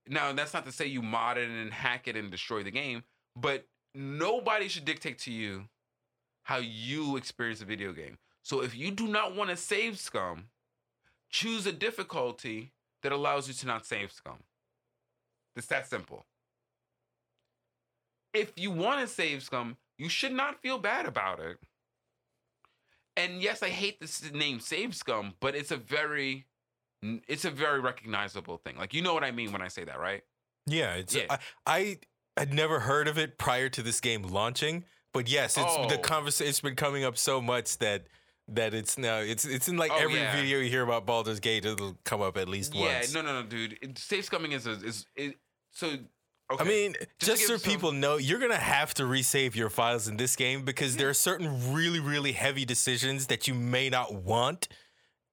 now 0.08 0.32
that's 0.34 0.54
not 0.54 0.66
to 0.66 0.72
say 0.72 0.88
you 0.88 1.02
mod 1.02 1.38
it 1.38 1.50
and 1.50 1.72
hack 1.72 2.08
it 2.08 2.16
and 2.16 2.32
destroy 2.32 2.64
the 2.64 2.72
game, 2.72 3.04
but 3.36 3.66
nobody 3.94 4.68
should 4.68 4.86
dictate 4.86 5.20
to 5.20 5.32
you 5.32 5.66
how 6.44 6.58
you 6.58 7.16
experience 7.16 7.62
a 7.62 7.66
video 7.66 7.94
game. 7.94 8.18
So 8.42 8.62
if 8.62 8.76
you 8.76 8.92
do 8.92 9.08
not 9.08 9.36
want 9.36 9.50
to 9.50 9.56
save 9.56 9.98
scum, 9.98 10.46
choose 11.34 11.66
a 11.66 11.72
difficulty 11.74 12.72
that 13.02 13.12
allows 13.12 13.48
you 13.48 13.56
to 13.56 13.66
not 13.66 13.86
save 13.88 14.12
scum. 14.12 14.38
It's 15.56 15.66
that 15.68 15.88
simple. 15.90 16.26
If 18.34 18.54
you 18.56 18.70
want 18.72 19.02
to 19.02 19.08
save 19.08 19.42
scum, 19.42 19.78
you 19.98 20.10
should 20.10 20.32
not 20.32 20.62
feel 20.62 20.78
bad 20.78 21.08
about 21.08 21.40
it. 21.40 21.58
And 23.18 23.42
yes, 23.42 23.62
I 23.64 23.70
hate 23.70 24.00
this 24.00 24.32
name 24.32 24.60
save 24.60 24.96
scum, 24.96 25.34
but 25.40 25.56
it's 25.56 25.72
a 25.72 25.78
very 25.78 26.46
it's 27.28 27.46
a 27.46 27.52
very 27.52 27.80
recognizable 27.82 28.58
thing. 28.58 28.78
Like 28.78 28.94
you 28.94 29.02
know 29.02 29.14
what 29.14 29.24
I 29.24 29.32
mean 29.32 29.52
when 29.52 29.62
I 29.62 29.68
say 29.68 29.84
that, 29.84 30.00
right? 30.00 30.22
Yeah, 30.68 30.94
it's 30.96 31.14
Yeah. 31.14 31.26
I, 31.30 31.40
I 31.66 31.98
had 32.38 32.54
never 32.54 32.80
heard 32.82 33.08
of 33.08 33.18
it 33.18 33.38
prior 33.38 33.70
to 33.70 33.82
this 33.84 34.00
game 34.00 34.22
launching, 34.24 34.86
but 35.14 35.28
yes, 35.28 35.58
it's 35.58 35.76
the 35.92 35.98
Oh. 35.98 36.02
conversation. 36.02 36.50
It's 36.50 36.62
been 36.62 36.76
coming 36.76 37.04
up 37.04 37.18
so 37.18 37.42
much 37.42 37.78
that 37.80 38.08
that 38.50 38.74
it's 38.74 38.98
now 38.98 39.18
it's 39.20 39.46
it's 39.46 39.68
in 39.68 39.78
like 39.78 39.92
Oh, 39.94 39.98
every 40.00 40.16
yeah. 40.20 40.36
video 40.36 40.60
you 40.60 40.70
hear 40.70 40.84
about 40.84 41.06
Baldur's 41.06 41.40
Gate, 41.40 41.66
it'll 41.66 41.98
come 42.04 42.22
up 42.22 42.38
at 42.38 42.48
least 42.50 42.74
Yeah, 42.76 42.96
once. 42.98 43.14
Yeah, 43.16 43.22
no, 43.22 43.28
no, 43.34 43.42
no, 43.42 43.48
dude. 43.48 43.78
It, 43.82 43.98
safe 43.98 44.30
scumming 44.30 44.54
is 44.54 44.68
a, 44.68 44.72
is 44.72 45.06
it, 45.16 45.36
so. 45.72 45.96
Okay. 46.52 46.64
I 46.64 46.68
mean, 46.68 46.94
to 46.94 47.26
just 47.26 47.48
so 47.48 47.56
some- 47.58 47.72
people 47.72 47.92
know, 47.94 48.18
you're 48.18 48.38
gonna 48.40 48.58
have 48.58 48.94
to 48.96 49.04
resave 49.04 49.56
your 49.56 49.70
files 49.70 50.08
in 50.10 50.18
this 50.18 50.36
game 50.36 50.64
because 50.66 50.98
there 50.98 51.08
are 51.10 51.14
certain 51.14 51.74
really, 51.74 52.02
really 52.02 52.34
heavy 52.34 52.66
decisions 52.66 53.28
that 53.28 53.48
you 53.48 53.54
may 53.54 53.90
not 53.90 54.14
want, 54.14 54.68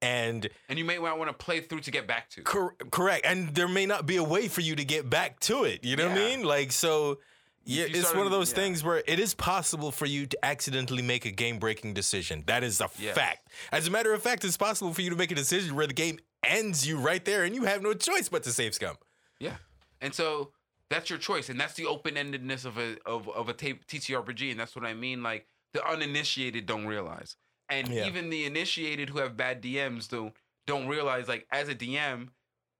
and 0.01 0.47
and 0.69 0.79
you 0.79 0.85
may 0.85 0.97
not 0.97 1.19
want 1.19 1.29
to 1.29 1.33
play 1.45 1.59
through 1.59 1.81
to 1.81 1.91
get 1.91 2.07
back 2.07 2.29
to. 2.31 2.41
cor- 2.43 2.75
correct, 2.91 3.25
and 3.25 3.53
there 3.53 3.67
may 3.67 3.85
not 3.85 4.05
be 4.05 4.15
a 4.15 4.23
way 4.23 4.47
for 4.47 4.61
you 4.61 4.75
to 4.77 4.85
get 4.85 5.09
back 5.09 5.39
to 5.41 5.65
it. 5.65 5.83
You 5.83 5.97
know 5.97 6.07
what 6.07 6.17
I 6.17 6.21
mean? 6.21 6.43
Like, 6.43 6.71
so 6.71 7.19
yeah, 7.65 7.85
it's 7.87 8.13
one 8.13 8.25
of 8.25 8.31
those 8.31 8.49
yeah. 8.51 8.55
things 8.55 8.83
where 8.83 9.03
it 9.07 9.19
is 9.19 9.33
possible 9.33 9.91
for 9.91 10.05
you 10.05 10.25
to 10.25 10.45
accidentally 10.45 11.01
make 11.01 11.25
a 11.25 11.31
game-breaking 11.31 11.93
decision. 11.93 12.43
That 12.47 12.63
is 12.63 12.81
a 12.81 12.89
Yes. 12.99 13.15
fact. 13.15 13.47
As 13.71 13.87
a 13.87 13.91
matter 13.91 14.13
of 14.13 14.21
fact, 14.21 14.43
it's 14.43 14.57
possible 14.57 14.93
for 14.93 15.01
you 15.01 15.09
to 15.09 15.15
make 15.15 15.31
a 15.31 15.35
decision 15.35 15.75
where 15.75 15.87
the 15.87 15.93
game 15.93 16.19
ends 16.43 16.87
you 16.87 16.97
right 16.97 17.23
there, 17.23 17.43
and 17.43 17.53
you 17.55 17.63
have 17.65 17.81
no 17.81 17.93
choice 17.93 18.29
but 18.29 18.43
to 18.43 18.51
save 18.51 18.73
scum. 18.73 18.97
Yeah, 19.39 19.57
and 20.01 20.13
so 20.13 20.51
that's 20.89 21.09
your 21.09 21.19
choice, 21.19 21.49
and 21.49 21.59
that's 21.59 21.73
the 21.75 21.85
open 21.85 22.15
endedness 22.15 22.65
of 22.65 22.77
a 22.77 22.97
of 23.05 23.29
of 23.29 23.47
a 23.49 23.53
tape 23.53 23.85
TTRPG, 23.87 24.51
and 24.51 24.59
that's 24.59 24.75
what 24.75 24.85
I 24.85 24.93
mean. 24.93 25.21
Like 25.23 25.47
the 25.73 25.85
uninitiated 25.87 26.65
don't 26.65 26.85
realize, 26.85 27.35
and 27.69 27.87
Yeah. 27.87 28.07
even 28.07 28.29
the 28.29 28.45
initiated 28.45 29.09
who 29.09 29.19
have 29.19 29.37
bad 29.37 29.61
DMs 29.61 30.07
don't 30.09 30.33
don't 30.67 30.87
realize. 30.87 31.27
Like 31.27 31.47
as 31.51 31.69
a 31.69 31.75
DM, 31.75 32.29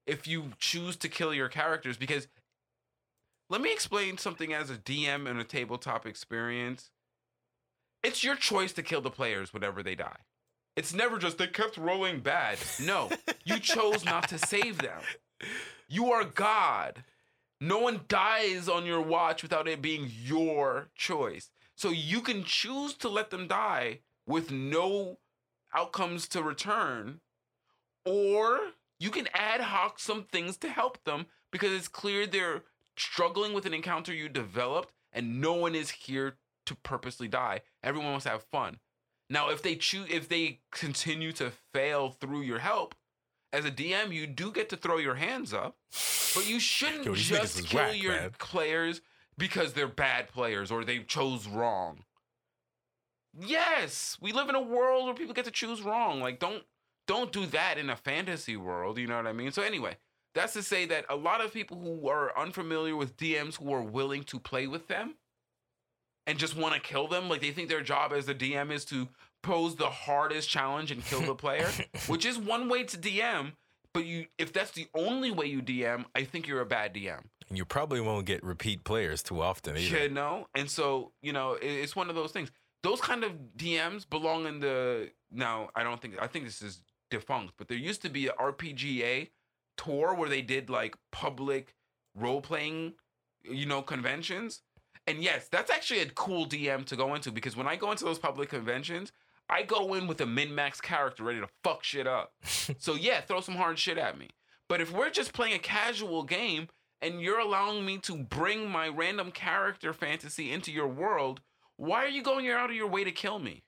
if 0.08 0.28
you 0.28 0.52
choose 0.58 0.96
to 0.98 1.08
kill 1.10 1.34
your 1.34 1.50
characters, 1.50 1.98
because 1.98 2.28
let 3.52 3.60
me 3.60 3.74
explain 3.74 4.18
something 4.18 4.54
as 4.54 4.70
a 4.70 4.78
DM 4.78 5.30
in 5.30 5.38
a 5.38 5.43
tabletop 5.43 6.06
experience. 6.06 6.89
It's 8.02 8.24
your 8.24 8.36
choice 8.36 8.72
to 8.74 8.82
kill 8.82 9.02
the 9.02 9.12
players 9.12 9.54
whenever 9.54 9.84
they 9.84 9.93
die. 9.93 10.22
It's 10.78 10.93
never 10.93 11.18
just 11.18 11.38
they 11.38 11.47
kept 11.47 11.76
rolling 11.76 12.22
bad. 12.22 12.60
No, 12.82 13.10
you 13.43 13.60
chose 13.60 14.06
not 14.06 14.30
to 14.30 14.38
save 14.38 14.78
them. 14.78 15.02
You 15.89 16.14
are 16.14 16.24
God. 16.24 17.04
No 17.60 17.80
one 17.80 18.02
dies 18.08 18.70
on 18.70 18.86
your 18.86 19.02
watch 19.02 19.43
without 19.43 19.68
it 19.68 19.82
being 19.82 20.10
your 20.10 20.88
choice. 20.95 21.49
So 21.76 21.89
you 21.89 22.22
can 22.22 22.45
choose 22.45 22.93
to 22.95 23.10
let 23.10 23.32
them 23.32 23.49
die 23.49 23.99
with 24.26 24.49
no 24.49 25.18
outcomes 25.76 26.26
to 26.30 26.41
return, 26.41 27.20
or 28.06 28.60
you 28.97 29.10
can 29.10 29.28
ad 29.34 29.60
hoc 29.60 29.99
some 29.99 30.24
things 30.24 30.56
to 30.58 30.70
help 30.70 31.04
them 31.04 31.26
because 31.52 31.74
it's 31.74 31.89
clear 31.89 32.26
they're 32.26 32.64
struggling 32.98 33.54
with 33.54 33.66
an 33.66 33.74
encounter 33.74 34.14
you 34.14 34.30
developed 34.30 34.94
and 35.12 35.42
no 35.42 35.54
one 35.54 35.76
is 35.76 35.89
here 35.92 36.38
to 36.66 36.76
purposely 36.76 37.28
die. 37.28 37.62
Everyone 37.84 38.12
wants 38.12 38.26
to 38.26 38.32
have 38.32 38.44
fun. 38.44 38.80
Now, 39.30 39.50
if 39.50 39.62
they 39.62 39.76
choose, 39.76 40.08
if 40.10 40.28
they 40.28 40.60
continue 40.72 41.32
to 41.34 41.52
fail 41.74 42.10
through 42.10 42.42
your 42.42 42.60
help, 42.60 42.96
as 43.54 43.66
a 43.66 43.72
DM, 43.72 44.14
you 44.14 44.28
do 44.28 44.52
get 44.52 44.70
to 44.70 44.78
throw 44.78 44.98
your 44.98 45.16
hands 45.16 45.54
up, 45.54 45.76
but 46.36 46.48
you 46.48 46.60
shouldn't 46.60 47.06
Yo, 47.06 47.16
just 47.16 47.66
kill 47.66 47.82
whack, 47.82 48.02
your 48.02 48.14
man. 48.14 48.32
players 48.39 49.02
because 49.38 49.74
they're 49.74 49.88
bad 49.88 50.30
players 50.30 50.72
or 50.72 50.84
they 50.86 51.00
chose 51.00 51.48
wrong. 51.48 52.04
Yes, 53.39 54.18
we 54.22 54.32
live 54.34 54.50
in 54.50 54.56
a 54.56 54.62
world 54.62 55.06
where 55.06 55.14
people 55.14 55.34
get 55.34 55.46
to 55.46 55.52
choose 55.52 55.82
wrong. 55.82 56.20
Like, 56.22 56.39
don't 56.39 56.64
don't 57.08 57.32
do 57.32 57.46
that 57.48 57.78
in 57.78 57.89
a 57.89 57.96
fantasy 57.96 58.56
world. 58.56 58.98
You 58.98 59.08
know 59.08 59.18
what 59.18 59.28
I 59.28 59.34
mean? 59.34 59.52
So 59.52 59.62
anyway, 59.62 59.98
that's 60.34 60.54
to 60.54 60.64
say 60.64 60.86
that 60.86 61.06
a 61.10 61.16
lot 61.16 61.42
of 61.44 61.54
people 61.54 61.78
who 61.80 62.08
are 62.10 62.38
unfamiliar 62.38 62.96
with 62.96 63.18
DMs 63.18 63.56
who 63.62 63.74
are 63.74 63.82
willing 63.82 64.24
to 64.26 64.40
play 64.40 64.68
with 64.68 64.88
them 64.88 65.16
and 66.28 66.38
just 66.38 66.56
want 66.56 66.74
to 66.76 66.80
kill 66.80 67.08
them, 67.08 67.28
like 67.30 67.42
they 67.42 67.52
think 67.52 67.68
their 67.70 67.82
job 67.82 68.14
as 68.14 68.30
a 68.30 68.36
DM 68.36 68.72
is 68.72 68.86
to 68.86 69.08
pose 69.44 69.76
the 69.76 69.90
hardest 69.90 70.50
challenge 70.50 70.92
and 70.92 71.04
kill 71.06 71.22
the 71.22 71.36
player, 71.36 71.68
which 72.08 72.26
is 72.26 72.38
one 72.38 72.70
way 72.70 72.84
to 72.84 72.98
DM. 72.98 73.54
But 73.94 74.06
you, 74.06 74.28
if 74.38 74.54
that's 74.54 74.72
the 74.72 74.88
only 74.96 75.32
way 75.32 75.48
you 75.48 75.62
DM, 75.62 76.06
I 76.16 76.24
think 76.24 76.48
you're 76.48 76.62
a 76.62 76.66
bad 76.66 76.94
DM. 76.94 77.24
And 77.50 77.58
you 77.58 77.66
probably 77.66 78.00
won't 78.00 78.26
get 78.26 78.42
repeat 78.44 78.86
players 78.86 79.22
too 79.22 79.42
often 79.42 79.76
either. 79.76 80.04
You 80.04 80.10
know, 80.10 80.48
and 80.56 80.70
so 80.70 81.12
you 81.22 81.34
know, 81.34 81.54
it- 81.56 81.66
it's 81.66 81.96
one 81.96 82.10
of 82.10 82.16
those 82.16 82.32
things. 82.32 82.52
Those 82.84 83.02
kind 83.02 83.24
of 83.26 83.34
DMs 83.58 84.10
belong 84.10 84.46
in 84.48 84.60
the 84.62 85.12
now. 85.30 85.70
I 85.76 85.84
don't 85.84 86.02
think 86.02 86.16
I 86.22 86.28
think 86.28 86.46
this 86.46 86.62
is 86.62 86.82
defunct, 87.10 87.56
but 87.58 87.68
there 87.68 87.78
used 87.78 88.02
to 88.04 88.10
be 88.10 88.28
a 88.28 88.32
RPGA 88.34 89.28
tour 89.78 90.13
where 90.13 90.30
they 90.30 90.41
did 90.41 90.69
like 90.69 90.95
public 91.11 91.76
role 92.15 92.41
playing, 92.41 92.93
you 93.43 93.65
know, 93.65 93.82
conventions. 93.82 94.61
And 95.07 95.24
yes, 95.24 95.47
that's 95.51 95.72
actually 95.72 96.01
a 96.01 96.09
cool 96.09 96.45
DM 96.45 96.86
to 96.86 96.95
go 96.95 97.15
into 97.15 97.32
because 97.32 97.55
when 97.55 97.67
I 97.67 97.76
go 97.76 97.91
into 97.91 98.05
those 98.05 98.19
public 98.19 98.49
conventions, 98.49 99.11
I 99.49 99.63
go 99.63 99.93
in 99.95 100.07
with 100.07 100.22
a 100.22 100.26
min 100.26 100.53
max 100.55 100.80
character 100.80 101.24
ready 101.24 101.39
to 101.41 101.49
fuck 101.63 101.84
shit 101.84 102.07
up. 102.07 102.34
so 102.43 102.95
yeah, 102.95 103.22
throw 103.22 103.41
some 103.41 103.55
hard 103.55 103.80
shit 103.80 103.97
at 103.97 104.17
me. 104.17 104.30
But 104.69 104.80
if 104.80 104.91
we're 104.91 105.09
just 105.09 105.34
playing 105.34 105.55
a 105.55 105.59
casual 105.59 106.24
game 106.24 106.69
and 107.01 107.19
you're 107.19 107.39
allowing 107.39 107.86
me 107.86 107.97
to 107.99 108.15
bring 108.15 108.69
my 108.69 108.88
random 108.88 109.32
character 109.32 109.91
fantasy 109.91 110.51
into 110.51 110.72
your 110.72 110.88
world, 110.88 111.41
why 111.76 112.05
are 112.05 112.09
you 112.09 112.24
going 112.24 112.49
out 112.49 112.69
of 112.69 112.76
your 112.76 112.88
way 112.88 113.03
to 113.03 113.11
kill 113.11 113.39
me? 113.39 113.63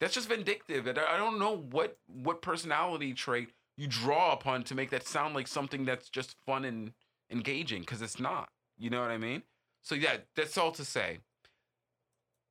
That's 0.00 0.14
just 0.14 0.28
vindictive. 0.28 0.86
And 0.86 0.98
I 0.98 1.14
I 1.14 1.16
don't 1.16 1.38
know 1.38 1.56
what 1.56 1.98
what 2.06 2.40
personality 2.40 3.12
trait 3.12 3.50
you 3.76 3.86
draw 3.86 4.32
upon 4.32 4.62
to 4.64 4.74
make 4.74 4.90
that 4.90 5.06
sound 5.06 5.34
like 5.34 5.48
something 5.48 5.84
that's 5.84 6.08
just 6.08 6.36
fun 6.46 6.64
and 6.64 6.92
engaging 7.30 7.80
because 7.80 8.02
it's 8.02 8.20
not. 8.20 8.48
You 8.78 8.90
know 8.90 9.00
what 9.00 9.10
I 9.10 9.18
mean? 9.18 9.42
So 9.82 9.94
yeah, 9.94 10.16
that's 10.36 10.56
all 10.58 10.72
to 10.72 10.84
say. 10.84 11.18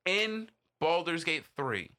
In 0.04 0.50
Baldur's 0.80 1.24
Gate 1.24 1.44
3, 1.56 1.90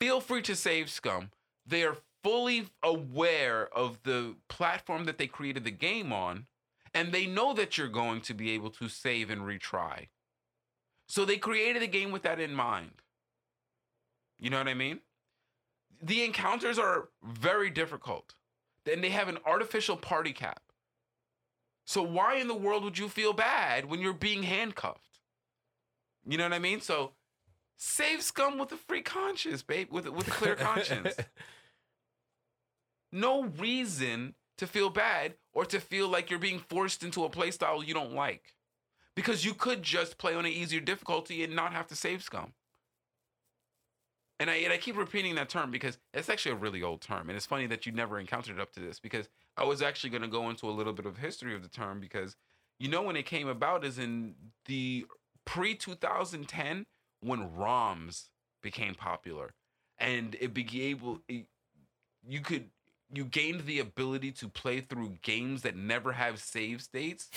feel 0.00 0.20
free 0.20 0.42
to 0.42 0.56
save 0.56 0.90
scum. 0.90 1.30
They 1.66 1.84
are 1.84 1.96
fully 2.24 2.68
aware 2.82 3.68
of 3.74 4.02
the 4.04 4.36
platform 4.48 5.04
that 5.04 5.18
they 5.18 5.26
created 5.26 5.64
the 5.64 5.70
game 5.70 6.12
on, 6.12 6.46
and 6.94 7.12
they 7.12 7.26
know 7.26 7.52
that 7.54 7.78
you're 7.78 7.88
going 7.88 8.20
to 8.22 8.34
be 8.34 8.50
able 8.50 8.70
to 8.70 8.88
save 8.88 9.30
and 9.30 9.42
retry. 9.42 10.08
So 11.08 11.24
they 11.24 11.36
created 11.36 11.82
the 11.82 11.88
game 11.88 12.10
with 12.12 12.22
that 12.22 12.40
in 12.40 12.54
mind. 12.54 13.02
You 14.38 14.50
know 14.50 14.58
what 14.58 14.68
I 14.68 14.74
mean? 14.74 15.00
The 16.02 16.24
encounters 16.24 16.78
are 16.78 17.08
very 17.22 17.70
difficult. 17.70 18.34
And 18.90 19.04
they 19.04 19.10
have 19.10 19.28
an 19.28 19.38
artificial 19.46 19.96
party 19.96 20.32
cap. 20.32 20.62
So 21.86 22.02
why 22.02 22.36
in 22.36 22.48
the 22.48 22.54
world 22.54 22.84
would 22.84 22.98
you 22.98 23.08
feel 23.08 23.32
bad 23.32 23.86
when 23.86 24.00
you're 24.00 24.12
being 24.12 24.44
handcuffed? 24.44 25.18
You 26.26 26.38
know 26.38 26.44
what 26.44 26.52
I 26.52 26.58
mean? 26.58 26.80
So 26.80 27.12
save 27.76 28.22
scum 28.22 28.58
with 28.58 28.72
a 28.72 28.76
free 28.76 29.02
conscience, 29.02 29.62
babe, 29.62 29.88
with 29.90 30.08
with 30.08 30.28
a 30.28 30.30
clear 30.30 30.54
conscience. 30.56 31.14
no 33.12 33.44
reason 33.44 34.34
to 34.58 34.66
feel 34.66 34.90
bad 34.90 35.34
or 35.52 35.64
to 35.64 35.80
feel 35.80 36.08
like 36.08 36.30
you're 36.30 36.38
being 36.38 36.58
forced 36.58 37.02
into 37.02 37.24
a 37.24 37.30
playstyle 37.30 37.84
you 37.84 37.94
don't 37.94 38.12
like. 38.12 38.54
Because 39.16 39.44
you 39.44 39.54
could 39.54 39.82
just 39.82 40.18
play 40.18 40.34
on 40.34 40.46
an 40.46 40.52
easier 40.52 40.80
difficulty 40.80 41.42
and 41.42 41.56
not 41.56 41.72
have 41.72 41.88
to 41.88 41.96
save 41.96 42.22
scum. 42.22 42.52
And 44.40 44.48
I, 44.48 44.54
and 44.56 44.72
I 44.72 44.78
keep 44.78 44.96
repeating 44.96 45.34
that 45.34 45.50
term 45.50 45.70
because 45.70 45.98
it's 46.14 46.30
actually 46.30 46.52
a 46.52 46.56
really 46.56 46.82
old 46.82 47.02
term. 47.02 47.28
And 47.28 47.36
it's 47.36 47.44
funny 47.44 47.66
that 47.66 47.84
you 47.84 47.92
never 47.92 48.18
encountered 48.18 48.56
it 48.56 48.60
up 48.60 48.72
to 48.72 48.80
this 48.80 48.98
because 48.98 49.28
I 49.56 49.64
was 49.64 49.82
actually 49.82 50.10
going 50.10 50.22
to 50.22 50.28
go 50.28 50.48
into 50.48 50.68
a 50.68 50.72
little 50.72 50.94
bit 50.94 51.04
of 51.04 51.18
history 51.18 51.54
of 51.54 51.62
the 51.62 51.68
term 51.68 52.00
because 52.00 52.36
you 52.78 52.88
know 52.88 53.02
when 53.02 53.16
it 53.16 53.26
came 53.26 53.48
about 53.48 53.84
is 53.84 53.98
in 53.98 54.34
the 54.64 55.04
pre 55.44 55.74
2010 55.74 56.86
when 57.20 57.50
ROMs 57.50 58.30
became 58.62 58.94
popular 58.94 59.52
and 59.98 60.34
it 60.40 60.54
became 60.54 60.82
able, 60.82 61.20
it, 61.28 61.44
you 62.26 62.40
could 62.40 62.70
you 63.12 63.24
gained 63.24 63.66
the 63.66 63.80
ability 63.80 64.30
to 64.30 64.48
play 64.48 64.80
through 64.80 65.18
games 65.22 65.62
that 65.62 65.76
never 65.76 66.12
have 66.12 66.40
save 66.40 66.80
states 66.80 67.28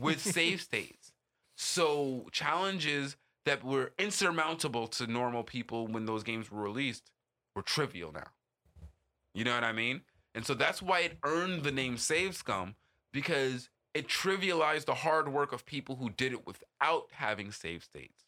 with 0.00 0.20
save 0.34 0.62
states. 0.62 1.12
So 1.56 2.26
challenges 2.32 3.16
that 3.50 3.64
were 3.64 3.90
insurmountable 3.98 4.86
to 4.86 5.08
normal 5.08 5.42
people 5.42 5.88
when 5.88 6.06
those 6.06 6.22
games 6.22 6.52
were 6.52 6.62
released 6.62 7.10
were 7.56 7.62
trivial 7.62 8.12
now. 8.12 8.28
You 9.34 9.42
know 9.42 9.52
what 9.52 9.64
I 9.64 9.72
mean? 9.72 10.02
And 10.36 10.46
so 10.46 10.54
that's 10.54 10.80
why 10.80 11.00
it 11.00 11.18
earned 11.24 11.64
the 11.64 11.72
name 11.72 11.96
Save 11.96 12.36
Scum 12.36 12.76
because 13.12 13.68
it 13.92 14.06
trivialized 14.06 14.84
the 14.84 14.94
hard 14.94 15.32
work 15.32 15.52
of 15.52 15.66
people 15.66 15.96
who 15.96 16.10
did 16.10 16.32
it 16.32 16.46
without 16.46 17.08
having 17.10 17.50
save 17.50 17.82
states. 17.82 18.22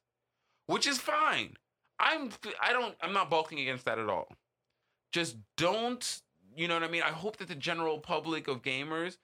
Which 0.66 0.88
is 0.88 0.98
fine. 0.98 1.54
I'm 2.00 2.30
I 2.60 2.72
don't 2.72 2.96
I'm 3.00 3.12
not 3.12 3.30
bulking 3.30 3.60
against 3.60 3.84
that 3.84 4.00
at 4.00 4.08
all. 4.08 4.26
Just 5.12 5.36
don't, 5.56 6.20
you 6.56 6.66
know 6.66 6.74
what 6.74 6.82
I 6.82 6.88
mean? 6.88 7.02
I 7.02 7.10
hope 7.10 7.36
that 7.36 7.46
the 7.46 7.54
general 7.54 7.98
public 8.00 8.48
of 8.48 8.62
gamers 8.62 9.18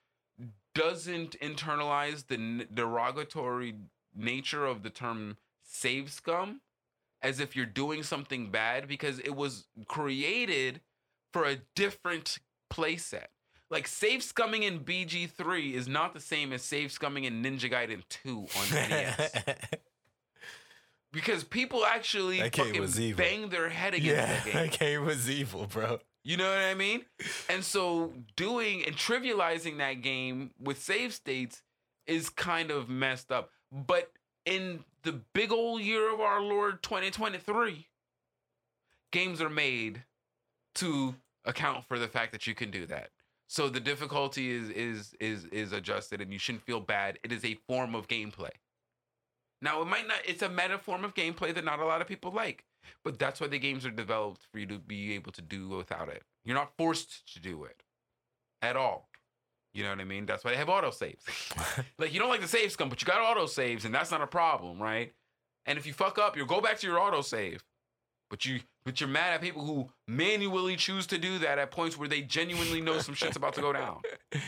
doesn't 0.73 1.37
internalize 1.41 2.27
the 2.27 2.67
derogatory 2.73 3.75
nature 4.15 4.65
of 4.65 4.83
the 4.83 4.89
term 4.89 5.35
save 5.71 6.11
scum 6.11 6.61
as 7.21 7.39
if 7.39 7.55
you're 7.55 7.65
doing 7.65 8.01
something 8.03 8.49
bad 8.49 8.87
because 8.87 9.19
it 9.19 9.35
was 9.35 9.67
created 9.87 10.81
for 11.33 11.45
a 11.45 11.57
different 11.75 12.39
playset. 12.73 13.27
Like 13.69 13.87
save 13.87 14.21
scumming 14.21 14.63
in 14.63 14.79
BG3 14.79 15.73
is 15.73 15.87
not 15.87 16.13
the 16.13 16.19
same 16.19 16.51
as 16.53 16.63
save 16.63 16.89
scumming 16.89 17.25
in 17.25 17.43
Ninja 17.43 17.71
Gaiden 17.71 18.01
2 18.09 18.39
on 18.57 18.69
NES. 18.89 19.31
because 21.11 21.43
people 21.43 21.85
actually 21.85 22.39
That 22.41 22.55
fucking 22.55 22.81
was 22.81 22.99
evil. 22.99 23.17
bang 23.23 23.49
their 23.49 23.69
head 23.69 23.93
against 23.93 24.07
yeah, 24.15 24.25
that 24.27 24.45
game. 24.45 24.53
that 24.53 24.79
game 24.79 25.05
was 25.05 25.29
evil, 25.29 25.67
bro. 25.67 25.99
You 26.23 26.37
know 26.37 26.49
what 26.49 26.59
I 26.59 26.73
mean? 26.73 27.05
And 27.49 27.63
so 27.63 28.13
doing 28.35 28.83
and 28.85 28.95
trivializing 28.95 29.77
that 29.77 30.01
game 30.01 30.51
with 30.59 30.81
save 30.81 31.13
states 31.13 31.61
is 32.07 32.29
kind 32.29 32.71
of 32.71 32.89
messed 32.89 33.31
up. 33.31 33.49
But 33.71 34.11
in 34.45 34.83
the 35.03 35.21
big 35.33 35.51
old 35.51 35.81
year 35.81 36.13
of 36.13 36.19
our 36.19 36.41
Lord 36.41 36.83
2023, 36.83 37.87
games 39.11 39.41
are 39.41 39.49
made 39.49 40.03
to 40.75 41.15
account 41.45 41.85
for 41.85 41.99
the 41.99 42.07
fact 42.07 42.31
that 42.31 42.47
you 42.47 42.55
can 42.55 42.71
do 42.71 42.85
that. 42.85 43.09
So 43.47 43.67
the 43.67 43.79
difficulty 43.79 44.51
is 44.51 44.69
is 44.69 45.15
is 45.19 45.45
is 45.45 45.71
adjusted 45.71 46.21
and 46.21 46.31
you 46.31 46.37
shouldn't 46.37 46.63
feel 46.63 46.79
bad. 46.79 47.17
It 47.23 47.31
is 47.31 47.43
a 47.43 47.55
form 47.67 47.95
of 47.95 48.07
gameplay. 48.07 48.51
Now 49.61 49.81
it 49.81 49.85
might 49.85 50.07
not 50.07 50.19
it's 50.25 50.43
a 50.43 50.49
meta 50.49 50.77
form 50.77 51.03
of 51.03 51.15
gameplay 51.15 51.53
that 51.55 51.65
not 51.65 51.79
a 51.79 51.85
lot 51.85 52.01
of 52.01 52.07
people 52.07 52.31
like. 52.31 52.65
But 53.03 53.19
that's 53.19 53.41
why 53.41 53.47
the 53.47 53.59
games 53.59 53.85
are 53.85 53.91
developed 53.91 54.41
for 54.51 54.59
you 54.59 54.65
to 54.67 54.79
be 54.79 55.13
able 55.13 55.31
to 55.33 55.41
do 55.41 55.69
without 55.69 56.09
it. 56.09 56.23
You're 56.45 56.55
not 56.55 56.71
forced 56.77 57.33
to 57.33 57.39
do 57.39 57.63
it 57.63 57.81
at 58.61 58.75
all. 58.75 59.08
You 59.73 59.83
know 59.83 59.89
what 59.89 59.99
I 59.99 60.03
mean? 60.03 60.25
That's 60.25 60.43
why 60.43 60.51
they 60.51 60.57
have 60.57 60.69
auto 60.69 60.91
saves. 60.91 61.23
like 61.97 62.13
you 62.13 62.19
don't 62.19 62.29
like 62.29 62.41
the 62.41 62.47
save 62.47 62.71
scum, 62.71 62.89
but 62.89 63.01
you 63.01 63.05
got 63.05 63.21
auto 63.21 63.45
saves, 63.45 63.85
and 63.85 63.93
that's 63.93 64.11
not 64.11 64.21
a 64.21 64.27
problem, 64.27 64.81
right? 64.81 65.13
And 65.65 65.77
if 65.77 65.85
you 65.85 65.93
fuck 65.93 66.17
up, 66.17 66.35
you'll 66.35 66.47
go 66.47 66.61
back 66.61 66.79
to 66.79 66.87
your 66.87 66.99
auto 66.99 67.21
save. 67.21 67.63
But 68.29 68.45
you 68.45 68.61
but 68.85 68.99
you're 68.99 69.09
mad 69.09 69.33
at 69.33 69.41
people 69.41 69.65
who 69.65 69.89
manually 70.07 70.75
choose 70.75 71.05
to 71.07 71.17
do 71.17 71.39
that 71.39 71.59
at 71.59 71.71
points 71.71 71.97
where 71.97 72.07
they 72.07 72.21
genuinely 72.21 72.81
know 72.81 72.99
some 72.99 73.15
shit's 73.15 73.37
about 73.37 73.53
to 73.55 73.61
go 73.61 73.73
down. 73.73 74.01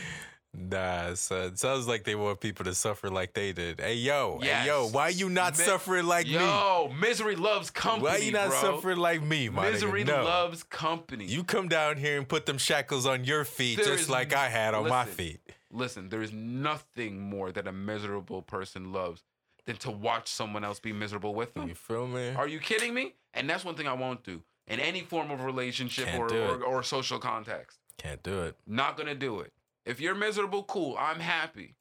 Nah, 0.54 1.14
son. 1.14 1.56
Sounds 1.56 1.88
like 1.88 2.04
they 2.04 2.14
want 2.14 2.40
people 2.40 2.64
to 2.66 2.74
suffer 2.74 3.08
like 3.08 3.32
they 3.32 3.52
did. 3.52 3.80
Hey, 3.80 3.94
yo, 3.94 4.38
hey, 4.42 4.66
yo, 4.66 4.84
Yes. 4.84 4.92
why 4.92 5.08
you 5.08 5.30
not 5.30 5.56
Mi- 5.58 5.64
suffering 5.64 6.06
like 6.06 6.26
me? 6.26 6.34
Yo, 6.34 6.92
misery 7.00 7.36
loves 7.36 7.70
company. 7.70 8.04
Why 8.04 8.16
you 8.18 8.32
not 8.32 8.48
bro. 8.50 8.60
suffering 8.60 8.98
like 8.98 9.22
me, 9.22 9.48
my 9.48 9.70
Misery 9.70 10.04
nigga? 10.04 10.08
No. 10.08 10.24
loves 10.24 10.62
company. 10.62 11.24
You 11.24 11.42
come 11.42 11.68
down 11.68 11.96
here 11.96 12.18
and 12.18 12.28
put 12.28 12.44
them 12.44 12.58
shackles 12.58 13.06
on 13.06 13.24
your 13.24 13.44
feet 13.44 13.78
There 13.78 13.96
just 13.96 14.10
like 14.10 14.34
I 14.34 14.48
had 14.48 14.74
on 14.74 14.88
my 14.88 15.06
feet. 15.06 15.40
Listen, 15.70 16.10
there 16.10 16.20
is 16.20 16.32
nothing 16.34 17.18
more 17.18 17.50
that 17.50 17.66
a 17.66 17.72
miserable 17.72 18.42
person 18.42 18.92
loves 18.92 19.22
than 19.64 19.76
to 19.76 19.90
watch 19.90 20.28
someone 20.28 20.64
else 20.64 20.80
be 20.80 20.92
miserable 20.92 21.34
with 21.34 21.54
them. 21.54 21.66
You 21.68 21.74
feel 21.74 22.06
me? 22.06 22.34
Are 22.34 22.48
you 22.48 22.58
kidding 22.58 22.92
me? 22.92 23.14
And 23.32 23.48
that's 23.48 23.64
one 23.64 23.74
thing 23.74 23.88
I 23.88 23.94
won't 23.94 24.22
do 24.22 24.42
in 24.66 24.80
any 24.80 25.00
form 25.00 25.30
of 25.30 25.44
relationship 25.44 26.08
or, 26.18 26.30
or, 26.30 26.62
or 26.62 26.82
social 26.82 27.18
context. 27.18 27.78
Can't 27.96 28.22
do 28.22 28.42
it. 28.42 28.56
Not 28.66 28.98
gonna 28.98 29.14
do 29.14 29.40
it. 29.40 29.52
If 29.84 30.00
you're 30.00 30.14
miserable, 30.14 30.62
cool. 30.64 30.96
I'm 30.98 31.20
happy. 31.20 31.74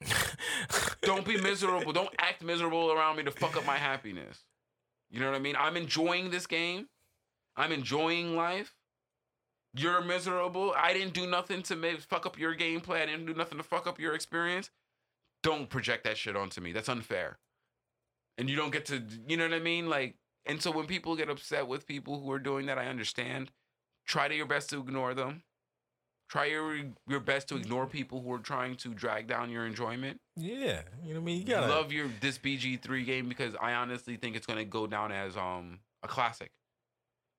Don't 1.02 1.26
be 1.26 1.40
miserable. 1.40 1.94
Don't 1.94 2.14
act 2.18 2.44
miserable 2.44 2.92
around 2.92 3.18
me 3.18 3.24
to 3.24 3.32
fuck 3.32 3.56
up 3.56 3.66
my 3.66 3.78
happiness. 3.78 4.44
You 5.10 5.20
know 5.20 5.28
what 5.28 5.36
I 5.36 5.40
mean? 5.40 5.56
I'm 5.58 5.78
enjoying 5.78 6.32
this 6.32 6.48
game. 6.48 6.88
I'm 7.56 7.72
enjoying 7.72 8.36
life. 8.36 8.74
You're 9.74 10.02
miserable. 10.02 10.74
I 10.76 10.94
didn't 10.94 11.14
do 11.14 11.28
nothing 11.28 11.62
to 11.64 11.76
make, 11.76 12.02
fuck 12.02 12.26
up 12.26 12.40
your 12.40 12.56
gameplay. 12.56 13.02
I 13.02 13.06
didn't 13.06 13.26
do 13.26 13.34
nothing 13.34 13.58
to 13.58 13.64
fuck 13.64 13.88
up 13.88 14.00
your 14.00 14.16
experience. 14.16 14.70
Don't 15.44 15.70
project 15.70 16.04
that 16.04 16.18
shit 16.18 16.36
onto 16.36 16.62
me. 16.62 16.72
That's 16.72 16.90
unfair. 16.90 17.40
And 18.38 18.50
you 18.50 18.56
don't 18.56 18.72
get 18.72 18.86
to, 18.86 19.04
you 19.28 19.38
know 19.38 19.46
what 19.46 19.54
I 19.54 19.60
mean? 19.60 19.90
Like, 19.90 20.16
and 20.46 20.62
so 20.62 20.72
when 20.72 20.88
people 20.88 21.16
get 21.16 21.30
upset 21.30 21.68
with 21.68 21.88
people 21.88 22.20
who 22.20 22.32
are 22.32 22.40
doing 22.40 22.66
that, 22.66 22.78
I 22.78 22.88
understand. 22.88 23.52
Try 24.06 24.28
to 24.28 24.36
your 24.36 24.46
best 24.46 24.70
to 24.72 24.80
ignore 24.80 25.14
them. 25.14 25.44
Try 26.32 26.46
your 26.46 26.78
your 27.10 27.20
best 27.20 27.50
to 27.50 27.58
ignore 27.58 27.86
people 27.86 28.22
who 28.22 28.32
are 28.32 28.40
trying 28.40 28.78
to 28.78 28.94
drag 28.94 29.28
down 29.28 29.50
your 29.50 29.66
enjoyment. 29.66 30.22
yeah, 30.38 30.84
you 31.04 31.14
know 31.14 31.20
what 31.20 31.24
I 31.24 31.26
mean. 31.26 31.40
You 31.40 31.44
gotta 31.44 31.68
Love 31.68 31.92
your 31.92 32.08
this 32.22 32.38
BG3 32.38 33.06
game 33.06 33.28
because 33.28 33.54
I 33.62 33.74
honestly 33.74 34.16
think 34.16 34.38
it's 34.38 34.46
gonna 34.46 34.64
go 34.64 34.88
down 34.88 35.12
as 35.12 35.36
um 35.36 35.80
a 36.04 36.08
classic. 36.08 36.52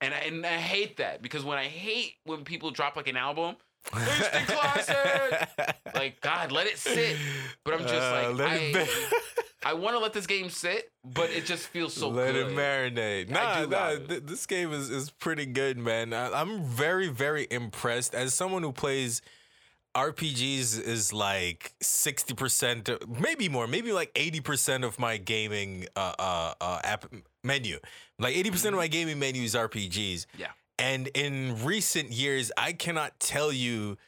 And 0.03 0.13
I, 0.13 0.19
and 0.19 0.45
I 0.45 0.59
hate 0.59 0.99
that 0.99 1.23
because 1.23 1.43
when 1.43 1.57
I 1.57 1.65
hate 1.65 2.17
when 2.25 2.45
people 2.45 2.71
drop 2.71 2.97
like 2.97 3.09
an 3.09 3.17
album, 3.17 3.57
The 3.91 4.43
classic! 4.47 5.77
like 5.95 6.21
God, 6.21 6.53
let 6.53 6.67
it 6.67 6.79
sit. 6.79 7.17
But 7.65 7.75
I'm 7.75 7.81
just 7.83 7.95
Uh, 7.95 8.33
like, 8.37 8.49
I, 8.51 8.89
I 9.71 9.73
want 9.75 9.95
to 9.95 9.99
let 10.01 10.13
this 10.13 10.27
game 10.27 10.51
sit, 10.51 10.91
but 11.05 11.31
it 11.31 11.47
just 11.47 11.67
feels 11.69 11.95
so 11.95 12.09
Let 12.09 12.33
good. 12.33 12.47
it 12.53 12.57
marinate. 12.57 13.29
Nah, 13.29 13.65
nah 13.67 13.91
th- 13.97 14.23
this 14.25 14.45
game 14.47 14.73
is, 14.73 14.91
is 14.91 15.11
pretty 15.11 15.47
good, 15.47 15.79
man. 15.79 16.13
I, 16.13 16.33
I'm 16.41 16.65
very, 16.65 17.09
very 17.09 17.47
impressed. 17.51 18.15
As 18.15 18.35
someone 18.35 18.63
who 18.63 18.73
plays 18.73 19.23
RPGs 19.95 20.81
is 20.83 21.13
like 21.13 21.75
60%, 21.83 23.21
maybe 23.21 23.49
more, 23.49 23.67
maybe 23.67 23.93
like 23.93 24.13
80% 24.15 24.85
of 24.85 24.99
my 24.99 25.17
gaming 25.17 25.87
uh, 25.95 26.15
uh, 26.19 26.55
uh, 26.61 26.81
app 26.83 27.05
menu. 27.45 27.79
Like 28.19 28.35
80% 28.35 28.45
Mm-hmm. 28.47 28.67
of 28.69 28.75
my 28.75 28.89
gaming 28.89 29.19
menu 29.19 29.43
is 29.43 29.55
RPGs. 29.55 30.27
Yeah. 30.39 30.49
And 30.79 31.09
in 31.09 31.65
recent 31.65 32.11
years, 32.11 32.51
I 32.57 32.73
cannot 32.73 33.21
tell 33.21 33.53
you, 33.53 33.99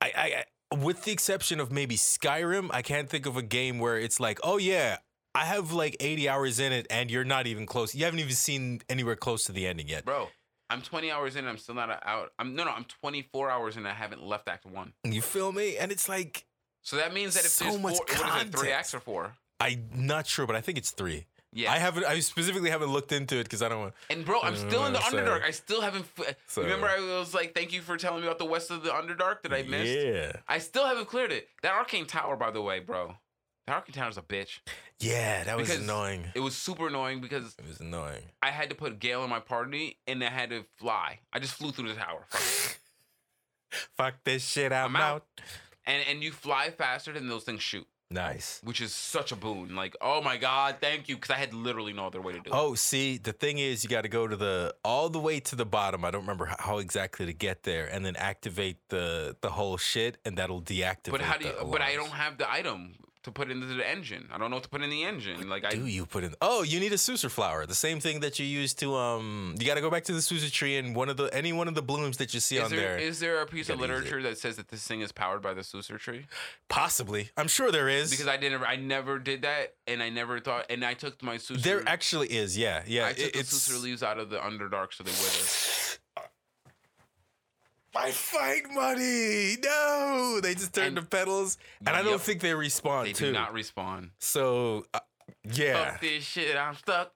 I, 0.00 0.44
I, 0.72 0.76
with 0.76 1.04
the 1.04 1.12
exception 1.12 1.60
of 1.60 1.70
maybe 1.70 1.96
Skyrim, 1.96 2.70
I 2.72 2.82
can't 2.82 3.08
think 3.08 3.26
of 3.26 3.36
a 3.36 3.42
game 3.42 3.78
where 3.78 3.98
it's 3.98 4.18
like, 4.18 4.38
oh 4.42 4.56
yeah, 4.56 4.98
I 5.34 5.44
have 5.44 5.72
like 5.72 5.96
80 6.00 6.28
hours 6.28 6.58
in 6.58 6.72
it, 6.72 6.86
and 6.90 7.10
you're 7.10 7.24
not 7.24 7.46
even 7.46 7.66
close. 7.66 7.94
You 7.94 8.04
haven't 8.04 8.20
even 8.20 8.34
seen 8.34 8.80
anywhere 8.88 9.16
close 9.16 9.44
to 9.44 9.52
the 9.52 9.66
ending 9.66 9.88
yet. 9.88 10.04
Bro, 10.04 10.28
I'm 10.68 10.82
20 10.82 11.10
hours 11.10 11.36
in. 11.36 11.46
I'm 11.46 11.58
still 11.58 11.74
not 11.74 12.02
out. 12.04 12.32
I'm 12.38 12.54
no, 12.54 12.64
no. 12.64 12.70
I'm 12.70 12.84
24 12.84 13.50
hours 13.50 13.76
in. 13.76 13.86
I 13.86 13.92
haven't 13.92 14.22
left 14.22 14.48
Act 14.48 14.66
One. 14.66 14.92
You 15.04 15.22
feel 15.22 15.52
me? 15.52 15.76
And 15.76 15.92
it's 15.92 16.08
like 16.08 16.46
So 16.82 16.96
that 16.96 17.14
means 17.14 17.34
that 17.34 17.44
if 17.44 17.50
So 17.50 17.64
there's 17.64 17.78
much 17.78 17.96
four, 17.96 18.06
what 18.26 18.42
is 18.42 18.48
it? 18.48 18.58
Three 18.58 18.72
acts 18.72 18.94
or 18.94 19.00
four? 19.00 19.34
I'm 19.60 19.88
not 19.94 20.26
sure, 20.26 20.46
but 20.46 20.56
I 20.56 20.60
think 20.60 20.78
it's 20.78 20.90
three. 20.90 21.26
Yeah. 21.52 21.72
I 21.72 21.78
haven't. 21.78 22.04
I 22.04 22.20
specifically 22.20 22.70
haven't 22.70 22.90
looked 22.92 23.10
into 23.12 23.36
it 23.38 23.44
because 23.44 23.60
I 23.60 23.68
don't 23.68 23.80
want. 23.80 23.94
And 24.08 24.24
bro, 24.24 24.40
I'm 24.40 24.54
mm, 24.54 24.68
still 24.68 24.86
in 24.86 24.92
the 24.92 25.00
so- 25.00 25.16
Underdark. 25.16 25.44
I 25.44 25.50
still 25.50 25.80
haven't. 25.80 26.06
F- 26.18 26.36
so- 26.46 26.62
Remember, 26.62 26.86
I 26.88 27.00
was 27.18 27.34
like, 27.34 27.54
"Thank 27.54 27.72
you 27.72 27.80
for 27.82 27.96
telling 27.96 28.20
me 28.20 28.26
about 28.28 28.38
the 28.38 28.44
West 28.44 28.70
of 28.70 28.82
the 28.84 28.90
Underdark 28.90 29.42
that 29.42 29.52
I 29.52 29.62
missed." 29.62 29.92
Yeah, 29.92 30.32
I 30.46 30.58
still 30.58 30.86
haven't 30.86 31.06
cleared 31.08 31.32
it. 31.32 31.48
That 31.62 31.72
Arcane 31.72 32.06
Tower, 32.06 32.36
by 32.36 32.50
the 32.52 32.62
way, 32.62 32.78
bro. 32.78 33.16
That 33.66 33.74
Arcane 33.74 33.94
Tower's 33.94 34.16
a 34.16 34.22
bitch. 34.22 34.60
yeah, 35.00 35.42
that 35.44 35.56
was 35.56 35.70
annoying. 35.70 36.26
It 36.34 36.40
was 36.40 36.56
super 36.56 36.86
annoying 36.86 37.20
because 37.20 37.54
It 37.58 37.66
was 37.66 37.80
annoying. 37.80 38.22
I 38.42 38.50
had 38.50 38.68
to 38.70 38.76
put 38.76 38.98
Gale 39.00 39.24
in 39.24 39.30
my 39.30 39.40
party 39.40 39.98
and 40.06 40.22
I 40.22 40.30
had 40.30 40.50
to 40.50 40.64
fly. 40.76 41.18
I 41.32 41.40
just 41.40 41.54
flew 41.54 41.72
through 41.72 41.88
the 41.88 41.94
tower. 41.94 42.26
Fuck. 42.28 42.78
Fuck 43.96 44.14
this 44.24 44.46
shit. 44.48 44.72
I'm, 44.72 44.96
I'm 44.96 45.02
out. 45.02 45.14
out. 45.14 45.26
And 45.86 46.04
and 46.08 46.22
you 46.22 46.30
fly 46.32 46.70
faster 46.70 47.12
than 47.12 47.28
those 47.28 47.44
things 47.44 47.62
shoot, 47.62 47.86
Nice. 48.12 48.60
which 48.64 48.80
is 48.80 48.92
such 48.92 49.30
a 49.30 49.36
boon. 49.36 49.76
Like, 49.76 49.96
oh 50.00 50.20
my 50.20 50.36
god, 50.36 50.76
thank 50.80 51.08
you, 51.08 51.14
because 51.14 51.30
I 51.30 51.36
had 51.36 51.54
literally 51.54 51.92
no 51.92 52.06
other 52.06 52.20
way 52.20 52.32
to 52.32 52.40
do 52.40 52.50
it. 52.50 52.52
Oh, 52.52 52.74
see, 52.74 53.18
the 53.18 53.32
thing 53.32 53.58
is, 53.58 53.84
you 53.84 53.90
got 53.90 54.02
to 54.02 54.08
go 54.08 54.26
to 54.26 54.36
the 54.36 54.74
all 54.84 55.08
the 55.08 55.20
way 55.20 55.38
to 55.40 55.54
the 55.54 55.64
bottom. 55.64 56.04
I 56.04 56.10
don't 56.10 56.22
remember 56.22 56.46
how, 56.46 56.56
how 56.58 56.78
exactly 56.78 57.26
to 57.26 57.32
get 57.32 57.62
there, 57.62 57.86
and 57.86 58.04
then 58.04 58.16
activate 58.16 58.78
the 58.88 59.36
the 59.40 59.50
whole 59.50 59.76
shit, 59.76 60.18
and 60.24 60.36
that'll 60.36 60.60
deactivate. 60.60 61.12
But 61.12 61.20
how 61.20 61.36
do 61.38 61.46
you? 61.46 61.54
But 61.70 61.82
I 61.82 61.94
don't 61.94 62.10
have 62.10 62.36
the 62.38 62.50
item 62.50 62.94
to 63.24 63.30
put 63.30 63.50
into 63.50 63.66
the 63.66 63.88
engine. 63.88 64.28
I 64.32 64.38
don't 64.38 64.50
know 64.50 64.56
what 64.56 64.62
to 64.64 64.68
put 64.68 64.82
in 64.82 64.90
the 64.90 65.04
engine. 65.04 65.48
Like 65.48 65.64
I 65.64 65.70
Do 65.70 65.86
you 65.86 66.06
put 66.06 66.24
in? 66.24 66.34
Oh, 66.40 66.62
you 66.62 66.80
need 66.80 66.92
a 66.92 66.96
Susur 66.96 67.30
flower. 67.30 67.66
The 67.66 67.74
same 67.74 68.00
thing 68.00 68.20
that 68.20 68.38
you 68.38 68.46
use 68.46 68.72
to 68.74 68.94
um. 68.96 69.54
You 69.58 69.66
got 69.66 69.74
to 69.74 69.80
go 69.80 69.90
back 69.90 70.04
to 70.04 70.12
the 70.12 70.20
Susur 70.20 70.50
tree 70.50 70.76
and 70.78 70.94
one 70.94 71.08
of 71.08 71.16
the 71.16 71.24
any 71.34 71.52
one 71.52 71.68
of 71.68 71.74
the 71.74 71.82
blooms 71.82 72.16
that 72.18 72.32
you 72.34 72.40
see 72.40 72.58
on 72.58 72.70
there 72.70 72.80
there. 72.80 72.98
is 72.98 73.20
there 73.20 73.40
a 73.42 73.46
piece 73.46 73.68
of 73.68 73.78
gotta 73.78 73.88
use 73.92 74.00
it. 74.00 74.04
literature 74.04 74.22
that 74.28 74.38
says 74.38 74.56
that 74.56 74.68
this 74.68 74.86
thing 74.86 75.00
is 75.00 75.12
powered 75.12 75.42
by 75.42 75.54
the 75.54 75.62
Susur 75.62 75.98
tree? 75.98 76.26
Possibly, 76.68 77.30
I'm 77.36 77.48
sure 77.48 77.70
there 77.70 77.88
is. 77.88 78.10
Because 78.10 78.28
I 78.28 78.36
didn't. 78.36 78.62
I 78.62 78.76
never 78.76 79.18
did 79.18 79.42
that, 79.42 79.74
and 79.86 80.02
I 80.02 80.08
never 80.08 80.40
thought. 80.40 80.66
And 80.70 80.84
I 80.84 80.94
took 80.94 81.22
my 81.22 81.36
Susur. 81.36 81.62
there 81.62 81.82
actually 81.86 82.28
is. 82.28 82.56
Yeah, 82.56 82.82
yeah. 82.86 83.06
I 83.06 83.12
took 83.12 83.26
it- 83.26 83.32
the 83.34 83.38
it's 83.40 83.68
Susur 83.68 83.82
leaves 83.82 84.02
out 84.02 84.18
of 84.18 84.30
the 84.30 84.38
Underdark 84.38 84.92
so 84.94 85.04
they 85.04 85.10
wither. 85.10 85.79
My 87.94 88.10
fight 88.12 88.62
money. 88.72 89.56
No, 89.64 90.40
they 90.42 90.54
just 90.54 90.72
turn 90.72 90.88
And- 90.88 90.96
the 90.98 91.02
pedals, 91.02 91.58
and 91.84 91.90
I 91.90 92.02
don't 92.02 92.12
Yep. 92.12 92.20
think 92.20 92.40
they 92.40 92.50
respawn 92.52 93.04
They 93.04 93.12
too. 93.12 93.26
do 93.26 93.32
not 93.32 93.52
respawn. 93.52 94.10
so 94.18 94.84
uh, 94.94 95.00
yeah, 95.44 95.92
Fuck 95.92 96.00
this 96.00 96.22
shit. 96.24 96.56
I'm 96.56 96.74
stuck. 96.76 97.12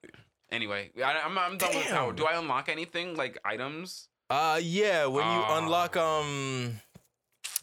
Anyway, 0.51 0.91
I, 0.99 1.21
I'm, 1.21 1.37
I'm 1.39 1.59
done 1.59 1.75
with 1.75 1.87
power. 1.87 2.13
Do 2.13 2.27
I 2.27 2.39
unlock 2.39 2.69
anything 2.69 3.17
like 3.17 3.39
items? 3.45 4.09
uh, 4.31 4.59
yeah. 4.63 5.07
When 5.07 5.25
you 5.25 5.31
Ah. 5.47 5.59
unlock 5.59 5.97
um, 5.97 6.81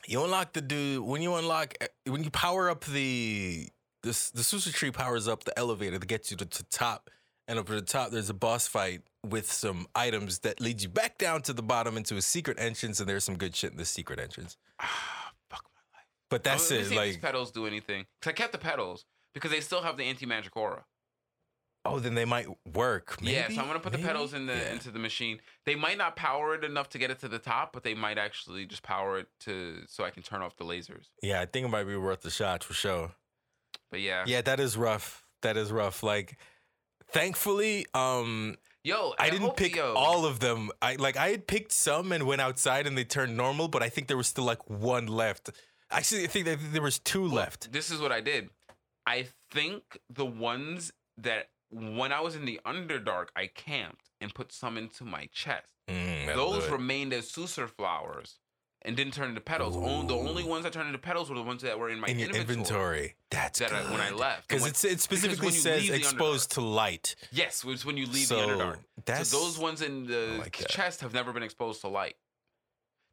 you 0.08 0.24
unlock 0.24 0.54
the 0.54 0.62
dude. 0.62 1.04
When 1.04 1.22
you 1.22 1.36
unlock 1.36 1.76
uh, 1.82 1.88
when 2.06 2.24
you 2.24 2.30
power 2.32 2.70
up 2.70 2.86
the 2.86 3.68
this 4.04 4.30
the 4.32 4.42
Susur 4.42 4.74
tree 4.74 4.92
powers 4.92 5.28
up 5.28 5.44
the 5.44 5.58
elevator 5.60 5.98
that 6.00 6.06
gets 6.08 6.32
you 6.32 6.38
to 6.38 6.46
the 6.46 6.64
top, 6.70 7.10
and 7.52 7.60
up 7.60 7.70
at 7.70 7.76
the 7.76 7.82
top 7.82 8.10
there's 8.12 8.30
a 8.30 8.34
boss 8.34 8.66
fight 8.68 9.02
with 9.24 9.52
some 9.52 9.86
items 9.94 10.40
that 10.40 10.60
leads 10.60 10.82
you 10.84 10.90
back 10.90 11.18
down 11.20 11.42
to 11.44 11.54
the 11.54 11.62
bottom 11.62 11.98
into 11.98 12.16
a 12.16 12.22
secret 12.22 12.58
entrance, 12.60 13.00
and 13.00 13.08
there's 13.08 13.24
some 13.24 13.38
good 13.38 13.56
shit 13.56 13.72
in 13.72 13.78
the 13.78 13.86
secret 13.86 14.20
entrance. 14.20 14.58
Ah, 14.80 15.32
fuck 15.50 15.64
my 15.76 15.98
life. 16.00 16.08
But 16.30 16.44
that's 16.44 16.72
Let 16.72 16.78
me 16.78 16.82
it. 16.82 16.90
see 16.90 16.96
if 16.96 17.02
these 17.04 17.14
Like, 17.16 17.22
pedals 17.22 17.52
do 17.52 17.68
anything. 17.68 18.06
Cause 18.22 18.32
I 18.32 18.34
kept 18.34 18.52
the 18.54 18.58
pedals 18.58 19.06
because 19.34 19.52
they 19.52 19.60
still 19.60 19.82
have 19.82 19.98
the 19.98 20.06
anti 20.06 20.26
magic 20.26 20.56
aura. 20.58 20.86
oh, 21.86 22.00
then 22.00 22.14
they 22.16 22.26
might 22.26 22.48
work. 22.74 23.20
Maybe? 23.22 23.34
Yeah, 23.34 23.48
so 23.50 23.60
I'm 23.62 23.68
gonna 23.68 23.80
put 23.80 23.92
the 23.92 23.98
pedals 24.00 24.34
in 24.34 24.46
the 24.46 24.54
Yeah. 24.56 24.72
into 24.74 24.92
the 24.92 25.00
machine. 25.00 25.40
They 25.66 25.76
might 25.76 25.98
not 25.98 26.16
power 26.16 26.56
it 26.56 26.64
enough 26.64 26.90
to 26.90 26.98
get 27.00 27.10
it 27.12 27.20
to 27.20 27.28
the 27.28 27.40
top, 27.40 27.74
but 27.74 27.84
they 27.84 27.94
might 27.96 28.18
actually 28.18 28.66
just 28.66 28.84
power 28.84 29.18
it 29.20 29.28
to 29.42 29.84
so 29.88 30.04
I 30.04 30.10
can 30.12 30.24
turn 30.24 30.42
off 30.42 30.56
the 30.58 30.64
lasers. 30.66 31.08
Yeah, 31.22 31.42
I 31.42 31.46
think 31.48 31.66
it 31.66 31.70
might 31.70 31.86
be 31.86 31.96
worth 31.98 32.22
the 32.22 32.30
shot 32.32 32.64
for 32.64 32.74
sure. 32.74 33.12
But 33.90 34.00
yeah, 34.02 34.24
Yeah, 34.28 34.42
that 34.42 34.60
is 34.60 34.78
rough. 34.78 35.26
That 35.42 35.58
is 35.58 35.72
rough. 35.72 36.04
Like, 36.04 36.38
thankfully, 37.14 37.86
um, 37.94 38.58
yo, 38.84 39.14
I 39.20 39.30
didn't 39.30 39.56
pick 39.56 39.76
yo, 39.76 39.94
all 39.94 40.26
of 40.26 40.40
them. 40.40 40.72
I 40.82 40.96
like 40.96 41.18
I 41.18 41.30
had 41.30 41.48
picked 41.48 41.72
some 41.72 42.12
and 42.12 42.26
went 42.26 42.42
outside 42.42 42.88
and 42.88 42.98
they 42.98 43.04
turned 43.04 43.36
normal, 43.38 43.68
but 43.68 43.82
I 43.84 43.90
think 43.90 44.08
there 44.08 44.18
was 44.18 44.28
still 44.28 44.44
like 44.46 44.70
one 44.70 45.08
left. 45.08 45.50
Actually, 45.90 46.24
I 46.24 46.28
think 46.28 46.46
that 46.46 46.58
there 46.72 46.82
was 46.82 47.00
two 47.00 47.26
left. 47.28 47.72
This 47.72 47.92
is 47.92 48.00
what 48.00 48.12
I 48.12 48.22
did. 48.22 48.50
I 49.06 49.28
think 49.52 49.84
the 50.10 50.26
ones 50.26 50.92
that 51.18 51.50
when 51.70 52.12
I 52.12 52.22
was 52.22 52.36
in 52.36 52.46
the 52.46 52.60
Underdark, 52.66 53.28
I 53.36 53.48
camped 53.48 54.10
and 54.20 54.34
put 54.34 54.52
some 54.54 54.78
into 54.78 55.04
my 55.04 55.28
chest. 55.32 55.74
Mm, 55.90 56.34
Those 56.36 56.70
remained 56.70 57.14
as 57.14 57.30
Susur 57.32 57.70
flowers 57.70 58.40
and 58.84 58.96
didn't 58.98 59.14
turn 59.14 59.30
into 59.30 59.42
petals. 59.42 59.76
Only, 59.76 60.08
the 60.08 60.16
only 60.16 60.44
ones 60.44 60.64
that 60.64 60.74
turned 60.74 60.88
into 60.88 61.00
petals 61.00 61.30
were 61.30 61.36
the 61.36 61.44
ones 61.44 61.62
that 61.62 61.78
were 61.78 61.90
in 61.90 62.00
my 62.00 62.08
in 62.08 62.20
inventory. 62.20 62.42
inventory. 62.42 63.16
That's 63.30 63.60
That 63.60 63.72
I, 63.74 63.84
when 63.92 64.02
I 64.02 64.10
left. 64.12 64.48
because 64.48 64.84
it 64.84 65.00
specifically 65.00 65.52
says 65.52 65.90
exposed 65.90 66.52
to 66.54 66.62
light. 66.62 67.16
Yes, 67.32 67.64
it's 67.68 67.86
when 67.86 67.98
you 67.98 68.06
leave 68.08 68.26
so 68.28 68.36
the 68.36 68.48
Underdark. 68.54 68.78
that's 69.06 69.30
so 69.30 69.40
those 69.40 69.58
ones 69.60 69.82
in 69.82 70.06
the 70.08 70.38
like 70.40 70.54
chest 70.68 71.02
have 71.02 71.14
never 71.14 71.32
been 71.34 71.44
exposed 71.44 71.82
to 71.82 71.88
light. 71.88 72.16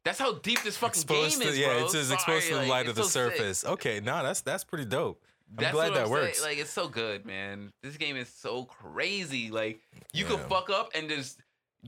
That's 0.05 0.17
how 0.19 0.35
deep 0.35 0.61
this 0.63 0.77
fucking 0.77 1.01
exposed 1.01 1.39
game 1.39 1.47
to 1.47 1.53
is, 1.53 1.59
yeah, 1.59 1.67
bro. 1.77 1.85
it 1.85 1.89
says 1.91 2.07
Sorry, 2.07 2.15
exposed 2.15 2.47
to 2.47 2.53
the 2.53 2.59
like, 2.61 2.69
light 2.69 2.87
of 2.87 2.95
the 2.95 3.03
so 3.03 3.07
sick. 3.29 3.35
surface. 3.37 3.65
Okay, 3.65 3.99
no, 3.99 4.23
that's 4.23 4.41
that's 4.41 4.63
pretty 4.63 4.85
dope. 4.85 5.21
I'm 5.51 5.55
That's 5.63 5.73
glad 5.73 5.93
that 5.95 6.05
I'm 6.05 6.09
works. 6.09 6.39
Saying. 6.39 6.51
Like 6.51 6.61
it's 6.61 6.71
so 6.71 6.87
good, 6.87 7.25
man. 7.25 7.71
This 7.83 7.97
game 7.97 8.15
is 8.15 8.29
so 8.29 8.65
crazy. 8.65 9.49
Like 9.51 9.81
you 10.13 10.23
could 10.25 10.39
Yeah. 10.39 10.47
fuck 10.47 10.69
up, 10.69 10.91
and 10.95 11.09
there's 11.09 11.37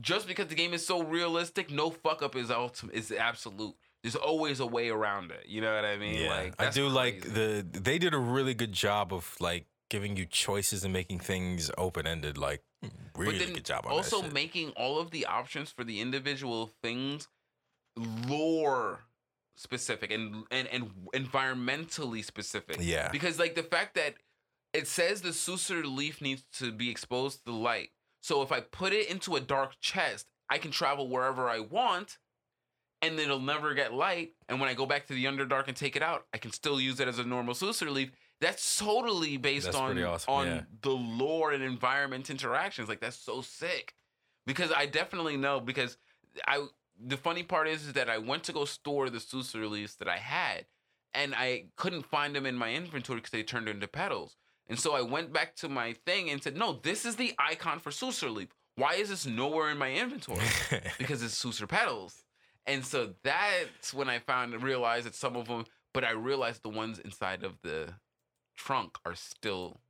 just 0.00 0.26
because 0.26 0.46
the 0.46 0.54
game 0.54 0.72
is 0.72 0.86
so 0.86 1.02
realistic, 1.02 1.70
no 1.70 1.90
fuck 1.90 2.22
up 2.22 2.36
is 2.36 2.50
ultimate 2.50 2.94
is 2.94 3.12
absolute. 3.12 3.74
There's 4.02 4.16
always 4.16 4.58
a 4.60 4.66
way 4.66 4.88
around 4.88 5.30
it. 5.30 5.46
You 5.46 5.60
know 5.60 5.74
what 5.74 5.84
I 5.84 5.96
mean? 5.96 6.22
Yeah, 6.22 6.28
like 6.28 6.60
I 6.60 6.70
do 6.70 6.88
like 6.88 7.22
the. 7.22 7.64
They 7.70 7.98
did 7.98 8.14
a 8.14 8.18
really 8.18 8.54
good 8.54 8.72
job 8.72 9.12
of 9.12 9.36
like 9.38 9.66
giving 9.90 10.16
you 10.16 10.26
choices 10.26 10.84
and 10.84 10.92
making 10.92 11.20
things 11.20 11.70
open 11.78 12.06
ended. 12.06 12.36
Like 12.36 12.62
hmm, 12.82 12.88
really 13.16 13.38
but 13.38 13.44
then 13.44 13.54
good 13.54 13.64
job 13.64 13.86
on 13.86 13.92
also 13.92 14.22
making 14.30 14.70
all 14.70 14.98
of 14.98 15.10
the 15.10 15.26
options 15.26 15.70
for 15.70 15.84
the 15.84 16.00
individual 16.00 16.70
things 16.82 17.28
lore 17.96 19.04
specific 19.54 20.10
and 20.10 20.44
and 20.50 20.68
and 20.72 20.90
environmentally 21.14 22.24
specific. 22.24 22.78
Yeah. 22.80 23.10
Because 23.10 23.38
like 23.38 23.54
the 23.54 23.62
fact 23.62 23.94
that 23.94 24.14
it 24.72 24.86
says 24.88 25.20
the 25.20 25.30
Susur 25.30 25.84
leaf 25.84 26.20
needs 26.20 26.44
to 26.54 26.72
be 26.72 26.90
exposed 26.90 27.38
to 27.38 27.44
the 27.44 27.52
light. 27.52 27.90
So 28.22 28.40
if 28.40 28.50
I 28.50 28.60
put 28.60 28.92
it 28.92 29.10
into 29.10 29.36
a 29.36 29.40
dark 29.40 29.78
chest, 29.80 30.28
I 30.48 30.58
can 30.58 30.70
travel 30.70 31.08
wherever 31.08 31.48
I 31.48 31.60
want 31.60 32.18
and 33.02 33.18
it'll 33.18 33.40
never 33.40 33.74
get 33.74 33.92
light. 33.92 34.32
And 34.48 34.60
when 34.60 34.68
I 34.70 34.74
go 34.74 34.86
back 34.86 35.06
to 35.08 35.12
the 35.12 35.24
Underdark 35.24 35.66
and 35.66 35.76
take 35.76 35.96
it 35.96 36.02
out, 36.02 36.24
I 36.32 36.38
can 36.38 36.52
still 36.52 36.80
use 36.80 37.00
it 37.00 37.08
as 37.08 37.18
a 37.18 37.24
normal 37.24 37.52
Susur 37.52 37.90
leaf. 37.90 38.12
That's 38.40 38.78
totally 38.78 39.36
based 39.36 39.66
That's 39.66 39.76
on 39.76 40.02
awesome, 40.02 40.34
on 40.34 40.46
yeah. 40.46 40.60
the 40.82 40.90
lore 40.90 41.52
and 41.52 41.62
environment 41.62 42.30
interactions. 42.30 42.88
Like 42.88 43.00
that's 43.00 43.16
so 43.16 43.40
sick. 43.40 43.94
Because 44.46 44.72
I 44.72 44.86
definitely 44.86 45.36
know 45.36 45.60
because 45.60 45.96
I 46.46 46.66
the 47.04 47.16
funny 47.16 47.42
part 47.42 47.68
is, 47.68 47.86
is 47.86 47.92
that 47.94 48.08
I 48.08 48.18
went 48.18 48.44
to 48.44 48.52
go 48.52 48.64
store 48.64 49.10
the 49.10 49.18
Susur 49.18 49.68
leaves 49.68 49.96
that 49.96 50.08
I 50.08 50.18
had 50.18 50.66
and 51.14 51.34
I 51.34 51.66
couldn't 51.76 52.06
find 52.06 52.34
them 52.34 52.46
in 52.46 52.56
my 52.56 52.72
inventory 52.72 53.18
because 53.18 53.30
they 53.30 53.42
turned 53.42 53.68
into 53.68 53.88
petals. 53.88 54.36
And 54.72 54.80
so 54.80 54.94
I 54.94 55.02
went 55.02 55.34
back 55.34 55.54
to 55.56 55.68
my 55.68 55.92
thing 56.06 56.30
and 56.30 56.42
said, 56.42 56.56
"No, 56.56 56.80
this 56.82 57.04
is 57.04 57.16
the 57.16 57.34
icon 57.38 57.78
for 57.78 57.90
Susur 57.90 58.34
leaf. 58.34 58.48
Why 58.76 58.94
is 58.94 59.10
this 59.10 59.26
nowhere 59.26 59.68
in 59.70 59.76
my 59.76 59.92
inventory? 59.92 60.40
because 60.98 61.22
it's 61.22 61.38
Susur 61.44 61.68
petals." 61.68 62.24
And 62.66 62.82
so 62.82 63.12
that's 63.22 63.92
when 63.92 64.08
I 64.08 64.18
found 64.18 64.54
and 64.54 64.62
realized 64.62 65.04
that 65.04 65.14
some 65.14 65.36
of 65.36 65.46
them, 65.46 65.66
but 65.92 66.04
I 66.04 66.12
realized 66.12 66.62
the 66.62 66.70
ones 66.70 66.98
inside 66.98 67.44
of 67.44 67.60
the 67.62 67.96
trunk 68.56 68.96
are 69.04 69.14
still 69.14 69.82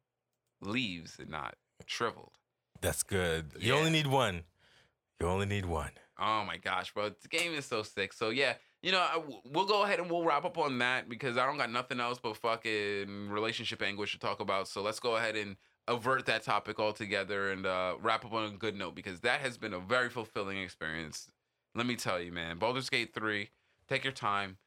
leaves 0.61 1.17
and 1.21 1.31
not 1.31 1.55
shriveled. 1.87 2.33
That's 2.81 3.05
good. 3.05 3.53
You 3.61 3.75
Yeah. 3.75 3.79
only 3.79 3.91
need 3.91 4.09
one. 4.09 4.43
You 5.21 5.29
only 5.29 5.47
need 5.47 5.67
one. 5.67 5.93
Oh 6.19 6.45
my 6.45 6.57
gosh, 6.57 6.93
bro. 6.93 7.11
The 7.11 7.29
game 7.29 7.53
is 7.55 7.67
so 7.67 7.85
sick. 7.85 8.13
So 8.13 8.31
yeah, 8.31 8.55
you 8.83 8.91
know, 8.91 8.99
I, 8.99 9.21
we'll 9.45 9.65
go 9.67 9.85
ahead 9.85 10.01
and 10.01 10.11
we'll 10.11 10.25
wrap 10.25 10.45
up 10.45 10.59
on 10.59 10.79
that 10.79 11.09
because 11.09 11.37
I 11.37 11.47
don't 11.47 11.57
got 11.57 11.71
nothing 11.71 12.01
else 12.01 12.19
but 12.21 12.37
fucking 12.37 13.29
relationship 13.31 13.81
anguish 13.81 14.13
to 14.13 14.19
talk 14.19 14.41
about. 14.41 14.67
So 14.69 14.83
let's 14.83 14.99
go 14.99 15.17
ahead 15.17 15.37
and 15.37 15.57
avert 15.87 16.27
that 16.27 16.43
topic 16.43 16.81
altogether 16.81 17.51
and 17.51 17.65
uh, 17.65 17.95
wrap 18.01 18.25
up 18.25 18.33
on 18.33 18.53
a 18.53 18.57
good 18.57 18.77
note 18.77 18.95
because 18.95 19.21
that 19.21 19.41
has 19.41 19.57
been 19.57 19.73
a 19.73 19.79
very 19.79 20.11
fulfilling 20.11 20.59
experience. 20.59 21.31
Let 21.75 21.87
me 21.87 21.97
tell 21.97 22.21
you, 22.21 22.33
man. 22.33 22.59
Baldur's 22.59 22.91
Gate 22.91 23.15
3, 23.15 23.49
take 23.89 24.05
your 24.05 24.13
time, 24.13 24.59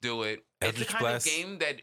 do 0.00 0.22
it. 0.22 0.44
it's 0.60 0.72
Eldritch 0.72 0.86
the 0.88 0.92
kind 0.92 1.02
Blast. 1.02 1.26
of 1.26 1.32
game 1.32 1.58
that, 1.58 1.82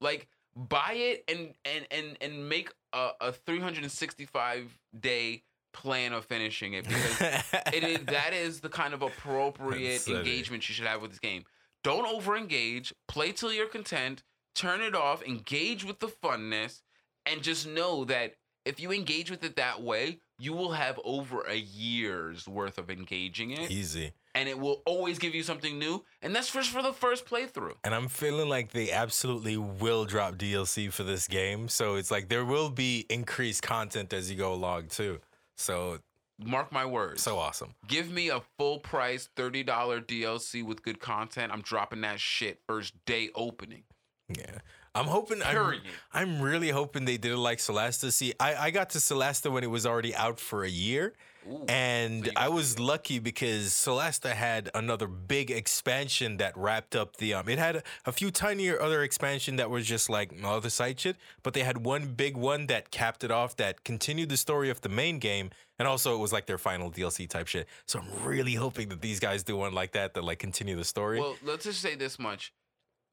like, 0.00 0.28
buy 0.56 0.94
it 0.94 1.24
and 1.28 1.54
and 1.64 1.86
and 1.92 2.18
and 2.20 2.48
make 2.48 2.72
a, 2.92 3.10
a 3.20 3.32
365 3.32 4.78
day 4.98 5.44
plan 5.72 6.12
of 6.12 6.24
finishing 6.24 6.74
it 6.74 6.84
because 6.84 7.20
it 7.72 7.84
is 7.84 8.04
that 8.06 8.32
is 8.32 8.60
the 8.60 8.68
kind 8.68 8.94
of 8.94 9.02
appropriate 9.02 10.06
engagement 10.08 10.68
you 10.68 10.74
should 10.74 10.86
have 10.86 11.02
with 11.02 11.10
this 11.10 11.20
game. 11.20 11.44
Don't 11.82 12.06
over 12.06 12.36
engage. 12.36 12.92
Play 13.08 13.32
till 13.32 13.52
you're 13.52 13.66
content. 13.66 14.22
Turn 14.54 14.80
it 14.80 14.94
off. 14.94 15.22
Engage 15.22 15.84
with 15.84 16.00
the 16.00 16.08
funness, 16.08 16.82
and 17.24 17.42
just 17.42 17.66
know 17.66 18.04
that 18.04 18.34
if 18.64 18.80
you 18.80 18.92
engage 18.92 19.30
with 19.30 19.42
it 19.44 19.56
that 19.56 19.82
way, 19.82 20.20
you 20.38 20.52
will 20.52 20.72
have 20.72 20.98
over 21.04 21.42
a 21.42 21.54
year's 21.56 22.48
worth 22.48 22.78
of 22.78 22.90
engaging 22.90 23.50
it, 23.50 23.70
Easy. 23.70 24.12
and 24.34 24.48
it 24.48 24.58
will 24.58 24.82
always 24.86 25.18
give 25.18 25.34
you 25.34 25.42
something 25.42 25.78
new. 25.78 26.04
And 26.22 26.34
that's 26.34 26.52
just 26.52 26.70
for 26.70 26.82
the 26.82 26.92
first 26.92 27.26
playthrough. 27.26 27.74
And 27.84 27.94
I'm 27.94 28.08
feeling 28.08 28.48
like 28.48 28.72
they 28.72 28.90
absolutely 28.90 29.56
will 29.56 30.04
drop 30.04 30.34
DLC 30.36 30.92
for 30.92 31.04
this 31.04 31.28
game. 31.28 31.68
So 31.68 31.94
it's 31.94 32.10
like 32.10 32.28
there 32.28 32.44
will 32.44 32.70
be 32.70 33.06
increased 33.08 33.62
content 33.62 34.12
as 34.12 34.30
you 34.30 34.36
go 34.36 34.52
along 34.52 34.88
too. 34.88 35.20
So 35.60 35.98
Mark 36.42 36.72
my 36.72 36.86
words. 36.86 37.22
so 37.22 37.38
awesome. 37.38 37.74
Give 37.86 38.10
me 38.10 38.30
a 38.30 38.40
full 38.58 38.78
price 38.78 39.28
$30 39.36 39.64
DLC 40.06 40.64
with 40.64 40.82
good 40.82 41.00
content. 41.00 41.52
I'm 41.52 41.60
dropping 41.60 42.00
that 42.00 42.18
shit 42.18 42.60
first 42.66 42.94
day 43.04 43.28
opening. 43.34 43.82
Yeah. 44.28 44.58
I'm 44.94 45.06
hoping 45.06 45.40
I'm, 45.42 45.80
I'm 46.12 46.40
really 46.40 46.70
hoping 46.70 47.04
they 47.04 47.16
did 47.16 47.32
it 47.32 47.36
like 47.36 47.58
Solasta. 47.58 48.12
See, 48.12 48.34
I, 48.40 48.54
I 48.56 48.70
got 48.70 48.90
to 48.90 48.98
Solasta 48.98 49.50
when 49.50 49.62
it 49.62 49.70
was 49.70 49.86
already 49.86 50.14
out 50.14 50.40
for 50.40 50.64
a 50.64 50.68
year. 50.68 51.14
Ooh. 51.48 51.64
And 51.68 52.26
you 52.26 52.32
I 52.36 52.48
was 52.48 52.78
lucky 52.78 53.18
because 53.18 53.68
Solasta 53.68 54.32
had 54.32 54.68
another 54.74 55.06
big 55.06 55.50
expansion 55.50 56.36
that 56.36 56.56
wrapped 56.56 56.94
up 56.94 57.16
the 57.16 57.34
um. 57.34 57.48
It 57.48 57.58
had 57.58 57.76
a, 57.76 57.82
a 58.04 58.12
few 58.12 58.30
tinier 58.30 58.80
other 58.80 59.02
expansion 59.02 59.56
that 59.56 59.70
was 59.70 59.86
just 59.86 60.10
like 60.10 60.32
other 60.44 60.68
side 60.68 61.00
shit, 61.00 61.16
but 61.42 61.54
they 61.54 61.62
had 61.62 61.84
one 61.84 62.14
big 62.14 62.36
one 62.36 62.66
that 62.66 62.90
capped 62.90 63.24
it 63.24 63.30
off 63.30 63.56
that 63.56 63.84
continued 63.84 64.28
the 64.28 64.36
story 64.36 64.68
of 64.68 64.82
the 64.82 64.90
main 64.90 65.18
game, 65.18 65.50
and 65.78 65.88
also 65.88 66.14
it 66.14 66.18
was 66.18 66.32
like 66.32 66.46
their 66.46 66.58
final 66.58 66.90
DLC 66.90 67.26
type 67.28 67.46
shit. 67.46 67.66
So 67.86 68.00
I'm 68.00 68.24
really 68.24 68.54
hoping 68.54 68.90
that 68.90 69.00
these 69.00 69.18
guys 69.18 69.42
do 69.42 69.56
one 69.56 69.72
like 69.72 69.92
that 69.92 70.12
that 70.14 70.24
like 70.24 70.40
continue 70.40 70.76
the 70.76 70.84
story. 70.84 71.20
Well, 71.20 71.36
let's 71.42 71.64
just 71.64 71.80
say 71.80 71.94
this 71.94 72.18
much: 72.18 72.52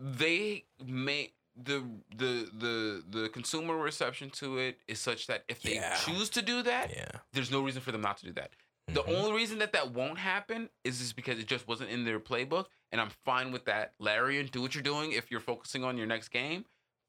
they 0.01 0.65
may 0.85 1.31
the 1.63 1.83
the 2.15 2.49
the 2.57 3.03
the 3.21 3.29
consumer 3.29 3.75
reception 3.77 4.29
to 4.31 4.57
it 4.57 4.77
is 4.87 4.99
such 4.99 5.27
that 5.27 5.43
if 5.47 5.61
they 5.61 5.75
Yeah. 5.75 5.95
choose 5.95 6.29
to 6.31 6.41
do 6.41 6.61
that, 6.63 6.91
yeah. 6.91 7.09
there's 7.33 7.51
no 7.51 7.61
reason 7.61 7.81
for 7.81 7.91
them 7.91 8.01
not 8.01 8.17
to 8.17 8.25
do 8.27 8.33
that. 8.33 8.51
The 8.87 9.03
Mhm. 9.03 9.15
only 9.17 9.33
reason 9.33 9.59
that 9.59 9.73
that 9.73 9.91
won't 9.91 10.19
happen 10.19 10.69
is 10.83 10.99
just 10.99 11.15
because 11.15 11.39
it 11.39 11.47
just 11.47 11.67
wasn't 11.67 11.89
in 11.89 12.05
their 12.05 12.19
playbook, 12.19 12.67
and 12.91 13.01
I'm 13.01 13.09
fine 13.25 13.51
with 13.51 13.65
that. 13.65 13.93
Larry, 13.99 14.39
and 14.39 14.49
do 14.49 14.61
what 14.61 14.75
you're 14.75 14.83
doing. 14.83 15.11
If 15.11 15.29
you're 15.31 15.39
focusing 15.41 15.83
on 15.83 15.97
your 15.97 16.07
next 16.07 16.29
game, 16.29 16.65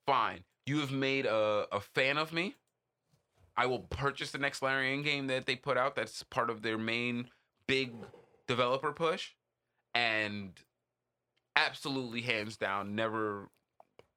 fine. 0.06 0.44
You 0.66 0.80
have 0.80 0.90
made 0.90 1.24
a, 1.26 1.66
a 1.70 1.80
fan 1.80 2.18
of 2.18 2.32
me. 2.32 2.56
I 3.56 3.66
will 3.66 3.80
purchase 3.80 4.30
the 4.32 4.38
next 4.38 4.60
Larian 4.62 5.02
game 5.02 5.26
that 5.28 5.46
they 5.46 5.56
put 5.56 5.76
out. 5.76 5.94
That's 5.94 6.22
part 6.24 6.48
of 6.50 6.62
their 6.62 6.78
main 6.78 7.30
big 7.66 7.92
developer 8.46 8.92
push, 8.92 9.34
and 9.94 10.52
absolutely 11.56 12.22
hands 12.22 12.56
down 12.56 12.94
never 12.94 13.50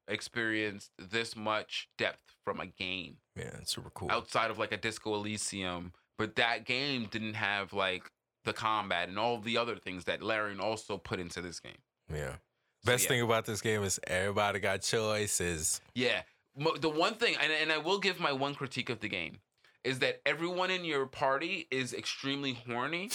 experienced 0.08 0.92
this 0.98 1.36
much 1.36 1.90
depth 1.98 2.36
from 2.44 2.60
a 2.60 2.66
game 2.66 3.18
Yeah, 3.36 3.52
it's 3.62 3.72
super 3.74 3.90
cool. 3.92 4.12
outside 4.12 4.52
of 4.52 4.58
like 4.58 4.72
a 4.72 4.78
Disco 4.78 5.14
Elysium. 5.16 5.94
But 6.18 6.36
that 6.36 6.66
game 6.66 7.08
didn't 7.10 7.34
have 7.36 7.74
like 7.74 8.04
the 8.44 8.54
combat 8.54 9.10
and 9.10 9.18
all 9.18 9.40
the 9.40 9.58
other 9.58 9.76
things 9.76 10.06
that 10.06 10.22
Larian 10.22 10.60
also 10.60 10.98
put 10.98 11.20
into 11.20 11.42
this 11.42 11.60
game. 11.60 11.78
Yeah. 12.12 12.34
So, 12.84 12.92
Best 12.92 13.04
yeah. 13.04 13.10
thing 13.10 13.22
about 13.22 13.46
this 13.46 13.62
game 13.62 13.84
is 13.84 14.00
everybody 14.08 14.60
got 14.60 14.82
choices. 14.82 15.82
Yeah. 15.94 16.22
The 16.56 16.90
one 16.90 17.14
thing, 17.16 17.36
and, 17.42 17.52
and 17.52 17.72
I 17.72 17.78
will 17.78 18.00
give 18.00 18.20
my 18.20 18.34
one 18.34 18.56
critique 18.56 18.90
of 18.90 19.00
the 19.00 19.08
game, 19.08 19.38
is 19.84 20.00
that 20.00 20.22
everyone 20.26 20.70
in 20.70 20.84
your 20.84 21.06
party 21.06 21.68
is 21.72 21.94
extremely 21.94 22.54
horny. 22.68 23.10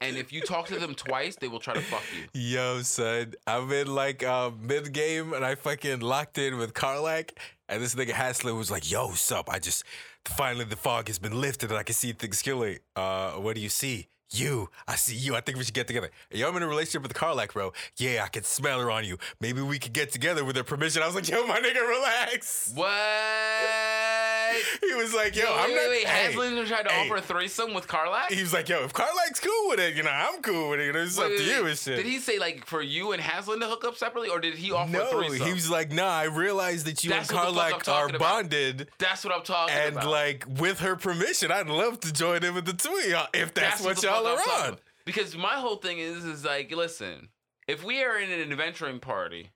And 0.00 0.16
if 0.16 0.32
you 0.32 0.42
talk 0.42 0.66
to 0.66 0.78
them 0.78 0.94
twice, 0.94 1.36
they 1.36 1.48
will 1.48 1.58
try 1.58 1.74
to 1.74 1.80
fuck 1.80 2.02
you. 2.14 2.28
Yo, 2.38 2.82
son, 2.82 3.32
I'm 3.46 3.70
in 3.72 3.94
like 3.94 4.22
uh, 4.22 4.50
mid 4.60 4.92
game 4.92 5.32
and 5.32 5.44
I 5.44 5.54
fucking 5.54 6.00
locked 6.00 6.36
in 6.38 6.58
with 6.58 6.74
Karlach. 6.74 7.30
And 7.68 7.82
this 7.82 7.94
nigga 7.94 8.10
Halsin 8.10 8.56
was 8.56 8.70
like, 8.70 8.90
yo, 8.90 9.12
sup? 9.12 9.48
I 9.50 9.58
just 9.58 9.84
finally 10.24 10.64
the 10.64 10.76
fog 10.76 11.08
has 11.08 11.18
been 11.18 11.40
lifted 11.40 11.70
and 11.70 11.78
I 11.78 11.82
can 11.82 11.94
see 11.94 12.12
things 12.12 12.42
clearly. 12.42 12.80
Uh, 12.94 13.32
what 13.32 13.54
do 13.54 13.60
you 13.62 13.70
see? 13.70 14.08
You. 14.30 14.70
I 14.86 14.96
see 14.96 15.14
you. 15.14 15.34
I 15.36 15.40
think 15.40 15.56
we 15.56 15.64
should 15.64 15.72
get 15.72 15.86
together. 15.86 16.10
Yo, 16.30 16.48
I'm 16.48 16.56
in 16.56 16.62
a 16.62 16.68
relationship 16.68 17.02
with 17.02 17.14
Karlach, 17.14 17.52
bro. 17.52 17.72
Yeah, 17.96 18.24
I 18.24 18.28
can 18.28 18.42
smell 18.42 18.80
her 18.80 18.90
on 18.90 19.04
you. 19.04 19.18
Maybe 19.40 19.62
we 19.62 19.78
could 19.78 19.92
get 19.92 20.10
together 20.10 20.44
with 20.44 20.56
her 20.56 20.64
permission. 20.64 21.02
I 21.02 21.06
was 21.06 21.14
like, 21.14 21.28
yo, 21.28 21.46
my 21.46 21.60
nigga, 21.60 21.88
relax. 21.88 22.72
What? 22.74 24.25
He 24.80 24.94
was 24.94 25.12
like, 25.14 25.34
yo, 25.36 25.44
Wait, 25.44 25.52
I'm 25.58 25.70
wait, 25.70 25.76
not. 25.76 25.90
wait. 25.90 26.06
hey, 26.06 26.32
Halsin 26.34 26.66
tried 26.66 26.82
to 26.88 26.92
hey. 26.92 27.04
offer 27.06 27.16
a 27.16 27.20
threesome 27.22 27.74
with 27.74 27.86
Karlach? 27.88 28.30
He 28.30 28.40
was 28.40 28.52
like, 28.52 28.68
yo, 28.68 28.84
if 28.84 28.92
Karlach's 28.92 29.40
cool 29.40 29.68
with 29.68 29.80
it, 29.80 29.94
you 29.96 30.02
know, 30.02 30.10
I'm 30.10 30.40
cool 30.42 30.70
with 30.70 30.80
it. 30.80 30.94
It's 30.96 31.18
up 31.18 31.28
Wait, 31.30 31.38
to 31.38 31.42
wait, 31.44 31.56
you 31.56 31.66
and 31.66 31.78
shit. 31.78 31.96
Did 31.96 32.06
he 32.06 32.18
say 32.18 32.38
like 32.38 32.64
for 32.66 32.82
you 32.82 33.12
and 33.12 33.22
Halsin 33.22 33.60
to 33.60 33.66
hook 33.66 33.84
up 33.84 33.96
separately, 33.96 34.28
or 34.30 34.38
did 34.40 34.54
he 34.54 34.72
offer 34.72 34.90
a 34.90 34.92
no, 34.92 35.06
threesome? 35.22 35.46
he 35.46 35.52
was 35.52 35.70
like, 35.70 35.92
nah, 35.92 36.08
I 36.08 36.24
realized 36.24 36.86
that 36.86 37.02
you 37.04 37.10
That's 37.10 37.28
and 37.30 37.38
what 37.38 37.48
the 37.54 37.60
fuck 37.60 37.72
I'm 37.74 37.80
Karlach 37.80 37.92
are 37.94 38.08
about. 38.08 38.18
bonded. 38.20 38.88
That's 38.98 39.24
what 39.24 39.34
I'm 39.34 39.42
talking 39.42 39.74
And 39.74 39.92
about. 39.92 40.02
And 40.04 40.10
like 40.10 40.44
with 40.58 40.80
her 40.80 40.96
permission, 40.96 41.50
I'd 41.52 41.68
love 41.68 42.00
to 42.00 42.12
join 42.12 42.44
in 42.44 42.54
with 42.54 42.64
the 42.66 42.72
two 42.74 42.94
of 42.94 43.04
y'all 43.10 43.28
if 43.34 43.54
that's, 43.54 43.80
what, 43.82 43.96
the 43.98 44.06
y'all 44.08 44.26
are 44.26 44.38
I'm 44.38 44.72
on. 44.72 44.78
Because 45.04 45.36
my 45.36 45.54
whole 45.54 45.76
thing 45.76 45.98
is, 45.98 46.24
is 46.24 46.44
like, 46.44 46.70
listen, 46.74 47.28
if 47.68 47.84
we 47.84 48.02
are 48.02 48.18
in 48.18 48.30
an 48.30 48.50
adventuring 48.52 48.98
party 49.00 49.50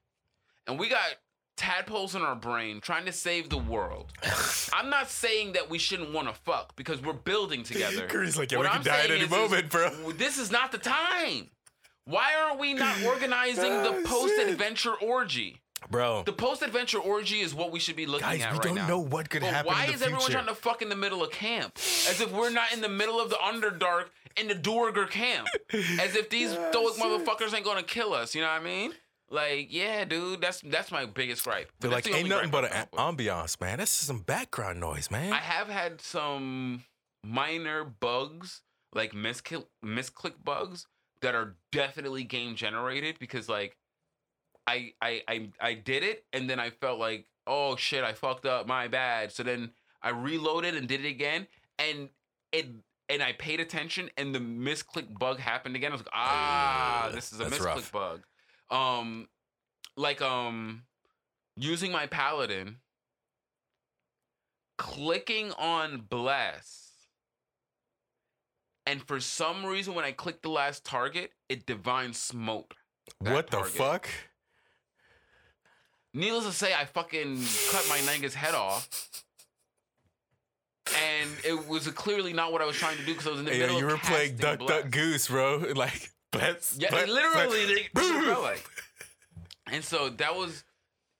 and 0.67 0.79
we 0.79 0.87
got 0.89 1.01
tadpoles 1.61 2.15
in 2.15 2.21
our 2.23 2.35
brain 2.35 2.81
trying 2.81 3.05
to 3.05 3.11
save 3.11 3.49
the 3.49 3.57
world, 3.57 4.11
I'm 4.73 4.89
not 4.89 5.09
saying 5.09 5.53
that 5.53 5.69
we 5.69 5.77
shouldn't 5.77 6.11
want 6.13 6.27
to 6.27 6.33
fuck 6.33 6.75
because 6.75 7.01
we're 7.01 7.13
building 7.13 7.63
together. 7.71 8.07
Curry's 8.07 8.37
like, 8.37 8.51
yeah, 8.51 8.57
What 8.57 8.65
we 8.65 8.69
I'm 8.69 8.83
can 8.83 8.91
die 8.93 8.99
at 9.03 9.11
any 9.11 9.19
is- 9.19 9.23
is, 9.25 9.29
moment, 9.29 9.69
bro. 9.69 9.89
This 10.13 10.37
is 10.37 10.51
not 10.51 10.71
the 10.71 10.77
time. 10.79 11.49
Why 12.05 12.31
aren't 12.41 12.59
we 12.59 12.73
not 12.73 13.03
organizing 13.05 13.71
Oh, 13.71 14.01
the 14.01 14.07
post-adventure 14.07 14.95
orgy? 14.95 15.61
Bro, 15.89 16.23
The 16.25 16.33
post-adventure 16.33 16.99
orgy 16.99 17.41
is 17.41 17.53
what 17.55 17.71
we 17.71 17.79
should 17.79 17.95
be 17.95 18.05
looking 18.05 18.27
guys, 18.27 18.41
at 18.41 18.51
we 18.51 18.57
right 18.59 18.63
don't 18.67 18.75
now. 18.75 18.87
know 18.87 18.99
what 18.99 19.29
could 19.29 19.41
But 19.41 19.49
happen 19.53 19.71
why 19.73 19.85
is 19.87 20.01
everyone 20.01 20.29
trying 20.29 20.45
to 20.45 20.53
fuck 20.55 20.81
in 20.81 20.89
the 20.89 20.95
middle 20.95 21.23
of 21.23 21.31
camp? 21.31 21.73
As 21.77 22.21
if 22.21 22.31
we're 22.31 22.51
not 22.51 22.71
in 22.73 22.81
the 22.81 22.89
middle 22.89 23.19
of 23.19 23.29
the 23.29 23.35
Underdark 23.37 24.05
in 24.37 24.47
the 24.47 24.53
Duergar 24.55 25.07
camp. 25.09 25.47
As 25.99 26.15
if 26.15 26.29
these 26.29 26.53
Ah, 26.53 26.69
stoic 26.71 26.95
shit. 26.95 27.03
motherfuckers 27.03 27.53
ain't 27.55 27.65
gonna 27.65 27.81
kill 27.83 28.13
us. 28.13 28.33
You 28.35 28.41
know 28.41 28.47
what 28.47 28.61
I 28.61 28.63
mean? 28.63 28.93
Like, 29.31 29.67
yeah, 29.71 30.03
dude, 30.03 30.41
that's 30.41 30.59
that's 30.59 30.91
my 30.91 31.05
biggest 31.05 31.45
gripe. 31.45 31.71
They're 31.79 31.89
That's 31.89 32.05
like, 32.05 32.13
the 32.13 32.19
ain't 32.19 32.27
nothing 32.27 32.51
but 32.51 32.65
an 32.65 32.87
ambiance, 32.93 33.59
man. 33.61 33.77
That's 33.77 33.91
just 33.91 34.07
some 34.07 34.19
background 34.19 34.81
noise, 34.81 35.09
man. 35.09 35.31
I 35.31 35.37
have 35.37 35.69
had 35.69 36.01
some 36.01 36.83
minor 37.23 37.85
bugs, 37.85 38.61
like 38.93 39.13
misclick 39.13 39.65
misclick 39.83 40.33
bugs, 40.43 40.85
that 41.21 41.33
are 41.33 41.55
definitely 41.71 42.23
game 42.25 42.55
generated 42.55 43.17
because 43.19 43.47
like 43.47 43.77
I 44.67 44.93
I 45.01 45.21
I 45.27 45.49
I 45.59 45.73
did 45.75 46.03
it 46.03 46.25
and 46.33 46.49
then 46.49 46.59
I 46.59 46.69
felt 46.69 46.99
like, 46.99 47.25
oh 47.47 47.75
shit, 47.77 48.03
I 48.03 48.13
fucked 48.13 48.45
up, 48.45 48.67
my 48.67 48.87
bad. 48.87 49.31
So 49.31 49.43
then 49.43 49.71
I 50.01 50.09
reloaded 50.09 50.75
and 50.75 50.87
did 50.87 51.05
it 51.05 51.09
again 51.09 51.47
and 51.79 52.09
it 52.51 52.67
and 53.07 53.21
I 53.23 53.33
paid 53.33 53.59
attention 53.59 54.09
and 54.17 54.33
the 54.33 54.39
misclick 54.39 55.17
bug 55.17 55.39
happened 55.39 55.75
again. 55.75 55.91
I 55.91 55.95
was 55.95 56.01
like, 56.01 56.13
ah, 56.13 57.11
this 57.13 57.31
is 57.31 57.39
a 57.39 57.45
misclick 57.45 57.65
rough. 57.65 57.91
bug. 57.91 58.21
Um 58.71 59.27
like 59.97 60.21
um 60.21 60.83
using 61.55 61.91
my 61.91 62.07
paladin 62.07 62.77
clicking 64.77 65.51
on 65.59 66.05
bless 66.09 66.91
and 68.87 69.01
for 69.03 69.19
some 69.19 69.63
reason 69.63 69.93
when 69.93 70.03
i 70.03 70.11
click 70.11 70.41
the 70.41 70.49
last 70.49 70.83
target 70.83 71.31
it 71.49 71.65
divine 71.67 72.13
smote 72.13 72.73
what 73.19 73.47
the 73.51 73.57
target. 73.57 73.73
fuck? 73.73 74.09
needless 76.15 76.45
to 76.45 76.51
say 76.51 76.73
i 76.73 76.83
fucking 76.85 77.35
cut 77.69 77.85
my 77.89 77.97
nigga's 77.99 78.33
head 78.33 78.55
off 78.55 78.89
and 80.97 81.29
it 81.45 81.67
was 81.67 81.87
clearly 81.89 82.33
not 82.33 82.51
what 82.51 82.61
i 82.61 82.65
was 82.65 82.75
trying 82.75 82.97
to 82.97 83.05
do 83.05 83.11
because 83.11 83.27
i 83.27 83.29
was 83.29 83.39
in 83.39 83.45
the 83.45 83.53
yo, 83.53 83.59
middle 83.59 83.79
you 83.79 83.85
were 83.85 83.97
playing 83.97 84.35
Duck 84.37 84.57
bless. 84.59 84.81
Duck 84.81 84.91
Goose, 84.91 85.27
bro. 85.27 85.59
Like, 85.75 86.09
Yeah, 86.33 86.93
literally, 86.93 87.65
they, 87.65 87.87
that's 87.93 88.09
what 88.27 88.41
like. 88.41 88.65
And 89.71 89.83
so 89.83 90.09
that 90.09 90.35
was, 90.35 90.63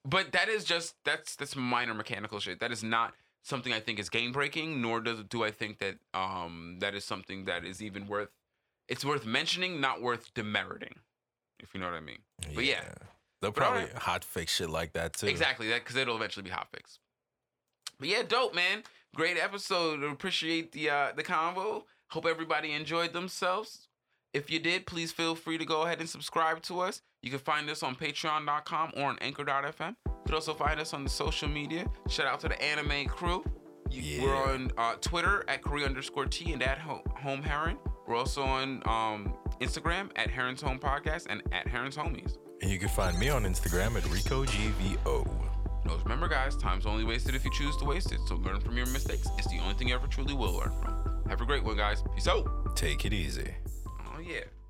but 0.04 0.32
that 0.32 0.48
is 0.48 0.64
just 0.64 0.94
that's 1.04 1.36
that's 1.36 1.56
minor 1.56 1.94
mechanical 1.94 2.40
shit. 2.40 2.60
That 2.60 2.72
is 2.72 2.82
not 2.82 3.14
something 3.42 3.72
I 3.72 3.80
think 3.80 3.98
is 3.98 4.08
game 4.08 4.32
breaking. 4.32 4.80
Nor 4.80 5.00
does 5.00 5.22
do 5.24 5.44
I 5.44 5.50
think 5.50 5.78
that 5.78 5.96
um 6.14 6.78
that 6.80 6.94
is 6.94 7.04
something 7.04 7.44
that 7.46 7.64
is 7.64 7.82
even 7.82 8.06
worth. 8.06 8.30
It's 8.88 9.04
worth 9.04 9.24
mentioning, 9.24 9.80
not 9.80 10.02
worth 10.02 10.32
demeriting. 10.34 10.94
If 11.60 11.74
you 11.74 11.80
know 11.80 11.86
what 11.86 11.94
I 11.94 12.00
mean. 12.00 12.18
But 12.54 12.64
yeah. 12.64 12.82
They'll 13.40 13.52
probably 13.52 13.88
hot 13.96 14.24
fix 14.24 14.54
shit 14.54 14.70
like 14.70 14.92
that 14.92 15.14
too. 15.14 15.26
Exactly 15.26 15.68
that 15.70 15.80
because 15.80 15.96
it'll 15.96 16.16
eventually 16.16 16.44
be 16.44 16.50
hotfix. 16.50 16.98
But 17.98 18.08
yeah, 18.08 18.22
dope 18.22 18.54
man. 18.54 18.84
Great 19.14 19.36
episode. 19.36 20.02
Appreciate 20.02 20.72
the 20.72 20.90
uh 20.90 21.12
the 21.14 21.24
convo. 21.24 21.84
Hope 22.10 22.26
everybody 22.26 22.72
enjoyed 22.72 23.12
themselves. 23.12 23.88
If 24.34 24.50
you 24.50 24.58
did, 24.60 24.86
please 24.86 25.12
feel 25.12 25.34
free 25.34 25.58
to 25.58 25.64
go 25.64 25.82
ahead 25.82 26.00
and 26.00 26.08
subscribe 26.08 26.62
to 26.62 26.80
us. 26.80 27.02
You 27.22 27.30
can 27.30 27.38
find 27.38 27.68
us 27.68 27.82
on 27.82 27.94
patreon.com 27.94 28.92
or 28.96 29.04
on 29.04 29.18
anchor.fm. 29.20 29.94
You 30.06 30.12
can 30.26 30.34
also 30.34 30.54
find 30.54 30.80
us 30.80 30.94
on 30.94 31.04
the 31.04 31.10
social 31.10 31.48
media. 31.48 31.86
Shout 32.08 32.26
out 32.26 32.40
to 32.40 32.48
the 32.48 32.60
anime 32.62 33.06
crew. 33.08 33.44
You- 33.90 34.22
We're 34.22 34.34
on 34.52 34.70
uh, 34.78 34.94
Twitter 35.02 35.44
at 35.48 35.62
Korea 35.62 35.84
underscore 35.86 36.24
T 36.26 36.52
and 36.52 36.62
at 36.62 36.78
Ho- 36.78 37.02
Home 37.18 37.42
Heron. 37.42 37.76
We're 38.06 38.16
also 38.16 38.42
on 38.42 38.82
um, 38.86 39.34
Instagram 39.60 40.10
at 40.16 40.30
Heron's 40.30 40.62
Home 40.62 40.78
Podcast 40.78 41.26
and 41.28 41.42
at 41.52 41.68
Heron's 41.68 41.96
Homies. 41.96 42.38
And 42.62 42.70
you 42.70 42.78
can 42.78 42.88
find 42.88 43.18
me 43.18 43.28
on 43.28 43.42
Instagram 43.44 43.96
at 43.96 44.02
RicoGVO. 44.04 45.48
Always 45.88 46.02
remember, 46.04 46.28
guys, 46.28 46.56
time's 46.56 46.86
only 46.86 47.04
wasted 47.04 47.34
if 47.34 47.44
you 47.44 47.50
choose 47.52 47.76
to 47.78 47.84
waste 47.84 48.12
it. 48.12 48.20
So 48.28 48.36
learn 48.36 48.60
from 48.60 48.76
your 48.78 48.86
mistakes. 48.86 49.28
It's 49.36 49.48
the 49.48 49.58
only 49.58 49.74
thing 49.74 49.88
you 49.88 49.94
ever 49.94 50.06
truly 50.06 50.32
will 50.32 50.52
learn 50.56 50.72
from. 50.80 51.22
Have 51.28 51.40
a 51.42 51.44
great 51.44 51.62
one, 51.64 51.76
guys. 51.76 52.02
Peace 52.14 52.28
out. 52.28 52.74
Take 52.76 53.04
it 53.04 53.12
easy. 53.12 53.54
Yeah. 54.24 54.61